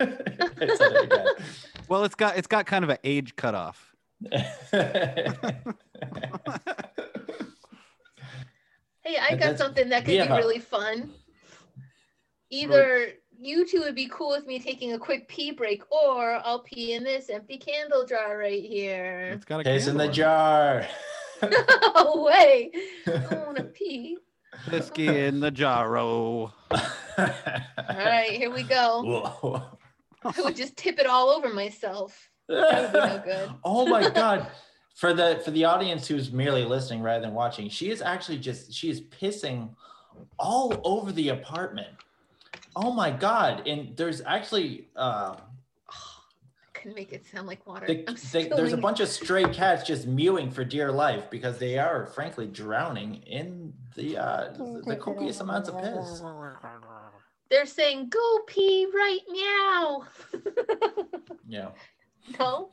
I 0.00 0.76
said 0.76 0.92
it 0.92 1.04
again. 1.04 1.26
Well, 1.88 2.04
it's 2.04 2.16
got 2.16 2.36
it's 2.36 2.48
got 2.48 2.66
kind 2.66 2.84
of 2.84 2.90
an 2.90 2.98
age 3.04 3.36
cutoff. 3.36 3.94
Hey, 9.02 9.18
I 9.20 9.36
got 9.36 9.56
something 9.56 9.88
that 9.90 10.04
could 10.04 10.20
we 10.20 10.26
be 10.26 10.32
really 10.34 10.58
fun. 10.58 11.10
Either 12.50 13.12
you 13.38 13.66
two 13.66 13.80
would 13.80 13.94
be 13.94 14.08
cool 14.08 14.30
with 14.30 14.46
me 14.46 14.58
taking 14.58 14.92
a 14.92 14.98
quick 14.98 15.28
pee 15.28 15.50
break, 15.50 15.82
or 15.90 16.40
I'll 16.44 16.60
pee 16.60 16.94
in 16.94 17.04
this 17.04 17.28
empty 17.30 17.58
candle 17.58 18.04
jar 18.04 18.38
right 18.38 18.62
here. 18.62 19.30
It's 19.32 19.44
got 19.44 19.60
a 19.60 19.64
Piss 19.64 19.86
in 19.86 19.96
the 19.96 20.08
jar. 20.08 20.86
no 21.42 22.22
way. 22.22 22.70
I 23.06 23.10
don't 23.10 23.46
want 23.46 23.56
to 23.58 23.64
pee. 23.64 24.16
it. 24.16 24.72
Whiskey 24.72 25.06
in 25.06 25.40
the 25.40 25.50
jarro. 25.50 26.52
All 26.70 26.84
right, 27.88 28.30
here 28.30 28.50
we 28.50 28.62
go. 28.62 29.02
Whoa. 29.02 29.62
I 30.24 30.42
would 30.42 30.56
just 30.56 30.76
tip 30.76 30.98
it 30.98 31.06
all 31.06 31.28
over 31.28 31.52
myself. 31.52 32.30
That 32.48 32.92
would 32.92 32.92
be 32.92 33.08
no 33.08 33.22
good. 33.24 33.50
oh 33.64 33.86
my 33.86 34.08
god. 34.10 34.48
For 34.94 35.12
the 35.12 35.42
for 35.44 35.50
the 35.50 35.66
audience 35.66 36.08
who's 36.08 36.32
merely 36.32 36.64
listening 36.64 37.02
rather 37.02 37.20
than 37.20 37.34
watching, 37.34 37.68
she 37.68 37.90
is 37.90 38.00
actually 38.00 38.38
just 38.38 38.72
she 38.72 38.88
is 38.88 39.02
pissing 39.02 39.70
all 40.38 40.80
over 40.84 41.12
the 41.12 41.28
apartment. 41.28 41.88
Oh 42.76 42.92
my 42.92 43.10
god. 43.10 43.66
And 43.66 43.96
there's 43.96 44.20
actually 44.20 44.88
uh 44.94 45.36
I 45.90 46.78
couldn't 46.78 46.94
make 46.94 47.12
it 47.12 47.24
sound 47.26 47.46
like 47.46 47.66
water. 47.66 47.86
the, 47.86 48.04
I'm 48.06 48.16
there's 48.54 48.74
a 48.74 48.76
bunch 48.76 49.00
of 49.00 49.08
stray 49.08 49.44
cats 49.52 49.82
just 49.82 50.06
mewing 50.06 50.50
for 50.50 50.62
dear 50.62 50.92
life 50.92 51.30
because 51.30 51.58
they 51.58 51.78
are 51.78 52.06
frankly 52.06 52.46
drowning 52.46 53.22
in 53.26 53.72
the 53.96 54.18
uh 54.18 54.52
the 54.84 54.96
copious 54.96 55.40
amounts 55.40 55.70
of 55.70 55.80
piss. 55.82 56.22
They're 57.48 57.64
saying, 57.64 58.08
"Go 58.10 58.40
pee 58.46 58.86
right 58.94 59.20
now." 59.30 60.04
Yeah. 61.48 61.68
no. 62.40 62.70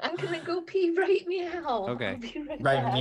I'm 0.00 0.14
gonna 0.14 0.38
go 0.38 0.60
pee 0.60 0.94
right 0.96 1.24
now. 1.26 1.88
Okay. 1.88 2.12
Right, 2.12 2.62
Right 2.62 2.84
back. 2.84 2.98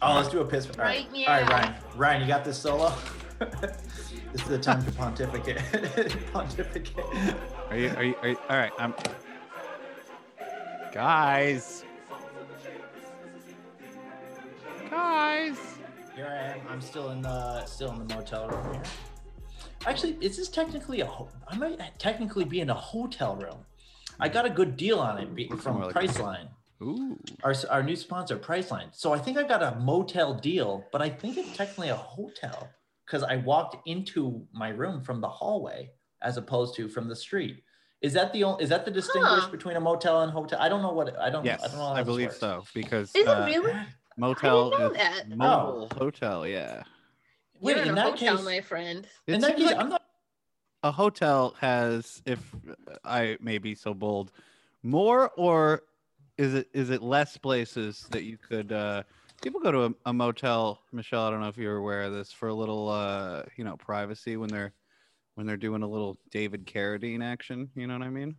Meow. 0.00 0.12
Oh, 0.12 0.16
let's 0.16 0.28
do 0.28 0.40
a 0.40 0.44
piss. 0.44 0.66
All 0.66 0.84
right, 0.84 1.06
Right 1.12 1.28
all 1.28 1.40
right. 1.42 1.48
Ryan. 1.50 1.74
Ryan, 1.96 2.22
you 2.22 2.28
got 2.28 2.44
this 2.44 2.58
solo. 2.58 2.92
this 3.38 4.42
is 4.42 4.44
the 4.44 4.58
time 4.58 4.84
to 4.84 4.92
pontificate. 4.92 5.58
pontificate. 6.32 7.04
Are 7.70 7.76
you, 7.76 7.88
are 7.90 8.04
you, 8.04 8.14
are 8.22 8.28
you, 8.28 8.36
all 8.48 8.56
right, 8.56 8.72
I'm. 8.78 8.94
Guys. 10.92 11.84
Guys. 14.90 15.56
Here 16.16 16.26
I 16.26 16.52
am. 16.52 16.60
I'm 16.68 16.80
still 16.80 17.10
in 17.10 17.22
the 17.22 17.64
still 17.66 17.92
in 17.92 18.06
the 18.06 18.14
motel 18.14 18.48
room 18.48 18.74
here. 18.74 18.82
Actually, 19.86 20.18
is 20.20 20.36
this 20.36 20.48
technically 20.48 21.00
a? 21.00 21.06
ho- 21.06 21.30
I 21.48 21.56
might 21.56 21.78
technically 21.98 22.44
be 22.44 22.60
in 22.60 22.68
a 22.70 22.74
hotel 22.74 23.36
room. 23.36 23.64
I 24.18 24.28
got 24.28 24.44
a 24.44 24.50
good 24.50 24.76
deal 24.76 24.98
on 24.98 25.16
it 25.18 25.34
be, 25.34 25.48
from 25.48 25.76
more 25.76 25.86
like 25.86 25.96
a- 25.96 25.98
Priceline, 26.00 26.48
Ooh. 26.82 27.18
our 27.42 27.54
our 27.68 27.82
new 27.82 27.96
sponsor, 27.96 28.38
Priceline. 28.38 28.88
So 28.92 29.12
I 29.12 29.18
think 29.18 29.36
I 29.38 29.42
got 29.42 29.62
a 29.62 29.78
motel 29.78 30.34
deal, 30.34 30.84
but 30.92 31.02
I 31.02 31.08
think 31.10 31.36
it's 31.36 31.56
technically 31.56 31.88
a 31.90 31.96
hotel 31.96 32.70
because 33.06 33.22
I 33.22 33.36
walked 33.36 33.76
into 33.88 34.46
my 34.52 34.68
room 34.70 35.02
from 35.02 35.20
the 35.20 35.28
hallway 35.28 35.90
as 36.22 36.36
opposed 36.36 36.74
to 36.76 36.88
from 36.88 37.08
the 37.08 37.16
street. 37.16 37.62
Is 38.00 38.14
that 38.14 38.32
the 38.32 38.44
only? 38.44 38.64
Is 38.64 38.70
that 38.70 38.84
the 38.86 38.90
distinguish 38.90 39.44
Huh. 39.44 39.50
between 39.50 39.76
a 39.76 39.80
motel 39.80 40.22
and 40.22 40.32
hotel? 40.32 40.58
I 40.60 40.68
don't 40.70 40.80
know 40.82 40.92
what 40.92 41.18
I 41.20 41.28
don't. 41.28 41.44
Yes, 41.44 41.62
I 41.62 41.68
don't 41.68 41.76
know. 41.78 41.84
I 41.92 42.02
believe 42.02 42.28
works. 42.28 42.40
so 42.40 42.64
because 42.72 43.14
Is 43.14 43.26
uh, 43.26 43.32
it 43.32 43.44
really? 43.56 43.74
motel 44.16 44.70
know 44.70 44.90
is 44.90 44.96
that. 44.96 45.28
mobile 45.28 45.88
hotel. 45.98 46.46
Yeah, 46.46 46.82
Wait, 47.60 47.76
You're 47.76 47.82
in, 47.82 47.88
in 47.90 47.92
a 47.92 47.96
that 47.96 48.10
hotel, 48.12 48.36
case, 48.38 48.44
my 48.46 48.60
friend. 48.62 49.06
in 49.26 49.40
that 49.40 49.56
case, 49.56 49.66
like 49.66 49.76
I'm 49.78 49.90
not. 49.90 50.02
a 50.82 50.90
hotel 50.92 51.54
has, 51.60 52.22
if 52.24 52.40
I 53.04 53.36
may 53.40 53.58
be 53.58 53.74
so 53.74 53.92
bold, 53.92 54.32
more 54.82 55.30
or 55.36 55.82
is 56.40 56.54
it 56.54 56.68
is 56.72 56.88
it 56.90 57.02
less 57.02 57.36
places 57.36 58.06
that 58.10 58.24
you 58.24 58.38
could? 58.38 58.72
uh 58.72 59.02
People 59.42 59.60
go 59.60 59.72
to 59.72 59.84
a, 59.86 59.90
a 60.04 60.12
motel, 60.12 60.82
Michelle. 60.92 61.22
I 61.22 61.30
don't 61.30 61.40
know 61.40 61.48
if 61.48 61.56
you're 61.56 61.78
aware 61.78 62.02
of 62.02 62.12
this 62.12 62.30
for 62.30 62.48
a 62.48 62.54
little, 62.54 62.90
uh, 62.90 63.42
you 63.56 63.64
know, 63.64 63.74
privacy 63.76 64.36
when 64.36 64.50
they're 64.50 64.74
when 65.34 65.46
they're 65.46 65.56
doing 65.56 65.82
a 65.82 65.88
little 65.88 66.18
David 66.30 66.66
Carradine 66.66 67.24
action. 67.24 67.70
You 67.74 67.86
know 67.86 67.96
what 67.98 68.06
I 68.06 68.10
mean? 68.10 68.36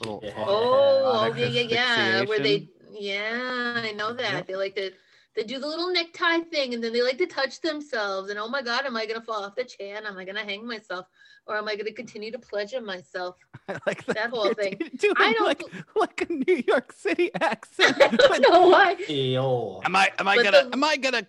Little 0.00 0.20
Yeah. 0.22 0.32
Oh, 0.36 1.32
yeah, 1.36 1.46
yeah, 1.46 1.60
yeah. 1.60 2.24
Where 2.24 2.40
they, 2.40 2.68
yeah, 2.90 3.82
I 3.84 3.92
know 3.92 4.12
that. 4.12 4.32
Yep. 4.32 4.46
They 4.48 4.56
like 4.56 4.74
to, 4.74 4.90
they 5.34 5.44
do 5.44 5.58
the 5.58 5.66
little 5.66 5.90
necktie 5.92 6.40
thing, 6.40 6.74
and 6.74 6.82
then 6.84 6.92
they 6.92 7.02
like 7.02 7.18
to 7.18 7.26
touch 7.26 7.60
themselves. 7.60 8.30
And 8.30 8.38
oh 8.38 8.48
my 8.48 8.62
God, 8.62 8.84
am 8.84 8.96
I 8.96 9.06
gonna 9.06 9.22
fall 9.22 9.44
off 9.44 9.54
the 9.54 9.64
chair? 9.64 9.96
And 9.96 10.06
am 10.06 10.18
I 10.18 10.24
gonna 10.24 10.44
hang 10.44 10.66
myself, 10.66 11.06
or 11.46 11.56
am 11.56 11.68
I 11.68 11.76
gonna 11.76 11.92
continue 11.92 12.30
to 12.32 12.38
pleasure 12.38 12.80
myself? 12.80 13.36
I 13.68 13.78
like 13.86 14.04
that, 14.06 14.16
That 14.16 14.30
whole 14.30 14.52
thing. 14.54 14.76
Doing 14.98 15.14
I 15.16 15.32
don't 15.32 15.46
like, 15.46 15.62
like 15.96 16.28
a 16.28 16.32
New 16.32 16.62
York 16.66 16.92
City 16.92 17.30
accent. 17.40 17.96
I 18.02 18.08
don't 18.08 18.42
know 18.50 18.68
why. 18.68 18.96
Ew. 19.08 19.80
Am 19.84 19.96
I 19.96 20.10
am 20.18 20.28
I 20.28 20.36
But 20.36 20.44
gonna 20.44 20.64
the- 20.68 20.72
am 20.72 20.84
I 20.84 20.96
gonna 20.96 21.26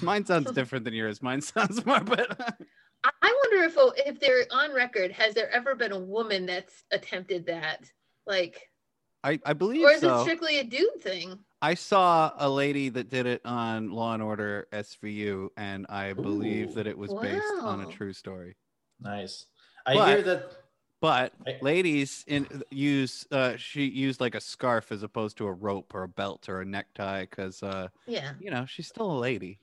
Mine 0.00 0.24
sounds 0.24 0.50
different 0.52 0.84
than 0.84 0.94
yours. 0.94 1.22
Mine 1.22 1.40
sounds 1.40 1.84
more 1.84 2.00
but 2.00 2.40
I 3.04 3.10
I 3.20 3.40
wonder 3.50 3.64
if 3.66 3.74
oh, 3.76 3.92
if 3.96 4.20
they're 4.20 4.44
on 4.52 4.72
record, 4.72 5.10
has 5.10 5.34
there 5.34 5.50
ever 5.50 5.74
been 5.74 5.90
a 5.92 5.98
woman 5.98 6.46
that's 6.46 6.84
attempted 6.92 7.46
that? 7.46 7.80
Like, 8.26 8.68
I, 9.24 9.38
I 9.46 9.52
believe 9.52 9.84
or 9.86 9.90
is 9.92 10.00
so. 10.00 10.18
it 10.18 10.22
strictly 10.22 10.58
a 10.58 10.64
dude 10.64 11.00
thing? 11.00 11.38
I 11.60 11.74
saw 11.74 12.32
a 12.38 12.48
lady 12.50 12.88
that 12.88 13.08
did 13.08 13.26
it 13.26 13.40
on 13.44 13.90
Law 13.92 14.14
and 14.14 14.22
Order 14.22 14.66
SVU, 14.72 15.48
and 15.56 15.86
I 15.88 16.12
believe 16.12 16.70
Ooh. 16.70 16.74
that 16.74 16.86
it 16.88 16.98
was 16.98 17.12
based 17.14 17.52
on 17.60 17.82
a 17.82 17.86
true 17.86 18.12
story. 18.12 18.56
Nice. 19.00 19.46
I 19.86 19.94
But- 19.94 20.08
hear 20.08 20.22
that. 20.22 20.50
But 21.00 21.32
I- 21.48 21.58
ladies 21.62 22.24
in 22.28 22.62
use 22.70 23.26
uh 23.32 23.56
she 23.56 23.86
used 23.86 24.20
like 24.20 24.36
a 24.36 24.40
scarf 24.40 24.92
as 24.92 25.02
opposed 25.02 25.36
to 25.38 25.46
a 25.48 25.52
rope 25.52 25.92
or 25.96 26.04
a 26.04 26.08
belt 26.08 26.48
or 26.48 26.60
a 26.60 26.64
necktie 26.64 27.22
because 27.22 27.60
uh 27.64 27.88
Yeah, 28.06 28.34
you 28.38 28.52
know 28.52 28.66
she's 28.66 28.86
still 28.86 29.10
a 29.10 29.18
lady. 29.18 29.58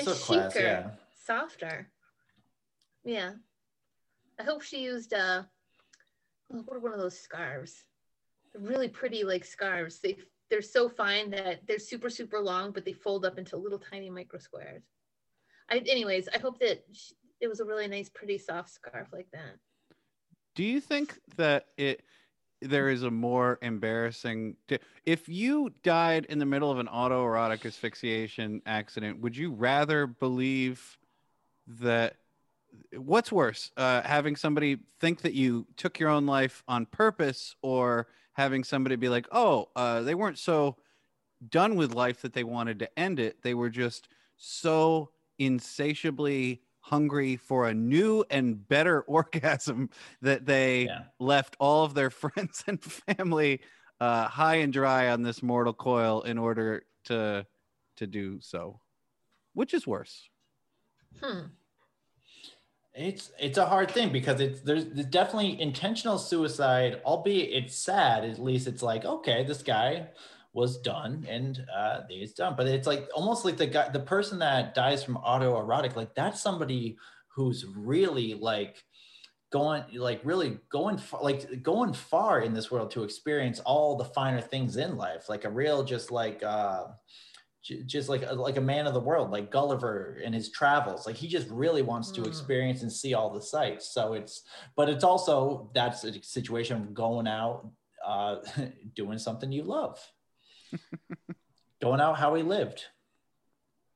So 0.00 0.10
It's 0.10 0.24
class, 0.24 0.52
chicer. 0.54 0.66
yeah. 0.66 0.90
softer. 1.24 1.88
Yeah, 3.04 3.34
I 4.40 4.42
hope 4.42 4.62
she 4.62 4.82
used 4.82 5.14
uh, 5.14 5.44
what 6.48 6.76
are 6.76 6.80
one 6.80 6.92
of 6.92 6.98
those 6.98 7.18
scarves? 7.20 7.84
Really 8.54 8.88
pretty, 8.88 9.24
like 9.24 9.44
scarves. 9.44 10.00
They 10.00 10.18
they're 10.50 10.62
so 10.62 10.88
fine 10.88 11.30
that 11.30 11.66
they're 11.66 11.78
super 11.78 12.10
super 12.10 12.40
long, 12.40 12.72
but 12.72 12.84
they 12.84 12.92
fold 12.92 13.24
up 13.24 13.38
into 13.38 13.56
little 13.56 13.78
tiny 13.78 14.10
micro 14.10 14.40
squares. 14.40 14.82
I, 15.70 15.78
anyways, 15.78 16.28
I 16.34 16.38
hope 16.38 16.58
that 16.60 16.84
sh 16.92 17.12
it 17.40 17.48
was 17.48 17.60
a 17.60 17.64
really 17.64 17.88
nice, 17.88 18.08
pretty 18.08 18.38
soft 18.38 18.70
scarf 18.70 19.08
like 19.12 19.28
that. 19.32 19.56
Do 20.54 20.64
you 20.64 20.80
think 20.80 21.18
that 21.36 21.66
it 21.76 22.02
there 22.60 22.90
is 22.90 23.04
a 23.04 23.10
more 23.10 23.58
embarrassing 23.62 24.56
if 25.06 25.28
you 25.28 25.72
died 25.82 26.26
in 26.26 26.38
the 26.38 26.44
middle 26.44 26.70
of 26.70 26.78
an 26.78 26.88
autoerotic 26.88 27.64
asphyxiation 27.64 28.60
accident, 28.66 29.20
would 29.20 29.36
you 29.36 29.52
rather 29.52 30.06
believe 30.06 30.98
that 31.66 32.16
what's 32.96 33.32
worse, 33.32 33.70
uh, 33.76 34.02
having 34.02 34.36
somebody 34.36 34.78
think 35.00 35.22
that 35.22 35.34
you 35.34 35.66
took 35.76 35.98
your 35.98 36.08
own 36.08 36.26
life 36.26 36.62
on 36.68 36.84
purpose 36.86 37.54
or 37.62 38.08
having 38.40 38.64
somebody 38.64 38.96
be 38.96 39.10
like, 39.10 39.28
oh, 39.32 39.68
uh, 39.76 40.00
they 40.00 40.14
weren't 40.14 40.38
so 40.38 40.76
done 41.46 41.76
with 41.76 41.94
life 41.94 42.22
that 42.22 42.32
they 42.32 42.42
wanted 42.42 42.78
to 42.78 42.98
end 42.98 43.20
it. 43.20 43.42
They 43.42 43.52
were 43.52 43.68
just 43.68 44.08
so 44.38 45.10
insatiably 45.38 46.62
hungry 46.80 47.36
for 47.36 47.68
a 47.68 47.74
new 47.74 48.24
and 48.30 48.66
better 48.66 49.02
orgasm 49.18 49.90
that 50.22 50.46
they 50.46 50.84
Yeah. 50.84 51.02
left 51.18 51.54
all 51.60 51.84
of 51.84 51.92
their 51.92 52.08
friends 52.22 52.64
and 52.66 52.82
family 52.82 53.60
uh, 54.00 54.26
high 54.26 54.56
and 54.56 54.72
dry 54.72 55.10
on 55.10 55.22
this 55.22 55.42
mortal 55.42 55.74
coil 55.74 56.22
in 56.22 56.38
order 56.38 56.84
to 57.04 57.46
to 57.96 58.06
do 58.06 58.40
so. 58.40 58.80
Which 59.52 59.74
is 59.74 59.86
worse? 59.86 60.30
Hmm. 61.22 61.40
It's 62.94 63.30
it's 63.38 63.58
a 63.58 63.66
hard 63.66 63.90
thing 63.90 64.10
because 64.10 64.40
it's 64.40 64.60
there's, 64.62 64.84
definitely 64.84 65.60
intentional 65.60 66.18
suicide, 66.18 67.00
albeit 67.04 67.50
it's 67.52 67.76
sad. 67.76 68.24
At 68.24 68.40
least 68.40 68.66
it's 68.66 68.82
like 68.82 69.04
okay, 69.04 69.44
this 69.44 69.62
guy 69.62 70.08
was 70.52 70.78
done 70.78 71.24
and 71.28 71.64
uh, 71.74 72.00
he's 72.08 72.32
done. 72.32 72.54
But 72.56 72.66
it's 72.66 72.88
like 72.88 73.08
almost 73.14 73.44
like 73.44 73.56
the 73.56 73.68
guy, 73.68 73.88
the 73.90 74.00
person 74.00 74.40
that 74.40 74.74
dies 74.74 75.04
from 75.04 75.16
autoerotic, 75.16 75.94
like 75.94 76.14
that's 76.16 76.42
somebody 76.42 76.96
who's 77.28 77.64
really 77.76 78.34
like 78.34 78.82
going 79.52 79.84
like 79.94 80.20
really 80.24 80.58
going 80.68 80.98
far, 80.98 81.22
like 81.22 81.62
going 81.62 81.92
far 81.92 82.40
in 82.40 82.52
this 82.52 82.72
world 82.72 82.90
to 82.92 83.04
experience 83.04 83.60
all 83.60 83.96
the 83.96 84.04
finer 84.04 84.40
things 84.40 84.76
in 84.76 84.96
life, 84.96 85.28
like 85.28 85.44
a 85.44 85.50
real 85.50 85.84
just 85.84 86.10
like. 86.10 86.42
uh 86.42 86.86
just 87.62 88.08
like 88.08 88.22
a, 88.26 88.32
like 88.34 88.56
a 88.56 88.60
man 88.60 88.86
of 88.86 88.94
the 88.94 89.00
world 89.00 89.30
like 89.30 89.50
gulliver 89.50 90.18
in 90.24 90.32
his 90.32 90.50
travels 90.50 91.06
like 91.06 91.14
he 91.16 91.28
just 91.28 91.46
really 91.50 91.82
wants 91.82 92.10
to 92.10 92.22
Mm. 92.22 92.26
experience 92.26 92.80
and 92.82 92.90
see 92.92 93.12
all 93.12 93.30
the 93.32 93.42
sights 93.42 93.92
so 93.92 94.14
it's 94.14 94.42
but 94.76 94.88
it's 94.88 95.04
also 95.04 95.70
that's 95.74 96.02
a 96.04 96.22
situation 96.22 96.76
of 96.78 96.94
going 96.94 97.26
out 97.28 97.68
uh 98.04 98.36
doing 98.94 99.18
something 99.18 99.52
you 99.52 99.62
love 99.62 99.98
going 101.82 102.00
out 102.00 102.18
how 102.18 102.34
he 102.34 102.42
lived 102.42 102.84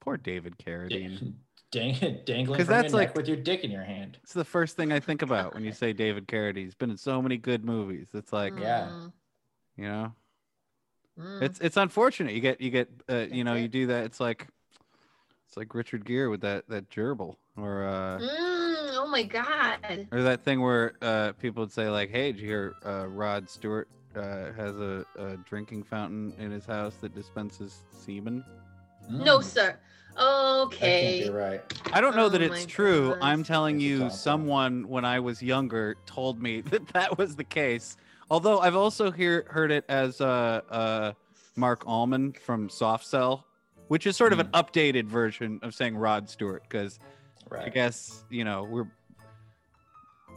Poor 0.01 0.17
David 0.19 0.59
Carradine. 0.59 1.35
Dang, 1.73 1.95
dangling 2.25 2.57
'Cause 2.59 2.67
from 2.67 2.75
your 2.75 2.83
that's 2.83 2.93
neck 2.93 3.09
like- 3.09 3.15
with 3.17 3.27
your 3.27 3.37
dick 3.39 3.65
in 3.65 3.71
your 3.71 3.83
hand 3.83 4.19
It's 4.23 4.33
the 4.35 4.45
first 4.45 4.77
thing 4.77 4.93
I 4.93 5.01
think 5.01 5.23
about 5.23 5.55
when 5.55 5.65
you 5.65 5.73
say 5.73 5.93
David 5.93 6.29
Carradine. 6.29 6.59
He's 6.59 6.75
been 6.75 6.91
in 6.91 6.97
so 6.97 7.21
many 7.21 7.37
good 7.37 7.65
movies. 7.65 8.09
It's 8.15 8.33
like, 8.33 8.53
Yeah. 8.59 9.09
You 9.77 9.85
know, 9.89 10.13
mm. 11.19 11.43
it's 11.43 11.61
it's 11.61 11.77
unfortunate. 11.77 12.35
You 12.35 12.41
get 12.41 12.61
you 12.61 12.71
get 12.71 12.89
uh, 13.09 13.27
you 13.31 13.45
know 13.45 13.55
That's 13.55 13.63
you 13.63 13.69
do 13.69 13.87
that. 13.89 14.05
It's 14.05 14.21
like 14.21 14.49
it's 15.49 15.57
like 15.57 15.75
Richard 15.75 16.05
Gere 16.05 16.29
with 16.29 16.41
that 16.43 16.69
that 16.69 16.91
gerbil 16.91 17.37
or 17.57 17.85
uh 17.87 18.21
Mm, 18.21 18.95
oh 18.97 19.09
my 19.11 19.23
god. 19.23 20.09
Or 20.13 20.23
that 20.23 20.45
thing 20.45 20.61
where 20.61 20.95
uh, 21.03 21.33
people 21.33 21.63
would 21.63 21.73
say 21.73 21.89
like, 21.89 22.11
"Hey, 22.11 22.33
did 22.33 22.41
you 22.41 22.47
hear 22.47 22.75
uh, 22.85 23.07
Rod 23.09 23.49
Stewart 23.49 23.89
uh, 24.17 24.53
has 24.53 24.77
a, 24.77 25.05
a 25.17 25.37
drinking 25.39 25.85
fountain 25.85 26.33
in 26.39 26.51
his 26.51 26.65
house 26.67 26.95
that 27.01 27.15
dispenses 27.15 27.83
semen?" 27.91 28.45
No, 29.09 29.39
Mm, 29.39 29.45
sir. 29.45 29.79
That 30.17 30.71
can't 30.71 30.73
Okay. 30.73 31.25
be 31.25 31.29
right. 31.31 31.61
I 31.93 32.01
don't 32.01 32.17
know 32.17 32.29
that 32.29 32.41
Oh 32.41 32.45
it's 32.45 32.67
true. 32.67 33.11
God. 33.11 33.19
I'm 33.21 33.43
telling 33.45 33.77
It's 33.77 33.85
you, 33.85 34.11
someone 34.11 34.89
when 34.89 35.05
I 35.05 35.21
was 35.21 35.43
younger 35.43 35.97
told 36.07 36.43
me 36.43 36.61
that 36.71 36.89
that 36.89 37.19
was 37.19 37.37
the 37.37 37.45
case. 37.45 37.97
Although 38.31 38.61
I've 38.61 38.77
also 38.77 39.11
hear, 39.11 39.47
heard 39.49 39.71
it 39.71 39.85
as 39.89 40.21
uh, 40.21 40.61
uh, 40.71 41.13
Marc 41.57 41.87
Almond 41.87 42.39
from 42.39 42.69
Soft 42.69 43.07
Cell, 43.07 43.47
which 43.89 44.07
is 44.07 44.17
sort 44.17 44.33
of 44.33 44.39
an 44.39 44.49
updated 44.49 45.07
version 45.07 45.61
of 45.63 45.75
saying 45.75 45.97
Rod 45.97 46.29
Stewart, 46.29 46.63
because 46.63 46.99
I 47.57 47.69
guess 47.69 48.25
you 48.31 48.45
know 48.45 48.65
we're 48.65 48.87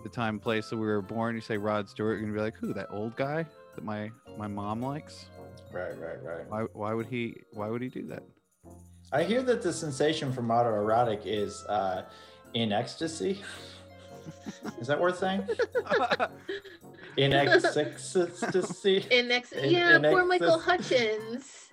the 0.03 0.09
time, 0.09 0.39
place 0.39 0.69
that 0.69 0.77
we 0.77 0.85
were 0.85 1.01
born. 1.01 1.35
You 1.35 1.41
say 1.41 1.57
Rod 1.57 1.89
Stewart, 1.89 2.19
you're 2.19 2.27
gonna 2.27 2.37
be 2.37 2.43
like, 2.43 2.55
who? 2.55 2.73
That 2.73 2.87
old 2.91 3.15
guy 3.15 3.45
that 3.75 3.83
my 3.83 4.11
my 4.37 4.47
mom 4.47 4.81
likes? 4.81 5.25
Right, 5.71 5.97
right, 5.99 6.21
right. 6.23 6.47
Why 6.49 6.61
why 6.73 6.93
would 6.93 7.07
he 7.07 7.41
why 7.53 7.69
would 7.69 7.81
he 7.81 7.89
do 7.89 8.05
that? 8.07 8.23
I 9.11 9.23
hear 9.23 9.41
that 9.43 9.61
the 9.61 9.71
sensation 9.71 10.33
from 10.33 10.47
autoerotic 10.49 11.21
is 11.25 11.63
uh, 11.65 12.03
in 12.53 12.71
ecstasy. 12.71 13.41
is 14.79 14.87
that 14.87 14.99
worth 14.99 15.17
saying? 15.19 15.47
In 17.17 17.33
ecstasy. 17.33 19.05
In 19.09 19.27
next, 19.27 19.53
In- 19.53 19.71
yeah, 19.71 19.95
in 19.95 20.03
poor 20.03 20.23
Michael 20.23 20.59
Hutchence. 20.59 21.69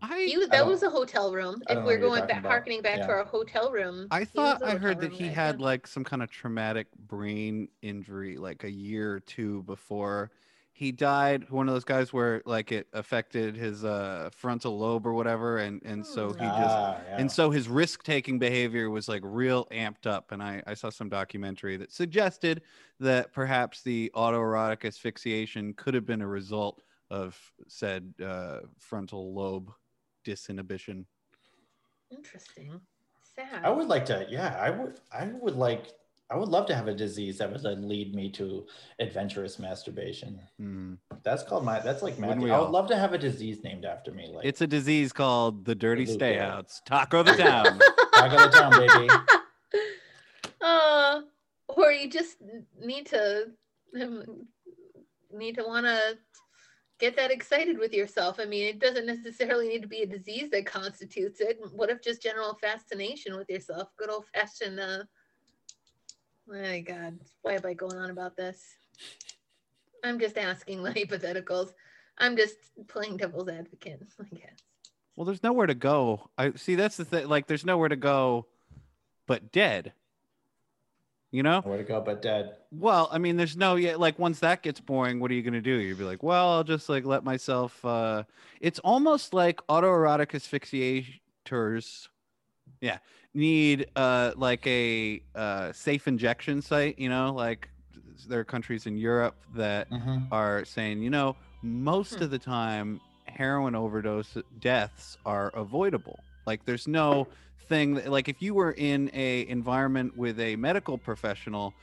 I 0.00 0.24
He 0.24 0.36
was, 0.36 0.48
I 0.48 0.56
that 0.56 0.64
oh. 0.64 0.68
was 0.68 0.82
a 0.82 0.90
hotel 0.90 1.32
room. 1.32 1.62
If 1.68 1.84
we're 1.84 1.98
going 1.98 2.26
back, 2.26 2.40
about. 2.40 2.50
harkening 2.50 2.82
back 2.82 2.98
Yeah. 2.98 3.06
to 3.06 3.12
our 3.12 3.24
hotel 3.24 3.70
room. 3.70 4.06
I 4.10 4.24
thought 4.24 4.62
I 4.62 4.76
heard 4.76 5.00
that 5.00 5.12
he 5.12 5.24
guy, 5.28 5.32
had 5.32 5.60
yeah. 5.60 5.64
like 5.64 5.86
some 5.86 6.04
kind 6.04 6.22
of 6.22 6.30
traumatic 6.30 6.86
brain 7.06 7.68
injury 7.82 8.36
like 8.36 8.64
a 8.64 8.70
year 8.70 9.12
or 9.12 9.20
two 9.20 9.62
before 9.64 10.30
he 10.76 10.90
died. 10.90 11.48
One 11.50 11.68
of 11.68 11.74
those 11.74 11.84
guys 11.84 12.12
where 12.12 12.42
like 12.44 12.72
it 12.72 12.88
affected 12.92 13.56
his 13.56 13.84
uh 13.84 14.28
frontal 14.36 14.76
lobe 14.76 15.06
or 15.06 15.14
whatever 15.14 15.58
and 15.58 15.80
and 15.84 16.04
so 16.04 16.28
he 16.32 16.44
just 16.44 16.76
Ah, 16.76 16.98
yeah. 17.08 17.16
and 17.18 17.30
so 17.30 17.50
his 17.50 17.68
risk-taking 17.68 18.40
behavior 18.40 18.90
was 18.90 19.08
like 19.08 19.22
real 19.24 19.66
amped 19.66 20.06
up 20.06 20.32
and 20.32 20.42
I 20.42 20.62
I 20.66 20.74
saw 20.74 20.90
some 20.90 21.08
documentary 21.08 21.76
that 21.76 21.92
suggested 21.92 22.62
that 22.98 23.32
perhaps 23.32 23.82
the 23.82 24.10
autoerotic 24.16 24.84
asphyxiation 24.84 25.74
could 25.74 25.94
have 25.94 26.04
been 26.06 26.22
a 26.22 26.26
result 26.26 26.82
of 27.08 27.38
said 27.68 28.12
uh 28.22 28.58
frontal 28.78 29.32
lobe 29.32 29.70
disinhibition. 30.26 31.04
Interesting. 32.10 32.80
Sad. 33.36 33.64
I 33.64 33.70
would 33.70 33.88
like 33.88 34.06
to. 34.06 34.26
Yeah, 34.28 34.56
I 34.60 34.70
would. 34.70 35.00
I 35.12 35.26
would 35.26 35.56
like. 35.56 35.86
I 36.30 36.36
would 36.36 36.48
love 36.48 36.66
to 36.66 36.74
have 36.74 36.88
a 36.88 36.94
disease 36.94 37.38
that 37.38 37.52
would 37.52 37.62
then 37.62 37.86
lead 37.86 38.14
me 38.14 38.30
to 38.32 38.66
adventurous 38.98 39.58
masturbation. 39.58 40.40
Hmm. 40.58 40.94
That's 41.22 41.42
called 41.42 41.64
my. 41.64 41.80
That's 41.80 42.02
like 42.02 42.18
Wouldn't 42.18 42.38
Matthew. 42.38 42.52
I 42.52 42.58
would 42.58 42.66
all? 42.66 42.70
love 42.72 42.88
to 42.88 42.96
have 42.96 43.12
a 43.12 43.18
disease 43.18 43.62
named 43.62 43.84
after 43.84 44.10
me. 44.10 44.30
Like 44.34 44.46
It's 44.46 44.60
a 44.62 44.66
disease 44.66 45.12
called 45.12 45.64
the 45.64 45.74
dirty 45.74 46.06
Loophole. 46.06 46.18
stayouts. 46.28 46.82
Taco 46.86 47.22
the 47.22 47.32
town. 47.34 47.78
Rock 48.16 48.32
of 48.32 48.52
the 48.52 48.58
town, 48.58 48.72
baby. 48.72 49.08
uh, 50.60 51.20
or 51.68 51.92
you 51.92 52.08
just 52.08 52.38
need 52.80 53.06
to 53.06 53.50
um, 54.00 54.46
need 55.32 55.56
to 55.56 55.64
want 55.64 55.84
to 55.86 56.16
get 56.98 57.16
that 57.16 57.30
excited 57.30 57.78
with 57.78 57.92
yourself. 57.92 58.38
I 58.40 58.46
mean, 58.46 58.64
it 58.66 58.78
doesn't 58.78 59.06
necessarily 59.06 59.68
need 59.68 59.82
to 59.82 59.88
be 59.88 60.02
a 60.02 60.06
disease 60.06 60.48
that 60.50 60.64
constitutes 60.64 61.40
it. 61.40 61.58
What 61.72 61.90
if 61.90 62.00
just 62.02 62.22
general 62.22 62.56
fascination 62.60 63.36
with 63.36 63.50
yourself? 63.50 63.88
Good 63.98 64.10
old 64.10 64.24
fashioned. 64.32 64.80
Uh, 64.80 65.02
my 66.46 66.80
God, 66.80 67.18
why 67.42 67.54
am 67.54 67.66
I 67.66 67.74
going 67.74 67.96
on 67.96 68.10
about 68.10 68.36
this? 68.36 68.62
I'm 70.02 70.18
just 70.18 70.36
asking 70.38 70.82
the 70.82 70.90
hypotheticals. 70.90 71.72
I'm 72.18 72.36
just 72.36 72.56
playing 72.88 73.16
devil's 73.16 73.48
advocate, 73.48 74.00
I 74.20 74.34
guess. 74.34 74.58
well, 75.16 75.24
there's 75.24 75.42
nowhere 75.42 75.66
to 75.66 75.74
go. 75.74 76.30
I 76.38 76.52
see. 76.52 76.74
That's 76.74 76.96
the 76.96 77.04
thing. 77.04 77.28
Like, 77.28 77.46
there's 77.46 77.64
nowhere 77.64 77.88
to 77.88 77.96
go, 77.96 78.46
but 79.26 79.50
dead. 79.52 79.92
You 81.32 81.42
know. 81.42 81.62
Where 81.62 81.78
to 81.78 81.82
go 81.82 82.00
but 82.00 82.22
dead. 82.22 82.54
Well, 82.70 83.08
I 83.10 83.18
mean, 83.18 83.36
there's 83.36 83.56
no 83.56 83.74
yeah. 83.74 83.96
Like, 83.96 84.16
once 84.20 84.38
that 84.40 84.62
gets 84.62 84.78
boring, 84.78 85.18
what 85.18 85.32
are 85.32 85.34
you 85.34 85.42
gonna 85.42 85.60
do? 85.60 85.74
You'd 85.80 85.98
be 85.98 86.04
like, 86.04 86.22
well, 86.22 86.50
I'll 86.50 86.62
just 86.64 86.88
like 86.88 87.04
let 87.04 87.24
myself. 87.24 87.84
uh 87.84 88.22
It's 88.60 88.78
almost 88.80 89.34
like 89.34 89.60
autoerotic 89.68 90.28
asphyxiators. 90.34 92.08
Yeah, 92.80 92.98
need 93.34 93.86
uh 93.96 94.32
like 94.36 94.66
a 94.66 95.20
uh 95.34 95.72
safe 95.72 96.06
injection 96.08 96.62
site. 96.62 96.98
You 96.98 97.08
know, 97.08 97.32
like 97.34 97.70
there 98.28 98.40
are 98.40 98.44
countries 98.44 98.86
in 98.86 98.96
Europe 98.96 99.44
that 99.54 99.88
Mhm. 99.90 100.30
are 100.30 100.64
saying, 100.64 101.02
you 101.02 101.10
know, 101.10 101.36
most 101.62 102.20
Hmm. 102.20 102.22
of 102.22 102.30
the 102.30 102.38
time 102.38 103.00
heroin 103.26 103.74
overdose 103.74 104.36
deaths 104.58 105.16
are 105.24 105.48
avoidable. 105.50 106.24
Like 106.46 106.64
there's 106.64 106.86
no 106.86 107.28
thing 107.68 107.94
that, 107.94 108.08
like 108.10 108.28
if 108.28 108.42
you 108.42 108.54
were 108.54 108.72
in 108.72 109.10
a 109.14 109.46
environment 109.48 110.14
with 110.16 110.38
a 110.40 110.56
medical 110.56 110.98
professional, 110.98 111.76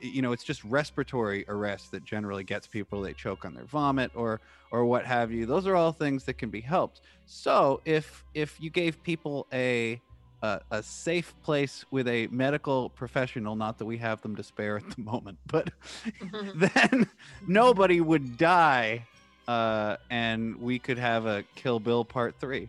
you 0.00 0.22
know, 0.22 0.32
it's 0.32 0.44
just 0.44 0.64
respiratory 0.64 1.44
arrest 1.48 1.90
that 1.90 2.04
generally 2.04 2.44
gets 2.44 2.66
people 2.66 3.02
they 3.02 3.14
choke 3.14 3.44
on 3.44 3.54
their 3.54 3.66
vomit 3.66 4.10
or 4.14 4.40
or 4.70 4.86
what 4.86 5.04
have 5.06 5.30
you. 5.32 5.46
Those 5.46 5.66
are 5.66 5.76
all 5.76 5.92
things 5.92 6.24
that 6.24 6.34
can 6.38 6.50
be 6.50 6.62
helped. 6.62 7.00
So 7.26 7.80
if 7.84 8.24
if 8.34 8.58
you 8.60 8.70
gave 8.70 9.02
people 9.02 9.46
a 9.52 10.02
a, 10.44 10.60
a 10.70 10.82
safe 10.82 11.34
place 11.42 11.84
with 11.90 12.06
a 12.06 12.26
medical 12.28 12.90
professional, 12.90 13.56
not 13.56 13.78
that 13.78 13.86
we 13.86 13.96
have 13.98 14.20
them 14.20 14.36
to 14.36 14.42
spare 14.42 14.76
at 14.76 14.90
the 14.90 15.00
moment, 15.00 15.38
but 15.46 15.70
then 16.54 17.08
nobody 17.46 18.00
would 18.00 18.36
die 18.36 19.06
uh, 19.48 19.96
and 20.10 20.56
we 20.60 20.78
could 20.78 20.98
have 20.98 21.26
a 21.26 21.44
Kill 21.54 21.80
Bill 21.80 22.04
Part 22.04 22.34
Three. 22.40 22.68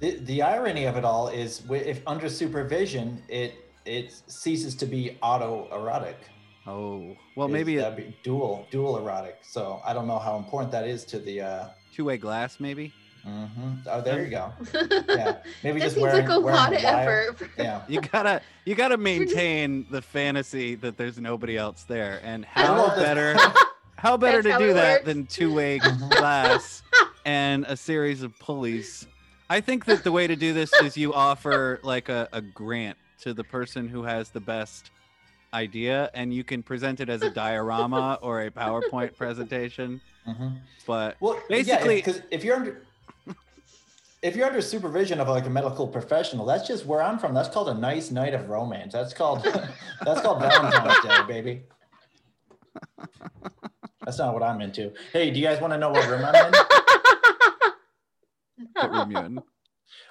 The, 0.00 0.16
the 0.18 0.42
irony 0.42 0.84
of 0.84 0.96
it 0.96 1.04
all 1.04 1.28
is, 1.28 1.62
if 1.70 2.00
under 2.06 2.28
supervision, 2.28 3.22
it 3.28 3.54
it 3.84 4.12
ceases 4.26 4.74
to 4.76 4.86
be 4.86 5.16
autoerotic. 5.22 6.16
Oh, 6.66 7.16
well, 7.36 7.48
maybe 7.48 7.76
a 7.76 7.82
that'd 7.82 7.96
be 7.96 8.16
dual 8.22 8.66
dual 8.70 8.98
erotic. 8.98 9.38
So 9.42 9.80
I 9.84 9.92
don't 9.92 10.06
know 10.06 10.18
how 10.18 10.36
important 10.36 10.72
that 10.72 10.86
is 10.86 11.04
to 11.06 11.18
the. 11.18 11.40
uh 11.40 11.68
two-way 11.94 12.16
glass, 12.16 12.58
maybe. 12.58 12.92
Mhm. 13.26 13.78
Oh, 13.86 14.00
there 14.00 14.22
you 14.24 14.30
go. 14.30 14.52
Yeah, 15.08 15.36
maybe 15.62 15.78
that 15.80 15.86
just 15.86 15.94
seems 15.96 16.02
wearing, 16.02 16.26
like 16.26 16.36
a 16.36 16.40
wearing 16.40 16.56
lot 16.56 16.72
a 16.72 16.76
of 16.76 16.82
wire. 16.84 17.26
effort. 17.30 17.50
Yeah. 17.58 17.82
You 17.88 18.00
gotta 18.00 18.40
you 18.64 18.74
gotta 18.74 18.96
maintain 19.12 19.86
the 19.90 20.02
fantasy 20.02 20.74
that 20.76 20.96
there's 20.96 21.18
nobody 21.18 21.56
else 21.56 21.84
there, 21.84 22.20
and 22.24 22.46
I 22.54 22.62
don't 22.64 22.76
know 22.76 22.88
how 22.88 22.96
better 22.96 23.36
how 23.96 24.16
better 24.16 24.42
That's 24.42 24.46
to 24.46 24.52
how 24.52 24.58
do 24.58 24.74
that 24.74 24.92
works. 25.00 25.04
than 25.06 25.26
two-way 25.26 25.78
Mhm. 25.78 26.10
glass 26.10 26.82
and 27.24 27.64
a 27.66 27.76
series 27.76 28.22
of 28.22 28.38
pulleys. 28.38 29.06
I 29.48 29.60
think 29.60 29.84
that 29.86 30.04
the 30.04 30.12
way 30.12 30.26
to 30.26 30.36
do 30.36 30.52
this 30.52 30.72
is 30.82 30.96
you 30.96 31.14
offer 31.14 31.80
like 31.82 32.08
a, 32.08 32.28
a 32.32 32.40
grant 32.42 32.98
to 33.20 33.32
the 33.32 33.44
person 33.44 33.88
who 33.88 34.02
has 34.02 34.30
the 34.30 34.40
best 34.40 34.90
idea, 35.54 36.10
and 36.14 36.34
you 36.34 36.42
can 36.44 36.62
present 36.62 37.00
it 37.00 37.08
as 37.08 37.22
a 37.22 37.30
diorama 37.30 38.18
or 38.20 38.42
a 38.42 38.50
PowerPoint 38.50 39.16
presentation. 39.16 40.00
Mhm. 40.26 40.58
But 40.86 41.16
Well, 41.20 41.40
Basically- 41.48 41.96
because 41.96 42.20
if 42.30 42.42
you're 42.44 42.56
under 42.56 42.82
if 44.24 44.34
you're 44.34 44.46
under 44.46 44.62
supervision 44.62 45.20
of 45.20 45.28
like 45.28 45.44
a 45.44 45.50
medical 45.50 45.86
professional, 45.86 46.46
that's 46.46 46.66
just 46.66 46.86
where 46.86 47.02
I'm 47.02 47.18
from. 47.18 47.34
That's 47.34 47.50
called 47.50 47.68
a 47.68 47.74
nice 47.74 48.10
night 48.10 48.32
of 48.32 48.48
romance. 48.48 48.94
That's 48.94 49.12
called 49.12 49.44
that's 50.02 50.22
called 50.22 50.40
Valentine's 50.40 51.04
Day, 51.04 51.22
baby. 51.28 51.62
That's 54.02 54.18
not 54.18 54.32
what 54.32 54.42
I'm 54.42 54.62
into. 54.62 54.92
Hey, 55.12 55.30
do 55.30 55.38
you 55.38 55.44
guys 55.46 55.60
want 55.60 55.74
to 55.74 55.78
know 55.78 55.90
what 55.90 56.08
room 56.08 56.24
I'm 56.24 56.34
in? 56.46 56.52
what 58.72 58.90
room 58.92 59.10
you 59.10 59.18
in? 59.18 59.42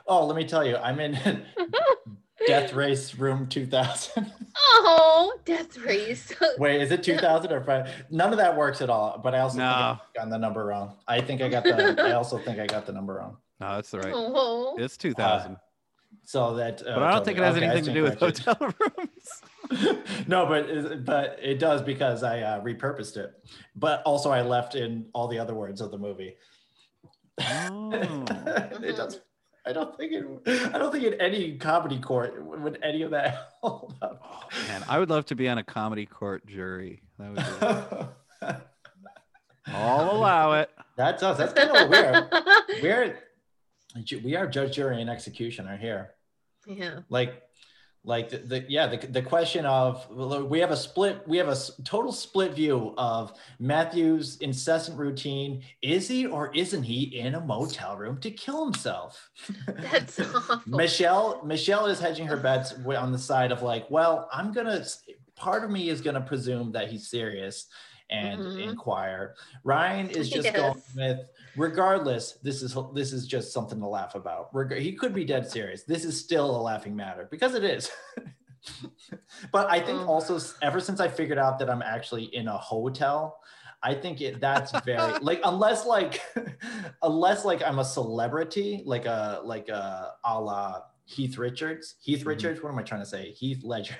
Oh, 0.06 0.27
let 0.27 0.35
me 0.35 0.45
tell 0.45 0.64
you, 0.64 0.77
I'm 0.77 0.99
in 0.99 1.18
Death 2.48 2.73
Race 2.73 3.15
Room 3.15 3.48
2000. 3.48 4.31
oh, 4.56 5.34
death 5.44 5.76
race. 5.80 6.31
Wait, 6.60 6.81
is 6.81 6.91
it 6.91 7.02
2000 7.02 7.52
or 7.52 7.64
five? 7.64 7.90
None 8.11 8.31
of 8.31 8.38
that 8.38 8.56
works 8.56 8.81
at 8.81 8.91
all. 8.91 9.19
But 9.23 9.34
I 9.34 9.40
also 9.40 9.57
think 9.57 9.64
No. 9.64 9.65
I 9.65 9.99
got 10.15 10.30
the 10.30 10.38
number 10.38 10.65
wrong. 10.65 10.98
I 11.07 11.19
think 11.22 11.41
I 11.41 11.49
got 11.49 11.64
the. 11.64 11.95
I 11.99 12.11
also 12.11 12.38
think 12.38 12.60
I 12.60 12.68
got 12.68 12.85
the 12.85 12.91
number 12.91 13.15
wrong. 13.15 13.38
No, 13.64 13.76
that's 13.76 13.91
the 13.91 13.99
right. 13.99 14.14
Oh. 14.14 14.76
It's 14.77 14.98
2000. 14.98 15.56
So 16.26 16.56
that. 16.56 16.81
uh, 16.81 16.95
but 16.95 17.03
I 17.03 17.11
don't 17.11 17.26
think 17.26 17.38
it 17.38 17.44
has 17.44 17.56
okay, 17.56 17.65
anything 17.65 17.85
to 17.85 17.94
do 17.94 18.03
with 18.03 18.18
stand 18.18 18.38
hotel 18.40 18.73
rooms. 18.80 20.27
no, 20.27 20.45
but 20.45 20.69
it- 20.69 21.06
but 21.06 21.40
it 21.41 21.60
does 21.60 21.81
because 21.81 22.23
I 22.23 22.41
uh, 22.41 22.61
repurposed 22.61 23.15
it. 23.18 23.31
But 23.76 24.03
also 24.03 24.31
I 24.31 24.41
left 24.41 24.76
in 24.76 25.06
all 25.14 25.27
the 25.27 25.40
other 25.40 25.53
words 25.56 25.80
of 25.81 25.91
the 25.91 25.98
movie. 25.98 26.35
Oh. 27.40 27.91
it 28.84 28.95
does. 28.95 29.19
I 29.65 29.72
don't 29.73 29.98
think 29.98 30.11
it. 30.11 30.26
I 30.73 30.77
don't 30.77 30.91
think 30.91 31.06
in 31.06 31.14
any 31.22 31.57
comedy 31.57 31.99
court 31.99 32.44
would 32.45 32.77
any 32.84 33.02
of 33.02 33.11
that 33.11 33.53
hold 33.61 33.95
up. 34.02 34.22
Oh, 34.23 34.68
man, 34.68 34.84
I 34.90 34.99
would 34.99 35.10
love 35.10 35.26
to 35.27 35.35
be 35.35 35.48
on 35.49 35.57
a 35.57 35.64
comedy 35.64 36.06
court 36.06 36.45
jury. 36.45 37.02
That 37.18 37.30
would 38.41 38.52
be 38.52 38.56
I'll 39.68 40.11
allow 40.11 40.53
it. 40.53 40.69
That's 40.98 41.23
us. 41.23 41.38
That's 41.38 41.53
kind 41.53 41.72
of 41.76 41.90
weird. 41.90 42.27
We're 42.84 43.18
we 44.24 44.36
are 44.36 44.48
judge, 44.48 44.76
jury, 44.76 45.02
and 45.02 45.10
executioner 45.10 45.78
here. 45.78 46.11
yeah. 46.68 46.99
Like, 47.10 47.41
like 48.06 48.28
the, 48.30 48.38
the 48.40 48.65
yeah 48.68 48.86
the, 48.88 48.98
the 49.07 49.22
question 49.22 49.65
of 49.65 50.06
we 50.10 50.60
have 50.60 50.72
a 50.72 50.76
split 50.76 51.26
we 51.26 51.38
have 51.38 51.48
a 51.48 51.56
total 51.86 52.11
split 52.11 52.53
view 52.53 52.94
of 52.98 53.32
matthew's 53.60 54.36
incessant 54.41 54.99
routine 54.99 55.64
is 55.82 56.10
he 56.10 56.26
or 56.26 56.52
isn't 56.53 56.84
he 56.84 57.03
in 57.18 57.36
a 57.36 57.40
motel 57.40 57.95
room 57.95 58.20
to 58.20 58.30
kill 58.30 58.65
himself 58.65 59.30
That's 59.68 60.20
awful. 60.20 60.61
michelle 60.68 61.41
michelle 61.45 61.86
is 61.86 61.98
hedging 62.02 62.28
her 62.28 62.36
bets 62.36 62.74
on 62.86 63.14
the 63.14 63.18
side 63.18 63.53
of 63.53 63.61
like 63.61 63.90
well 63.90 64.28
i'm 64.34 64.52
gonna 64.52 64.84
part 65.38 65.64
of 65.64 65.72
me 65.72 65.88
is 65.88 66.02
gonna 66.02 66.20
presume 66.20 66.74
that 66.74 66.90
he's 66.91 67.07
serious 67.07 67.68
and 68.10 68.41
Mhm. 68.41 68.68
inquire 68.68 69.34
ryan 69.64 70.10
is 70.10 70.30
just 70.30 70.53
going 70.53 70.82
with 70.94 71.20
regardless 71.57 72.34
this 72.43 72.61
is 72.61 72.75
this 72.93 73.13
is 73.13 73.27
just 73.27 73.53
something 73.53 73.80
to 73.80 73.88
laugh 73.88 74.15
about. 74.15 74.49
He 74.77 74.93
could 74.93 75.13
be 75.13 75.25
dead 75.25 75.49
serious. 75.49 75.84
This 75.84 76.03
is 76.05 76.19
still 76.19 76.55
a 76.55 76.61
laughing 76.61 76.95
matter 76.95 77.27
because 77.30 77.53
it 77.55 77.63
is. 77.63 77.89
But 79.51 79.69
i 79.69 79.80
think 79.80 79.99
Oh. 80.01 80.07
also 80.07 80.39
ever 80.61 80.80
since 80.80 81.01
i 81.01 81.07
figured 81.09 81.38
out 81.38 81.59
that 81.59 81.69
i'm 81.69 81.81
actually 81.81 82.23
in 82.34 82.47
a 82.47 82.57
hotel 82.57 83.39
i 83.84 83.93
think 83.93 84.21
it 84.21 84.39
that's 84.39 84.71
very 84.85 85.19
like 85.21 85.41
unless 85.43 85.85
like 85.85 86.21
unless 87.01 87.43
like 87.43 87.61
i'm 87.61 87.80
a 87.80 87.84
celebrity 87.85 88.81
like 88.85 89.05
a 89.05 89.41
like 89.43 89.67
a 89.67 90.13
a 90.23 90.39
la 90.39 90.80
heath 91.05 91.38
richards. 91.38 91.95
Heath 91.99 92.23
Mhm. 92.23 92.27
richards 92.27 92.63
what 92.63 92.71
am 92.71 92.80
i 92.80 92.84
trying 92.84 93.01
to 93.01 93.05
say? 93.05 93.31
Heath 93.31 93.65
ledger 93.65 93.97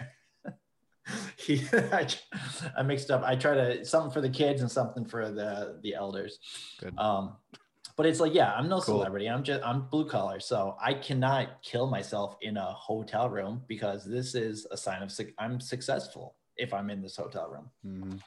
he 1.38 1.62
I, 1.74 2.08
I 2.78 2.84
mixed 2.84 3.12
up 3.12 3.24
i 3.24 3.36
try 3.36 3.54
to 3.56 3.86
something 3.86 4.12
for 4.12 4.22
the 4.22 4.30
kids 4.30 4.62
and 4.62 4.72
something 4.72 5.06
for 5.06 5.30
the 5.32 5.80
the 5.82 5.94
elders 5.96 6.40
Good. 6.80 6.98
um 6.98 7.36
but 7.98 8.06
it's 8.06 8.20
like 8.20 8.34
yeah 8.34 8.54
i'm 8.54 8.70
no 8.70 8.80
Cool. 8.82 9.00
celebrity 9.00 9.28
i'm 9.30 9.44
just 9.44 9.64
i'm 9.64 9.82
blue 9.90 10.08
collar 10.08 10.40
so 10.40 10.76
i 10.82 10.94
cannot 10.94 11.62
kill 11.62 11.88
myself 11.88 12.38
in 12.42 12.58
a 12.58 12.72
hotel 12.74 13.30
room 13.30 13.62
because 13.68 14.06
this 14.06 14.34
is 14.36 14.66
a 14.72 14.78
sign 14.78 15.02
of 15.04 15.12
suc- 15.12 15.34
i'm 15.38 15.60
successful 15.60 16.36
if 16.58 16.74
i'm 16.74 16.90
in 16.90 17.02
this 17.02 17.16
hotel 17.18 17.50
room 17.50 17.70
Mhm. 17.86 18.20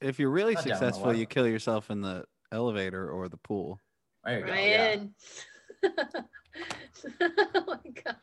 If 0.00 0.18
you're 0.18 0.30
really 0.30 0.54
Not 0.54 0.64
down 0.64 0.72
on 0.76 0.80
the 0.80 0.86
successful, 0.86 1.14
you 1.14 1.26
kill 1.26 1.46
yourself 1.46 1.90
in 1.90 2.00
the 2.00 2.24
elevator 2.52 3.10
or 3.10 3.28
the 3.28 3.36
pool. 3.36 3.78
there 4.24 4.38
you 4.40 4.46
go 4.46 4.54
yeah. 4.54 5.90
Oh 7.22 7.64
my 7.66 7.90
god. 8.04 8.16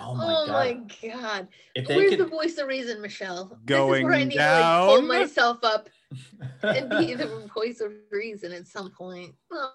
oh 0.00 0.14
my 0.14 0.24
oh 0.24 0.46
god 0.46 0.48
my 0.48 1.08
god. 1.10 1.48
if 1.74 1.86
they 1.86 1.96
Where's 1.96 2.16
the 2.16 2.26
voice 2.26 2.56
of 2.58 2.68
reason, 2.68 3.00
Michelle? 3.02 3.46
this 3.46 3.58
is 3.58 3.64
Going 3.66 4.04
where 4.04 4.14
I 4.14 4.24
need 4.24 4.36
to 4.36 4.60
like, 4.60 4.88
pull 4.88 5.02
myself 5.02 5.58
up 5.62 5.88
and 6.62 6.88
be 6.90 7.14
the 7.14 7.48
voice 7.54 7.80
of 7.80 7.92
reason 8.10 8.52
at 8.52 8.66
some 8.68 8.90
point. 8.90 9.34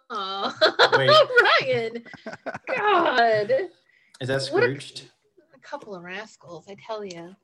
Oh, 0.10 0.56
Ryan. 1.62 2.04
God. 2.76 3.52
is 4.22 4.28
that 4.28 4.42
What 4.52 4.64
a- 4.64 4.66
scrooged 4.66 5.04
A 5.56 5.60
couple 5.60 5.94
of 5.96 6.04
rascals, 6.04 6.66
I 6.70 6.76
tell 6.86 7.04
you. 7.06 7.36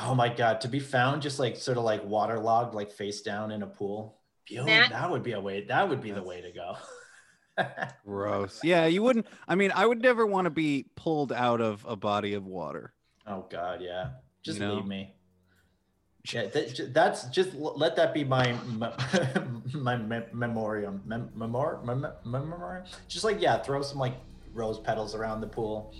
oh 0.00 0.14
my 0.14 0.28
god 0.28 0.60
to 0.62 0.68
be 0.68 0.80
found 0.80 1.22
just 1.22 1.38
like 1.38 1.56
sort 1.56 1.78
of 1.78 1.84
like 1.84 2.04
waterlogged 2.04 2.74
like 2.74 2.90
face 2.92 3.22
down 3.22 3.50
in 3.50 3.62
a 3.62 3.66
pool 3.66 4.18
Yo, 4.48 4.64
that 4.64 5.10
would 5.10 5.22
be 5.22 5.32
a 5.32 5.40
way 5.40 5.64
that 5.66 5.88
would 5.88 6.00
be 6.00 6.10
the 6.12 6.22
way 6.22 6.40
to 6.40 6.50
go 6.52 6.76
Gross. 8.04 8.60
Yeah, 8.62 8.86
you 8.86 9.02
wouldn't. 9.02 9.26
I 9.46 9.54
mean, 9.54 9.72
I 9.74 9.86
would 9.86 10.00
never 10.02 10.26
want 10.26 10.46
to 10.46 10.50
be 10.50 10.86
pulled 10.96 11.32
out 11.32 11.60
of 11.60 11.84
a 11.88 11.96
body 11.96 12.34
of 12.34 12.46
water. 12.46 12.92
Oh 13.26 13.46
God, 13.50 13.80
yeah. 13.82 14.10
Just 14.42 14.58
You 14.58 14.66
know? 14.66 14.74
leave 14.74 14.86
me. 14.86 15.14
Yeah, 16.32 16.46
that, 16.46 16.94
that's 16.94 17.24
just 17.26 17.52
let 17.54 17.96
that 17.96 18.14
be 18.14 18.22
my 18.24 18.52
my, 18.76 18.92
my 19.74 19.96
mem- 19.96 20.24
memoriam, 20.32 21.02
mem- 21.04 21.30
memor, 21.34 21.80
mem- 21.84 22.06
memoriam. 22.24 22.84
Just 23.08 23.24
like 23.24 23.40
yeah, 23.40 23.58
throw 23.58 23.82
some 23.82 23.98
like 23.98 24.14
rose 24.54 24.78
petals 24.78 25.14
around 25.14 25.40
the 25.40 25.46
pool, 25.48 25.92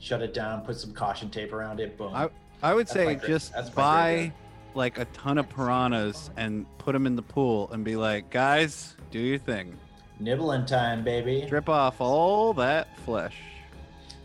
shut 0.00 0.20
it 0.22 0.34
down, 0.34 0.60
put 0.62 0.76
some 0.78 0.92
caution 0.92 1.30
tape 1.30 1.52
around 1.52 1.80
it. 1.80 1.96
Boom. 1.96 2.14
I- 2.14 2.30
I 2.62 2.72
would 2.72 2.86
That's 2.86 2.94
say 2.94 3.20
just 3.26 3.52
that's 3.52 3.68
buy 3.68 4.32
like 4.74 4.98
a 4.98 5.04
ton 5.06 5.36
of 5.36 5.48
piranhas 5.50 6.30
and 6.38 6.64
put 6.78 6.92
them 6.92 7.06
in 7.06 7.14
the 7.14 7.22
pool 7.22 7.70
and 7.72 7.84
be 7.84 7.94
like, 7.96 8.30
guys, 8.30 8.96
do 9.10 9.18
your 9.18 9.36
thing. 9.38 9.76
Nibbling 10.20 10.66
time, 10.66 11.02
baby. 11.02 11.44
Strip 11.46 11.68
off 11.68 12.00
all 12.00 12.54
that 12.54 12.96
flesh. 13.00 13.36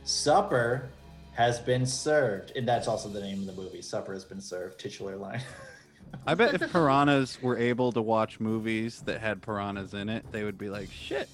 Supper 0.03 0.89
has 1.33 1.59
been 1.59 1.85
served, 1.85 2.51
and 2.55 2.67
that's 2.67 2.87
also 2.87 3.09
the 3.09 3.21
name 3.21 3.39
of 3.39 3.45
the 3.45 3.61
movie. 3.61 3.81
Supper 3.81 4.13
has 4.13 4.25
been 4.25 4.41
served. 4.41 4.79
Titular 4.79 5.15
line. 5.15 5.41
I 6.27 6.35
bet 6.35 6.53
if 6.53 6.71
piranhas 6.71 7.41
were 7.41 7.57
able 7.57 7.91
to 7.91 8.01
watch 8.01 8.39
movies 8.39 9.01
that 9.05 9.19
had 9.21 9.41
piranhas 9.41 9.93
in 9.93 10.09
it, 10.09 10.25
they 10.31 10.43
would 10.43 10.57
be 10.57 10.69
like, 10.69 10.89
shit, 10.91 11.29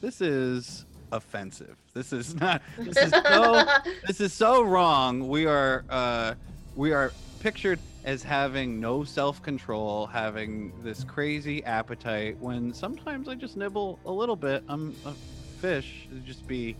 this 0.00 0.20
is 0.20 0.86
offensive. 1.12 1.76
This 1.94 2.12
is 2.12 2.34
not, 2.36 2.62
this 2.78 2.96
is 2.96 3.10
so 3.10 3.66
this 4.06 4.20
is 4.20 4.32
so 4.32 4.62
wrong. 4.62 5.28
We 5.28 5.46
are 5.46 5.84
uh, 5.90 6.34
we 6.76 6.92
are 6.92 7.12
pictured 7.40 7.78
as 8.04 8.22
having 8.22 8.80
no 8.80 9.04
self-control, 9.04 10.06
having 10.06 10.72
this 10.82 11.04
crazy 11.04 11.64
appetite. 11.64 12.38
When 12.40 12.72
sometimes 12.72 13.28
I 13.28 13.34
just 13.34 13.56
nibble 13.56 13.98
a 14.06 14.12
little 14.12 14.36
bit. 14.36 14.62
I'm 14.68 14.94
a 15.04 15.12
fish. 15.60 16.08
It'd 16.10 16.24
just 16.24 16.46
be 16.46 16.76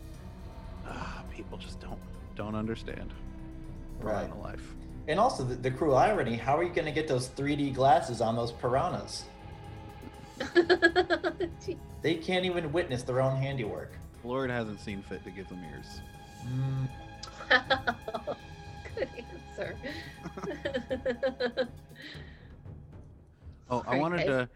ah, 0.87 1.23
people 1.35 1.59
just 1.59 1.81
don't 1.81 2.01
don't 2.37 2.55
understand. 2.55 3.13
Right. 4.01 4.27
Piranha 4.27 4.43
life. 4.43 4.75
And 5.09 5.19
also 5.19 5.45
the, 5.45 5.57
the 5.57 5.71
cruel 5.71 5.97
irony: 5.97 6.37
How 6.37 6.57
are 6.57 6.63
you 6.63 6.73
going 6.73 6.87
to 6.87 6.93
get 6.93 7.09
those 7.09 7.29
3D 7.29 7.75
glasses 7.75 8.21
on 8.21 8.37
those 8.37 8.53
piranhas? 8.53 9.25
They 12.03 12.15
can't 12.15 12.45
even 12.47 12.73
witness 12.73 13.03
their 13.03 13.21
own 13.21 13.37
handiwork. 13.37 13.93
Lord 14.25 14.51
hasn't 14.51 14.81
seen 14.81 15.03
fit 15.03 15.23
to 15.25 15.31
give 15.31 15.49
them 15.49 15.63
ears. 15.71 16.01
Mm, 16.47 16.89
Good 18.97 19.09
answer. 19.61 19.77
Oh, 23.73 23.85
I 23.87 23.99
wanted 23.99 24.27
to. 24.27 24.49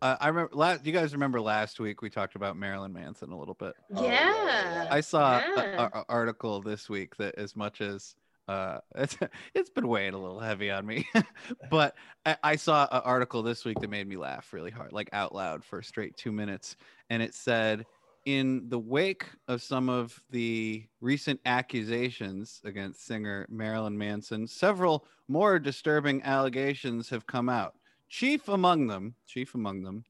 Uh, 0.00 0.16
I 0.18 0.28
remember. 0.28 0.50
Last, 0.54 0.86
you 0.86 0.92
guys 0.92 1.12
remember 1.12 1.40
last 1.42 1.78
week 1.78 2.00
we 2.00 2.08
talked 2.08 2.36
about 2.36 2.56
Marilyn 2.56 2.92
Manson 2.92 3.30
a 3.30 3.38
little 3.38 3.52
bit. 3.52 3.74
Oh, 3.94 4.04
yeah. 4.06 4.88
I 4.90 5.02
saw 5.02 5.40
Yeah. 5.40 5.88
an 5.92 6.04
article 6.08 6.62
this 6.62 6.88
week 6.88 7.14
that 7.18 7.34
as 7.36 7.54
much 7.54 7.82
as 7.82 8.14
uh, 8.48 8.78
it's 8.94 9.18
it's 9.54 9.68
been 9.68 9.86
weighing 9.86 10.14
a 10.14 10.18
little 10.18 10.40
heavy 10.40 10.70
on 10.70 10.86
me, 10.86 11.06
but 11.70 11.94
I, 12.24 12.36
I 12.42 12.56
saw 12.56 12.88
an 12.90 13.02
article 13.04 13.42
this 13.42 13.64
week 13.66 13.78
that 13.80 13.90
made 13.90 14.08
me 14.08 14.16
laugh 14.16 14.54
really 14.54 14.70
hard, 14.70 14.92
like 14.92 15.10
out 15.12 15.34
loud 15.34 15.64
for 15.64 15.80
a 15.80 15.84
straight 15.84 16.16
two 16.16 16.32
minutes, 16.32 16.76
and 17.10 17.22
it 17.22 17.34
said. 17.34 17.84
In 18.24 18.68
the 18.68 18.78
wake 18.78 19.26
of 19.48 19.62
some 19.62 19.88
of 19.88 20.20
the 20.30 20.84
recent 21.00 21.40
accusations 21.44 22.60
against 22.64 23.04
singer 23.04 23.46
Marilyn 23.48 23.98
Manson, 23.98 24.46
several 24.46 25.06
more 25.26 25.58
disturbing 25.58 26.22
allegations 26.22 27.08
have 27.08 27.26
come 27.26 27.48
out. 27.48 27.74
Chief 28.08 28.48
among 28.48 28.86
them, 28.86 29.14
chief 29.26 29.54
among 29.54 29.82
them, 29.82 30.04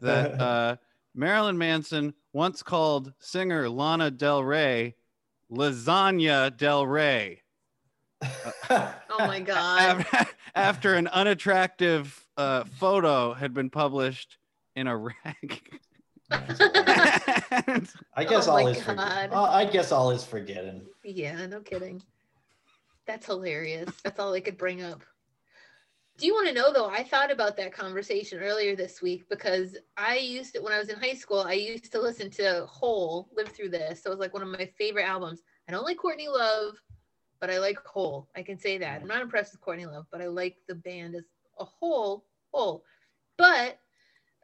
that 0.00 0.40
uh, 0.40 0.76
Marilyn 1.14 1.58
Manson 1.58 2.14
once 2.32 2.62
called 2.62 3.12
singer 3.18 3.68
Lana 3.68 4.10
Del 4.10 4.44
Rey 4.44 4.94
Lasagna 5.50 6.56
Del 6.56 6.86
Rey 6.86 7.42
oh 8.70 8.94
my 9.18 9.40
god. 9.40 10.06
after 10.54 10.94
an 10.94 11.06
unattractive 11.08 12.26
uh, 12.36 12.64
photo 12.64 13.34
had 13.34 13.52
been 13.52 13.70
published 13.70 14.38
in 14.74 14.86
a 14.86 14.96
rag. 14.96 15.80
I 16.30 18.24
guess 18.28 18.48
Oh 18.48 18.52
all 18.52 18.66
is. 18.68 18.82
God. 18.82 19.32
I 19.32 19.64
guess 19.64 19.92
all 19.92 20.10
is 20.10 20.24
forgiven. 20.24 20.86
Yeah, 21.04 21.46
no 21.46 21.60
kidding. 21.60 22.02
That's 23.06 23.26
hilarious. 23.26 23.90
That's 24.02 24.18
all 24.18 24.34
I 24.34 24.40
could 24.40 24.58
bring 24.58 24.82
up. 24.82 25.02
Do 26.18 26.26
you 26.26 26.32
want 26.32 26.48
to 26.48 26.54
know 26.54 26.72
though? 26.72 26.88
I 26.88 27.04
thought 27.04 27.30
about 27.30 27.56
that 27.58 27.74
conversation 27.74 28.40
earlier 28.40 28.74
this 28.74 29.02
week 29.02 29.28
because 29.28 29.76
I 29.96 30.16
used 30.16 30.54
to, 30.54 30.60
when 30.60 30.72
I 30.72 30.78
was 30.78 30.88
in 30.88 30.98
high 30.98 31.14
school, 31.14 31.40
I 31.40 31.52
used 31.52 31.92
to 31.92 32.00
listen 32.00 32.30
to 32.32 32.64
Hole, 32.66 33.28
Live 33.36 33.48
Through 33.48 33.68
This. 33.68 34.02
So 34.02 34.10
it 34.10 34.14
was 34.14 34.20
like 34.20 34.32
one 34.32 34.42
of 34.42 34.48
my 34.48 34.68
favorite 34.78 35.04
albums. 35.04 35.42
I 35.68 35.72
don't 35.72 35.84
like 35.84 35.98
Courtney 35.98 36.28
Love, 36.28 36.74
but 37.38 37.50
I 37.50 37.58
like 37.58 37.78
Hole. 37.84 38.28
I 38.34 38.42
can 38.42 38.58
say 38.58 38.78
that. 38.78 39.02
I'm 39.02 39.08
not 39.08 39.20
impressed 39.20 39.52
with 39.52 39.60
Courtney 39.60 39.86
Love, 39.86 40.06
but 40.10 40.22
I 40.22 40.26
like 40.26 40.56
the 40.66 40.74
band 40.74 41.14
as 41.14 41.24
a 41.60 41.64
whole. 41.64 42.24
Whole. 42.52 42.82
But 43.36 43.78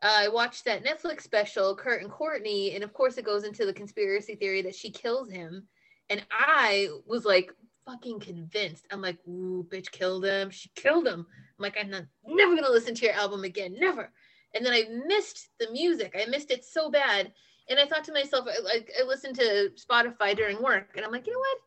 I 0.03 0.29
watched 0.29 0.65
that 0.65 0.85
Netflix 0.85 1.23
special, 1.23 1.77
Kurt 1.77 2.03
and 2.03 2.11
Courtney, 2.11 2.75
and 2.75 2.83
of 2.83 2.93
course 2.93 3.19
it 3.19 3.25
goes 3.25 3.45
into 3.45 3.65
the 3.65 3.73
conspiracy 3.73 4.35
theory 4.35 4.63
that 4.63 4.75
she 4.75 4.91
kills 4.91 5.31
him. 5.31 5.69
And 6.11 6.25
I 6.31 6.89
was 7.07 7.25
like 7.25 7.53
fucking 7.87 8.21
convinced. 8.21 8.87
I'm 8.91 9.01
like, 9.01 9.19
ooh, 9.29 9.67
bitch 9.71 9.91
killed 9.93 10.25
him. 10.25 10.51
She 10.51 10.71
killed 10.75 11.07
him. 11.07 11.21
I'm 11.21 11.63
like, 11.63 11.77
I'm 11.81 11.91
not 11.91 12.05
never 12.27 12.55
gonna 12.55 12.69
listen 12.69 12.95
to 12.97 13.07
your 13.07 13.15
album 13.15 13.45
again. 13.45 13.77
Never. 13.79 14.11
And 14.55 14.67
then 14.67 14.73
I 14.73 14.85
missed 15.07 15.49
the 15.59 15.71
music. 15.71 16.15
I 16.21 16.29
missed 16.29 16.51
it 16.51 16.65
so 16.65 16.91
bad. 16.91 17.33
And 17.69 17.79
I 17.79 17.87
thought 17.87 18.05
to 18.05 18.13
myself, 18.13 18.47
like 18.65 18.91
I 19.01 19.05
listened 19.05 19.37
to 19.37 19.71
Spotify 19.77 20.37
during 20.37 20.61
work, 20.61 20.91
and 20.97 21.05
I'm 21.05 21.13
like, 21.13 21.27
you 21.27 21.33
know 21.33 21.39
what? 21.39 21.59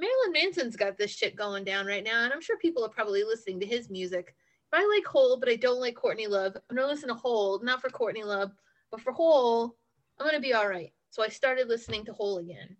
Marilyn 0.00 0.32
Manson's 0.32 0.76
got 0.76 0.98
this 0.98 1.10
shit 1.10 1.36
going 1.36 1.62
down 1.62 1.86
right 1.86 2.02
now, 2.02 2.24
and 2.24 2.32
I'm 2.32 2.40
sure 2.40 2.58
people 2.58 2.84
are 2.84 2.90
probably 2.90 3.22
listening 3.22 3.60
to 3.60 3.66
his 3.66 3.90
music. 3.90 4.34
I 4.72 4.86
like 4.94 5.04
Hole, 5.06 5.36
but 5.38 5.48
I 5.48 5.56
don't 5.56 5.80
like 5.80 5.94
Courtney 5.96 6.26
Love, 6.26 6.56
I'm 6.70 6.76
gonna 6.76 6.88
listen 6.88 7.08
to 7.08 7.14
Hole, 7.14 7.60
not 7.62 7.80
for 7.80 7.90
Courtney 7.90 8.22
Love, 8.22 8.52
but 8.90 9.00
for 9.00 9.12
Hole, 9.12 9.76
I'm 10.18 10.26
gonna 10.26 10.40
be 10.40 10.54
all 10.54 10.68
right. 10.68 10.92
So 11.10 11.22
I 11.24 11.28
started 11.28 11.68
listening 11.68 12.04
to 12.04 12.12
Hole 12.12 12.38
again 12.38 12.76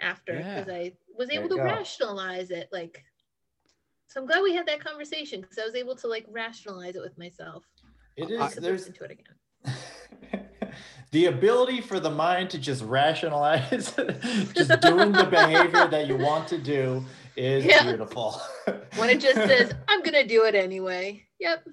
after 0.00 0.34
Yeah. 0.34 0.60
because 0.60 0.72
I 0.72 0.92
was 1.16 1.30
able 1.30 1.48
to 1.48 1.56
go. 1.56 1.64
rationalize 1.64 2.50
it. 2.50 2.68
Like, 2.72 3.04
so 4.06 4.20
I'm 4.20 4.26
glad 4.26 4.42
we 4.42 4.54
had 4.54 4.66
that 4.66 4.84
conversation 4.84 5.40
because 5.40 5.58
I 5.58 5.64
was 5.64 5.74
able 5.74 5.96
to 5.96 6.06
like 6.06 6.24
rationalize 6.28 6.94
it 6.94 7.02
with 7.02 7.18
myself. 7.18 7.64
It 8.16 8.30
I 8.40 8.46
is 8.46 8.54
there's 8.54 8.88
to 8.88 9.04
it 9.04 9.10
again. 9.10 10.44
the 11.10 11.26
ability 11.26 11.80
for 11.80 11.98
the 11.98 12.10
mind 12.10 12.50
to 12.50 12.58
just 12.58 12.82
rationalize 12.84 13.94
just 14.54 14.80
doing 14.80 15.12
the 15.12 15.26
behavior 15.28 15.88
that 15.88 16.06
you 16.06 16.16
want 16.16 16.46
to 16.48 16.58
do 16.58 17.04
is 17.36 17.64
Yeah. 17.64 17.82
beautiful. 17.82 18.40
When 18.96 19.10
it 19.10 19.20
just 19.20 19.36
says, 19.36 19.72
I'm 19.88 20.02
gonna 20.02 20.26
do 20.26 20.44
it 20.44 20.54
anyway. 20.54 21.24
Yep. 21.40 21.68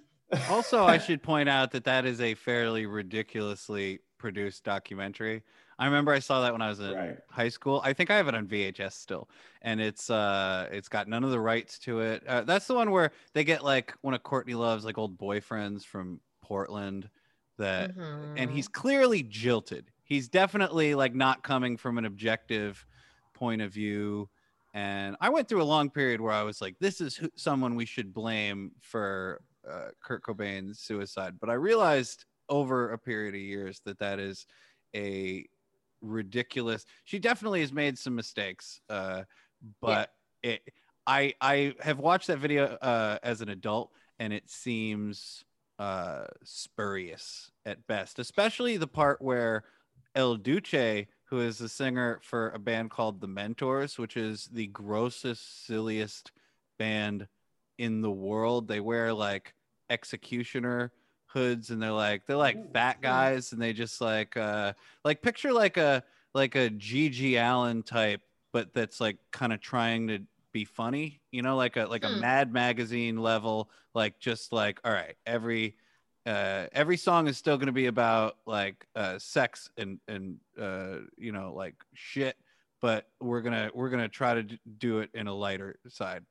Also, 0.49 0.83
I 0.85 0.97
should 0.97 1.21
point 1.21 1.47
out 1.49 1.71
that 1.71 1.83
that 1.83 2.05
is 2.05 2.19
a 2.19 2.33
fairly 2.33 2.85
ridiculously 2.87 3.99
produced 4.17 4.63
documentary. 4.63 5.43
I 5.77 5.85
remember 5.85 6.11
I 6.11 6.19
saw 6.19 6.41
that 6.41 6.51
when 6.51 6.61
I 6.61 6.69
was 6.69 6.79
in 6.79 6.93
Right. 6.93 7.17
high 7.29 7.49
school. 7.49 7.81
I 7.83 7.93
think 7.93 8.09
I 8.09 8.17
have 8.17 8.27
it 8.27 8.33
on 8.35 8.47
VHS 8.47 8.93
still, 8.93 9.29
and 9.61 9.79
it's 9.81 10.09
uh, 10.09 10.67
it's 10.71 10.89
got 10.89 11.07
none 11.07 11.23
of 11.23 11.31
the 11.31 11.39
rights 11.39 11.77
to 11.79 11.99
it. 12.01 12.25
Uh, 12.27 12.41
that's 12.41 12.65
the 12.67 12.73
one 12.75 12.89
where 12.91 13.11
they 13.33 13.43
get 13.43 13.63
like 13.63 13.93
one 14.01 14.13
of 14.15 14.23
Courtney 14.23 14.53
Love's 14.55 14.83
like 14.85 14.97
old 14.97 15.17
boyfriends 15.17 15.83
from 15.85 16.21
Portland, 16.41 17.09
that, 17.57 17.91
and 18.35 18.49
Mhm. 18.49 18.53
he's 18.53 18.67
clearly 18.67 19.21
jilted. 19.23 19.91
He's 20.03 20.27
definitely 20.27 20.95
like 20.95 21.13
not 21.15 21.43
coming 21.43 21.77
from 21.77 21.97
an 21.97 22.05
objective 22.05 22.85
point 23.33 23.61
of 23.61 23.71
view. 23.71 24.29
And 24.73 25.17
I 25.19 25.29
went 25.29 25.47
through 25.47 25.61
a 25.61 25.63
long 25.63 25.89
period 25.89 26.21
where 26.21 26.31
I 26.31 26.43
was 26.43 26.61
like, 26.61 26.75
this 26.79 27.01
is 27.01 27.15
who, 27.15 27.29
someone 27.35 27.75
we 27.75 27.85
should 27.85 28.13
blame 28.13 28.71
for 28.79 29.41
uh, 29.69 29.89
Kurt 30.01 30.23
Cobain's 30.23 30.79
suicide. 30.79 31.35
But 31.39 31.49
I 31.49 31.53
realized 31.53 32.25
over 32.47 32.91
a 32.91 32.97
period 32.97 33.35
of 33.35 33.41
years 33.41 33.81
that 33.85 33.99
that 33.99 34.19
is 34.19 34.45
a 34.95 35.45
ridiculous. 36.01 36.85
She 37.03 37.19
definitely 37.19 37.61
has 37.61 37.73
made 37.73 37.97
some 37.97 38.15
mistakes, 38.15 38.81
uh, 38.89 39.23
but 39.81 40.11
it. 40.43 40.61
I 41.07 41.33
I 41.41 41.73
have 41.81 41.97
watched 41.97 42.27
that 42.27 42.37
video 42.37 42.65
uh, 42.65 43.17
as 43.23 43.41
an 43.41 43.49
adult, 43.49 43.91
and 44.19 44.31
it 44.31 44.49
seems 44.49 45.43
uh, 45.79 46.25
spurious 46.43 47.51
at 47.65 47.85
best, 47.87 48.19
especially 48.19 48.77
the 48.77 48.87
part 48.87 49.21
where 49.21 49.63
El 50.15 50.35
Duce, 50.35 51.07
who 51.31 51.39
is 51.39 51.57
the 51.57 51.69
singer 51.69 52.19
for 52.21 52.49
a 52.49 52.59
band 52.59 52.91
called 52.91 53.21
The 53.21 53.27
Mentors, 53.27 53.97
which 53.97 54.17
is 54.17 54.49
the 54.51 54.67
grossest, 54.67 55.65
silliest 55.65 56.31
band 56.77 57.27
in 57.79 58.01
the 58.01 58.11
world. 58.11 58.67
They 58.67 58.81
wear 58.81 59.13
like 59.13 59.53
executioner 59.89 60.91
hoods 61.27 61.69
and 61.71 61.81
they're 61.81 61.91
like 61.91 62.25
they're 62.25 62.35
like 62.35 62.73
fat 62.73 63.01
guys 63.01 63.53
and 63.53 63.61
they 63.61 63.71
just 63.71 64.01
like 64.01 64.35
uh 64.35 64.73
like 65.05 65.21
picture 65.21 65.53
like 65.53 65.77
a 65.77 66.03
like 66.33 66.55
a 66.55 66.69
GG 66.69 67.35
Allin 67.37 67.83
type 67.83 68.21
but 68.51 68.73
that's 68.73 68.99
like 68.99 69.17
kind 69.31 69.53
of 69.53 69.61
trying 69.61 70.09
to 70.09 70.19
be 70.51 70.65
funny 70.65 71.21
you 71.31 71.41
know 71.41 71.55
like 71.55 71.77
a 71.77 71.85
like 71.85 72.03
a 72.03 72.09
Hmm. 72.09 72.19
mad 72.19 72.51
magazine 72.51 73.17
level 73.17 73.69
like 73.93 74.19
just 74.19 74.51
like 74.51 74.79
all 74.83 74.91
right 74.91 75.15
every 75.25 75.77
uh 76.25 76.67
every 76.71 76.97
song 76.97 77.27
is 77.27 77.37
still 77.37 77.57
going 77.57 77.65
to 77.67 77.71
be 77.71 77.87
about 77.87 78.37
like 78.45 78.85
uh 78.95 79.17
sex 79.17 79.69
and 79.77 79.99
and 80.07 80.37
uh 80.59 80.97
you 81.17 81.31
know 81.31 81.53
like 81.55 81.75
shit 81.93 82.37
but 82.79 83.07
we're 83.19 83.41
gonna 83.41 83.71
we're 83.73 83.89
gonna 83.89 84.07
try 84.09 84.35
to 84.35 84.59
do 84.77 84.99
it 84.99 85.09
in 85.13 85.27
a 85.27 85.33
lighter 85.33 85.79
side 85.87 86.23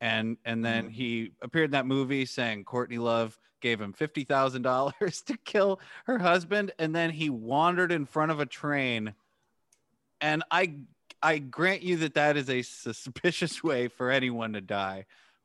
and 0.00 0.36
and 0.44 0.64
then 0.64 0.86
Mhm. 0.86 0.92
he 0.92 1.32
appeared 1.42 1.66
in 1.66 1.70
that 1.72 1.86
movie 1.86 2.24
saying 2.26 2.64
courtney 2.64 2.98
love 2.98 3.38
gave 3.60 3.80
him 3.80 3.92
$50000 3.92 5.22
to 5.26 5.36
kill 5.44 5.80
her 6.06 6.18
husband 6.18 6.72
and 6.78 6.94
then 6.96 7.10
he 7.10 7.28
wandered 7.30 7.92
in 7.92 8.06
front 8.06 8.32
of 8.32 8.40
a 8.40 8.46
train 8.46 9.14
and 10.20 10.42
i 10.50 10.74
i 11.22 11.38
grant 11.38 11.82
you 11.82 11.98
that 11.98 12.14
that 12.14 12.36
is 12.36 12.48
a 12.50 12.62
suspicious 12.62 13.62
way 13.64 13.86
for 13.88 14.10
anyone 14.10 14.54
to 14.54 14.60
die 14.60 15.04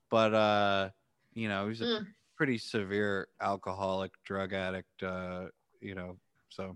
but 0.10 0.34
uh 0.34 0.90
you 1.34 1.48
know 1.50 1.68
he's 1.68 1.82
a 1.82 1.86
Mm. 1.86 2.08
Pretty 2.36 2.58
severe 2.58 3.28
alcoholic 3.42 4.12
drug 4.24 4.54
addict 4.54 5.04
uh 5.04 5.46
you 5.82 5.96
know 5.96 6.18
so 6.50 6.76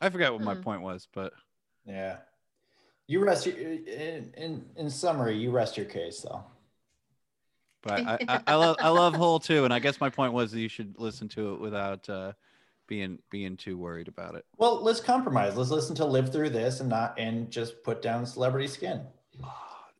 i 0.00 0.08
forgot 0.08 0.32
what 0.32 0.42
my 0.42 0.54
Hmm. 0.54 0.62
point 0.62 0.82
was 0.82 1.08
but 1.12 1.32
Yeah. 1.84 2.16
You 3.08 3.24
rest 3.24 3.46
your 3.46 3.56
in, 3.56 4.32
in 4.36 4.64
in 4.76 4.90
summary, 4.90 5.36
you 5.36 5.52
rest 5.52 5.76
your 5.76 5.86
case 5.86 6.22
though. 6.22 6.42
but 7.82 8.04
I, 8.04 8.18
I, 8.28 8.40
I 8.48 8.54
love 8.56 8.76
I 8.80 8.88
love 8.88 9.14
Hole 9.14 9.38
too, 9.38 9.64
and 9.64 9.72
I 9.72 9.78
guess 9.78 10.00
my 10.00 10.10
point 10.10 10.32
was 10.32 10.50
that 10.50 10.58
you 10.60 10.68
should 10.68 10.98
listen 10.98 11.28
to 11.28 11.54
it 11.54 11.60
without 11.60 12.08
uh, 12.08 12.32
being 12.88 13.20
being 13.30 13.56
too 13.56 13.78
worried 13.78 14.08
about 14.08 14.34
it. 14.34 14.44
Well, 14.58 14.82
let's 14.82 14.98
compromise. 14.98 15.56
Let's 15.56 15.70
listen 15.70 15.94
to 15.96 16.04
live 16.04 16.32
through 16.32 16.50
this 16.50 16.80
and 16.80 16.88
not 16.88 17.16
and 17.16 17.48
just 17.48 17.84
put 17.84 18.02
down 18.02 18.26
celebrity 18.26 18.66
skin. 18.66 19.02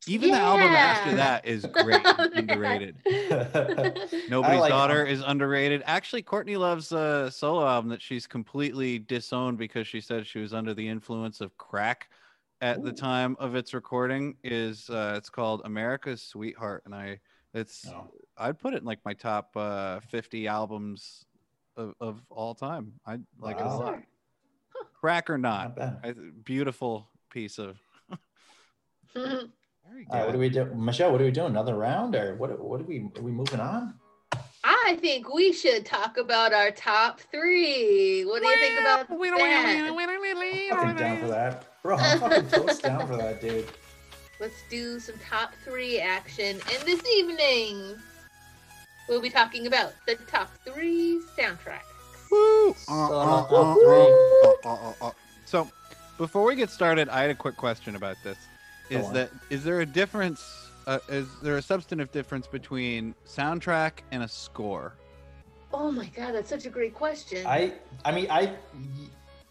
Even 0.09 0.31
the 0.31 0.39
album 0.39 0.73
after 0.73 1.17
that 1.17 1.47
is 1.47 1.67
great, 1.73 2.07
and 2.07 2.31
underrated. 2.35 2.97
Nobody's 4.29 4.61
like 4.61 4.71
Daughter 4.71 4.99
them. 5.05 5.09
is 5.09 5.23
underrated. 5.27 5.83
Actually, 5.85 6.23
Courtney 6.23 6.57
Love's 6.57 6.93
uh, 6.93 7.29
solo 7.31 7.67
album 7.67 7.91
that 7.91 8.01
she's 8.01 8.27
completely 8.27 8.99
disowned 8.99 9.59
because 9.59 9.87
she 9.87 10.01
said 10.01 10.27
she 10.27 10.39
was 10.39 10.55
under 10.55 10.75
the 10.75 10.87
influence 10.87 11.41
of 11.41 11.57
crack 11.57 12.09
at 12.61 12.83
the 12.83 12.93
time 12.93 13.37
of 13.39 13.55
its 13.55 13.75
recording 13.75 14.35
is 14.43 14.89
uh, 14.89 15.15
it's 15.17 15.29
called 15.29 15.63
America's 15.65 16.23
Sweetheart, 16.23 16.83
and 16.87 16.95
I 16.95 17.21
it's 17.53 17.87
No. 17.87 18.11
I'd 18.39 18.59
put 18.59 18.75
it 18.75 18.79
in 18.79 18.85
like 18.85 19.01
my 19.05 19.15
top 19.15 19.57
uh, 19.57 20.01
50 20.01 20.47
albums 20.47 21.25
of, 21.77 21.95
of 22.01 22.23
all 22.31 22.55
time. 22.55 22.93
I 23.07 23.19
like 23.41 23.57
it 23.59 23.63
a 23.63 23.69
Wow. 23.69 23.79
lot. 23.79 24.03
Crack 24.95 25.29
or 25.31 25.39
not, 25.39 25.77
Not 25.77 26.03
bad. 26.03 26.17
I, 26.19 26.31
beautiful 26.45 27.09
piece 27.31 27.59
of. 27.59 27.79
Very 29.91 30.07
All 30.11 30.19
right, 30.19 30.27
what 30.27 30.33
do 30.33 30.39
we 30.39 30.49
do, 30.49 30.65
Michelle? 30.75 31.13
What 31.13 31.21
are 31.21 31.25
we 31.25 31.31
doing? 31.31 31.49
Another 31.49 31.75
round, 31.77 32.15
or 32.15 32.35
what? 32.37 32.59
What 32.61 32.81
are 32.81 32.85
we? 32.85 33.09
Are 33.17 33.23
we 33.23 33.31
moving 33.31 33.61
on? 33.61 33.95
I 34.65 34.97
think 35.01 35.33
we 35.33 35.53
should 35.53 35.87
talk 35.87 36.17
about 36.17 36.53
our 36.53 36.71
top 36.73 37.21
three. 37.21 38.25
What 38.25 38.43
do 38.43 38.49
you 38.49 38.57
think 38.57 38.81
about 38.81 39.09
that? 39.09 39.19
Fucking 40.71 40.97
down 40.97 41.21
for 41.21 41.29
that, 41.29 41.83
bro. 41.83 41.97
I'm 41.97 42.19
fucking 42.19 42.49
toast 42.51 42.83
down 42.83 43.07
for 43.07 43.17
that, 43.17 43.41
dude. 43.41 43.67
Let's 44.41 44.57
do 44.69 44.99
some 44.99 45.15
top 45.29 45.53
three 45.65 46.01
action. 46.01 46.61
And 46.73 46.83
this 46.85 47.01
evening, 47.17 47.95
we'll 49.09 49.23
be 49.23 49.31
talking 49.31 49.67
about 49.67 49.93
the 50.07 50.17
top 50.27 50.51
three 50.65 51.21
soundtracks. 51.39 51.83
Woo! 52.31 52.71
Uh, 52.89 52.93
uh, 52.93 53.47
uh, 53.49 53.75
uh, 53.75 54.53
uh, 54.65 54.69
uh, 54.69 54.93
uh. 55.01 55.11
So, 55.45 55.71
before 56.19 56.45
we 56.45 56.57
get 56.57 56.71
started, 56.71 57.09
I 57.09 57.23
had 57.23 57.31
a 57.31 57.35
quick 57.37 57.57
question 57.57 57.95
about 57.95 58.17
this. 58.25 58.37
Go 58.91 58.99
Is 58.99 59.11
that 59.11 59.31
is 59.51 59.65
there 59.65 59.81
a 59.81 59.87
difference? 59.87 60.71
Uh, 60.87 60.99
is 61.09 61.27
there 61.43 61.57
a 61.57 61.63
substantive 61.63 62.13
difference 62.13 62.47
between 62.47 63.15
soundtrack 63.27 63.93
and 64.13 64.23
a 64.23 64.29
score? 64.29 64.93
Oh 65.73 65.91
my 65.91 66.07
god, 66.07 66.33
that's 66.35 66.49
such 66.49 66.65
a 66.65 66.71
great 66.71 66.95
question. 66.95 67.45
I, 67.47 67.73
I 68.05 68.13
mean, 68.13 68.29
I, 68.31 68.55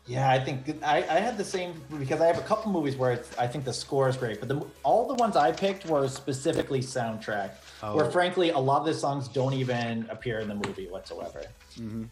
yeah, 0.07 0.29
I 0.29 0.39
think 0.39 0.81
I, 0.81 0.97
I 0.99 1.19
had 1.19 1.37
the 1.37 1.43
same 1.43 1.81
because 1.99 2.21
I 2.21 2.27
have 2.27 2.37
a 2.37 2.41
couple 2.43 2.71
movies 2.71 2.95
where 2.95 3.11
it's, 3.11 3.37
I 3.37 3.47
think 3.47 3.65
the 3.65 3.73
score 3.73 4.07
is 4.07 4.15
great, 4.15 4.39
but 4.39 4.47
the 4.47 4.65
all 4.83 5.07
the 5.07 5.15
ones 5.15 5.35
I 5.35 5.51
picked 5.51 5.85
were 5.85 6.07
specifically 6.07 6.79
soundtrack, 6.79 7.51
where 7.93 8.05
Oh. 8.05 8.11
frankly 8.11 8.51
a 8.51 8.57
lot 8.59 8.79
of 8.79 8.85
the 8.85 8.93
songs 8.93 9.27
don't 9.27 9.53
even 9.53 10.07
appear 10.09 10.39
in 10.39 10.47
the 10.47 10.55
movie 10.55 10.87
whatsoever. 10.87 11.43
Mhm. 11.77 12.07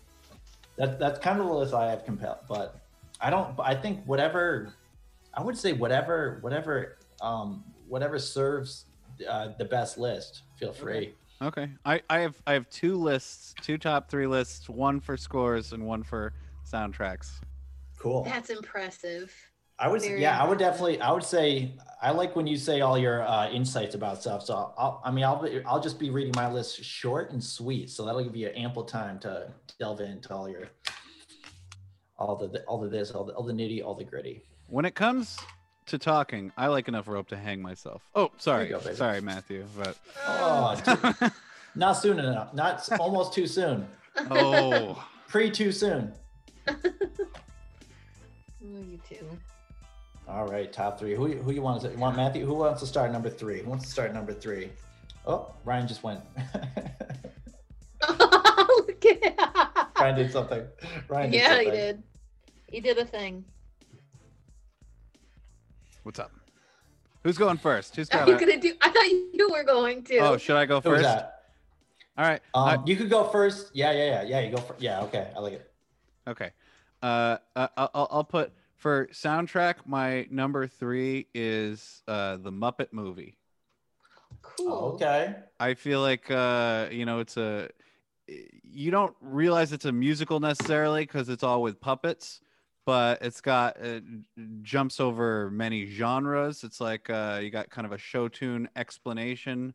That 0.76 1.00
that's 1.00 1.20
kind 1.20 1.40
of 1.40 1.46
the 1.48 1.54
list 1.54 1.74
I 1.74 1.90
have 1.92 2.04
compelled, 2.04 2.40
but 2.50 2.82
I 3.22 3.30
don't. 3.30 3.58
I 3.60 3.74
think 3.76 4.04
whatever, 4.06 4.74
I 5.34 5.42
would 5.44 5.58
say 5.58 5.72
whatever, 5.72 6.40
whatever, 6.42 6.98
um, 7.24 7.64
whatever 7.88 8.20
serves 8.20 8.86
uh, 9.28 9.50
the 9.58 9.66
best 9.66 9.98
list. 9.98 10.44
Feel 10.60 10.74
free. 10.74 11.14
Okay. 11.42 11.70
I, 11.86 12.02
I 12.10 12.20
have 12.20 12.36
I 12.46 12.54
have 12.54 12.70
two 12.70 12.96
lists, 12.96 13.56
two 13.62 13.78
top 13.78 14.10
three 14.10 14.28
lists, 14.28 14.70
one 14.70 15.00
for 15.00 15.18
scores 15.18 15.74
and 15.74 15.86
one 15.86 16.04
for 16.04 16.34
soundtracks. 16.70 17.32
Cool. 17.98 18.24
that's 18.24 18.50
impressive. 18.50 19.34
I 19.80 19.88
would, 19.88 20.02
very 20.02 20.22
yeah, 20.22 20.42
I 20.42 20.48
would 20.48 20.60
definitely, 20.60 21.02
I 21.02 21.12
would 21.12 21.24
say, 21.24 21.74
I 22.02 22.12
like 22.12 22.36
when 22.36 22.46
you 22.46 22.58
say 22.58 22.82
all 22.82 22.98
your 22.98 23.24
uh, 23.28 23.50
insights 23.50 23.96
about 23.96 24.22
stuff. 24.22 24.44
So 24.44 24.74
I'll, 24.78 25.02
I 25.04 25.10
mean, 25.10 25.24
I'll, 25.24 25.42
be, 25.42 25.62
I'll 25.66 25.82
just 25.82 26.00
be 26.00 26.10
reading 26.10 26.34
my 26.36 26.52
list 26.52 26.84
short 26.84 27.32
and 27.32 27.44
sweet. 27.44 27.90
So 27.90 28.06
that'll 28.06 28.24
give 28.24 28.36
you 28.36 28.52
ample 28.56 28.84
time 28.84 29.20
to 29.20 29.52
delve 29.80 30.02
into 30.02 30.34
all 30.34 30.48
your, 30.48 30.68
all 32.18 32.36
the, 32.36 32.62
all 32.68 32.80
the 32.80 32.88
this, 32.88 33.12
all 33.12 33.24
the, 33.24 33.34
all 33.34 33.44
the 33.44 33.54
nitty, 33.54 33.84
all 33.84 33.96
the 33.96 34.04
gritty. 34.04 34.44
When 34.68 34.86
it 34.86 34.94
comes 34.94 35.40
to 35.88 35.98
talking, 35.98 36.52
I 36.58 36.68
like 36.68 36.88
enough 36.88 37.08
rope 37.08 37.28
to 37.30 37.38
hang 37.38 37.62
myself. 37.62 38.02
Oh, 38.16 38.32
sorry. 38.38 38.70
go, 38.70 38.80
sorry, 38.80 39.22
Matthew. 39.22 39.66
But 39.78 39.98
Oh, 40.28 40.76
too- 41.20 41.30
not 41.76 41.94
soon 41.94 42.20
enough. 42.20 42.54
Not 42.54 42.88
almost 43.00 43.34
too 43.34 43.48
soon. 43.48 43.88
oh, 44.32 45.04
Pre 45.28 45.50
too 45.50 45.72
soon. 45.72 46.14
Oh, 48.66 48.80
you 48.80 48.98
too. 49.08 49.26
All 50.28 50.46
right, 50.48 50.72
top 50.72 50.98
three. 50.98 51.14
Who 51.16 51.28
who 51.28 51.52
you 51.52 51.62
want 51.62 51.82
to 51.82 51.90
you 51.92 51.98
want 51.98 52.16
Matthew? 52.16 52.46
Who 52.46 52.54
wants 52.54 52.80
to 52.80 52.88
start 52.88 53.12
number 53.12 53.30
three? 53.30 53.60
Who 53.62 53.70
wants 53.70 53.86
to 53.86 53.92
start 53.92 54.14
number 54.14 54.34
three? 54.34 54.70
Oh, 55.28 55.54
Ryan 55.66 55.86
just 55.88 56.02
went. 56.02 56.22
Oh, 58.08 58.84
Look 58.88 59.06
at 59.06 59.90
Ryan 60.00 60.16
did 60.16 60.32
something. 60.32 60.64
Ryan 61.10 61.32
did 61.32 61.38
Yeah, 61.42 61.60
he 61.60 61.72
did. 61.72 62.04
He 62.70 62.80
did 62.80 62.98
a 62.98 63.06
thing. 63.06 63.44
What's 66.04 66.20
up? 66.20 66.32
Who's 67.24 67.38
going 67.38 67.58
first? 67.58 67.96
Who's 67.96 68.10
Are 68.10 68.20
got 68.26 68.28
you 68.28 68.40
gonna 68.40 68.60
do? 68.60 68.74
I 68.82 68.90
thought 68.90 69.10
you 69.10 69.50
were 69.52 69.64
going 69.64 70.04
to. 70.06 70.18
Oh, 70.18 70.38
should 70.38 70.58
I 70.58 70.66
go 70.66 70.82
Who 70.82 70.90
was 70.90 71.02
first? 71.02 71.04
that? 71.16 71.40
All 72.18 72.26
right. 72.26 72.42
Um, 72.54 72.64
I- 72.82 72.84
you 72.86 72.96
could 72.96 73.10
go 73.10 73.24
first. 73.26 73.72
Yeah, 73.74 73.92
yeah, 73.92 74.06
yeah, 74.06 74.24
yeah. 74.24 74.40
You 74.42 74.56
go 74.56 74.62
first. 74.62 74.82
Yeah, 74.82 75.02
okay. 75.04 75.32
I 75.36 75.40
like 75.40 75.54
it. 75.54 75.72
Okay. 76.28 76.52
Uh, 77.02 77.38
uh, 77.56 77.68
I'll, 77.78 77.90
I'll- 77.94 78.08
I'll 78.12 78.24
put 78.24 78.52
for 78.76 79.08
soundtrack. 79.08 79.76
My 79.86 80.28
number 80.30 80.68
three 80.68 81.28
is 81.34 82.04
uh, 82.08 82.38
the 82.38 82.52
Muppet 82.52 82.88
movie. 82.92 83.38
cool. 84.42 84.68
Oh, 84.72 84.86
okay. 84.96 85.36
I 85.60 85.74
feel 85.76 86.02
like 86.02 86.30
uh, 86.30 86.88
you 86.92 87.06
know 87.06 87.20
it's 87.20 87.38
a 87.38 87.70
you 88.28 88.92
don't 88.92 89.16
realize 89.22 89.72
it's 89.74 89.86
a 89.86 89.92
musical 89.92 90.40
necessarily 90.40 91.02
because 91.04 91.30
it's 91.30 91.44
all 91.44 91.62
with 91.62 91.80
puppets, 91.82 92.42
but 92.86 93.22
it's 93.22 93.42
got 93.42 93.78
it 93.78 94.04
jumps 94.62 95.00
over 95.00 95.50
many 95.52 95.86
genres. 95.86 96.64
It's 96.64 96.82
like 96.82 97.10
uh, 97.10 97.40
you 97.42 97.50
got 97.50 97.70
kind 97.70 97.86
of 97.86 97.92
a 97.94 97.98
show 97.98 98.28
tune 98.28 98.70
explanation 98.76 99.74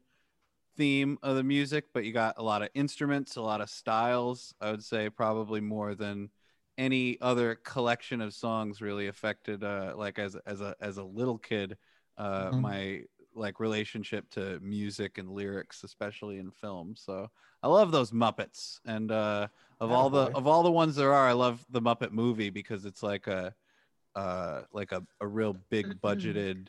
theme 0.76 1.18
of 1.22 1.36
the 1.36 1.43
music, 1.43 1.86
but 1.93 2.05
you 2.05 2.12
got 2.12 2.35
a 2.39 2.43
lot 2.43 2.62
of 2.62 2.68
instruments, 2.74 3.36
a 3.36 3.43
lot 3.43 3.60
of 3.60 3.68
styles. 3.70 4.55
I 4.60 4.70
would 4.70 4.85
say 4.85 5.10
probably 5.10 5.60
more 5.60 5.94
than 5.94 6.30
any 6.76 7.20
other 7.20 7.56
collection 7.56 8.20
of 8.20 8.32
songs 8.32 8.80
really 8.80 9.09
affected 9.09 9.64
uh 9.64 9.93
like 9.97 10.16
as 10.18 10.36
as 10.47 10.60
a 10.60 10.76
as 10.80 10.98
a 10.98 11.02
little 11.02 11.36
kid 11.36 11.76
uh 12.18 12.52
Mhm. 12.52 12.60
my 12.60 13.02
like 13.35 13.59
relationship 13.60 14.30
to 14.30 14.60
music 14.60 15.18
and 15.18 15.28
lyrics 15.30 15.82
especially 15.82 16.39
in 16.39 16.51
film 16.52 16.94
so 16.97 17.28
i 17.64 17.68
love 17.68 17.90
those 17.90 18.12
muppets 18.12 18.78
and 18.86 19.10
uh 19.10 19.48
of 19.80 19.90
all 19.90 20.10
the 20.10 20.30
of 20.34 20.46
all 20.46 20.62
the 20.62 20.70
ones 20.70 20.96
there 20.96 21.12
are 21.14 21.28
i 21.28 21.32
love 21.32 21.64
the 21.70 21.80
muppet 21.80 22.10
movie 22.12 22.50
because 22.50 22.84
it's 22.84 23.02
like 23.02 23.26
a 23.26 23.55
uh 24.14 24.62
like 24.72 24.92
a, 24.92 25.02
a 25.20 25.26
real 25.26 25.56
big 25.70 26.00
budgeted 26.00 26.66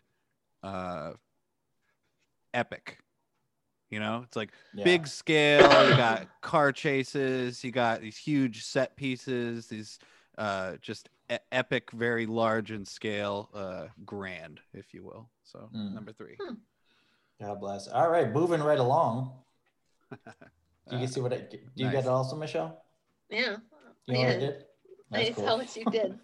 uh 0.63 1.11
epic 2.53 2.99
you 3.89 3.99
know 3.99 4.21
it's 4.23 4.35
like 4.35 4.51
Yeah. 4.73 4.83
big 4.83 5.07
scale. 5.07 5.89
You 5.89 5.97
got 5.97 6.27
car 6.41 6.71
chases. 6.71 7.63
You 7.63 7.71
got 7.71 8.01
these 8.01 8.17
huge 8.17 8.63
set 8.63 8.95
pieces. 8.95 9.65
These 9.67 9.97
uh, 10.37 10.75
just 10.79 11.09
e- 11.31 11.37
epic, 11.51 11.89
very 11.91 12.27
large 12.27 12.71
in 12.71 12.85
scale, 12.85 13.49
uh, 13.53 13.87
grand, 14.05 14.59
if 14.75 14.93
you 14.93 15.03
will. 15.03 15.31
So 15.43 15.69
Mm. 15.75 15.95
number 15.95 16.13
three. 16.13 16.37
God 17.41 17.59
bless. 17.59 17.87
All 17.87 18.09
right, 18.09 18.31
moving 18.31 18.61
right 18.61 18.77
along. 18.79 19.33
Do 20.11 20.97
you 20.97 21.05
Uh, 21.05 21.07
see 21.07 21.21
what 21.21 21.33
I 21.33 21.39
do? 21.39 21.57
You 21.75 21.85
nice. 21.85 21.93
get 21.93 22.03
it 22.05 22.09
also, 22.09 22.35
Michelle? 22.35 22.83
Yeah. 23.29 23.57
You 24.07 24.13
know 24.13 24.19
what 24.19 24.27
I 24.27 24.31
Yeah. 24.33 24.37
did? 24.39 24.65
I 25.11 25.23
That's 25.25 25.37
saw 25.37 25.57
what 25.57 25.75
you 25.75 25.85
did. 25.85 26.19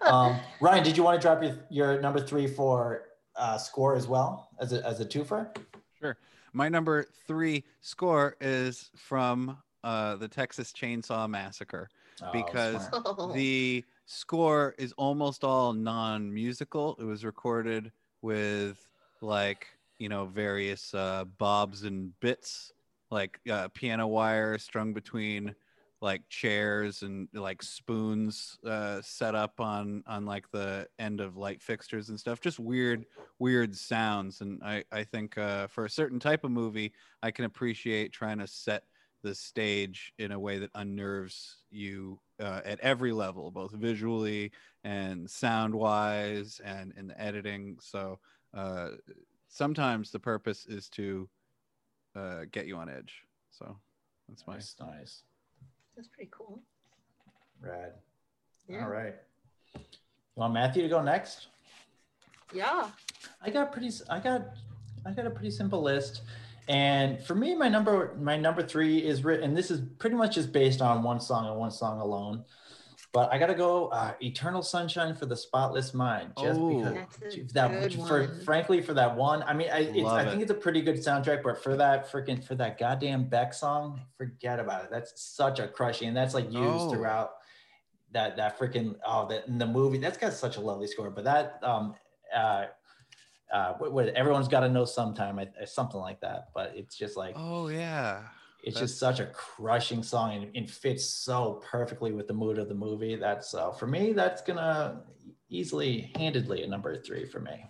um, 0.02 0.40
Ryan, 0.60 0.82
did 0.84 0.96
you 0.96 1.02
want 1.02 1.20
to 1.20 1.26
drop 1.26 1.42
your 1.42 1.56
your 1.70 2.00
number 2.00 2.20
three 2.20 2.46
for 2.46 3.08
uh, 3.36 3.58
score 3.58 3.94
as 3.94 4.06
well 4.08 4.48
as 4.58 4.72
a 4.72 4.84
as 4.86 5.00
a 5.00 5.04
twofer? 5.04 5.54
Sure. 5.98 6.16
My 6.54 6.68
number 6.68 7.06
three 7.26 7.64
score 7.82 8.36
is 8.40 8.90
from 8.96 9.58
uh, 9.84 10.16
the 10.16 10.28
Texas 10.28 10.72
Chainsaw 10.72 11.28
Massacre. 11.28 11.88
Oh, 12.22 12.30
Because- 12.32 12.86
smart. 12.88 13.02
Oh. 13.18 13.32
The 13.32 13.84
score 14.06 14.74
is 14.78 14.92
almost 14.96 15.44
all 15.44 15.72
non-musical. 15.72 16.96
It 17.00 17.04
was 17.04 17.24
recorded 17.24 17.92
with 18.22 18.86
like 19.20 19.66
you 19.98 20.08
know 20.08 20.24
various 20.24 20.94
uh, 20.94 21.24
bobs 21.36 21.84
and 21.84 22.18
bits, 22.20 22.72
like 23.10 23.40
uh, 23.50 23.68
piano 23.68 24.06
wire 24.06 24.58
strung 24.58 24.92
between 24.92 25.54
like 26.02 26.26
chairs 26.28 27.02
and 27.02 27.28
like 27.34 27.62
spoons 27.62 28.58
uh, 28.66 29.00
set 29.02 29.34
up 29.34 29.60
on 29.60 30.02
on 30.06 30.24
like 30.24 30.50
the 30.50 30.88
end 30.98 31.20
of 31.20 31.36
light 31.36 31.62
fixtures 31.62 32.08
and 32.08 32.18
stuff. 32.18 32.40
Just 32.40 32.58
weird, 32.58 33.04
weird 33.38 33.76
sounds. 33.76 34.40
And 34.40 34.62
I 34.62 34.84
I 34.90 35.04
think 35.04 35.36
uh, 35.36 35.66
for 35.66 35.84
a 35.84 35.90
certain 35.90 36.18
type 36.18 36.44
of 36.44 36.50
movie, 36.50 36.92
I 37.22 37.30
can 37.30 37.44
appreciate 37.44 38.12
trying 38.12 38.38
to 38.38 38.46
set 38.46 38.84
the 39.22 39.34
stage 39.34 40.14
in 40.18 40.32
a 40.32 40.38
way 40.38 40.58
that 40.58 40.70
unnerves 40.74 41.58
you 41.70 42.18
uh, 42.40 42.62
at 42.64 42.80
every 42.80 43.12
level, 43.12 43.50
both 43.50 43.72
visually 43.72 44.50
and 44.82 45.28
sound 45.28 45.74
wise 45.74 46.60
and 46.64 46.94
in 46.96 47.08
the 47.08 47.20
editing. 47.20 47.76
So 47.82 48.18
uh, 48.54 48.90
sometimes 49.48 50.10
the 50.10 50.18
purpose 50.18 50.64
is 50.66 50.88
to 50.90 51.28
uh, 52.16 52.42
get 52.52 52.66
you 52.66 52.76
on 52.76 52.88
edge. 52.88 53.22
So 53.50 53.76
that's 54.28 54.46
my 54.46 54.54
nice, 54.54 54.74
nice, 54.80 55.22
That's 55.96 56.08
pretty 56.08 56.30
cool. 56.32 56.60
rad. 57.60 57.92
Yeah. 58.68 58.84
All 58.84 58.90
right. 58.90 59.14
You 59.74 59.80
want 60.36 60.54
Matthew 60.54 60.82
to 60.82 60.88
go 60.88 61.02
next? 61.02 61.48
Yeah. 62.52 62.88
I 63.42 63.50
got 63.50 63.72
pretty. 63.72 63.90
I 64.08 64.18
got. 64.20 64.42
I 65.06 65.12
got 65.12 65.26
a 65.26 65.30
pretty 65.30 65.50
simple 65.50 65.80
list, 65.80 66.22
and 66.68 67.22
for 67.22 67.34
me, 67.34 67.54
my 67.54 67.68
number 67.70 68.14
my 68.20 68.36
number 68.36 68.62
three 68.62 68.98
is 68.98 69.24
written. 69.24 69.54
This 69.54 69.70
is 69.70 69.80
pretty 69.98 70.14
much 70.16 70.34
just 70.34 70.52
based 70.52 70.82
on 70.82 71.02
one 71.02 71.20
song 71.20 71.46
and 71.48 71.56
one 71.56 71.70
song 71.70 72.00
alone. 72.00 72.44
But 73.12 73.32
I 73.32 73.38
gotta 73.38 73.54
go. 73.56 73.88
Uh, 73.88 74.12
Eternal 74.22 74.62
Sunshine 74.62 75.16
for 75.16 75.26
the 75.26 75.36
Spotless 75.36 75.92
Mind, 75.92 76.32
just 76.40 76.60
Oh. 76.60 76.68
because 76.78 77.52
that 77.54 77.92
for 77.92 78.20
one. 78.20 78.40
frankly 78.42 78.80
for 78.80 78.94
that 78.94 79.16
one. 79.16 79.42
I 79.42 79.52
mean, 79.52 79.68
I 79.68 79.78
it's, 79.80 79.96
Love 79.98 80.12
I 80.16 80.22
it. 80.22 80.30
think 80.30 80.42
it's 80.42 80.50
a 80.52 80.54
pretty 80.54 80.80
good 80.80 80.94
soundtrack, 80.96 81.42
but 81.42 81.60
for 81.60 81.76
that 81.76 82.10
freaking 82.10 82.42
for 82.44 82.54
that 82.56 82.78
goddamn 82.78 83.24
Beck 83.28 83.52
song, 83.52 84.00
forget 84.16 84.60
about 84.60 84.84
it. 84.84 84.90
That's 84.92 85.20
such 85.20 85.58
a 85.58 85.66
crushing, 85.66 86.06
and 86.08 86.16
that's 86.16 86.34
like 86.34 86.44
used 86.52 86.56
Oh. 86.62 86.90
throughout 86.92 87.32
that 88.12 88.36
that 88.36 88.56
freaking 88.58 88.94
oh 89.04 89.26
that 89.28 89.48
in 89.48 89.58
the 89.58 89.66
movie. 89.66 89.98
That's 89.98 90.16
got 90.18 90.32
such 90.32 90.56
a 90.56 90.60
lovely 90.60 90.86
score. 90.86 91.10
But 91.10 91.24
that 91.24 91.58
um 91.64 91.94
uh 92.32 92.66
uh 93.52 93.72
what, 93.78 93.92
what 93.92 94.08
everyone's 94.10 94.46
got 94.46 94.60
to 94.60 94.68
know 94.68 94.84
sometime, 94.84 95.40
I- 95.40 95.64
something 95.64 95.98
like 96.00 96.20
that. 96.20 96.50
But 96.54 96.74
it's 96.76 96.96
just 96.96 97.16
like 97.16 97.34
Oh 97.36 97.66
yeah. 97.68 98.22
It's 98.62 98.74
That's- 98.74 98.90
just 98.90 99.00
such 99.00 99.20
a 99.20 99.26
crushing 99.26 100.02
song 100.02 100.34
and 100.34 100.56
it 100.56 100.68
fits 100.70 101.04
so 101.04 101.62
perfectly 101.64 102.12
with 102.12 102.26
the 102.28 102.34
mood 102.34 102.58
of 102.58 102.68
the 102.68 102.74
movie. 102.74 103.16
That's 103.16 103.54
uh, 103.54 103.70
for 103.72 103.86
me, 103.86 104.12
that's 104.12 104.42
gonna 104.42 105.02
easily, 105.48 106.12
handedly 106.16 106.62
a 106.62 106.66
number 106.66 106.96
three 106.96 107.24
for 107.24 107.40
me. 107.40 107.66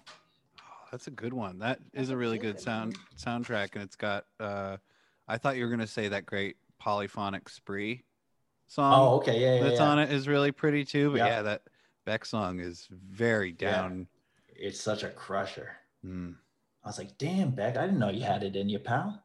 Oh, 0.61 0.63
that's 0.91 1.07
a 1.07 1.11
good 1.11 1.33
one. 1.33 1.59
That 1.59 1.79
is 1.79 2.09
That's 2.09 2.11
a 2.11 2.15
a 2.15 2.17
really 2.17 2.39
good 2.39 2.57
good 2.57 2.63
sound 2.63 2.97
soundtrack, 3.19 3.75
and 3.75 3.83
it's 3.83 3.97
got. 3.97 4.27
Uh, 4.39 4.77
I 5.29 5.39
thought 5.39 5.57
you 5.57 5.65
were 5.65 5.71
gonna 5.71 5.87
say 5.87 6.09
that 6.09 6.27
great 6.27 6.57
polyphonic 6.79 7.49
spree 7.49 8.05
song 8.67 8.95
oh, 8.97 9.17
okay, 9.17 9.41
yeah, 9.41 9.57
yeah, 9.57 9.63
that's 9.63 9.81
yeah. 9.81 9.89
on 9.89 9.99
it 9.99 10.13
is 10.13 10.27
really 10.29 10.53
pretty 10.53 10.85
too. 10.85 11.11
But 11.11 11.19
Yeah. 11.19 11.27
yeah, 11.27 11.43
that 11.43 11.63
Beck 12.05 12.25
song 12.25 12.61
is 12.61 12.89
very 12.91 13.53
down. 13.53 14.09
It's 14.49 14.81
such 14.81 15.03
a 15.03 15.11
crusher. 15.11 15.77
Mm. 16.05 16.37
I 16.85 16.89
was 16.89 16.99
like, 16.99 17.17
damn, 17.19 17.51
Beck, 17.51 17.77
I 17.77 17.85
didn't 17.87 17.99
know 17.99 18.11
you 18.11 18.23
had 18.23 18.43
it 18.43 18.57
in 18.57 18.69
you, 18.69 18.79
pal. 18.79 19.23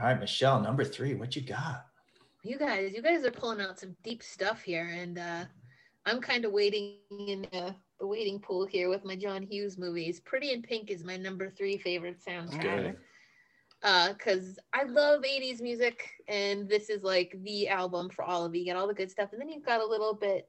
All 0.00 0.06
right, 0.06 0.18
Michelle, 0.18 0.62
number 0.62 0.82
three, 0.82 1.12
what 1.12 1.36
you 1.36 1.42
got? 1.42 1.84
You 2.42 2.56
guys, 2.56 2.92
you 2.94 3.02
guys 3.02 3.22
are 3.26 3.30
pulling 3.30 3.60
out 3.60 3.78
some 3.78 3.94
deep 4.02 4.22
stuff 4.22 4.62
here, 4.62 4.88
and 4.90 5.18
uh, 5.18 5.44
I'm 6.06 6.22
kind 6.22 6.46
of 6.46 6.52
waiting 6.52 6.94
in 7.10 7.46
the, 7.52 7.74
the 7.98 8.06
waiting 8.06 8.38
pool 8.38 8.64
here 8.64 8.88
with 8.88 9.04
my 9.04 9.14
John 9.14 9.42
Hughes 9.42 9.76
movies. 9.76 10.18
Pretty 10.20 10.52
in 10.52 10.62
Pink 10.62 10.90
is 10.90 11.04
my 11.04 11.18
number 11.18 11.50
three 11.50 11.76
favorite 11.76 12.16
soundtrack. 12.26 12.62
Good. 12.62 12.96
Uh, 13.82 14.14
cause 14.14 14.58
I 14.72 14.84
love 14.84 15.20
80s 15.20 15.60
music, 15.60 16.08
and 16.28 16.66
this 16.66 16.88
is 16.88 17.02
like 17.02 17.36
the 17.42 17.68
album 17.68 18.08
for 18.08 18.24
all 18.24 18.46
of 18.46 18.54
you. 18.54 18.60
You 18.60 18.64
get 18.64 18.76
all 18.76 18.88
the 18.88 18.94
good 18.94 19.10
stuff, 19.10 19.32
and 19.32 19.40
then 19.40 19.50
you've 19.50 19.66
got 19.66 19.82
a 19.82 19.86
little 19.86 20.14
bit, 20.14 20.48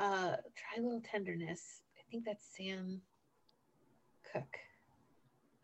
uh, 0.00 0.36
try 0.54 0.76
a 0.76 0.82
little 0.82 1.02
tenderness. 1.02 1.80
I 1.96 2.02
think 2.10 2.26
that's 2.26 2.44
Sam 2.54 3.00
Cooke. 4.30 4.58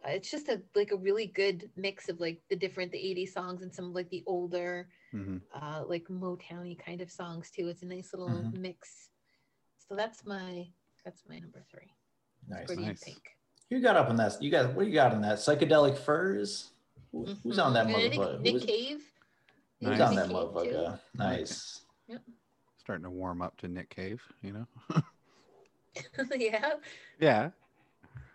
It's 0.07 0.31
just 0.31 0.49
a 0.49 0.63
like 0.75 0.93
a 0.93 0.97
really 0.97 1.27
good 1.27 1.71
mix 1.77 2.09
of 2.09 2.21
like 2.21 2.41
the 2.49 2.57
different 2.57 2.93
the 2.93 2.99
80s 2.99 3.33
songs 3.33 3.63
and 3.63 3.73
some 3.75 3.87
of 3.87 3.93
like 3.93 4.09
the 4.11 4.23
older 4.27 4.89
Mhm. 5.13 5.41
uh 5.55 5.85
like 5.87 6.05
Motowny 6.09 6.79
kind 6.79 7.01
of 7.01 7.11
songs 7.11 7.51
too. 7.51 7.69
It's 7.69 7.83
a 7.83 7.87
nice 7.87 8.13
little 8.13 8.29
Mhm. 8.29 8.59
mix. 8.59 9.11
So 9.89 9.95
that's 9.97 10.25
my 10.25 10.69
that's 11.05 11.23
my 11.29 11.39
number 11.39 11.65
three. 11.71 11.93
Nice. 12.49 12.67
Pretty 12.67 12.83
nice. 12.83 13.03
in 13.03 13.13
pink. 13.15 13.37
You 13.71 13.81
got 13.81 13.97
up 13.97 14.09
on 14.09 14.17
that. 14.17 14.41
You 14.43 14.51
got 14.51 14.75
what 14.75 14.87
you 14.87 14.93
got 14.93 15.13
on 15.13 15.21
that? 15.23 15.39
Psychedelic 15.39 15.99
furs? 15.99 16.73
Who- 17.13 17.25
Who's 17.43 17.59
on 17.59 17.73
that. 17.75 17.87
And 17.87 17.97
I 17.97 18.09
think 18.09 18.23
motherfucker? 18.23 18.41
Nick 18.41 18.53
Who's, 18.55 18.65
Cave. 18.65 19.13
who's 19.81 19.99
Nice. 19.99 20.01
on 20.01 20.15
that 20.17 20.29
motherfucker? 20.29 21.01
Nice. 21.15 21.85
Yep. 22.07 22.23
starting 22.79 23.05
to 23.05 23.11
warm 23.11 23.43
up 23.43 23.55
to 23.59 23.69
Nick 23.69 23.91
Cave, 23.91 24.23
you 24.43 24.53
know. 24.53 24.67
yeah. 26.37 26.75
yeah. 27.21 27.51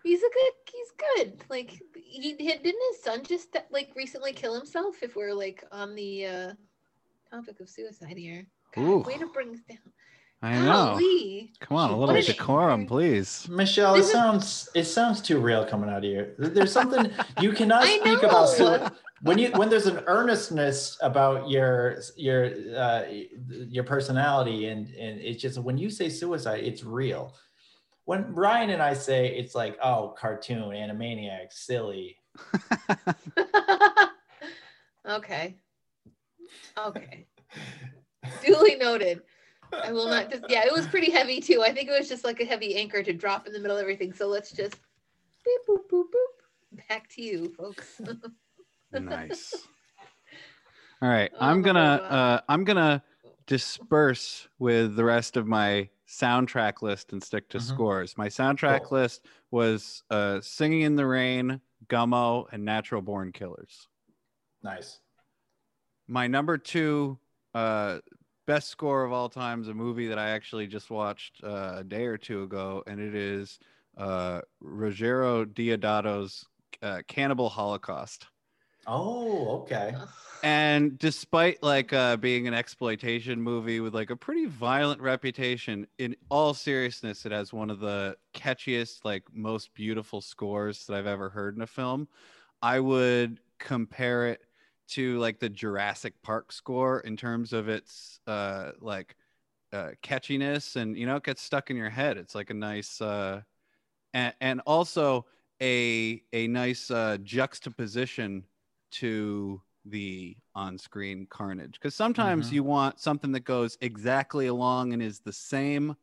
He's 0.03 0.19
a 0.19 0.30
good 0.30 0.53
he's 0.71 0.91
good. 1.31 1.43
Like 1.49 1.69
he, 1.95 2.35
he 2.38 2.47
didn't 2.57 2.81
his 2.91 3.03
son 3.03 3.23
just 3.23 3.55
like 3.71 3.89
recently 3.95 4.34
kill 4.34 4.53
himself 4.55 5.01
if 5.01 5.15
we're 5.15 5.34
like 5.34 5.63
on 5.71 5.95
the 5.95 6.25
uh 6.25 6.53
topic 7.31 7.59
of 7.59 7.69
suicide 7.69 8.17
here. 8.17 8.45
God, 8.75 8.81
Ooh. 8.84 8.97
way 8.99 9.17
to 9.17 9.27
bring 9.27 9.49
us 9.53 9.59
down. 9.69 9.77
I 10.41 10.59
know. 10.59 10.65
Golly. 10.97 11.53
Come 11.61 11.77
on, 11.77 11.91
a 11.91 11.93
What 11.95 12.07
little 12.09 12.15
is- 12.17 12.25
decorum, 12.25 12.85
please. 12.85 13.47
Michelle, 13.49 13.93
it 13.95 13.99
This 13.99 14.07
is- 14.07 14.11
sounds 14.11 14.69
it 14.75 14.84
sounds 14.84 15.21
too 15.21 15.39
real 15.39 15.65
coming 15.65 15.89
out 15.89 15.99
of 15.99 16.03
you. 16.03 16.34
There's 16.38 16.71
something 16.73 17.09
you 17.39 17.53
cannot 17.53 17.84
speak 17.99 18.23
about 18.23 18.59
know. 18.59 18.89
when 19.21 19.38
you 19.38 19.51
when 19.53 19.69
there's 19.69 19.88
an 19.88 20.03
earnestness 20.05 20.97
about 21.01 21.49
your 21.49 22.01
your 22.17 22.51
uh, 22.75 23.03
your 23.69 23.85
personality 23.85 24.67
and 24.67 24.88
and 24.89 25.21
it's 25.21 25.41
just 25.41 25.59
when 25.59 25.77
you 25.77 25.89
say 25.89 26.09
suicide, 26.09 26.61
it's 26.61 26.84
real. 26.84 27.34
When 28.05 28.34
Ryan 28.34 28.71
and 28.71 28.81
I 28.81 28.93
say 28.93 29.27
it's 29.27 29.55
like, 29.55 29.77
oh, 29.81 30.13
cartoon, 30.17 30.69
animaniac, 30.69 31.51
silly. 31.51 32.17
okay. 35.07 35.55
Okay. 36.77 37.27
Duly 38.45 38.75
noted. 38.75 39.21
I 39.84 39.91
will 39.91 40.07
not 40.07 40.30
just 40.30 40.43
yeah, 40.49 40.65
it 40.65 40.71
was 40.71 40.85
pretty 40.88 41.11
heavy 41.11 41.41
too. 41.41 41.63
I 41.63 41.73
think 41.73 41.89
it 41.89 41.97
was 41.97 42.07
just 42.07 42.23
like 42.23 42.39
a 42.39 42.45
heavy 42.45 42.75
anchor 42.75 43.01
to 43.01 43.13
drop 43.13 43.47
in 43.47 43.53
the 43.53 43.59
middle 43.59 43.77
of 43.77 43.81
everything. 43.81 44.13
So 44.13 44.27
let's 44.27 44.51
just 44.51 44.75
beep 45.43 45.61
boop 45.67 45.89
boop 45.91 46.03
boop. 46.03 46.88
Back 46.89 47.09
to 47.09 47.21
you, 47.21 47.53
folks. 47.57 47.99
nice. 48.91 49.53
All 51.01 51.09
right, 51.09 51.31
Oh 51.34 51.38
I'm 51.39 51.61
gonna 51.61 51.80
uh, 51.80 52.41
I'm 52.47 52.63
gonna 52.63 53.03
disperse 53.47 54.47
with 54.59 54.95
the 54.95 55.03
rest 55.03 55.38
of 55.38 55.47
my 55.47 55.89
soundtrack 56.19 56.81
list 56.81 57.11
and 57.14 57.22
stick 57.23 57.49
to 57.49 57.57
Mhm. 57.57 57.61
scores. 57.61 58.18
My 58.18 58.27
soundtrack 58.27 58.85
Cool. 58.85 58.99
list 58.99 59.26
was 59.52 60.03
uh, 60.10 60.41
"Singing 60.41 60.81
in 60.81 60.95
the 60.95 61.06
Rain," 61.07 61.61
"Gummo," 61.88 62.48
and 62.52 62.64
"Natural 62.65 63.02
Born 63.02 63.31
Killers." 63.31 63.88
Nice. 64.61 65.02
My 66.07 66.27
number 66.27 66.57
two 66.57 67.19
uh, 67.53 67.99
best 68.45 68.69
score 68.69 69.03
of 69.03 69.11
all 69.11 69.30
time 69.30 69.61
is 69.61 69.68
a 69.68 69.73
movie 69.73 70.07
that 70.07 70.19
I 70.19 70.30
actually 70.31 70.68
just 70.68 70.90
watched 70.90 71.44
uh, 71.44 71.76
a 71.77 71.84
day 71.84 72.06
or 72.06 72.18
two 72.18 72.44
ago, 72.44 72.84
and 72.88 72.99
it 72.99 73.15
is 73.15 73.60
uh, 73.98 74.41
Ruggero 74.61 75.45
Deodato's 75.45 76.45
uh, 76.81 77.02
"Cannibal 77.07 77.49
Holocaust." 77.49 78.27
Oh, 78.85 79.61
okay. 79.61 79.95
and 80.41 80.97
despite 80.99 81.61
like 81.64 81.93
uh 81.93 82.18
being 82.18 82.47
an 82.47 82.53
exploitation 82.53 83.41
movie 83.41 83.80
with 83.80 83.93
like 83.93 84.10
a 84.10 84.15
pretty 84.15 84.45
violent 84.45 84.99
reputation 85.01 85.88
in 85.99 86.15
all 86.30 86.53
seriousness 86.53 87.26
it 87.26 87.31
has 87.31 87.53
one 87.53 87.69
of 87.69 87.80
the 87.80 88.15
catchiest 88.34 89.05
like 89.05 89.23
most 89.31 89.73
beautiful 89.73 90.19
scores 90.22 90.85
that 90.85 90.95
i've 90.95 91.07
ever 91.07 91.30
heard 91.30 91.55
in 91.55 91.61
a 91.61 91.68
film 91.68 92.07
i 92.61 92.80
would 92.80 93.39
compare 93.60 94.27
it 94.27 94.41
to 94.88 95.18
like 95.19 95.39
the 95.39 95.49
jurassic 95.49 96.14
park 96.22 96.51
score 96.51 96.99
in 97.01 97.15
terms 97.15 97.53
of 97.53 97.69
its 97.69 98.19
uh 98.27 98.72
like 98.81 99.15
uh 99.72 99.91
catchiness 100.03 100.76
and 100.76 100.97
you 100.97 101.05
know 101.05 101.15
it 101.15 101.23
gets 101.23 101.41
stuck 101.41 101.69
in 101.69 101.77
your 101.77 101.89
head 101.89 102.18
it's 102.18 102.35
like 102.35 102.49
a 102.49 102.53
nice 102.53 102.99
uh 103.01 103.41
and, 104.14 104.34
and 104.41 104.61
also 104.65 105.26
a 105.61 106.22
a 106.34 106.47
nice 106.47 106.91
uh 106.91 107.18
juxtaposition 107.23 108.43
to 108.93 109.61
the 109.85 110.35
on-screen 110.55 111.27
carnage 111.29 111.73
because 111.73 111.93
sometimes 111.93 112.49
Mhm. 112.49 112.53
you 112.53 112.63
want 112.63 112.99
something 113.01 113.31
that 113.33 113.41
goes 113.43 113.77
exactly 113.81 114.47
along 114.47 114.93
and 114.93 115.01
is 115.03 115.19
the 115.19 115.33
same 115.33 115.95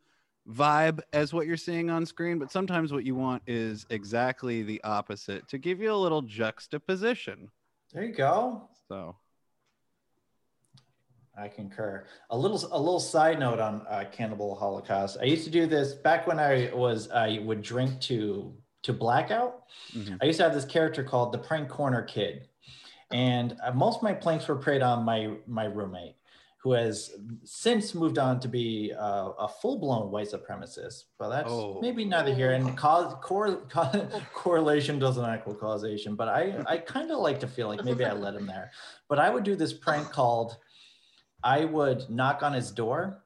vibe 0.46 1.00
as 1.14 1.32
what 1.32 1.46
you're 1.46 1.56
seeing 1.56 1.88
on 1.88 2.04
screen 2.04 2.38
but 2.38 2.50
sometimes 2.50 2.92
what 2.92 3.04
you 3.04 3.14
want 3.14 3.42
is 3.46 3.86
exactly 3.88 4.62
the 4.62 4.82
opposite 4.84 5.46
to 5.48 5.56
give 5.56 5.80
you 5.80 5.90
a 5.92 5.96
little 5.96 6.20
juxtaposition 6.22 7.50
There 7.92 8.04
you 8.04 8.12
go. 8.14 8.68
so 8.88 9.16
I 11.36 11.48
concur. 11.48 12.04
A 12.30 12.36
little 12.36 12.58
a 12.72 12.78
little 12.78 13.00
side 13.00 13.38
note 13.38 13.60
on 13.60 13.86
uh, 13.88 14.04
Cannibal 14.12 14.54
Holocaust. 14.56 15.16
I 15.20 15.24
used 15.24 15.44
to 15.44 15.50
do 15.50 15.64
this 15.66 15.94
back 15.94 16.26
when 16.26 16.38
I 16.38 16.70
was 16.74 17.10
I 17.10 17.38
would 17.38 17.62
drink 17.62 17.98
to 18.02 18.54
to 18.82 18.92
blackout. 18.92 19.62
mhm. 19.94 20.18
I 20.20 20.26
used 20.26 20.38
to 20.38 20.42
have 20.44 20.54
this 20.54 20.64
character 20.66 21.02
called 21.04 21.32
the 21.32 21.38
Prank 21.38 21.68
Corner 21.68 22.02
Kid, 22.02 22.48
and 23.10 23.56
uh, 23.64 23.72
most 23.72 23.96
of 23.98 24.02
my 24.02 24.12
pranks 24.12 24.46
were 24.48 24.56
played 24.56 24.82
on 24.82 25.04
my 25.04 25.34
my 25.46 25.64
roommate, 25.64 26.16
who 26.62 26.72
has 26.72 27.10
since 27.44 27.94
moved 27.94 28.18
on 28.18 28.38
to 28.40 28.48
be 28.48 28.92
uh, 28.96 29.30
a 29.38 29.48
full 29.48 29.78
blown 29.78 30.10
white 30.10 30.28
supremacist. 30.30 31.04
But 31.18 31.30
that's 31.30 31.50
Oh. 31.50 31.78
maybe 31.80 32.04
neither 32.04 32.34
here. 32.34 32.52
And 32.52 32.76
cause 32.76 33.14
cor- 33.22 33.62
co- 33.68 34.08
correlation 34.34 34.98
doesn't 34.98 35.34
equal 35.34 35.54
causation. 35.54 36.14
But 36.16 36.28
I 36.28 36.62
I 36.66 36.76
kind 36.78 37.10
of 37.10 37.18
like 37.18 37.40
to 37.40 37.48
feel 37.48 37.68
like 37.68 37.84
maybe 37.84 38.04
I 38.04 38.12
led 38.12 38.34
him 38.34 38.46
there. 38.46 38.70
But 39.08 39.18
I 39.18 39.30
would 39.30 39.44
do 39.44 39.56
this 39.56 39.72
prank 39.72 40.10
called 40.10 40.56
I 41.42 41.64
would 41.64 42.08
knock 42.10 42.42
on 42.42 42.52
his 42.52 42.70
door, 42.70 43.24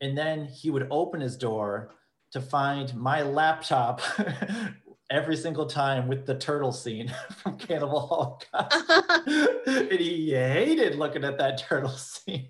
and 0.00 0.16
then 0.16 0.44
he 0.46 0.70
would 0.70 0.86
open 0.90 1.20
his 1.20 1.36
door 1.36 1.90
to 2.30 2.40
find 2.40 2.94
my 2.94 3.22
laptop 3.22 4.00
every 5.10 5.36
single 5.36 5.66
time 5.66 6.08
with 6.08 6.26
the 6.26 6.34
turtle 6.36 6.72
scene 6.72 7.12
from 7.36 7.56
Cannibal 7.58 8.00
Holocaust. 8.06 9.26
and 9.66 10.00
he 10.00 10.32
hated 10.32 10.96
looking 10.96 11.24
at 11.24 11.38
that 11.38 11.58
turtle 11.58 11.90
scene. 11.90 12.48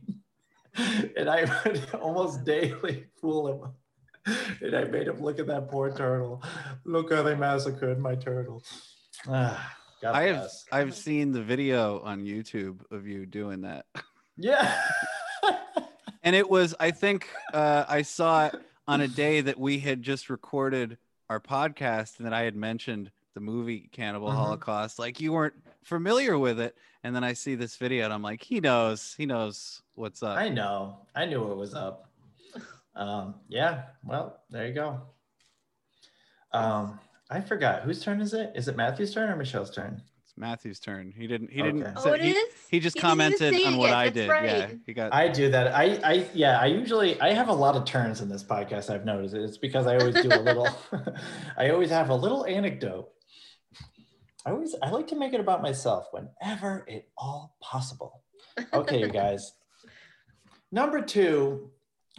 And 1.16 1.28
I 1.28 1.44
would 1.64 1.82
almost 1.94 2.44
daily 2.44 3.06
fool 3.20 3.74
him. 4.26 4.36
And 4.60 4.74
I 4.74 4.84
made 4.84 5.06
him 5.08 5.20
look 5.20 5.38
at 5.38 5.46
that 5.48 5.70
poor 5.70 5.90
turtle. 5.94 6.42
Look 6.84 7.12
how 7.12 7.22
they 7.22 7.34
massacred 7.34 7.98
my 7.98 8.14
turtle. 8.14 8.62
Ah, 9.28 9.76
God 10.02 10.14
i 10.14 10.22
have 10.24 10.36
bless. 10.36 10.64
i've 10.70 10.94
seen 10.94 11.32
the 11.32 11.40
video 11.42 12.00
on 12.00 12.24
youtube 12.24 12.80
of 12.90 13.06
you 13.06 13.24
doing 13.24 13.62
that 13.62 13.86
Yeah. 14.36 14.78
and 16.22 16.36
it 16.36 16.50
was 16.50 16.74
i 16.78 16.90
think 16.90 17.28
uh, 17.54 17.84
i 17.88 18.02
saw 18.02 18.46
it 18.48 18.54
on 18.86 19.00
a 19.00 19.08
day 19.08 19.40
that 19.40 19.58
we 19.58 19.78
had 19.78 20.02
just 20.02 20.28
recorded 20.28 20.98
our 21.30 21.40
podcast 21.40 22.18
and 22.18 22.26
that 22.26 22.32
i 22.32 22.42
had 22.42 22.54
mentioned 22.56 23.10
the 23.34 23.40
movie 23.40 23.88
cannibal 23.92 24.28
Mhm. 24.28 24.34
holocaust 24.34 24.98
like 24.98 25.20
you 25.20 25.32
weren't 25.32 25.54
familiar 25.82 26.38
with 26.38 26.60
it 26.60 26.76
and 27.02 27.14
then 27.16 27.24
i 27.24 27.32
see 27.32 27.54
this 27.54 27.76
video 27.76 28.04
and 28.04 28.12
i'm 28.12 28.22
like 28.22 28.42
he 28.42 28.60
knows 28.60 29.14
he 29.18 29.26
knows 29.26 29.82
what's 29.94 30.22
up 30.22 30.36
I 30.38 30.48
know. 30.48 30.98
I 31.14 31.24
knew 31.26 31.50
it 31.52 31.56
was 31.56 31.74
up. 31.74 32.10
Um, 32.96 33.34
yeah. 33.48 33.84
Well, 34.04 34.40
there 34.50 34.66
you 34.66 34.72
go. 34.74 35.00
Um, 36.52 36.98
I 37.30 37.40
forgot 37.40 37.82
whose 37.82 38.02
turn 38.02 38.20
is 38.20 38.34
it? 38.34 38.52
Is 38.54 38.68
it 38.68 38.76
Matthew's 38.76 39.12
turn 39.14 39.30
or 39.30 39.36
Michelle's 39.36 39.70
turn? 39.70 40.02
It's 40.34 40.40
matthew's 40.40 40.80
turn 40.80 41.12
he 41.16 41.26
didn't 41.26 41.50
he 41.50 41.60
Okay. 41.62 41.70
didn't 41.72 41.92
oh, 41.96 42.00
say- 42.02 42.14
it 42.14 42.20
he, 42.22 42.30
is? 42.32 42.54
he 42.68 42.80
just 42.80 42.96
He 42.96 43.00
commented 43.00 43.54
on 43.66 43.76
what 43.76 43.86
yet. 43.90 43.96
i 43.96 44.04
That's 44.04 44.14
did 44.14 44.28
right. 44.28 44.44
yeah 44.44 44.68
he 44.86 44.92
got 44.92 45.14
I 45.14 45.28
do 45.28 45.50
that. 45.50 45.68
I, 45.74 46.00
I, 46.04 46.26
yeah. 46.34 46.58
I 46.60 46.66
usually 46.66 47.20
I 47.20 47.32
have 47.32 47.48
a 47.48 47.52
lot 47.52 47.76
of 47.76 47.84
turns 47.84 48.20
in 48.20 48.28
this 48.28 48.42
podcast. 48.42 48.90
I've 48.90 49.04
noticed 49.04 49.34
it's 49.34 49.58
because 49.58 49.86
I 49.86 49.96
always 49.96 50.14
do 50.16 50.28
a 50.28 50.40
little. 50.42 50.68
I 51.56 51.70
always 51.70 51.90
have 51.90 52.08
a 52.10 52.14
little 52.14 52.44
anecdote. 52.46 53.08
I 54.44 54.50
always 54.50 54.74
I 54.82 54.90
like 54.90 55.06
to 55.08 55.16
make 55.16 55.32
it 55.32 55.40
about 55.40 55.62
myself 55.62 56.06
whenever 56.10 56.84
at 56.90 57.06
all 57.16 57.56
possible. 57.62 58.22
Okay, 58.72 59.00
you 59.00 59.08
guys. 59.22 59.52
Number 60.72 61.00
two, 61.00 61.70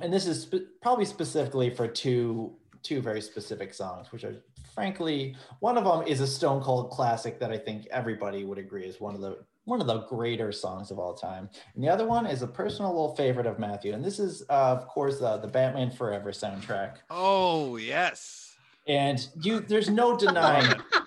and 0.02 0.14
this 0.14 0.26
is 0.26 0.44
spe- 0.44 0.70
probably 0.82 1.06
specifically 1.06 1.70
for 1.70 1.88
two 1.88 2.56
two 2.82 3.02
very 3.02 3.22
specific 3.22 3.74
songs, 3.74 4.12
which 4.12 4.24
are 4.24 4.36
frankly 4.76 5.36
one 5.62 5.78
of 5.78 5.86
them 5.86 6.04
is 6.06 6.20
a 6.20 6.28
Stone 6.28 6.62
Cold 6.62 6.92
classic 6.92 7.40
that 7.40 7.52
I 7.52 7.58
think 7.58 7.88
everybody 7.90 8.44
would 8.44 8.58
agree 8.60 8.86
is 8.86 9.02
one 9.02 9.16
of 9.16 9.22
the 9.22 9.40
one 9.64 9.82
of 9.82 9.88
the 9.88 10.02
greater 10.02 10.52
songs 10.52 10.92
of 10.92 11.00
all 11.00 11.16
time. 11.16 11.50
And 11.74 11.84
the 11.84 11.90
other 11.90 12.06
one 12.06 12.28
is 12.28 12.44
a 12.44 12.48
personal 12.48 12.92
little 12.92 13.16
favorite 13.16 13.48
of 13.48 13.58
Matthew, 13.58 13.94
and 13.94 14.06
this 14.06 14.20
is 14.20 14.44
uh, 14.50 14.78
of 14.78 14.88
course 14.88 15.20
the 15.20 15.38
the 15.38 15.48
Batman 15.48 15.90
Forever 15.90 16.32
soundtrack. 16.32 16.98
oh 17.10 17.78
yes 17.78 18.56
And 18.88 19.28
you, 19.42 19.62
there's 19.62 19.90
no 19.90 20.16
denying 20.16 20.70
it. 20.70 20.78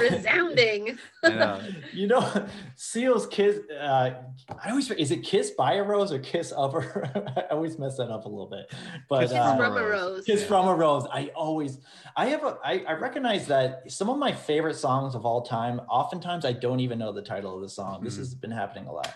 Resounding. 0.00 0.98
I 1.24 1.28
know. 1.30 1.60
you 1.92 2.06
know, 2.06 2.46
Seal's 2.76 3.26
kiss. 3.26 3.58
Uh, 3.70 4.14
I 4.62 4.70
always 4.70 4.90
is 4.90 5.10
it 5.10 5.22
kiss 5.22 5.50
by 5.52 5.74
a 5.74 5.82
rose 5.82 6.12
or 6.12 6.18
kiss 6.18 6.52
of 6.52 6.74
a? 6.74 7.44
I 7.50 7.54
always 7.54 7.78
mess 7.78 7.96
that 7.96 8.10
up 8.10 8.24
a 8.24 8.28
little 8.28 8.46
bit. 8.48 8.72
But 9.08 9.20
Kiss 9.22 9.30
Kiss 9.32 9.38
uh, 9.40 9.56
from 9.56 9.76
a 9.76 9.80
Rose. 9.82 9.90
rose. 10.16 10.24
Kiss 10.24 10.40
Yeah. 10.42 10.46
from 10.46 10.68
a 10.68 10.74
Rose. 10.74 11.06
I 11.12 11.30
always, 11.34 11.78
I 12.16 12.26
have 12.26 12.44
a, 12.44 12.58
I, 12.64 12.84
I 12.88 12.92
recognize 12.94 13.46
that 13.48 13.90
some 13.90 14.08
of 14.10 14.18
my 14.18 14.32
favorite 14.32 14.76
songs 14.76 15.14
of 15.14 15.24
all 15.26 15.42
time, 15.42 15.80
oftentimes 15.90 16.44
I 16.44 16.52
don't 16.52 16.80
even 16.80 16.98
know 16.98 17.12
the 17.12 17.22
title 17.22 17.54
of 17.56 17.60
the 17.62 17.68
song. 17.68 18.02
This 18.04 18.14
Mhm. 18.14 18.18
has 18.18 18.34
been 18.34 18.50
happening 18.50 18.86
a 18.88 18.92
lot. 18.92 19.12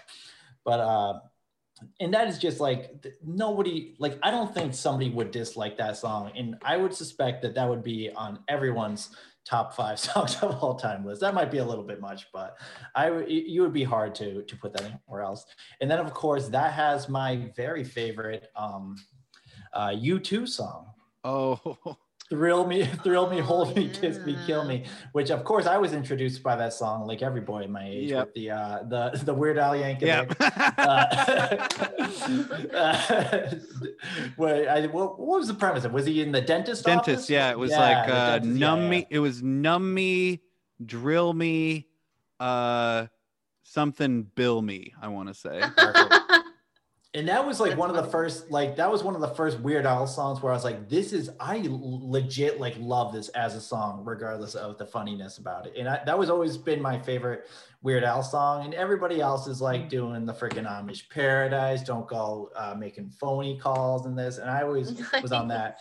But, 0.65 0.81
uh, 0.81 1.21
and 1.99 2.15
that 2.15 2.29
is 2.29 2.39
just 2.39 2.61
like 2.61 3.05
nobody, 3.25 3.97
like, 3.99 4.17
I 4.23 4.31
don't 4.31 4.55
think 4.55 4.73
somebody 4.73 5.11
would 5.11 5.33
dislike 5.33 5.77
that 5.79 5.97
song. 5.97 6.31
And 6.37 6.57
I 6.65 6.77
would 6.77 6.95
suspect 6.95 7.43
that 7.43 7.55
that 7.57 7.69
would 7.69 7.83
be 7.83 8.11
on 8.15 8.39
everyone's 8.47 9.11
top 9.45 9.75
five 9.75 9.99
songs 10.09 10.37
of 10.43 10.63
all 10.63 10.75
time 10.75 11.05
list. 11.05 11.21
That 11.21 11.35
might 11.35 11.51
be 11.51 11.59
a 11.59 11.65
little 11.65 11.85
bit 11.85 12.01
much, 12.01 12.27
but 12.33 12.59
I 12.95 13.25
you 13.27 13.63
would 13.63 13.73
be 13.73 13.85
hard 13.85 14.15
to, 14.17 14.43
to 14.43 14.57
put 14.57 14.73
that 14.75 14.83
anywhere 14.83 15.23
else. 15.23 15.47
And 15.81 15.91
then, 15.91 15.99
of 15.99 16.13
course, 16.15 16.49
that 16.49 16.73
has 16.73 17.09
my 17.09 17.51
very 17.57 17.85
favorite, 17.85 18.49
um, 18.57 18.97
uh, 19.73 19.89
U2 19.89 20.49
song. 20.49 20.87
oh 21.25 21.77
Thrill 22.33 22.67
me, 22.67 22.87
thrill 23.05 23.29
me, 23.29 23.41
hold 23.41 23.77
me, 23.77 23.91
kiss 23.91 24.17
me, 24.25 24.35
kill 24.47 24.65
me. 24.65 24.87
Which, 25.13 25.29
of 25.31 25.45
course, 25.45 25.67
I 25.67 25.77
was 25.77 25.93
introduced 25.93 26.43
by 26.43 26.57
that 26.57 26.73
song, 26.73 27.07
like 27.07 27.21
every 27.21 27.43
boy 27.43 27.67
my 27.67 27.87
age, 27.87 28.09
Yep. 28.11 28.25
with 28.29 28.35
the 28.35 28.51
uh, 28.51 28.83
the 28.85 29.21
the 29.23 29.35
Weird 29.35 29.59
Al 29.59 29.75
Yankovic. 29.75 30.01
yeah 30.01 30.25
Uh, 30.79 31.07
uh, 32.75 33.55
wait, 34.39 34.67
I, 34.69 34.87
what, 34.87 35.19
what 35.21 35.39
was 35.41 35.49
the 35.49 35.55
premise? 35.55 35.87
Was 35.87 36.07
he 36.07 36.23
in 36.23 36.33
the 36.33 36.41
dentist? 36.41 36.87
dentist 36.87 37.09
office? 37.11 37.31
yeah 37.31 37.51
it 37.51 37.59
was 37.59 37.71
Yeah, 37.71 37.81
like 37.81 38.09
uh 38.09 38.39
dentist, 38.39 38.59
numb 38.61 38.83
yeah. 38.85 38.89
me 38.89 39.07
it 39.11 39.19
was 39.19 39.43
numb 39.43 39.93
me 39.93 40.41
drill 40.85 41.35
me 41.35 41.87
uh 42.41 43.07
something 43.63 44.23
bill 44.35 44.63
me 44.63 44.95
i 45.03 45.09
want 45.09 45.29
to 45.29 45.35
say. 45.35 45.61
And 47.15 47.29
that 47.29 47.47
was 47.47 47.61
like 47.61 47.71
That's 47.71 47.79
one 47.79 47.91
of 47.91 47.97
the 47.97 48.11
first, 48.11 48.51
like 48.51 48.77
that 48.77 48.91
was 48.91 49.05
one 49.05 49.15
of 49.15 49.21
the 49.21 49.29
first 49.29 49.61
Weird 49.61 49.85
Al 49.85 50.07
songs 50.07 50.43
where 50.43 50.51
I 50.51 50.57
was 50.57 50.65
like, 50.65 50.89
"This 50.89 51.13
is 51.13 51.31
I 51.39 51.63
legit 51.69 52.59
like 52.59 52.75
love 52.79 53.13
this 53.13 53.29
as 53.31 53.55
a 53.55 53.61
song, 53.61 54.03
regardless 54.03 54.55
of 54.55 54.79
the 54.79 54.87
funniness 54.87 55.37
about 55.37 55.67
it." 55.67 55.75
And 55.77 55.89
I, 55.89 56.01
that 56.07 56.19
was 56.19 56.31
always 56.31 56.57
been 56.57 56.81
my 56.81 56.99
favorite 56.99 57.49
Weird 57.83 58.03
Al 58.03 58.23
song. 58.23 58.65
And 58.65 58.73
everybody 58.73 59.21
else 59.21 59.47
is 59.47 59.61
like 59.61 59.91
doing 59.91 60.25
the 60.25 60.33
freaking 60.33 60.67
Amish 60.67 61.11
Paradise, 61.11 61.83
don't 61.83 62.09
go 62.09 62.51
uh, 62.57 62.75
making 62.79 63.11
phony 63.11 63.59
calls 63.59 64.07
and 64.07 64.19
this. 64.19 64.39
And 64.39 64.49
I 64.49 64.63
always 64.63 64.95
was 65.23 65.33
on 65.33 65.49
that. 65.49 65.81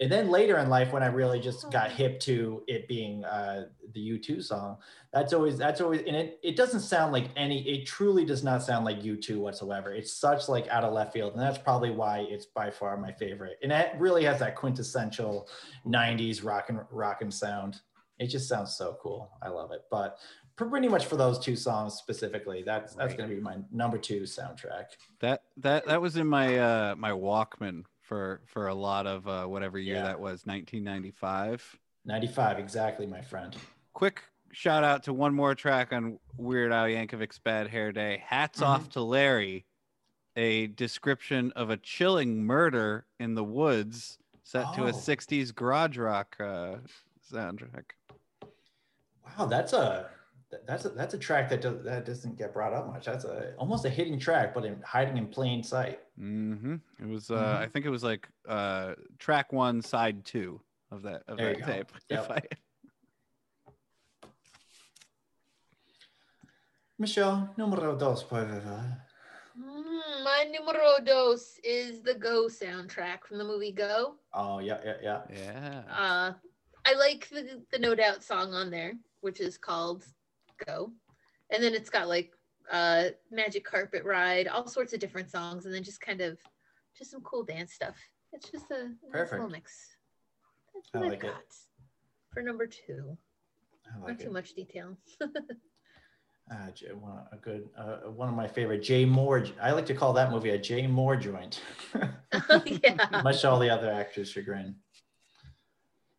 And 0.00 0.10
then 0.10 0.30
later 0.30 0.56
in 0.56 0.70
life, 0.70 0.92
when 0.92 1.02
I 1.02 1.08
really 1.08 1.40
just 1.40 1.70
got 1.70 1.90
hip 1.92 2.20
to 2.20 2.62
it 2.66 2.88
being 2.88 3.22
uh, 3.26 3.66
the 3.92 4.00
U2 4.00 4.42
song, 4.42 4.78
that's 5.12 5.32
always 5.32 5.58
that's 5.58 5.80
always 5.80 6.02
and 6.06 6.14
it 6.14 6.38
it 6.42 6.56
doesn't 6.56 6.80
sound 6.80 7.12
like 7.12 7.30
any. 7.36 7.68
It 7.68 7.86
truly 7.86 8.24
does 8.24 8.44
not 8.44 8.62
sound 8.62 8.84
like 8.84 9.02
U2 9.02 9.38
whatsoever. 9.38 9.92
It's 9.92 10.12
such 10.12 10.48
like 10.48 10.68
out 10.68 10.84
of 10.84 10.92
left 10.92 11.12
field, 11.12 11.32
and 11.32 11.42
that's 11.42 11.58
probably 11.58 11.90
why 11.90 12.20
it's 12.30 12.46
by 12.46 12.70
far 12.70 12.96
my 12.96 13.10
favorite. 13.12 13.58
And 13.62 13.72
it 13.72 13.92
really 13.98 14.24
has 14.24 14.38
that 14.38 14.54
quintessential 14.54 15.48
'90s 15.86 16.44
rock 16.44 16.68
and 16.68 16.80
rock 16.90 17.22
and 17.22 17.32
sound. 17.34 17.80
It 18.20 18.28
just 18.28 18.48
sounds 18.48 18.76
so 18.76 18.98
cool. 19.02 19.30
I 19.42 19.48
love 19.48 19.72
it. 19.72 19.82
But 19.90 20.18
pretty 20.54 20.88
much 20.88 21.06
for 21.06 21.16
those 21.16 21.38
two 21.38 21.56
songs 21.56 21.94
specifically, 21.94 22.62
that's 22.62 22.94
that's 22.94 23.10
Right. 23.12 23.18
gonna 23.18 23.34
be 23.34 23.40
my 23.40 23.56
number 23.72 23.98
two 23.98 24.20
soundtrack. 24.22 24.84
That 25.20 25.42
that 25.56 25.86
that 25.86 26.00
was 26.00 26.16
in 26.18 26.28
my 26.28 26.56
uh 26.58 26.94
my 26.96 27.10
Walkman 27.10 27.84
for 28.02 28.42
for 28.46 28.68
a 28.68 28.74
lot 28.74 29.06
of 29.08 29.26
uh 29.26 29.46
whatever 29.46 29.78
year 29.78 29.96
Yeah. 29.96 30.02
that 30.04 30.20
was, 30.20 30.44
1995. 30.46 31.78
95, 32.04 32.58
exactly, 32.58 33.06
my 33.06 33.20
friend. 33.22 33.56
Quick 33.92 34.22
shout 34.52 34.84
out 34.84 35.02
to 35.04 35.12
one 35.12 35.34
more 35.34 35.54
track 35.54 35.92
on 35.92 36.18
Weird 36.36 36.72
Al 36.72 36.86
Yankovic's 36.86 37.38
Bad 37.38 37.68
Hair 37.68 37.92
Day. 37.92 38.22
Hats 38.26 38.60
Mhm. 38.60 38.66
off 38.66 38.88
to 38.90 39.00
Larry, 39.02 39.64
a 40.36 40.68
description 40.68 41.52
of 41.52 41.70
a 41.70 41.76
chilling 41.76 42.44
murder 42.44 43.06
in 43.18 43.34
the 43.34 43.44
woods 43.44 44.18
set 44.44 44.72
to 44.74 44.84
a 44.84 44.88
Oh. 44.88 44.92
60s 44.92 45.52
garage 45.52 45.96
rock 45.98 46.36
uh, 46.40 46.76
soundtrack. 47.30 47.92
Wow, 49.38 49.46
that's 49.46 49.72
a 49.72 50.10
that's 50.66 50.84
a 50.84 50.88
that's 50.88 51.14
a 51.14 51.18
track 51.18 51.48
that 51.50 51.60
does, 51.60 51.84
that 51.84 52.04
doesn't 52.04 52.36
get 52.36 52.52
brought 52.52 52.72
up 52.72 52.88
much. 52.88 53.04
That's 53.06 53.24
a 53.24 53.54
almost 53.56 53.84
a 53.84 53.88
hidden 53.90 54.18
track, 54.18 54.52
but 54.52 54.64
in, 54.64 54.80
hiding 54.82 55.16
in 55.16 55.28
plain 55.28 55.62
sight. 55.62 56.00
hmm 56.16 56.76
It 56.98 57.06
was, 57.06 57.30
uh, 57.30 57.36
Mhm. 57.36 57.56
I 57.58 57.66
think 57.68 57.86
it 57.86 57.90
was 57.90 58.02
like 58.02 58.28
uh, 58.48 58.96
track 59.18 59.52
one, 59.52 59.80
side 59.80 60.24
two 60.24 60.60
of 60.90 61.02
that 61.02 61.22
of 61.28 61.36
There 61.38 61.54
that 61.54 61.64
tape. 61.64 61.92
Yep. 62.08 62.24
If 62.24 62.30
I, 62.32 62.42
Michelle, 67.10 67.48
numero 67.56 67.96
dos, 67.96 68.22
por 68.22 68.46
favor. 68.46 69.02
Mm, 69.58 70.22
my 70.22 70.44
numero 70.52 71.02
dos 71.02 71.58
is 71.64 72.02
the 72.02 72.12
Go 72.12 72.46
soundtrack 72.46 73.24
from 73.26 73.38
the 73.38 73.44
movie 73.44 73.72
Go. 73.72 74.16
Oh 74.34 74.58
yeah, 74.58 74.78
yeah, 74.84 74.96
yeah. 75.02 75.22
yeah. 75.32 75.82
Uh, 75.88 76.32
I 76.84 76.94
like 76.94 77.26
the, 77.30 77.62
the 77.72 77.78
No 77.78 77.94
Doubt 77.94 78.22
song 78.22 78.52
on 78.52 78.70
there, 78.70 78.92
which 79.22 79.40
is 79.40 79.56
called 79.56 80.04
Go. 80.66 80.92
And 81.50 81.62
then 81.64 81.72
it's 81.72 81.88
got 81.88 82.06
like 82.06 82.32
uh, 82.70 83.04
Magic 83.30 83.64
Carpet 83.64 84.04
Ride, 84.04 84.46
all 84.46 84.66
sorts 84.66 84.92
of 84.92 85.00
different 85.00 85.30
songs, 85.30 85.64
and 85.64 85.74
then 85.74 85.82
just 85.82 86.02
kind 86.02 86.20
of 86.20 86.38
just 86.94 87.10
some 87.10 87.22
cool 87.22 87.44
dance 87.44 87.72
stuff. 87.72 87.96
It's 88.34 88.50
just 88.50 88.70
a 88.70 88.88
nice 88.88 88.92
Perfect. 89.10 89.32
little 89.32 89.48
mix. 89.48 89.72
That's 90.74 90.90
I 90.94 90.98
what 90.98 91.04
I've 91.06 91.10
like 91.12 91.24
it. 91.24 91.26
got 91.28 91.42
for 92.34 92.42
number 92.42 92.66
two. 92.66 93.16
I 93.86 93.98
Not 94.00 94.08
like 94.08 94.18
too 94.18 94.30
much 94.30 94.52
detail. 94.52 94.98
Ah, 96.52 96.66
J- 96.74 96.92
one, 96.92 97.22
a 97.30 97.36
good, 97.36 97.68
uh, 97.78 98.10
one 98.10 98.28
of 98.28 98.34
my 98.34 98.48
favorite 98.48 98.82
Jay 98.82 99.04
Mohr. 99.06 99.48
I 99.62 99.70
like 99.70 99.86
to 99.86 99.94
call 99.94 100.12
that 100.14 100.32
movie 100.32 100.50
a 100.50 100.58
Jay 100.58 100.82
Mohr 100.82 101.20
joint. 101.20 101.60
yeah. 102.82 103.20
Much 103.22 103.42
to 103.42 103.50
all 103.50 103.58
the 103.60 103.70
other 103.70 103.90
actors' 103.90 104.30
chagrin. 104.30 104.74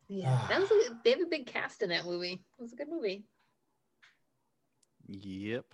Yeah. 0.07 0.39
That 0.49 0.61
was 0.61 0.71
a, 0.71 0.97
they 1.03 1.11
have 1.11 1.21
a 1.21 1.25
big 1.25 1.47
cast 1.47 1.81
in 1.81 1.89
that 1.89 2.05
movie. 2.05 2.41
It 2.57 2.61
was 2.61 2.71
a 2.71 2.75
good 2.77 2.89
movie. 2.89 3.25
Yep. 5.07 5.65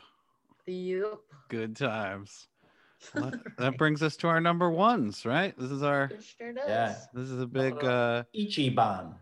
Yep. 0.66 1.20
Good 1.50 1.76
times. 1.76 2.48
Well, 3.14 3.32
that 3.60 3.78
brings 3.78 4.02
us 4.02 4.18
to 4.18 4.28
our 4.28 4.42
number 4.42 4.72
ones, 4.72 5.24
right? 5.24 5.54
This 5.56 5.70
is 5.70 5.84
our 5.84 6.06
It 6.06 6.24
sure 6.24 6.52
does. 6.52 6.68
Yeah. 6.68 6.96
this 7.14 7.30
is 7.30 7.40
a 7.40 7.46
big 7.46 7.76
uh 7.84 8.24
Ichiban. 8.36 9.14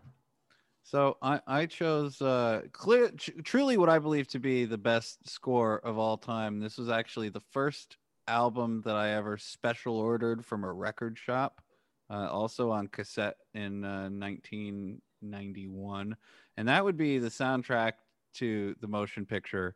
So 0.86 1.18
I 1.20 1.40
I 1.46 1.66
chose 1.66 2.22
uh 2.22 2.62
clear 2.72 3.10
tr- 3.10 3.42
truly 3.42 3.76
what 3.76 3.88
I 3.88 3.98
believe 3.98 4.28
to 4.28 4.38
be 4.38 4.64
the 4.64 4.78
best 4.78 5.28
score 5.28 5.78
of 5.78 5.98
all 5.98 6.16
time. 6.16 6.60
This 6.60 6.78
was 6.78 6.88
actually 6.88 7.28
the 7.28 7.42
first 7.50 7.96
album 8.28 8.82
that 8.84 8.94
I 8.94 9.10
ever 9.10 9.36
special 9.36 9.98
ordered 9.98 10.44
from 10.44 10.64
a 10.64 10.72
record 10.72 11.18
shop. 11.18 11.60
Uh, 12.08 12.28
also 12.30 12.70
on 12.70 12.86
cassette 12.86 13.36
in 13.52 13.84
uh, 13.84 14.08
1991 14.10 16.16
and 16.56 16.68
that 16.68 16.84
would 16.84 16.96
be 16.96 17.18
the 17.18 17.28
soundtrack 17.28 17.94
to 18.34 18.76
the 18.80 18.86
motion 18.86 19.26
picture 19.26 19.74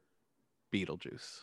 Beetlejuice. 0.72 1.40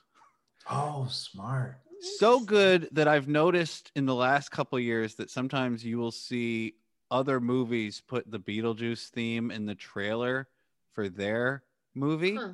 Oh, 0.72 1.07
smart. 1.10 1.76
so 2.18 2.39
good 2.39 2.88
that 2.94 3.10
I've 3.10 3.27
noticed 3.27 3.91
in 3.98 4.06
the 4.06 4.15
last 4.15 4.49
couple 4.49 4.80
years 4.80 5.15
that 5.15 5.30
sometimes 5.30 5.84
you 5.84 5.98
will 5.98 6.11
see 6.11 6.76
other 7.11 7.39
movies 7.39 8.01
put 8.05 8.29
the 8.29 8.39
Beetlejuice 8.39 9.09
theme 9.09 9.51
in 9.51 9.65
the 9.65 9.75
trailer 9.75 10.47
for 10.93 11.09
their 11.09 11.63
movie, 11.95 12.35
Huh. 12.35 12.49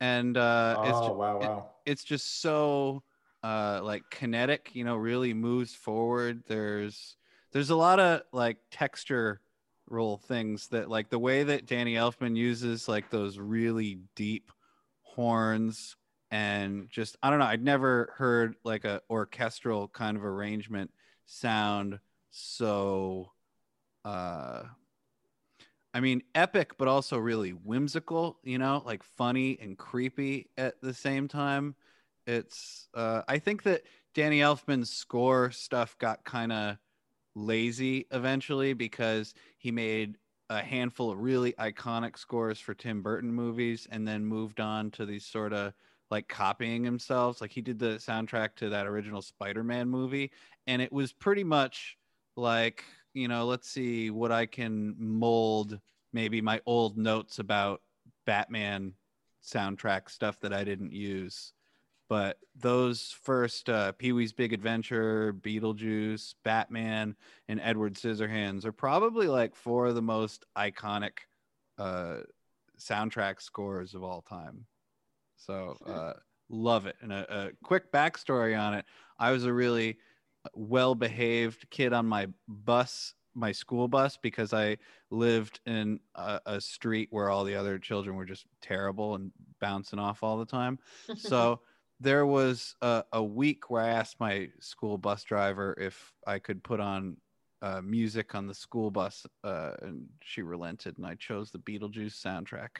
and 0.00 0.36
uh, 0.36 0.78
it's 0.84 0.98
oh, 0.98 1.06
ju- 1.08 1.14
wow, 1.14 1.38
it- 1.40 1.90
it's 1.92 2.04
just 2.04 2.40
so 2.40 3.02
uh, 3.42 3.80
like 3.82 4.02
kinetic. 4.10 4.70
You 4.74 4.84
know, 4.84 4.96
really 4.96 5.34
moves 5.34 5.74
forward. 5.74 6.42
There's 6.46 7.16
there's 7.52 7.70
a 7.70 7.76
lot 7.76 7.98
of 8.00 8.22
like 8.32 8.58
texture 8.70 9.40
roll 9.88 10.18
things 10.18 10.68
that 10.68 10.88
like 10.88 11.10
the 11.10 11.18
way 11.18 11.42
that 11.42 11.66
Danny 11.66 11.94
Elfman 11.94 12.36
uses 12.36 12.86
like 12.88 13.10
those 13.10 13.38
really 13.38 13.98
deep 14.14 14.52
horns 15.02 15.96
and 16.30 16.88
just 16.90 17.16
I 17.22 17.30
don't 17.30 17.40
know 17.40 17.46
I'd 17.46 17.64
never 17.64 18.14
heard 18.16 18.54
like 18.62 18.84
a 18.84 19.02
orchestral 19.10 19.88
kind 19.88 20.16
of 20.16 20.24
arrangement 20.24 20.92
sound 21.26 21.98
so 22.30 23.32
uh 24.04 24.62
I 25.92 26.00
mean 26.00 26.22
epic 26.34 26.78
but 26.78 26.88
also 26.88 27.18
really 27.18 27.50
whimsical 27.50 28.38
you 28.44 28.58
know 28.58 28.82
like 28.84 29.02
funny 29.02 29.58
and 29.60 29.76
creepy 29.76 30.48
at 30.56 30.80
the 30.80 30.94
same 30.94 31.28
time 31.28 31.74
it's 32.26 32.88
uh 32.94 33.22
I 33.28 33.38
think 33.38 33.64
that 33.64 33.82
Danny 34.14 34.40
Elfman's 34.40 34.90
score 34.90 35.50
stuff 35.50 35.96
got 35.98 36.24
kind 36.24 36.52
of 36.52 36.76
lazy 37.34 38.06
eventually 38.10 38.72
because 38.72 39.34
he 39.58 39.70
made 39.70 40.16
a 40.48 40.60
handful 40.62 41.10
of 41.10 41.20
really 41.20 41.52
iconic 41.54 42.18
scores 42.18 42.58
for 42.58 42.74
Tim 42.74 43.02
Burton 43.02 43.32
movies 43.32 43.86
and 43.90 44.06
then 44.06 44.24
moved 44.24 44.58
on 44.60 44.90
to 44.92 45.06
these 45.06 45.24
sort 45.24 45.52
of 45.52 45.72
like 46.10 46.26
copying 46.26 46.82
himself. 46.82 47.40
Like 47.40 47.52
he 47.52 47.60
did 47.60 47.78
the 47.78 47.98
soundtrack 47.98 48.56
to 48.56 48.68
that 48.70 48.86
original 48.86 49.22
Spider-Man 49.22 49.88
movie 49.88 50.32
and 50.66 50.82
it 50.82 50.92
was 50.92 51.12
pretty 51.12 51.44
much 51.44 51.96
like, 52.36 52.84
you 53.14 53.28
know, 53.28 53.46
let's 53.46 53.68
see 53.68 54.10
what 54.10 54.32
I 54.32 54.46
can 54.46 54.94
mold 54.98 55.78
maybe 56.12 56.40
my 56.40 56.60
old 56.66 56.96
notes 56.96 57.38
about 57.38 57.82
Batman 58.26 58.94
soundtrack 59.44 60.10
stuff 60.10 60.40
that 60.40 60.52
I 60.52 60.64
didn't 60.64 60.92
use. 60.92 61.52
But 62.08 62.38
those 62.56 63.14
first 63.22 63.70
uh, 63.70 63.92
Pee 63.92 64.12
Wee's 64.12 64.32
Big 64.32 64.52
Adventure, 64.52 65.32
Beetlejuice, 65.32 66.34
Batman, 66.44 67.14
and 67.48 67.60
Edward 67.62 67.94
Scissorhands 67.94 68.64
are 68.64 68.72
probably 68.72 69.28
like 69.28 69.54
four 69.54 69.86
of 69.86 69.94
the 69.94 70.02
most 70.02 70.44
iconic 70.58 71.18
uh, 71.78 72.18
soundtrack 72.80 73.40
scores 73.40 73.94
of 73.94 74.02
all 74.02 74.22
time. 74.22 74.66
So 75.36 75.76
uh, 75.86 76.14
love 76.48 76.86
it. 76.86 76.96
And 77.00 77.12
a, 77.12 77.46
a 77.46 77.50
quick 77.62 77.92
backstory 77.92 78.58
on 78.60 78.74
it: 78.74 78.84
I 79.20 79.30
was 79.30 79.44
a 79.44 79.52
really 79.52 79.98
well-behaved 80.54 81.68
kid 81.70 81.92
on 81.92 82.06
my 82.06 82.28
bus, 82.48 83.14
my 83.34 83.52
school 83.52 83.88
bus, 83.88 84.16
because 84.16 84.52
I 84.52 84.78
lived 85.10 85.60
in 85.66 86.00
a, 86.14 86.40
a 86.46 86.60
street 86.60 87.08
where 87.10 87.30
all 87.30 87.44
the 87.44 87.54
other 87.54 87.78
children 87.78 88.16
were 88.16 88.24
just 88.24 88.46
terrible 88.60 89.14
and 89.14 89.30
bouncing 89.60 89.98
off 89.98 90.22
all 90.22 90.38
the 90.38 90.46
time. 90.46 90.78
So 91.16 91.60
there 92.02 92.24
was 92.24 92.74
a, 92.80 93.04
a 93.12 93.22
week 93.22 93.68
where 93.70 93.82
I 93.82 93.88
asked 93.90 94.18
my 94.20 94.48
school 94.60 94.96
bus 94.96 95.22
driver 95.22 95.74
if 95.78 96.12
I 96.26 96.38
could 96.38 96.62
put 96.62 96.80
on 96.80 97.16
uh, 97.62 97.82
music 97.82 98.34
on 98.34 98.46
the 98.46 98.54
school 98.54 98.90
bus, 98.90 99.26
uh, 99.44 99.72
and 99.82 100.06
she 100.22 100.40
relented, 100.40 100.96
and 100.96 101.06
I 101.06 101.14
chose 101.16 101.50
the 101.50 101.58
Beetlejuice 101.58 102.18
soundtrack, 102.18 102.78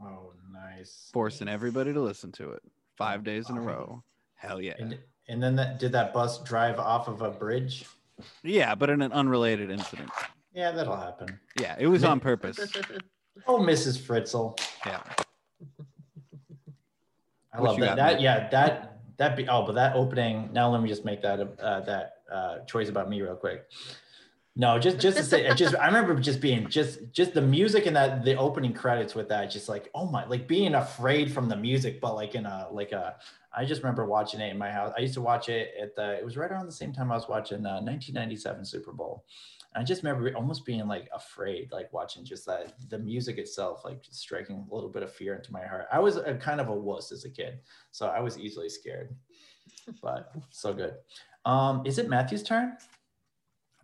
Oh, 0.00 0.32
nice. 0.52 1.10
forcing 1.12 1.48
everybody 1.48 1.92
to 1.92 2.00
listen 2.00 2.30
to 2.32 2.52
it 2.52 2.62
five 2.96 3.24
days 3.24 3.50
in 3.50 3.56
a 3.56 3.60
row. 3.60 4.04
Hell 4.46 4.60
yeah, 4.62 4.74
And, 4.78 4.96
and 5.28 5.42
then 5.42 5.56
that 5.56 5.78
did 5.78 5.90
that 5.92 6.12
bus 6.14 6.42
drive 6.44 6.78
off 6.78 7.08
of 7.08 7.20
a 7.22 7.30
bridge? 7.30 7.84
yeah, 8.42 8.74
but 8.74 8.88
in 8.90 9.02
an 9.02 9.12
unrelated 9.12 9.70
incident. 9.70 10.08
Yeah, 10.54 10.70
that'll 10.70 10.96
happen. 10.96 11.38
Yeah, 11.60 11.74
it 11.78 11.86
was 11.88 12.04
on 12.04 12.20
purpose. 12.20 12.58
Oh, 13.46 13.58
Mrs. 13.58 13.98
Fritzl. 14.00 14.58
Yeah, 14.86 15.02
I 17.52 17.60
What 17.60 17.66
love 17.68 17.78
you 17.78 17.84
that. 17.84 17.90
got, 17.90 17.96
That 17.96 18.12
Mike? 18.14 18.22
yeah, 18.22 18.48
that 18.48 18.98
that 19.18 19.36
be 19.36 19.46
oh, 19.46 19.62
but 19.66 19.74
that 19.74 19.94
opening. 19.94 20.48
Now 20.54 20.70
let 20.70 20.80
me 20.80 20.88
just 20.88 21.04
make 21.04 21.20
that 21.20 21.40
uh, 21.60 21.80
that 21.80 22.12
uh, 22.32 22.58
choice 22.60 22.88
about 22.88 23.10
me 23.10 23.20
real 23.20 23.36
quick. 23.36 23.66
No, 24.58 24.78
just 24.78 24.98
just 24.98 25.18
to 25.18 25.22
say, 25.22 25.54
just 25.54 25.74
I 25.76 25.86
remember 25.86 26.14
just 26.14 26.40
being 26.40 26.66
just 26.70 27.12
just 27.12 27.34
the 27.34 27.42
music 27.42 27.84
and 27.84 27.94
that 27.94 28.24
the 28.24 28.36
opening 28.36 28.72
credits 28.72 29.14
with 29.14 29.28
that, 29.28 29.50
just 29.50 29.68
like 29.68 29.90
oh 29.94 30.06
my, 30.06 30.24
like 30.24 30.48
being 30.48 30.74
afraid 30.74 31.30
from 31.30 31.50
the 31.50 31.56
music, 31.56 32.00
but 32.00 32.14
like 32.14 32.34
in 32.34 32.46
a 32.46 32.68
like 32.72 32.92
a. 32.92 33.16
I 33.58 33.64
just 33.64 33.82
remember 33.82 34.04
watching 34.06 34.40
it 34.40 34.50
in 34.50 34.58
my 34.58 34.70
house. 34.70 34.92
I 34.96 35.00
used 35.00 35.14
to 35.14 35.20
watch 35.20 35.50
it 35.50 35.74
at 35.80 35.94
the. 35.94 36.14
It 36.14 36.24
was 36.24 36.38
right 36.38 36.50
around 36.50 36.64
the 36.64 36.72
same 36.72 36.92
time 36.92 37.12
I 37.12 37.16
was 37.16 37.28
watching 37.28 37.66
uh, 37.66 37.80
1997 37.82 38.64
Super 38.64 38.92
Bowl. 38.92 39.24
And 39.74 39.82
I 39.82 39.84
just 39.84 40.02
remember 40.02 40.34
almost 40.34 40.64
being 40.64 40.86
like 40.88 41.10
afraid, 41.14 41.70
like 41.70 41.92
watching 41.92 42.24
just 42.24 42.46
that 42.46 42.72
the 42.88 42.98
music 42.98 43.36
itself, 43.36 43.84
like 43.84 44.02
just 44.02 44.20
striking 44.20 44.66
a 44.70 44.74
little 44.74 44.88
bit 44.88 45.02
of 45.02 45.12
fear 45.12 45.34
into 45.34 45.52
my 45.52 45.66
heart. 45.66 45.86
I 45.92 45.98
was 45.98 46.16
a 46.16 46.34
kind 46.34 46.62
of 46.62 46.68
a 46.68 46.74
wuss 46.74 47.12
as 47.12 47.26
a 47.26 47.30
kid, 47.30 47.58
so 47.90 48.06
I 48.06 48.20
was 48.20 48.38
easily 48.38 48.70
scared. 48.70 49.14
But 50.02 50.32
so 50.50 50.72
good. 50.72 50.94
Um, 51.44 51.82
is 51.84 51.98
it 51.98 52.08
Matthew's 52.08 52.42
turn? 52.42 52.78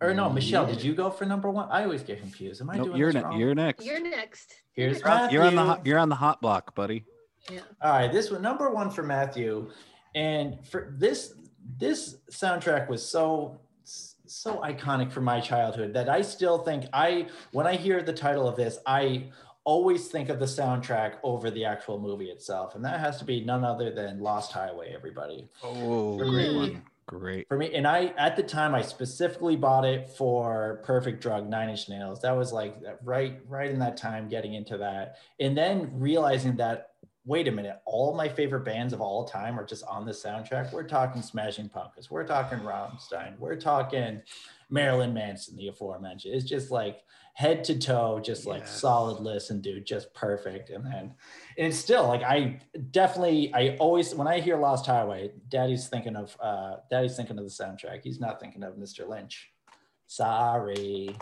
Or 0.03 0.13
no, 0.13 0.29
Michelle, 0.29 0.65
did 0.65 0.83
you 0.83 0.93
go 0.93 1.09
for 1.09 1.25
number 1.25 1.49
one? 1.49 1.69
I 1.71 1.83
always 1.83 2.03
get 2.03 2.19
confused. 2.19 2.59
Am 2.61 2.69
I 2.69 2.75
Nope, 2.75 2.87
doing 2.87 2.97
you're 2.97 3.13
this 3.13 3.21
ne- 3.23 3.27
wrong? 3.29 3.39
you're 3.39 3.55
next. 3.55 3.85
You're 3.85 4.01
next. 4.01 4.53
Here's 4.73 4.99
You're 4.99 5.07
next. 5.09 5.31
You're 5.33 5.43
on 5.43 5.55
the 5.55 5.63
hot, 5.63 5.85
you're 5.85 5.97
on 5.99 6.09
the 6.09 6.15
hot 6.15 6.41
block, 6.41 6.75
buddy. 6.75 7.05
Yeah. 7.49 7.61
All 7.81 7.91
right, 7.91 8.11
this 8.11 8.29
one 8.29 8.41
number 8.41 8.69
one 8.69 8.89
for 8.89 9.03
Matthew, 9.03 9.69
and 10.13 10.65
for 10.67 10.93
this 10.97 11.35
this 11.79 12.17
soundtrack 12.29 12.89
was 12.89 13.05
so 13.07 13.61
so 13.85 14.55
iconic 14.57 15.11
for 15.11 15.21
my 15.21 15.39
childhood 15.39 15.93
that 15.93 16.09
I 16.09 16.21
still 16.21 16.57
think 16.57 16.85
I 16.91 17.27
when 17.53 17.65
I 17.67 17.75
hear 17.75 18.01
the 18.03 18.13
title 18.13 18.47
of 18.47 18.55
this 18.57 18.79
I 18.85 19.29
always 19.65 20.07
think 20.09 20.27
of 20.27 20.39
the 20.39 20.45
soundtrack 20.45 21.15
over 21.23 21.49
the 21.49 21.63
actual 21.63 21.97
movie 21.99 22.25
itself, 22.29 22.75
and 22.75 22.83
that 22.83 22.99
has 22.99 23.17
to 23.19 23.25
be 23.25 23.43
none 23.45 23.63
other 23.63 23.91
than 23.93 24.19
Lost 24.19 24.51
Highway. 24.51 24.91
Everybody 24.93 25.47
Oh, 25.63 26.17
great 26.17 26.29
great 26.29 26.55
one. 26.55 26.83
Great. 27.05 27.47
for 27.47 27.57
me, 27.57 27.73
and 27.73 27.85
I 27.85 28.13
at 28.17 28.35
the 28.35 28.43
time 28.43 28.73
I 28.73 28.81
specifically 28.81 29.55
bought 29.55 29.85
it 29.85 30.09
for 30.09 30.81
Perfect 30.83 31.21
Drug 31.21 31.49
Nine 31.49 31.69
Inch 31.69 31.89
Nails. 31.89 32.21
That 32.21 32.31
was 32.35 32.53
like 32.53 32.75
right 33.03 33.39
right 33.47 33.69
in 33.69 33.79
that 33.79 33.97
time 33.97 34.29
getting 34.29 34.53
into 34.53 34.77
that, 34.77 35.17
and 35.39 35.57
then 35.57 35.89
realizing 35.93 36.55
that 36.57 36.91
wait 37.25 37.47
a 37.47 37.51
minute, 37.51 37.79
all 37.85 38.13
my 38.15 38.27
favorite 38.27 38.65
bands 38.65 38.93
of 38.93 38.99
all 38.99 39.23
time 39.25 39.57
are 39.57 39.65
just 39.65 39.83
on 39.85 40.05
the 40.05 40.11
soundtrack. 40.11 40.73
We're 40.73 40.83
talking 40.83 41.21
Smashing 41.21 41.69
Pumpkins, 41.69 42.11
we're 42.11 42.27
talking 42.27 42.59
Rammstein, 42.59 43.37
we're 43.39 43.55
talking 43.55 44.21
Marilyn 44.73 45.13
Manson, 45.13 45.55
the 45.55 45.67
aforementioned. 45.67 46.33
It's 46.33 46.43
just 46.49 46.71
like 46.71 47.03
head 47.35 47.63
to 47.65 47.77
toe, 47.77 48.19
just 48.19 48.47
like 48.47 48.61
Yes. 48.61 48.81
solid 48.81 49.21
listen, 49.21 49.61
dude, 49.61 49.85
just 49.85 50.11
perfect. 50.15 50.71
And 50.71 50.83
then 50.83 51.13
and 51.57 51.67
it's 51.67 51.77
still 51.77 52.07
like 52.07 52.23
I 52.23 52.59
definitely 52.89 53.53
I 53.53 53.77
always 53.77 54.15
when 54.15 54.27
I 54.27 54.39
hear 54.39 54.57
Lost 54.57 54.87
Highway, 54.87 55.31
Daddy's 55.47 55.87
thinking 55.89 56.15
of 56.15 56.35
uh 56.39 56.77
Daddy's 56.89 57.15
thinking 57.15 57.37
of 57.37 57.43
the 57.43 57.51
soundtrack. 57.51 58.01
He's 58.03 58.19
not 58.19 58.39
thinking 58.39 58.63
of 58.63 58.73
Mr. 58.75 59.07
Lynch. 59.07 59.51
Sorry. 60.07 61.15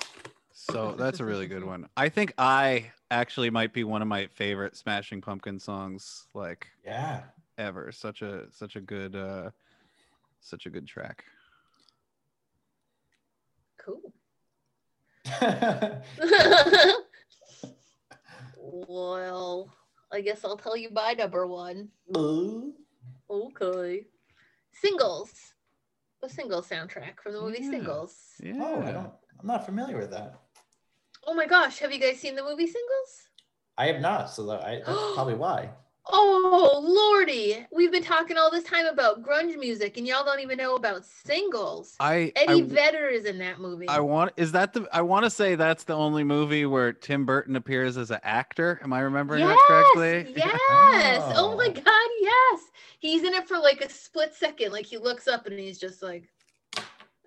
So 0.53 0.93
that's 0.97 1.19
a 1.19 1.25
really 1.25 1.47
good 1.47 1.65
one. 1.65 1.89
I 1.97 2.07
think 2.07 2.33
I 2.37 2.89
actually 3.09 3.49
might 3.49 3.73
be 3.73 3.83
one 3.83 4.01
of 4.01 4.07
my 4.07 4.27
favorite 4.27 4.77
Smashing 4.77 5.19
Pumpkin 5.19 5.59
songs, 5.59 6.27
like 6.33 6.67
Yeah. 6.85 7.23
ever. 7.57 7.91
Such 7.91 8.21
a 8.21 8.49
such 8.51 8.77
a 8.77 8.81
good 8.81 9.13
uh 9.17 9.51
such 10.39 10.67
a 10.67 10.69
good 10.69 10.87
track. 10.87 11.25
Cool. 13.83 14.13
well, 18.57 19.69
I 20.11 20.21
guess 20.21 20.43
I'll 20.43 20.57
tell 20.57 20.77
you 20.77 20.89
my 20.91 21.13
number 21.13 21.47
one. 21.47 21.89
Ooh. 22.15 22.73
Okay. 23.29 24.05
Singles. 24.71 25.31
The 26.21 26.29
single 26.29 26.61
soundtrack 26.61 27.19
from 27.23 27.33
the 27.33 27.41
movie 27.41 27.59
Yeah. 27.61 27.69
Singles. 27.69 28.15
Yeah. 28.43 28.53
Oh, 28.59 28.81
I 28.81 28.91
don't 28.91 29.11
I'm 29.39 29.47
not 29.47 29.65
familiar 29.65 29.97
with 29.97 30.11
that. 30.11 30.35
Oh 31.25 31.33
my 31.33 31.47
gosh, 31.47 31.79
have 31.79 31.91
you 31.91 31.99
guys 31.99 32.19
seen 32.19 32.35
the 32.35 32.43
movie 32.43 32.67
Singles? 32.67 33.27
I 33.77 33.87
have 33.87 34.01
not, 34.01 34.29
so 34.29 34.45
that 34.47 34.63
I, 34.63 34.75
that's 34.85 34.87
probably 35.15 35.35
why. 35.35 35.71
Oh 36.07 36.81
lordy, 36.83 37.65
we've 37.71 37.91
been 37.91 38.03
talking 38.03 38.37
all 38.37 38.49
this 38.49 38.63
time 38.63 38.87
about 38.87 39.23
grunge 39.23 39.57
music, 39.57 39.97
and 39.97 40.07
y'all 40.07 40.25
don't 40.25 40.39
even 40.39 40.57
know 40.57 40.75
about 40.75 41.05
singles. 41.05 41.95
I 41.99 42.31
Eddie 42.35 42.63
I, 42.63 42.65
Vedder 42.65 43.07
is 43.07 43.25
in 43.25 43.37
that 43.37 43.59
movie. 43.59 43.87
I 43.87 43.99
want 43.99 44.33
is 44.35 44.51
that 44.53 44.73
the 44.73 44.87
I 44.91 45.01
want 45.01 45.25
to 45.25 45.29
say 45.29 45.55
that's 45.55 45.83
the 45.83 45.95
only 45.95 46.23
movie 46.23 46.65
where 46.65 46.91
Tim 46.91 47.25
Burton 47.25 47.55
appears 47.55 47.97
as 47.97 48.09
an 48.09 48.19
actor. 48.23 48.79
Am 48.83 48.93
I 48.93 49.01
remembering 49.01 49.41
yes, 49.41 49.57
that 49.67 49.91
correctly? 49.95 50.33
yes. 50.35 51.21
Oh. 51.35 51.53
oh. 51.53 51.57
my 51.57 51.67
Oh. 51.67 51.71
god, 51.71 52.09
yes. 52.21 52.61
He's 52.99 53.23
in 53.23 53.33
it 53.33 53.47
for 53.47 53.57
like 53.59 53.81
a 53.81 53.89
split 53.89 54.33
second. 54.33 54.71
Like 54.71 54.85
he 54.85 54.97
looks 54.97 55.27
up 55.27 55.45
and 55.45 55.59
he's 55.59 55.79
just 55.79 56.01
like, 56.01 56.29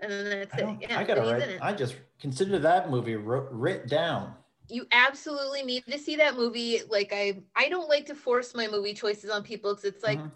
and 0.01 0.11
then 0.11 0.25
that's 0.25 0.55
I, 0.55 0.59
it. 0.59 0.77
Yeah, 0.81 0.99
I 0.99 1.05
gotta 1.05 1.21
write, 1.21 1.43
it. 1.43 1.61
I 1.63 1.73
just 1.73 1.97
consider 2.21 2.59
that 2.59 2.91
movie 2.91 3.17
writ, 3.17 3.45
writ 3.51 3.89
down. 3.89 4.35
You 4.69 4.87
absolutely 4.93 5.63
need 5.63 5.85
to 5.87 5.99
see 5.99 6.17
that 6.17 6.37
movie. 6.37 6.81
Like 6.89 7.13
I, 7.13 7.35
I 7.57 7.69
don't 7.69 7.89
like 7.89 8.07
to 8.07 8.15
force 8.15 8.55
my 8.55 8.67
movie 8.69 8.95
choices 8.95 9.31
on 9.31 9.43
people 9.43 9.73
because 9.73 9.85
it's 9.85 10.03
like 10.03 10.21
Mhm. 10.21 10.33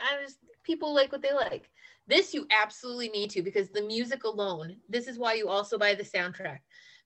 I 0.00 0.22
just 0.22 0.38
people 0.62 0.94
like 0.94 1.12
what 1.12 1.22
they 1.22 1.32
like. 1.32 1.70
This 2.06 2.34
you 2.34 2.46
absolutely 2.50 3.08
need 3.08 3.30
to 3.30 3.42
because 3.42 3.70
the 3.70 3.82
music 3.82 4.24
alone. 4.24 4.76
This 4.88 5.08
is 5.08 5.18
why 5.18 5.34
you 5.34 5.48
also 5.48 5.78
buy 5.78 5.94
the 5.94 6.04
soundtrack. 6.04 6.60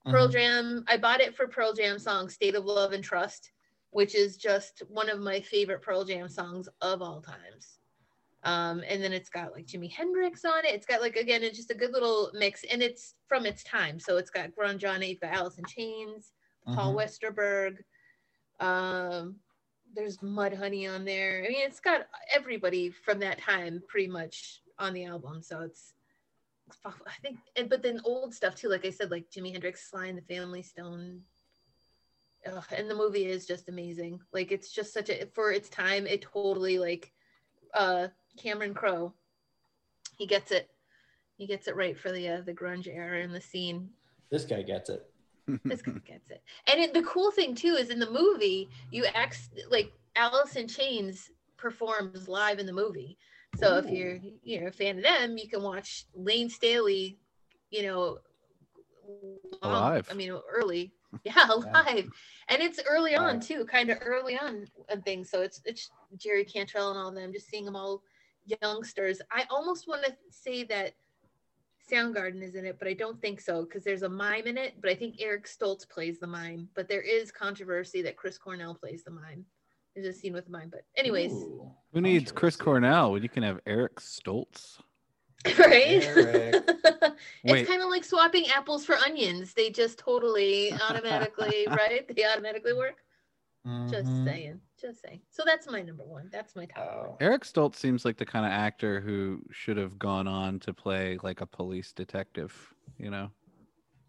Pearl 0.07 0.27
Mhm. 0.27 0.31
Jam. 0.31 0.85
I 0.87 0.97
bought 0.97 1.21
it 1.21 1.35
for 1.35 1.47
Pearl 1.47 1.73
Jam 1.73 1.99
song 1.99 2.29
"State 2.29 2.55
of 2.55 2.65
Love 2.65 2.87
and 2.93 3.03
Trust," 3.03 3.51
which 3.91 4.15
is 4.15 4.37
just 4.37 4.79
one 4.89 5.09
of 5.09 5.19
my 5.19 5.41
favorite 5.41 5.81
Pearl 5.81 6.03
Jam 6.05 6.27
songs 6.29 6.69
of 6.81 7.01
all 7.01 7.21
times. 7.21 7.80
Um, 8.43 8.83
and 8.87 9.03
then 9.03 9.13
it's 9.13 9.29
got 9.29 9.53
like 9.53 9.67
Jimi 9.67 9.91
Hendrix 9.91 10.43
on 10.45 10.65
it. 10.65 10.73
It's 10.73 10.85
got 10.85 11.01
like 11.01 11.15
again, 11.15 11.43
it's 11.43 11.57
just 11.57 11.71
a 11.71 11.75
good 11.75 11.91
little 11.91 12.31
mix, 12.33 12.63
and 12.63 12.81
it's 12.81 13.15
from 13.27 13.45
its 13.45 13.63
time. 13.63 13.99
So 13.99 14.17
it's 14.17 14.31
got 14.31 14.55
grunge 14.55 14.87
on 14.89 15.03
it. 15.03 15.09
You've 15.09 15.19
got 15.19 15.33
Alice 15.33 15.57
in 15.57 15.65
Chains, 15.65 16.33
Paul 16.65 16.95
Mhm. 16.95 16.97
Westerberg. 16.97 17.77
Um, 18.59 19.39
there's 19.93 20.17
Mudhoney 20.19 20.89
on 20.91 21.05
there. 21.05 21.43
I 21.45 21.49
mean, 21.49 21.65
it's 21.65 21.79
got 21.79 22.07
everybody 22.33 22.89
from 22.89 23.19
that 23.19 23.37
time 23.39 23.83
pretty 23.87 24.07
much 24.07 24.61
on 24.79 24.93
the 24.93 25.05
album. 25.05 25.41
So 25.43 25.61
it's, 25.61 25.93
it's 26.67 26.79
I 26.85 27.11
think, 27.21 27.37
and, 27.55 27.69
but 27.69 27.83
then 27.83 28.01
old 28.05 28.33
stuff 28.33 28.55
too. 28.55 28.69
Like 28.69 28.85
I 28.85 28.89
said, 28.89 29.11
like 29.11 29.29
Jimi 29.29 29.51
Hendrix, 29.51 29.89
Sly 29.89 30.07
and 30.07 30.17
the 30.17 30.33
Family 30.33 30.63
Stone. 30.63 31.21
Ugh, 32.45 32.63
and 32.75 32.89
the 32.89 32.95
movie 32.95 33.25
is 33.25 33.45
just 33.45 33.69
amazing. 33.69 34.19
Like 34.33 34.51
it's 34.51 34.71
just 34.71 34.93
such 34.93 35.09
a 35.09 35.27
for 35.35 35.51
its 35.51 35.69
time. 35.69 36.07
It 36.07 36.21
totally 36.23 36.79
like 36.79 37.11
uh 37.73 38.07
Cameron 38.37 38.73
Crowe. 38.73 39.13
He 40.17 40.25
gets 40.25 40.51
it. 40.51 40.69
He 41.37 41.47
gets 41.47 41.67
it 41.67 41.75
right 41.75 41.97
for 41.97 42.11
the 42.11 42.27
uh, 42.29 42.41
the 42.41 42.53
grunge 42.53 42.87
era 42.87 43.21
and 43.21 43.33
the 43.33 43.41
scene 43.41 43.89
This 44.29 44.45
guy 44.45 44.61
gets 44.61 44.89
it. 44.89 45.09
this 45.65 45.81
guy 45.81 45.93
gets 46.05 46.29
it. 46.29 46.43
And 46.71 46.79
it, 46.79 46.93
the 46.93 47.01
cool 47.03 47.31
thing 47.31 47.55
too 47.55 47.75
is 47.79 47.89
in 47.89 47.99
the 47.99 48.09
movie, 48.09 48.69
you 48.91 49.05
act 49.05 49.39
like 49.69 49.91
Alice 50.15 50.55
in 50.55 50.67
Chains 50.67 51.31
performs 51.57 52.27
live 52.27 52.59
in 52.59 52.65
the 52.65 52.73
movie. 52.73 53.17
So 53.57 53.77
if 53.77 53.89
you're 53.89 54.19
you 54.43 54.61
know 54.61 54.67
a 54.67 54.71
fan 54.71 54.97
of 54.97 55.03
them, 55.03 55.37
you 55.37 55.49
can 55.49 55.61
watch 55.61 56.05
Layne 56.15 56.49
Staley, 56.49 57.17
you 57.69 57.83
know, 57.83 58.19
long- 59.61 59.73
Alive. 59.73 60.07
I 60.09 60.13
mean, 60.13 60.31
early. 60.49 60.93
Yeah, 61.25 61.43
live, 61.45 62.09
and 62.47 62.61
it's 62.61 62.79
early 62.89 63.15
on 63.15 63.41
too, 63.41 63.65
kind 63.65 63.89
of 63.89 63.97
early 64.01 64.37
on 64.37 64.65
and 64.87 65.03
things. 65.03 65.29
So 65.29 65.41
it's 65.41 65.59
it's 65.65 65.91
Jerry 66.17 66.45
Cantrell 66.45 66.91
and 66.91 66.97
all 66.97 67.09
of 67.09 67.15
them, 67.15 67.33
just 67.33 67.49
seeing 67.49 67.65
them 67.65 67.75
all 67.75 68.01
youngsters. 68.45 69.21
I 69.31 69.45
almost 69.49 69.87
want 69.87 70.03
to 70.05 70.13
say 70.29 70.63
that 70.65 70.93
Soundgarden 71.91 72.41
is 72.41 72.55
in 72.55 72.65
it, 72.65 72.77
but 72.79 72.87
I 72.87 72.93
don't 72.93 73.19
think 73.21 73.41
so 73.41 73.63
because 73.63 73.83
there's 73.83 74.03
a 74.03 74.09
mime 74.09 74.47
in 74.47 74.57
it. 74.57 74.75
But 74.81 74.91
I 74.91 74.95
think 74.95 75.15
Eric 75.19 75.45
Stoltz 75.45 75.87
plays 75.87 76.19
the 76.19 76.27
mime. 76.27 76.69
But 76.73 76.87
there 76.87 77.01
is 77.01 77.31
controversy 77.31 78.01
that 78.03 78.15
Chris 78.17 78.37
Cornell 78.37 78.75
plays 78.75 79.03
the 79.03 79.11
mime. 79.11 79.45
There's 79.95 80.07
a 80.07 80.17
scene 80.17 80.33
with 80.33 80.45
the 80.45 80.51
mime. 80.51 80.69
But 80.69 80.85
anyways, 80.95 81.33
Ooh, 81.33 81.69
Who 81.93 82.01
needs 82.01 82.31
Chris. 82.31 82.55
Cornell 82.55 83.11
when 83.11 83.23
you 83.23 83.29
can 83.29 83.43
have 83.43 83.59
Eric 83.65 83.95
Stoltz? 83.97 84.77
right? 85.57 86.03
Eric. 86.03 86.69
It's 87.43 87.67
kind 87.69 87.81
of 87.81 87.89
like 87.89 88.03
swapping 88.03 88.45
apples 88.55 88.85
for 88.85 88.95
onions. 88.95 89.53
They 89.53 89.69
just 89.71 89.97
totally 89.97 90.71
automatically, 90.73 91.65
right? 91.69 92.07
They 92.15 92.25
automatically 92.25 92.73
work. 92.73 93.03
Just 93.89 94.07
Mhm. 94.07 94.23
saying. 94.25 94.61
Just 94.81 95.01
saying. 95.03 95.21
So 95.29 95.43
that's 95.45 95.69
my 95.69 95.81
number 95.81 96.03
one. 96.03 96.29
That's 96.31 96.55
my 96.55 96.65
top 96.65 96.85
one. 96.85 97.07
Oh. 97.11 97.17
Eric 97.19 97.43
Stoltz 97.43 97.75
seems 97.75 98.03
like 98.03 98.17
the 98.17 98.25
kind 98.25 98.45
of 98.45 98.51
actor 98.51 98.99
who 98.99 99.41
should 99.51 99.77
have 99.77 99.99
gone 99.99 100.27
on 100.27 100.59
to 100.61 100.73
play 100.73 101.19
like 101.21 101.41
a 101.41 101.45
police 101.45 101.91
detective, 101.91 102.73
you 102.97 103.11
know? 103.11 103.29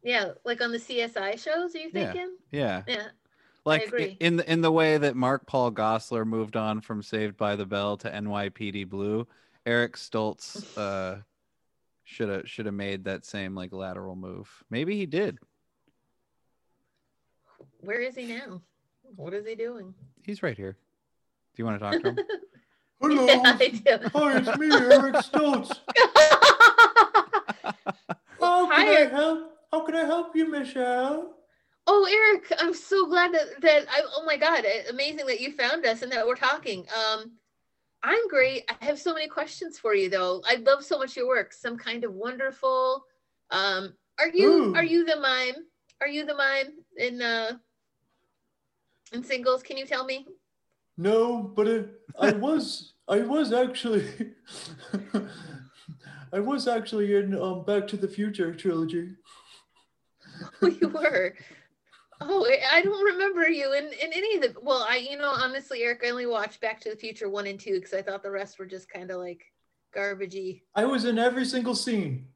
Yeah, 0.02 0.32
like 0.44 0.62
on 0.62 0.72
the 0.72 0.78
CSI 0.78 1.38
shows, 1.42 1.74
are 1.74 1.78
you 1.78 1.90
thinking? 1.90 2.36
Yeah. 2.50 2.82
Yeah. 2.86 2.94
yeah. 2.96 3.06
Like 3.64 3.92
in 4.18 4.36
the 4.36 4.50
in 4.50 4.60
the 4.60 4.72
way 4.72 4.98
that 4.98 5.14
Mark 5.14 5.46
Paul 5.46 5.70
Gosselaar 5.70 6.26
moved 6.26 6.56
on 6.56 6.80
from 6.80 7.02
Saved 7.02 7.36
by 7.36 7.54
the 7.54 7.66
Bell 7.66 7.96
to 7.98 8.10
NYPD 8.10 8.88
Blue, 8.88 9.26
Eric 9.66 9.96
Stoltz 9.96 10.66
uh 10.76 11.20
should 12.04 12.28
have 12.28 12.48
should 12.48 12.66
have 12.66 12.74
made 12.74 13.04
that 13.04 13.24
same 13.24 13.54
like 13.54 13.72
lateral 13.72 14.16
move. 14.16 14.48
Maybe 14.70 14.96
he 14.96 15.06
did. 15.06 15.38
Where 17.80 18.00
is 18.00 18.16
he 18.16 18.26
now? 18.26 18.62
What 19.14 19.34
is 19.34 19.46
he 19.46 19.54
doing? 19.54 19.94
He's 20.22 20.42
right 20.42 20.56
here. 20.56 20.72
Do 20.72 21.62
you 21.62 21.64
want 21.64 21.80
to 21.80 21.84
talk 21.84 22.00
to 22.02 22.08
him? 22.08 22.18
Hello. 23.00 23.26
Yeah, 23.26 23.56
I 23.60 23.68
do. 23.68 24.08
Hi, 24.14 24.38
it's 24.38 24.58
me, 24.58 24.70
Eric 24.70 25.16
Stoltz. 25.16 25.80
How 28.40 28.66
Hi, 28.66 28.84
can 28.84 29.06
I 29.06 29.10
help? 29.10 29.50
How 29.72 29.84
can 29.84 29.96
I 29.96 30.04
help 30.04 30.36
you, 30.36 30.48
Michelle? 30.48 31.34
Oh, 31.88 32.06
Eric, 32.10 32.52
I'm 32.60 32.74
so 32.74 33.06
glad 33.06 33.32
that, 33.34 33.60
that 33.60 33.86
I, 33.90 34.02
oh 34.16 34.24
my 34.24 34.36
God, 34.36 34.64
amazing 34.88 35.26
that 35.26 35.40
you 35.40 35.52
found 35.52 35.84
us 35.84 36.02
and 36.02 36.12
that 36.12 36.26
we're 36.26 36.36
talking. 36.36 36.86
Um, 36.96 37.32
I'm 38.04 38.28
great. 38.28 38.64
I 38.68 38.84
have 38.84 39.00
so 39.00 39.12
many 39.12 39.28
questions 39.28 39.78
for 39.78 39.94
you 39.94 40.08
though. 40.08 40.42
I 40.46 40.56
love 40.56 40.84
so 40.84 40.98
much 40.98 41.16
your 41.16 41.26
work. 41.26 41.52
Some 41.52 41.76
kind 41.76 42.04
of 42.04 42.14
wonderful. 42.14 43.04
Um, 43.50 43.94
are 44.18 44.28
you 44.28 44.48
Ooh. 44.48 44.74
are 44.76 44.84
you 44.84 45.04
the 45.04 45.16
mime? 45.16 45.66
Are 46.00 46.08
you 46.08 46.24
the 46.24 46.34
mime 46.34 46.72
in 46.96 47.20
uh 47.20 47.52
in 49.12 49.22
singles? 49.24 49.62
Can 49.62 49.76
you 49.76 49.86
tell 49.86 50.05
me? 50.05 50.26
No, 50.98 51.43
but 51.43 51.66
it, 51.68 51.89
I 52.20 52.32
was 52.32 52.94
I 53.09 53.20
was 53.20 53.52
actually 53.52 54.06
I 56.32 56.40
was 56.40 56.68
actually 56.68 57.14
in 57.16 57.39
um 57.40 57.64
Back 57.64 57.86
to 57.89 57.97
the 57.97 58.09
Future 58.09 58.55
trilogy. 58.55 59.10
Oh, 60.62 60.66
you 60.80 60.89
were. 60.89 61.34
Oh, 62.20 62.47
I- 62.47 62.78
I 62.78 62.82
don't 62.82 63.05
remember 63.05 63.48
you 63.48 63.72
in, 63.72 63.86
in 63.86 64.12
any 64.12 64.36
of 64.36 64.43
the. 64.43 64.55
Well, 64.62 64.86
I, 64.89 64.97
you 64.97 65.16
know, 65.18 65.30
honestly, 65.30 65.82
Eric, 65.82 66.02
I 66.05 66.10
only 66.10 66.26
watched 66.26 66.60
Back 66.60 66.80
to 66.82 66.90
the 66.90 66.97
Future 66.97 67.28
one 67.28 67.47
and 67.47 67.59
two 67.59 67.74
because 67.74 67.93
I 67.94 68.02
thought 68.02 68.22
the 68.22 68.30
rest 68.30 68.59
were 68.59 68.66
just 68.66 68.89
kind 68.89 69.10
of 69.10 69.18
like 69.18 69.43
garbagey. 69.97 70.62
I 70.74 70.84
was 70.84 71.05
in 71.05 71.18
every 71.18 71.44
single 71.44 71.74
scene. 71.74 72.26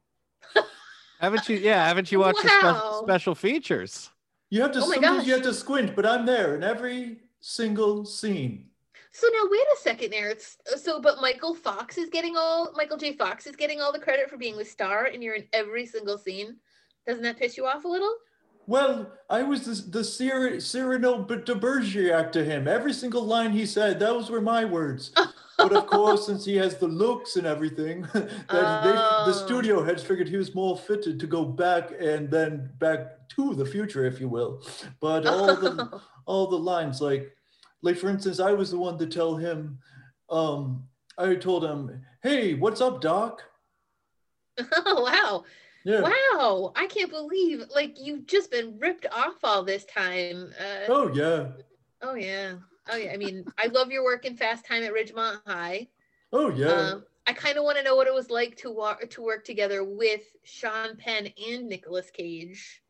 Haven't 1.19 1.47
you? 1.49 1.57
Yeah, 1.57 1.83
haven't 1.87 2.11
you 2.11 2.19
watched 2.19 2.43
the 2.43 2.49
spe- 2.49 3.03
special 3.05 3.33
features? 3.33 4.11
You 4.49 4.61
have 4.61 4.71
to 4.73 4.79
Oh 4.79 4.91
sometimes 4.91 5.27
you 5.27 5.33
have 5.33 5.43
to 5.43 5.53
squint, 5.53 5.95
but 5.95 6.05
I'm 6.05 6.25
there 6.25 6.55
in 6.55 6.63
every 6.63 7.19
single 7.41 8.05
scene. 8.05 8.65
So 9.11 9.27
now, 9.33 9.49
wait 9.49 9.61
a 9.61 9.77
second, 9.81 10.11
there. 10.11 10.29
It's 10.29 10.57
so, 10.75 11.01
but 11.01 11.21
Michael 11.21 11.55
Fox 11.55 11.97
is 11.97 12.09
getting 12.09 12.37
all 12.37 12.71
Michael 12.75 12.97
J. 12.97 13.13
Fox 13.13 13.47
is 13.47 13.55
getting 13.55 13.81
all 13.81 13.91
the 13.91 13.99
credit 13.99 14.29
for 14.29 14.37
being 14.37 14.57
the 14.57 14.65
star, 14.65 15.05
and 15.05 15.23
you're 15.23 15.35
in 15.35 15.47
every 15.53 15.85
single 15.85 16.17
scene. 16.17 16.57
Doesn't 17.07 17.23
that 17.23 17.39
piss 17.39 17.57
you 17.57 17.65
off 17.65 17.85
a 17.85 17.87
little? 17.87 18.13
Well, 18.67 19.11
I 19.29 19.43
was 19.43 19.61
the, 19.65 19.89
the 19.89 20.03
Cyr- 20.03 20.59
Cyrano 20.59 21.23
de 21.23 21.55
Bergerac 21.55 22.31
to 22.33 22.43
him. 22.43 22.67
Every 22.67 22.91
single 22.93 23.23
line 23.23 23.51
he 23.53 23.65
said, 23.65 23.97
those 23.99 24.29
were 24.29 24.41
my 24.41 24.65
words. 24.65 25.11
But 25.59 25.73
of 25.73 25.87
course, 25.87 26.27
since 26.27 26.45
he 26.45 26.55
has 26.57 26.77
the 26.77 26.87
looks 26.87 27.35
and 27.35 27.47
everything, 27.47 28.01
that 28.13 28.29
they, 28.83 28.91
the 28.91 29.33
Oh. 29.33 29.43
studio 29.45 29.83
heads 29.83 30.03
figured 30.03 30.29
he 30.29 30.37
was 30.37 30.53
more 30.53 30.77
fitted 30.77 31.19
to 31.19 31.25
go 31.25 31.43
back 31.45 31.89
and 31.99 32.29
then 32.29 32.69
back 32.77 33.27
to 33.29 33.55
the 33.55 33.65
future, 33.65 34.05
if 34.05 34.19
you 34.19 34.29
will. 34.29 34.61
But 35.01 35.25
all 35.25 35.55
the 35.55 35.99
all 36.27 36.45
the 36.45 36.59
lines, 36.59 37.01
like 37.01 37.35
like 37.81 37.97
for 37.97 38.07
instance, 38.07 38.39
I 38.39 38.51
was 38.51 38.69
the 38.69 38.77
one 38.77 38.99
to 38.99 39.07
tell 39.07 39.35
him. 39.35 39.79
Um, 40.29 40.83
I 41.17 41.33
told 41.33 41.65
him, 41.65 42.03
"Hey, 42.21 42.53
what's 42.53 42.79
up, 42.79 43.01
Doc?" 43.01 43.41
oh 44.59 45.01
wow, 45.09 45.43
Yeah. 45.87 46.01
wow! 46.01 46.73
I 46.75 46.85
can't 46.87 47.09
believe 47.09 47.63
like 47.73 47.97
you've 47.97 48.27
just 48.27 48.51
been 48.51 48.77
ripped 48.77 49.05
off 49.09 49.35
all 49.41 49.63
this 49.63 49.85
time. 49.85 50.51
Uh, 50.59 50.85
Oh 50.89 51.09
yeah. 51.13 51.45
Oh 52.01 52.15
yeah. 52.15 52.55
Oh 52.91 52.97
yeah. 52.97 53.13
I 53.13 53.15
mean, 53.15 53.45
I 53.57 53.67
love 53.67 53.89
your 53.89 54.03
work 54.03 54.25
in 54.25 54.35
Fast 54.35 54.65
Time 54.65 54.83
at 54.83 54.91
Ridgemont 54.91 55.39
High. 55.47 55.87
Oh 56.33 56.49
yeah. 56.49 56.67
Um, 56.67 57.05
I 57.25 57.31
kind 57.31 57.57
of 57.57 57.63
want 57.63 57.77
to 57.77 57.85
know 57.85 57.95
what 57.95 58.05
it 58.05 58.13
was 58.13 58.29
like 58.29 58.57
to 58.57 58.69
walk 58.69 59.09
to 59.09 59.21
work 59.21 59.45
together 59.45 59.85
with 59.85 60.23
Sean 60.43 60.97
Penn 60.97 61.29
and 61.47 61.69
Nicolas 61.69 62.11
Cage. 62.11 62.83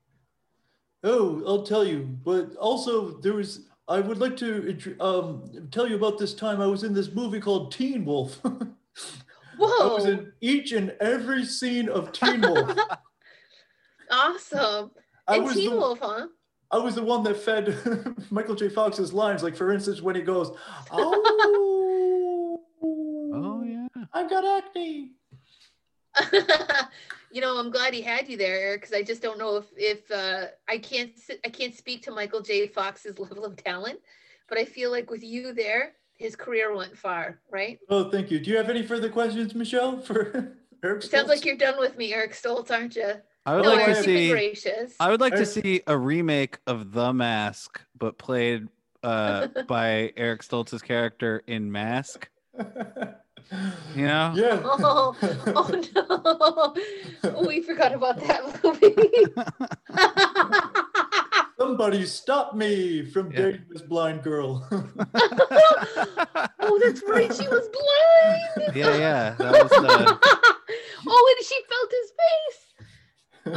Oh, 1.03 1.43
I'll 1.45 1.61
tell 1.63 1.85
you. 1.85 1.99
But 1.99 2.55
also, 2.55 3.19
there 3.19 3.33
was. 3.33 3.67
I 3.87 3.99
would 3.99 4.17
like 4.17 4.35
to 4.37 4.75
um, 4.99 5.69
tell 5.69 5.87
you 5.87 5.97
about 5.97 6.17
this 6.17 6.33
time 6.33 6.61
I 6.61 6.65
was 6.65 6.83
in 6.83 6.95
this 6.95 7.11
movie 7.11 7.39
called 7.39 7.71
Teen 7.71 8.05
Wolf. 8.05 8.41
I 9.59 9.85
was 9.93 10.05
in 10.05 10.31
each 10.41 10.71
and 10.71 10.91
every 10.99 11.45
scene 11.45 11.89
of 11.89 12.11
Teen 12.11 12.41
Wolf. 12.41 12.75
Awesome. 14.09 14.91
I 15.27 15.35
And 15.35 15.43
was 15.45 15.55
Teen 15.55 15.69
the, 15.71 15.77
Wolf, 15.77 15.99
huh? 16.01 16.27
I 16.71 16.77
was 16.77 16.95
the 16.95 17.03
one 17.03 17.23
that 17.23 17.35
fed 17.37 17.75
Michael 18.31 18.55
J. 18.55 18.69
Fox's 18.69 19.11
lines. 19.11 19.43
Like 19.43 19.55
for 19.55 19.71
instance, 19.73 20.01
when 20.01 20.15
he 20.15 20.21
goes, 20.21 20.51
"Oh, 20.91 22.59
Oh 23.33 23.63
yeah. 23.63 23.87
I've 24.13 24.29
got 24.29 24.45
acne." 24.45 25.11
you 27.31 27.41
know, 27.41 27.57
I'm 27.57 27.69
glad 27.69 27.93
he 27.93 28.01
had 28.01 28.27
you 28.29 28.37
there, 28.37 28.57
Eric, 28.59 28.81
because 28.81 28.95
I 28.95 29.03
just 29.03 29.21
don't 29.21 29.37
know 29.37 29.57
if 29.57 29.65
if 29.75 30.09
uh, 30.11 30.45
I 30.69 30.77
can't 30.77 31.11
s- 31.17 31.37
I 31.45 31.49
can't 31.49 31.75
speak 31.75 32.01
to 32.03 32.11
Michael 32.11 32.41
J. 32.41 32.67
Fox's 32.67 33.19
level 33.19 33.43
of 33.45 33.55
talent, 33.57 33.99
but 34.47 34.57
I 34.57 34.63
feel 34.65 34.89
like 34.89 35.11
with 35.11 35.23
you 35.23 35.53
there, 35.53 35.93
his 36.17 36.35
career 36.35 36.75
went 36.75 36.97
far, 36.97 37.39
right? 37.49 37.79
Oh, 37.89 38.09
thank 38.09 38.29
you. 38.31 38.39
Do 38.39 38.49
you 38.49 38.57
have 38.57 38.69
any 38.69 38.83
further 38.83 39.09
questions, 39.09 39.55
Michelle, 39.55 39.99
for 40.01 40.57
Eric? 40.83 41.03
It 41.03 41.09
sounds 41.09 41.29
like 41.29 41.45
you're 41.45 41.55
done 41.55 41.79
with 41.79 41.97
me, 41.97 42.13
Eric 42.13 42.33
Stoltz, 42.33 42.71
aren't 42.71 42.95
you? 42.95 43.13
I 43.45 43.55
would 43.55 43.63
no, 43.63 43.69
like 43.69 43.85
to 43.85 43.91
Eric, 43.91 43.97
you've 43.97 44.05
see. 44.05 44.29
gracious. 44.29 44.95
I 44.99 45.09
would 45.09 45.21
like 45.21 45.35
to 45.35 45.45
see 45.45 45.81
a 45.87 45.97
remake 45.97 46.57
of 46.67 46.91
The 46.91 47.13
Mask, 47.13 47.79
but 47.97 48.17
played 48.17 48.67
uh, 49.03 49.47
by 49.67 50.11
Eric 50.17 50.41
Stoltz's 50.41 50.81
character 50.81 51.43
in 51.47 51.71
Mask. 51.71 52.27
You 52.57 52.63
know? 52.65 53.13
Yeah. 54.35 54.59
Oh, 54.61 55.15
oh 55.55 56.75
no, 57.23 57.47
we 57.47 57.61
forgot 57.61 57.93
about 57.93 58.19
that 58.27 58.61
movie. 58.61 58.93
Somebody 61.67 62.05
stop 62.05 62.55
me 62.55 63.03
from 63.03 63.29
Yeah. 63.29 63.37
dating 63.51 63.65
this 63.69 63.81
blind 63.81 64.23
girl. 64.23 64.65
oh, 64.71 66.79
that's 66.81 67.03
right, 67.05 67.33
she 67.35 67.45
was 67.49 67.67
blind. 67.67 68.71
yeah, 68.73 68.95
yeah. 68.97 69.35
That 69.37 69.63
was 69.63 69.71
uh, 69.73 70.17
oh, 71.07 71.35
and 71.37 71.45
she 71.45 71.59
felt 71.69 71.91
his 71.91 72.11
face. 72.23 72.73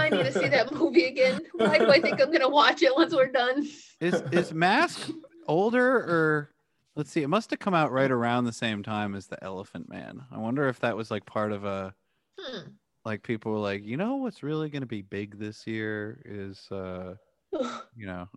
I 0.01 0.11
need 0.11 0.24
to 0.24 0.32
see 0.32 0.49
that 0.49 0.74
movie 0.74 1.05
again. 1.07 1.43
Why 1.55 1.78
do 1.78 1.89
I 1.89 2.01
think 2.01 2.20
I'm 2.20 2.32
gonna 2.32 2.49
watch 2.49 2.82
it 2.82 2.93
once 2.97 3.15
we're 3.15 3.31
done? 3.31 3.65
is 4.01 4.20
is 4.32 4.53
Mask 4.53 5.09
older 5.47 5.95
or 5.99 6.51
let's 6.97 7.12
see, 7.12 7.23
it 7.23 7.28
must 7.28 7.51
have 7.51 7.61
come 7.61 7.74
out 7.74 7.93
right 7.93 8.11
around 8.11 8.45
the 8.45 8.53
same 8.53 8.82
time 8.82 9.15
as 9.15 9.28
The 9.28 9.41
Elephant 9.45 9.89
Man. 9.89 10.24
I 10.32 10.39
wonder 10.39 10.66
if 10.69 10.81
that 10.81 10.97
was 10.97 11.12
like 11.12 11.27
part 11.27 11.53
of 11.53 11.65
a 11.65 11.95
Hmm. 12.41 12.70
like 13.05 13.23
people 13.23 13.53
were 13.53 13.59
like, 13.59 13.85
you 13.85 13.97
know 13.97 14.16
what's 14.16 14.43
really 14.43 14.69
gonna 14.69 14.85
be 14.87 15.03
big 15.03 15.39
this 15.39 15.65
year 15.65 16.20
is 16.24 16.66
uh 16.73 17.15
you 17.97 18.06
know 18.06 18.28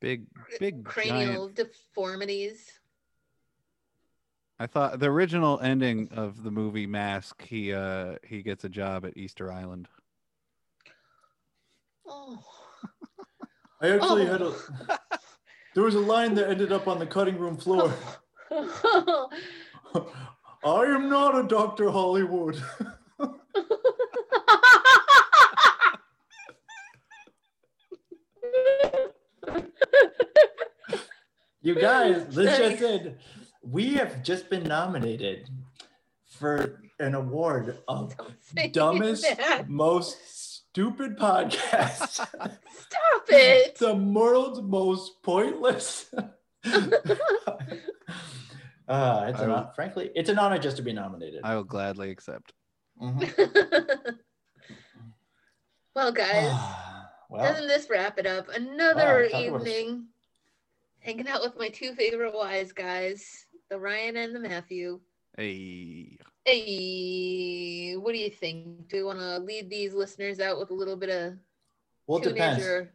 big 0.00 0.24
big 0.58 0.84
Cranial 0.84 1.48
giant 1.48 1.56
deformities. 1.56 2.70
I 4.58 4.66
thought 4.66 4.98
the 4.98 5.06
original 5.06 5.58
ending 5.60 6.08
of 6.12 6.42
the 6.42 6.50
movie 6.50 6.86
Mask, 6.86 7.42
he 7.42 7.72
uh 7.72 8.16
he 8.26 8.42
gets 8.42 8.64
a 8.64 8.68
job 8.68 9.04
at 9.06 9.16
Easter 9.16 9.52
Island. 9.52 9.88
Oh. 12.06 12.44
I 13.80 13.90
actually 13.90 14.26
had 14.26 14.42
Oh. 14.42 14.54
a. 14.88 14.98
There 15.74 15.84
was 15.84 15.94
a 15.94 16.00
line 16.00 16.34
that 16.34 16.50
ended 16.50 16.72
up 16.72 16.88
on 16.88 16.98
the 16.98 17.06
cutting 17.06 17.38
room 17.38 17.56
floor. 17.56 17.94
I 18.50 19.30
am 20.64 21.08
not 21.08 21.38
a 21.38 21.44
Dr. 21.44 21.90
Hollywood. 21.90 22.62
You 31.62 31.74
guys, 31.74 32.26
this 32.34 32.56
just 32.56 32.78
said 32.78 33.18
we 33.62 33.92
have 33.94 34.22
just 34.22 34.48
been 34.48 34.62
nominated 34.62 35.50
for 36.24 36.80
an 36.98 37.14
award 37.14 37.76
of 37.86 38.16
Don't 38.54 38.72
dumbest, 38.72 39.26
that. 39.36 39.68
most 39.68 40.16
stupid 40.70 41.18
podcast. 41.18 42.08
Stop 42.08 43.26
it. 43.28 43.74
the 43.76 43.94
world's 43.94 44.62
most 44.62 45.22
pointless. 45.22 46.06
uh, 46.14 46.22
it's 46.64 47.20
I 48.88 49.28
an, 49.44 49.50
will- 49.50 49.70
frankly, 49.74 50.10
it's 50.14 50.30
an 50.30 50.38
honor 50.38 50.58
just 50.58 50.78
to 50.78 50.82
be 50.82 50.94
nominated. 50.94 51.42
I 51.44 51.56
will 51.56 51.64
gladly 51.64 52.10
accept. 52.10 52.54
Mhm. 53.02 54.16
well, 55.94 56.12
guys, 56.12 56.52
well, 57.30 57.42
doesn't 57.52 57.68
this 57.68 57.88
wrap 57.88 58.18
it 58.18 58.26
up? 58.26 58.48
Another 58.48 59.28
talk 59.28 59.44
about 59.46 59.60
a 59.60 59.60
s- 59.64 59.66
evening 59.68 60.06
hanging 60.98 61.28
out 61.28 61.40
with 61.42 61.56
my 61.58 61.68
two 61.68 61.94
favorite 61.94 62.34
wise 62.34 62.72
guys, 62.72 63.46
the 63.70 63.78
Ryan 63.78 64.16
and 64.18 64.34
the 64.34 64.40
Matthew. 64.40 65.00
Hey. 65.36 66.18
Hey, 66.44 67.94
what 67.96 68.12
do 68.12 68.18
you 68.18 68.30
think? 68.30 68.88
Do 68.88 68.96
we 68.96 69.02
want 69.04 69.18
to 69.18 69.38
lead 69.38 69.70
these 69.70 69.94
listeners 69.94 70.40
out 70.40 70.58
with 70.58 70.70
a 70.70 70.74
little 70.74 70.96
bit 70.96 71.10
of 71.10 71.34
well, 72.06 72.18
it 72.20 72.24
depends. 72.24 72.64
or 72.64 72.92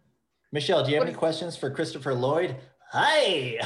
Michelle, 0.52 0.84
do 0.84 0.90
you 0.90 0.96
have 0.98 1.02
what 1.04 1.10
any 1.10 1.18
questions 1.18 1.56
for 1.56 1.70
Christopher 1.70 2.14
Lloyd? 2.14 2.56
Hi. 2.92 3.58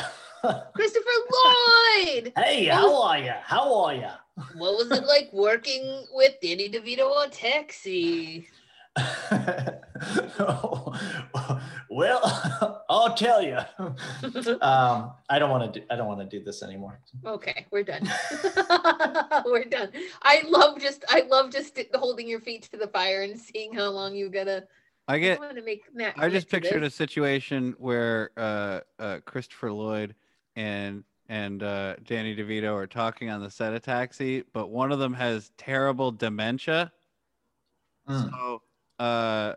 Christopher 0.73 1.09
Lloyd? 1.31 2.33
hey, 2.37 2.67
What 2.67 2.75
how 2.75 3.03
are 3.03 3.17
you? 3.19 3.31
How 3.41 3.83
are 3.85 3.95
you? 3.95 4.07
What 4.57 4.77
was 4.77 4.91
it 4.91 5.05
like 5.05 5.29
working 5.33 6.05
with 6.13 6.35
Danny 6.41 6.69
DeVito 6.69 7.09
on 7.11 7.29
Taxi? 7.29 8.47
well, 11.89 12.83
I'll 12.89 13.15
tell 13.15 13.41
you. 13.41 13.57
um, 14.61 15.11
I 15.29 15.39
don't 15.39 15.49
want 15.49 15.73
to 15.73 15.79
do. 15.79 15.85
I 15.89 15.95
don't 15.95 16.07
want 16.07 16.19
to 16.19 16.25
do 16.25 16.43
this 16.43 16.63
anymore. 16.63 16.99
okay, 17.25 17.65
we're 17.71 17.83
done. 17.83 18.09
we're 19.45 19.65
done. 19.65 19.89
I 20.21 20.43
love 20.47 20.79
just 20.79 21.05
I 21.09 21.21
love 21.29 21.51
just 21.51 21.79
holding 21.93 22.27
your 22.27 22.39
feet 22.39 22.63
to 22.71 22.77
the 22.77 22.87
fire 22.87 23.23
and 23.23 23.39
seeing 23.39 23.73
how 23.73 23.89
long 23.89 24.15
you 24.15 24.29
gotta. 24.29 24.67
I 25.07 25.17
get. 25.17 25.39
want 25.39 25.55
to 25.55 25.63
make 25.63 25.83
Matt. 25.93 26.13
I 26.17 26.29
just 26.29 26.49
commit 26.49 26.63
to 26.63 26.69
pictured 26.69 26.83
a 26.83 26.89
situation 26.89 27.75
where 27.77 28.31
uh, 28.37 28.81
uh, 28.99 29.19
Christopher 29.25 29.71
Lloyd 29.71 30.15
and 30.55 31.03
and 31.29 31.61
uh, 31.61 31.95
Danny 32.05 32.35
DeVito 32.35 32.73
are 32.73 32.87
talking 32.87 33.29
on 33.29 33.41
the 33.41 33.51
set 33.51 33.73
of 33.73 33.83
Taxi, 33.83 34.43
but 34.51 34.69
one 34.69 34.91
of 34.91 34.99
them 34.99 35.13
has 35.13 35.51
terrible 35.57 36.11
dementia. 36.11 36.91
Mm. 38.09 38.31
So, 38.31 38.61
uh, 38.99 39.55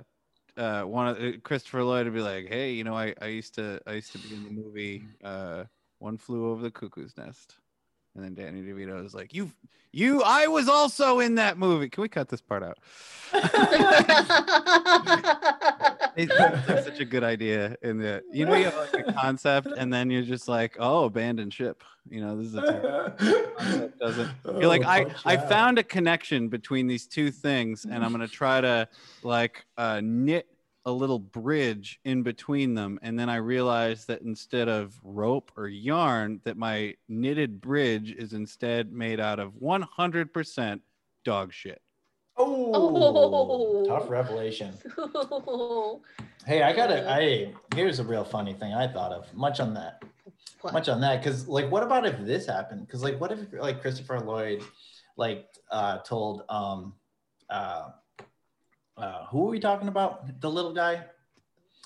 uh, 0.57 0.83
one 0.83 1.09
of 1.09 1.19
uh, 1.19 1.33
Christopher 1.43 1.83
Lloyd 1.83 2.07
would 2.07 2.15
be 2.15 2.21
like, 2.21 2.49
"Hey, 2.49 2.73
you 2.73 2.85
know, 2.85 2.97
I, 2.97 3.15
I 3.21 3.27
used 3.27 3.55
to 3.57 3.81
I 3.87 3.95
used 3.95 4.13
to 4.13 4.19
be 4.19 4.35
in 4.35 4.45
the 4.45 4.51
movie 4.51 5.05
uh, 5.25 5.65
One 5.99 6.17
Flew 6.17 6.51
Over 6.51 6.63
the 6.63 6.71
Cuckoo's 6.71 7.17
Nest," 7.17 7.57
and 8.15 8.25
then 8.25 8.35
Danny 8.35 8.63
DeVito 8.63 9.05
is 9.05 9.15
like, 9.15 9.35
"You, 9.35 9.51
you, 9.93 10.23
I 10.23 10.47
was 10.47 10.69
also 10.69 11.21
in 11.21 11.37
that 11.37 11.59
movie. 11.59 11.89
Can 11.89 12.03
we 12.03 12.09
cut 12.09 12.29
this 12.29 12.41
part 12.41 12.63
out?" 12.63 12.79
They 16.17 16.27
have 16.27 16.85
such 16.85 17.01
a 17.01 17.05
good 17.05 17.25
idea 17.25 17.77
in 17.83 17.99
the 17.99 18.23
you 18.31 18.45
know 18.45 18.55
you 18.55 18.65
have 18.65 18.77
like 18.77 19.09
a 19.09 19.13
concept 19.13 19.69
and 19.77 19.93
then 19.93 20.11
you're 20.11 20.23
just 20.23 20.47
like, 20.47 20.77
"Oh, 20.79 21.05
abandoned 21.05 21.55
ship." 21.55 21.83
You 22.09 22.21
know, 22.21 22.37
this 22.37 22.47
is 22.49 22.55
a 22.57 23.15
concept. 23.59 23.99
Doesn't 23.99 24.31
you're 24.45 24.67
like 24.67 24.85
Oh, 24.85 24.89
I 24.89 25.07
I 25.25 25.37
found 25.37 25.79
a 25.79 25.83
connection 25.83 26.49
between 26.49 26.87
these 26.87 27.07
two 27.07 27.31
things 27.31 27.85
and 27.85 28.05
I'm 28.05 28.13
gonna 28.13 28.29
try 28.29 28.61
to 28.61 28.89
like 29.23 29.65
uh, 29.77 30.01
knit 30.03 30.47
a 30.85 30.93
little 30.93 31.19
bridge 31.21 32.01
in 32.05 32.23
between 32.23 32.75
them 32.75 32.99
and 33.03 33.19
then 33.19 33.29
I 33.31 33.37
realized 33.37 34.09
that 34.09 34.23
instead 34.23 34.69
of 34.69 34.95
rope 35.05 35.53
or 35.57 35.69
yarn 35.69 36.41
that 36.45 36.57
my 36.57 36.95
knitted 37.09 37.61
bridge 37.61 38.13
is 38.13 38.33
instead 38.33 38.93
made 38.93 39.21
out 39.21 39.39
of 39.39 39.53
100% 39.55 40.81
dog 41.25 41.53
shit. 41.53 41.81
Oh, 42.37 42.73
Oh. 42.75 43.85
tough 43.87 44.11
revelation. 44.11 44.75
Hey, 46.45 46.61
I 46.63 46.73
gotta. 46.73 47.09
I 47.09 47.55
here's 47.73 48.01
a 48.01 48.05
real 48.05 48.25
funny 48.25 48.53
thing 48.53 48.75
I 48.75 48.89
thought 48.89 49.13
of. 49.13 49.33
Much 49.33 49.61
on 49.61 49.75
that. 49.75 50.03
What? 50.61 50.73
Much 50.73 50.89
on 50.89 51.01
that. 51.03 51.23
Because 51.23 51.47
like, 51.47 51.71
what 51.71 51.85
about 51.85 52.05
if 52.05 52.19
this 52.19 52.47
happened? 52.47 52.85
Because 52.85 53.01
like, 53.05 53.21
what 53.21 53.31
if 53.31 53.39
like 53.53 53.81
Christopher 53.81 54.19
Lloyd, 54.19 54.61
like, 55.17 55.47
uh, 55.71 55.99
told 55.99 56.43
um, 56.49 56.95
uh, 57.49 57.91
uh, 58.97 59.27
who 59.27 59.47
are 59.47 59.51
we 59.51 59.61
talking 59.61 59.87
about? 59.87 60.41
The 60.41 60.51
little 60.51 60.73
guy, 60.75 61.05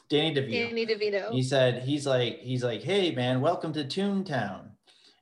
Danny 0.09 0.35
DeVito. 0.35 0.69
Danny 0.71 0.87
DeVito. 0.87 1.33
He 1.33 1.43
said 1.43 1.83
he's 1.83 2.07
like 2.07 2.39
he's 2.39 2.65
like, 2.65 2.83
hey 2.83 3.11
man, 3.15 3.43
welcome 3.43 3.75
to 3.75 3.85
Toontown. 3.85 4.71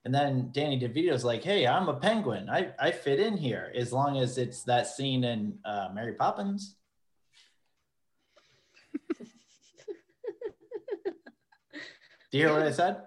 And 0.05 0.15
then 0.15 0.51
Danny 0.53 0.79
DeVito's 0.79 1.25
like, 1.25 1.43
hey, 1.43 1.67
I'm 1.67 1.89
a 1.89 1.95
penguin. 1.95 2.51
I, 2.51 2.73
I 2.79 2.91
fit 2.91 3.21
in 3.21 3.39
here 3.39 3.73
as 3.75 3.93
long 3.93 4.19
as 4.19 4.37
it's 4.37 4.63
that 4.65 4.87
scene 4.87 5.25
in 5.25 5.59
uh, 5.65 5.89
Mary 5.95 6.13
Poppins. 6.13 6.77
Do 12.31 12.39
you 12.39 12.41
hear 12.41 12.53
what 12.53 12.63
I 12.63 12.71
said? 12.71 12.99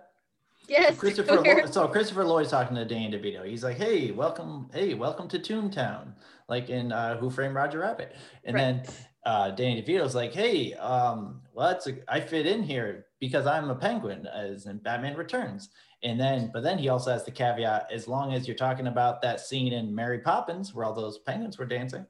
yes. 0.67 0.97
Christopher. 0.97 1.41
Lloyd, 1.41 1.73
so 1.73 1.87
Christopher 1.87 2.25
Lloyd's 2.25 2.51
talking 2.51 2.75
to 2.75 2.85
Danny 2.85 3.17
DeVito. 3.17 3.45
He's 3.47 3.63
like, 3.63 3.77
"Hey, 3.77 4.11
welcome. 4.11 4.69
Hey, 4.73 4.93
welcome 4.93 5.27
to 5.29 5.39
Toontown." 5.39 6.13
Like 6.49 6.69
in 6.69 6.91
uh, 6.91 7.17
Who 7.17 7.29
Framed 7.29 7.55
Roger 7.55 7.79
Rabbit. 7.79 8.15
And 8.43 8.57
then 8.57 8.83
uh, 9.25 9.51
Danny 9.51 9.81
DeVito's 9.81 10.15
like, 10.15 10.33
"Hey, 10.33 10.73
um, 10.73 11.41
well, 11.53 11.69
that's 11.69 11.87
a, 11.87 11.97
I 12.07 12.19
fit 12.19 12.45
in 12.45 12.63
here 12.63 13.05
because 13.19 13.45
I'm 13.47 13.69
a 13.69 13.75
penguin, 13.75 14.27
as 14.27 14.65
in 14.65 14.77
Batman 14.77 15.15
Returns." 15.15 15.69
And 16.03 16.19
then, 16.19 16.51
but 16.53 16.61
then 16.63 16.77
he 16.77 16.89
also 16.89 17.11
has 17.11 17.25
the 17.25 17.31
caveat: 17.31 17.89
as 17.91 18.07
long 18.07 18.33
as 18.33 18.47
you're 18.47 18.55
talking 18.57 18.87
about 18.87 19.21
that 19.23 19.39
scene 19.39 19.73
in 19.73 19.93
Mary 19.93 20.19
Poppins 20.19 20.73
where 20.73 20.85
all 20.85 20.93
those 20.93 21.17
penguins 21.17 21.57
were 21.57 21.65
dancing, 21.65 22.05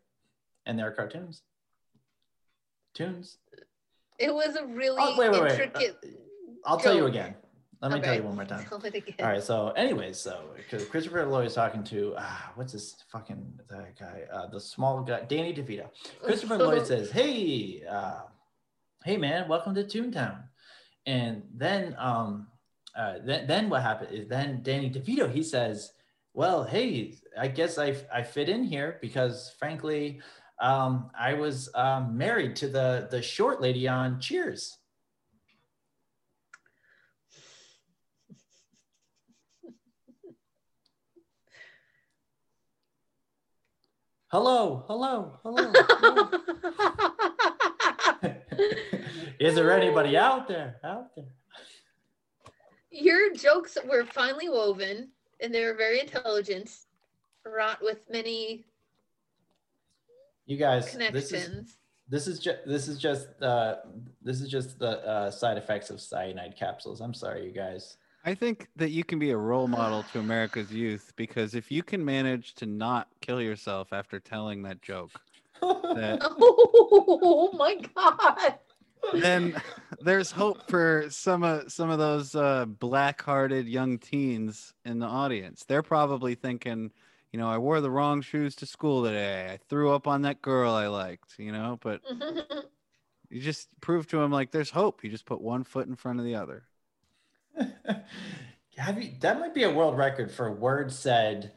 and 0.66 0.78
they're 0.78 0.92
cartoons, 0.92 1.44
tunes. 2.94 3.38
It 4.20 4.34
was 4.34 4.56
a 4.56 4.66
really 4.66 4.98
Oh, 5.00 5.16
wait, 5.18 5.32
wait, 5.32 5.42
wait. 5.42 5.52
intricate. 5.52 5.98
I'll 6.66 6.80
tell 6.80 6.96
you 6.96 7.06
again. 7.06 7.36
Let 7.82 7.92
me 7.92 8.02
tell 8.02 8.16
you 8.16 8.24
one 8.24 8.36
more 8.36 8.44
time. 8.46 8.66
Tell 8.70 8.84
it 8.84 8.96
again. 8.96 9.14
All 9.20 9.28
right. 9.28 9.44
So, 9.44 9.70
anyways, 9.70 10.18
so 10.18 10.46
Christopher 10.90 11.26
Lloyd 11.28 11.46
is 11.46 11.54
talking 11.54 11.84
to 11.86 12.16
ah, 12.18 12.52
what's 12.56 12.74
this 12.74 13.04
fucking 13.12 13.60
that 13.70 14.00
guy, 14.00 14.24
uh, 14.34 14.48
the 14.48 14.60
small 14.60 15.04
guy, 15.04 15.22
Danny 15.22 15.54
DeVito. 15.54 15.88
Christopher 16.24 16.58
Lloyd 16.58 16.88
says, 16.88 17.12
"Hey, 17.12 17.84
uh, 17.88 18.22
hey, 19.06 19.16
man, 19.18 19.48
welcome 19.48 19.76
to 19.76 19.84
Toontown." 19.84 20.46
And 21.06 21.44
then, 21.54 21.96
um, 22.00 22.48
uh, 22.98 23.20
then, 23.24 23.46
then 23.48 23.70
what 23.70 23.84
happened 23.84 24.12
is 24.12 24.28
then 24.28 24.62
Danny 24.64 24.90
DeVito 24.90 25.32
he 25.32 25.44
says, 25.44 25.92
"Well, 26.34 26.64
hey, 26.64 27.16
I 27.40 27.48
guess 27.48 27.78
I 27.78 27.96
I 28.14 28.24
fit 28.24 28.50
in 28.50 28.64
here 28.64 28.98
because, 29.02 29.54
frankly, 29.60 30.20
um, 30.60 31.12
I 31.18 31.34
was 31.36 31.70
um, 31.76 32.18
married 32.18 32.56
to 32.58 32.68
the 32.68 33.08
the 33.12 33.22
short 33.22 33.62
lady 33.62 33.88
on 33.88 34.20
Cheers." 34.20 34.78
Hello, 44.30 44.84
hello, 44.88 45.40
hello. 45.44 45.72
hello. 45.74 46.30
Is 49.40 49.56
there 49.56 49.72
anybody 49.72 50.18
out 50.18 50.48
there? 50.48 50.78
Out 50.84 51.16
there? 51.16 51.37
Your 52.90 53.34
jokes 53.34 53.78
were 53.86 54.06
finely 54.06 54.50
woven 54.50 55.10
and 55.40 55.54
they 55.54 55.64
were 55.64 55.74
very 55.74 56.00
intelligent, 56.00 56.72
wrought 57.46 57.82
with 57.82 58.00
many 58.10 58.66
You 60.46 60.58
guys, 60.58 60.96
this 61.12 61.32
is 61.32 61.78
this 62.10 62.28
is 62.28 62.40
just 62.40 62.60
this 62.66 62.88
is 62.88 62.98
just 62.98 63.28
uh 63.42 63.76
this 64.22 64.40
is 64.40 64.50
just 64.50 64.80
the 64.80 65.06
uh, 65.06 65.32
side 65.32 65.58
effects 65.58 65.90
of 65.90 66.00
cyanide 66.00 66.56
capsules. 66.58 67.02
I'm 67.02 67.14
sorry, 67.14 67.46
you 67.46 67.52
guys. 67.52 67.98
I 68.24 68.34
think 68.34 68.68
that 68.76 68.92
you 68.92 69.04
can 69.04 69.20
be 69.20 69.32
a 69.32 69.38
role 69.38 69.68
model 69.68 70.04
to 70.12 70.20
America's 70.20 70.72
youth 70.72 71.14
because 71.16 71.56
if 71.56 71.72
you 71.72 71.84
can 71.84 72.04
manage 72.04 72.56
to 72.56 72.66
not 72.66 73.08
kill 73.22 73.42
yourself 73.42 73.94
after 73.94 74.20
telling 74.20 74.64
that 74.64 74.82
joke, 74.82 75.12
that 75.62 76.20
Oh 76.40 77.52
my 77.58 77.76
god. 77.96 78.60
Then 79.14 79.62
there's 80.02 80.32
hope 80.32 80.70
for 80.70 81.06
some 81.10 81.44
of 81.44 81.72
some 81.72 81.90
of 81.90 82.00
those 82.00 82.36
uh, 82.36 82.66
black-hearted 82.66 83.68
young 83.68 83.98
teens 83.98 84.74
in 84.86 85.00
the 85.00 85.06
audience. 85.06 85.66
They're 85.68 85.84
probably 85.84 86.36
thinking, 86.36 86.92
you 87.32 87.40
know, 87.40 87.50
I 87.50 87.58
wore 87.58 87.82
the 87.82 87.92
wrong 87.92 88.22
shoes 88.22 88.56
to 88.58 88.66
school 88.66 89.04
today. 89.04 89.50
I 89.54 89.58
threw 89.70 89.92
up 89.92 90.08
on 90.08 90.24
that 90.24 90.42
girl 90.42 90.74
I 90.74 90.88
liked, 90.88 91.36
you 91.38 91.52
know. 91.52 91.80
But 91.82 92.02
you 93.30 93.42
just 93.42 93.70
prove 93.82 94.08
to 94.08 94.18
them 94.18 94.32
like 94.32 94.52
there's 94.52 94.72
hope. 94.72 95.04
You 95.04 95.10
just 95.10 95.26
put 95.26 95.42
one 95.42 95.64
foot 95.64 95.88
in 95.88 95.96
front 95.96 96.20
of 96.20 96.26
the 96.26 96.36
other. 96.36 96.64
Have 98.78 99.02
you 99.02 99.12
that 99.22 99.40
might 99.40 99.56
be 99.56 99.64
a 99.64 99.74
world 99.74 99.98
record 99.98 100.32
for 100.32 100.52
words 100.52 100.98
said 100.98 101.54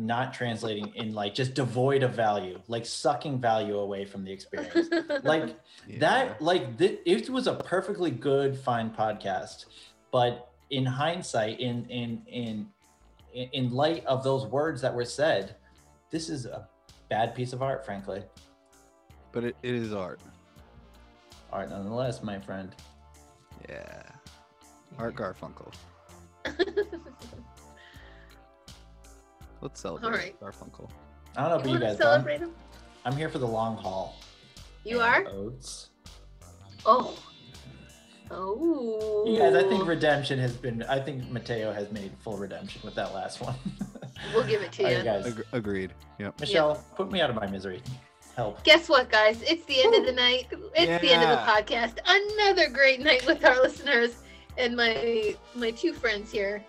not 0.00 0.32
translating 0.32 0.92
in 0.96 1.12
like 1.14 1.34
just 1.34 1.54
devoid 1.54 2.02
of 2.02 2.12
value, 2.14 2.58
like 2.68 2.86
sucking 2.86 3.38
value 3.40 3.78
away 3.78 4.04
from 4.04 4.24
the 4.24 4.32
experience. 4.32 4.88
Like 5.22 5.56
Yeah. 5.86 5.98
that 6.00 6.42
like 6.42 6.78
th- 6.78 7.00
it 7.04 7.28
was 7.30 7.46
a 7.46 7.54
perfectly 7.54 8.10
good 8.10 8.56
fine 8.58 8.90
podcast 8.90 9.66
but 10.10 10.50
in 10.70 10.84
hindsight 10.86 11.60
in 11.60 11.84
in 11.90 12.22
in 12.26 12.68
in 13.34 13.48
in 13.52 13.70
light 13.70 14.04
of 14.06 14.24
those 14.24 14.46
words 14.46 14.80
that 14.82 14.94
were 14.94 15.04
said 15.04 15.54
this 16.10 16.28
is 16.28 16.46
a 16.46 16.66
bad 17.08 17.34
piece 17.34 17.52
of 17.52 17.62
art 17.62 17.84
frankly 17.84 18.22
but 19.32 19.44
it, 19.44 19.56
it 19.62 19.74
is 19.74 19.92
art. 19.92 20.20
art 21.52 21.68
nonetheless 21.70 22.22
my 22.22 22.38
friend 22.40 22.74
Yeah. 23.68 24.02
Art 24.98 25.14
Garfunkel. 25.14 25.72
Let's 29.60 29.80
celebrate 29.80 30.10
right. 30.10 30.40
Garfunkel. 30.40 30.88
i 31.36 31.48
don't 31.48 31.64
know 31.64 31.70
you 31.70 31.76
about 31.76 31.82
you 31.82 31.88
guys 31.88 31.96
but 31.98 32.06
I'm, 32.06 32.12
celebrate 32.12 32.40
him? 32.40 32.52
I'm 33.04 33.16
here 33.16 33.28
for 33.28 33.38
the 33.38 33.46
long 33.46 33.76
haul 33.76 34.16
You 34.84 35.00
And 35.00 35.26
are? 35.26 35.32
oats 35.32 35.90
Oh. 36.86 37.16
Oh. 38.32 39.24
you 39.26 39.38
guys 39.38 39.54
i 39.54 39.62
think 39.68 39.86
redemption 39.86 40.38
has 40.38 40.56
been 40.56 40.82
i 40.84 41.00
think 41.00 41.28
mateo 41.30 41.72
has 41.72 41.90
made 41.90 42.12
full 42.20 42.36
redemption 42.36 42.80
with 42.84 42.94
that 42.94 43.12
last 43.14 43.40
one 43.40 43.54
We'll 44.34 44.46
give 44.46 44.60
it 44.60 44.70
to 44.72 44.84
All 44.84 44.90
you. 44.90 44.96
right, 44.96 45.04
guys 45.04 45.26
Ag- 45.26 45.46
agreed. 45.52 45.94
Yep. 46.18 46.40
michelle 46.40 46.84
put 46.94 47.10
me 47.10 47.20
out 47.20 47.30
of 47.30 47.36
my 47.36 47.46
misery 47.46 47.82
help 48.36 48.62
Guess 48.64 48.88
what, 48.88 49.10
guys? 49.10 49.42
It's 49.42 49.64
the 49.64 49.82
end 49.82 49.94
of 49.94 50.06
the 50.06 50.12
night. 50.12 50.46
It's 50.76 51.02
the 51.02 51.10
end 51.12 51.22
of 51.24 51.30
the 51.30 51.50
podcast. 51.50 51.98
Another 52.06 52.68
great 52.70 53.00
night 53.00 53.26
with 53.26 53.44
our 53.44 53.60
listeners 53.60 54.18
and 54.56 54.76
my 54.76 55.34
my 55.56 55.70
two 55.72 55.92
friends 55.92 56.30
here. 56.30 56.62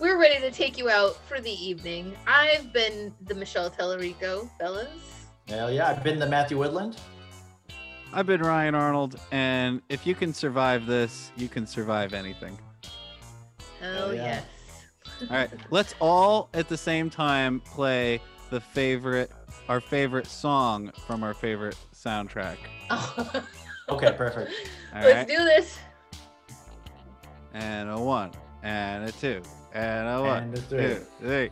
We're 0.00 0.18
ready 0.18 0.40
to 0.40 0.50
take 0.50 0.78
you 0.78 0.88
out 0.88 1.16
for 1.26 1.40
the 1.40 1.50
evening. 1.50 2.14
I've 2.26 2.72
been 2.72 3.12
the 3.22 3.34
Michelle 3.34 3.70
Tellerico, 3.70 4.48
fellas. 4.58 4.88
hell 5.48 5.70
yeah 5.72 5.88
i've 5.88 6.02
been 6.04 6.18
the 6.18 6.26
matthew 6.28 6.58
woodland 6.58 6.96
I've 8.10 8.24
been 8.24 8.40
Ryan 8.40 8.74
Arnold, 8.74 9.20
and 9.32 9.82
if 9.90 10.06
you 10.06 10.14
can 10.14 10.32
survive 10.32 10.86
this, 10.86 11.30
you 11.36 11.46
can 11.46 11.66
survive 11.66 12.14
anything. 12.14 12.58
Hell 13.80 14.14
yeah. 14.14 14.40
yes. 15.20 15.24
All 15.30 15.36
right, 15.36 15.50
let's 15.70 15.94
all 16.00 16.48
at 16.54 16.70
the 16.70 16.76
same 16.78 17.10
time 17.10 17.60
play 17.60 18.22
the 18.48 18.60
favorite, 18.62 19.30
our 19.68 19.82
favorite 19.82 20.26
song 20.26 20.90
from 21.06 21.22
our 21.22 21.34
favorite 21.34 21.76
soundtrack. 21.94 22.56
Oh. 22.90 23.44
Okay, 23.90 24.12
perfect. 24.12 24.52
All 24.94 25.00
Let's 25.02 25.14
right, 25.14 25.28
do 25.28 25.44
this. 25.44 25.78
and 27.54 27.88
a 27.90 27.98
one, 27.98 28.32
and 28.62 29.08
a 29.08 29.12
two, 29.12 29.40
and 29.72 30.08
a 30.08 30.22
one, 30.22 30.42
And 30.44 30.58
a 30.58 30.60
three. 30.62 30.80
two, 30.80 31.06
three. 31.20 31.50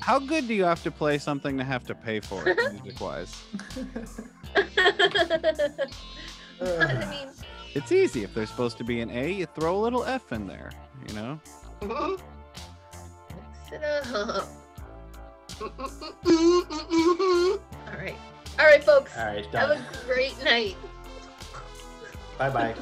How 0.00 0.18
good 0.18 0.46
do 0.46 0.54
you 0.54 0.64
have 0.64 0.82
to 0.82 0.90
play 0.90 1.16
something 1.18 1.56
to 1.56 1.64
have 1.64 1.84
to 1.84 1.94
pay 1.94 2.20
for 2.20 2.46
it, 2.46 2.58
music 2.72 3.00
wise? 3.00 3.42
I 6.60 7.06
mean, 7.10 7.28
It's 7.74 7.90
easy. 7.90 8.22
If 8.22 8.34
there's 8.34 8.50
supposed 8.50 8.78
to 8.78 8.84
be 8.84 9.00
an 9.00 9.10
A, 9.10 9.32
you 9.32 9.46
throw 9.46 9.76
a 9.76 9.82
little 9.82 10.04
F 10.04 10.32
in 10.32 10.46
there, 10.46 10.70
you 11.08 11.14
know? 11.14 11.40
mix 11.82 13.72
it 13.72 13.82
up. 13.82 14.48
All 15.60 15.68
right. 17.98 18.16
All 18.58 18.66
right, 18.66 18.84
folks. 18.84 19.16
All 19.18 19.26
right, 19.26 19.44
Have 19.46 19.70
a 19.70 19.84
great 20.06 20.42
night. 20.44 20.76
Bye 22.38 22.50
bye. 22.50 22.74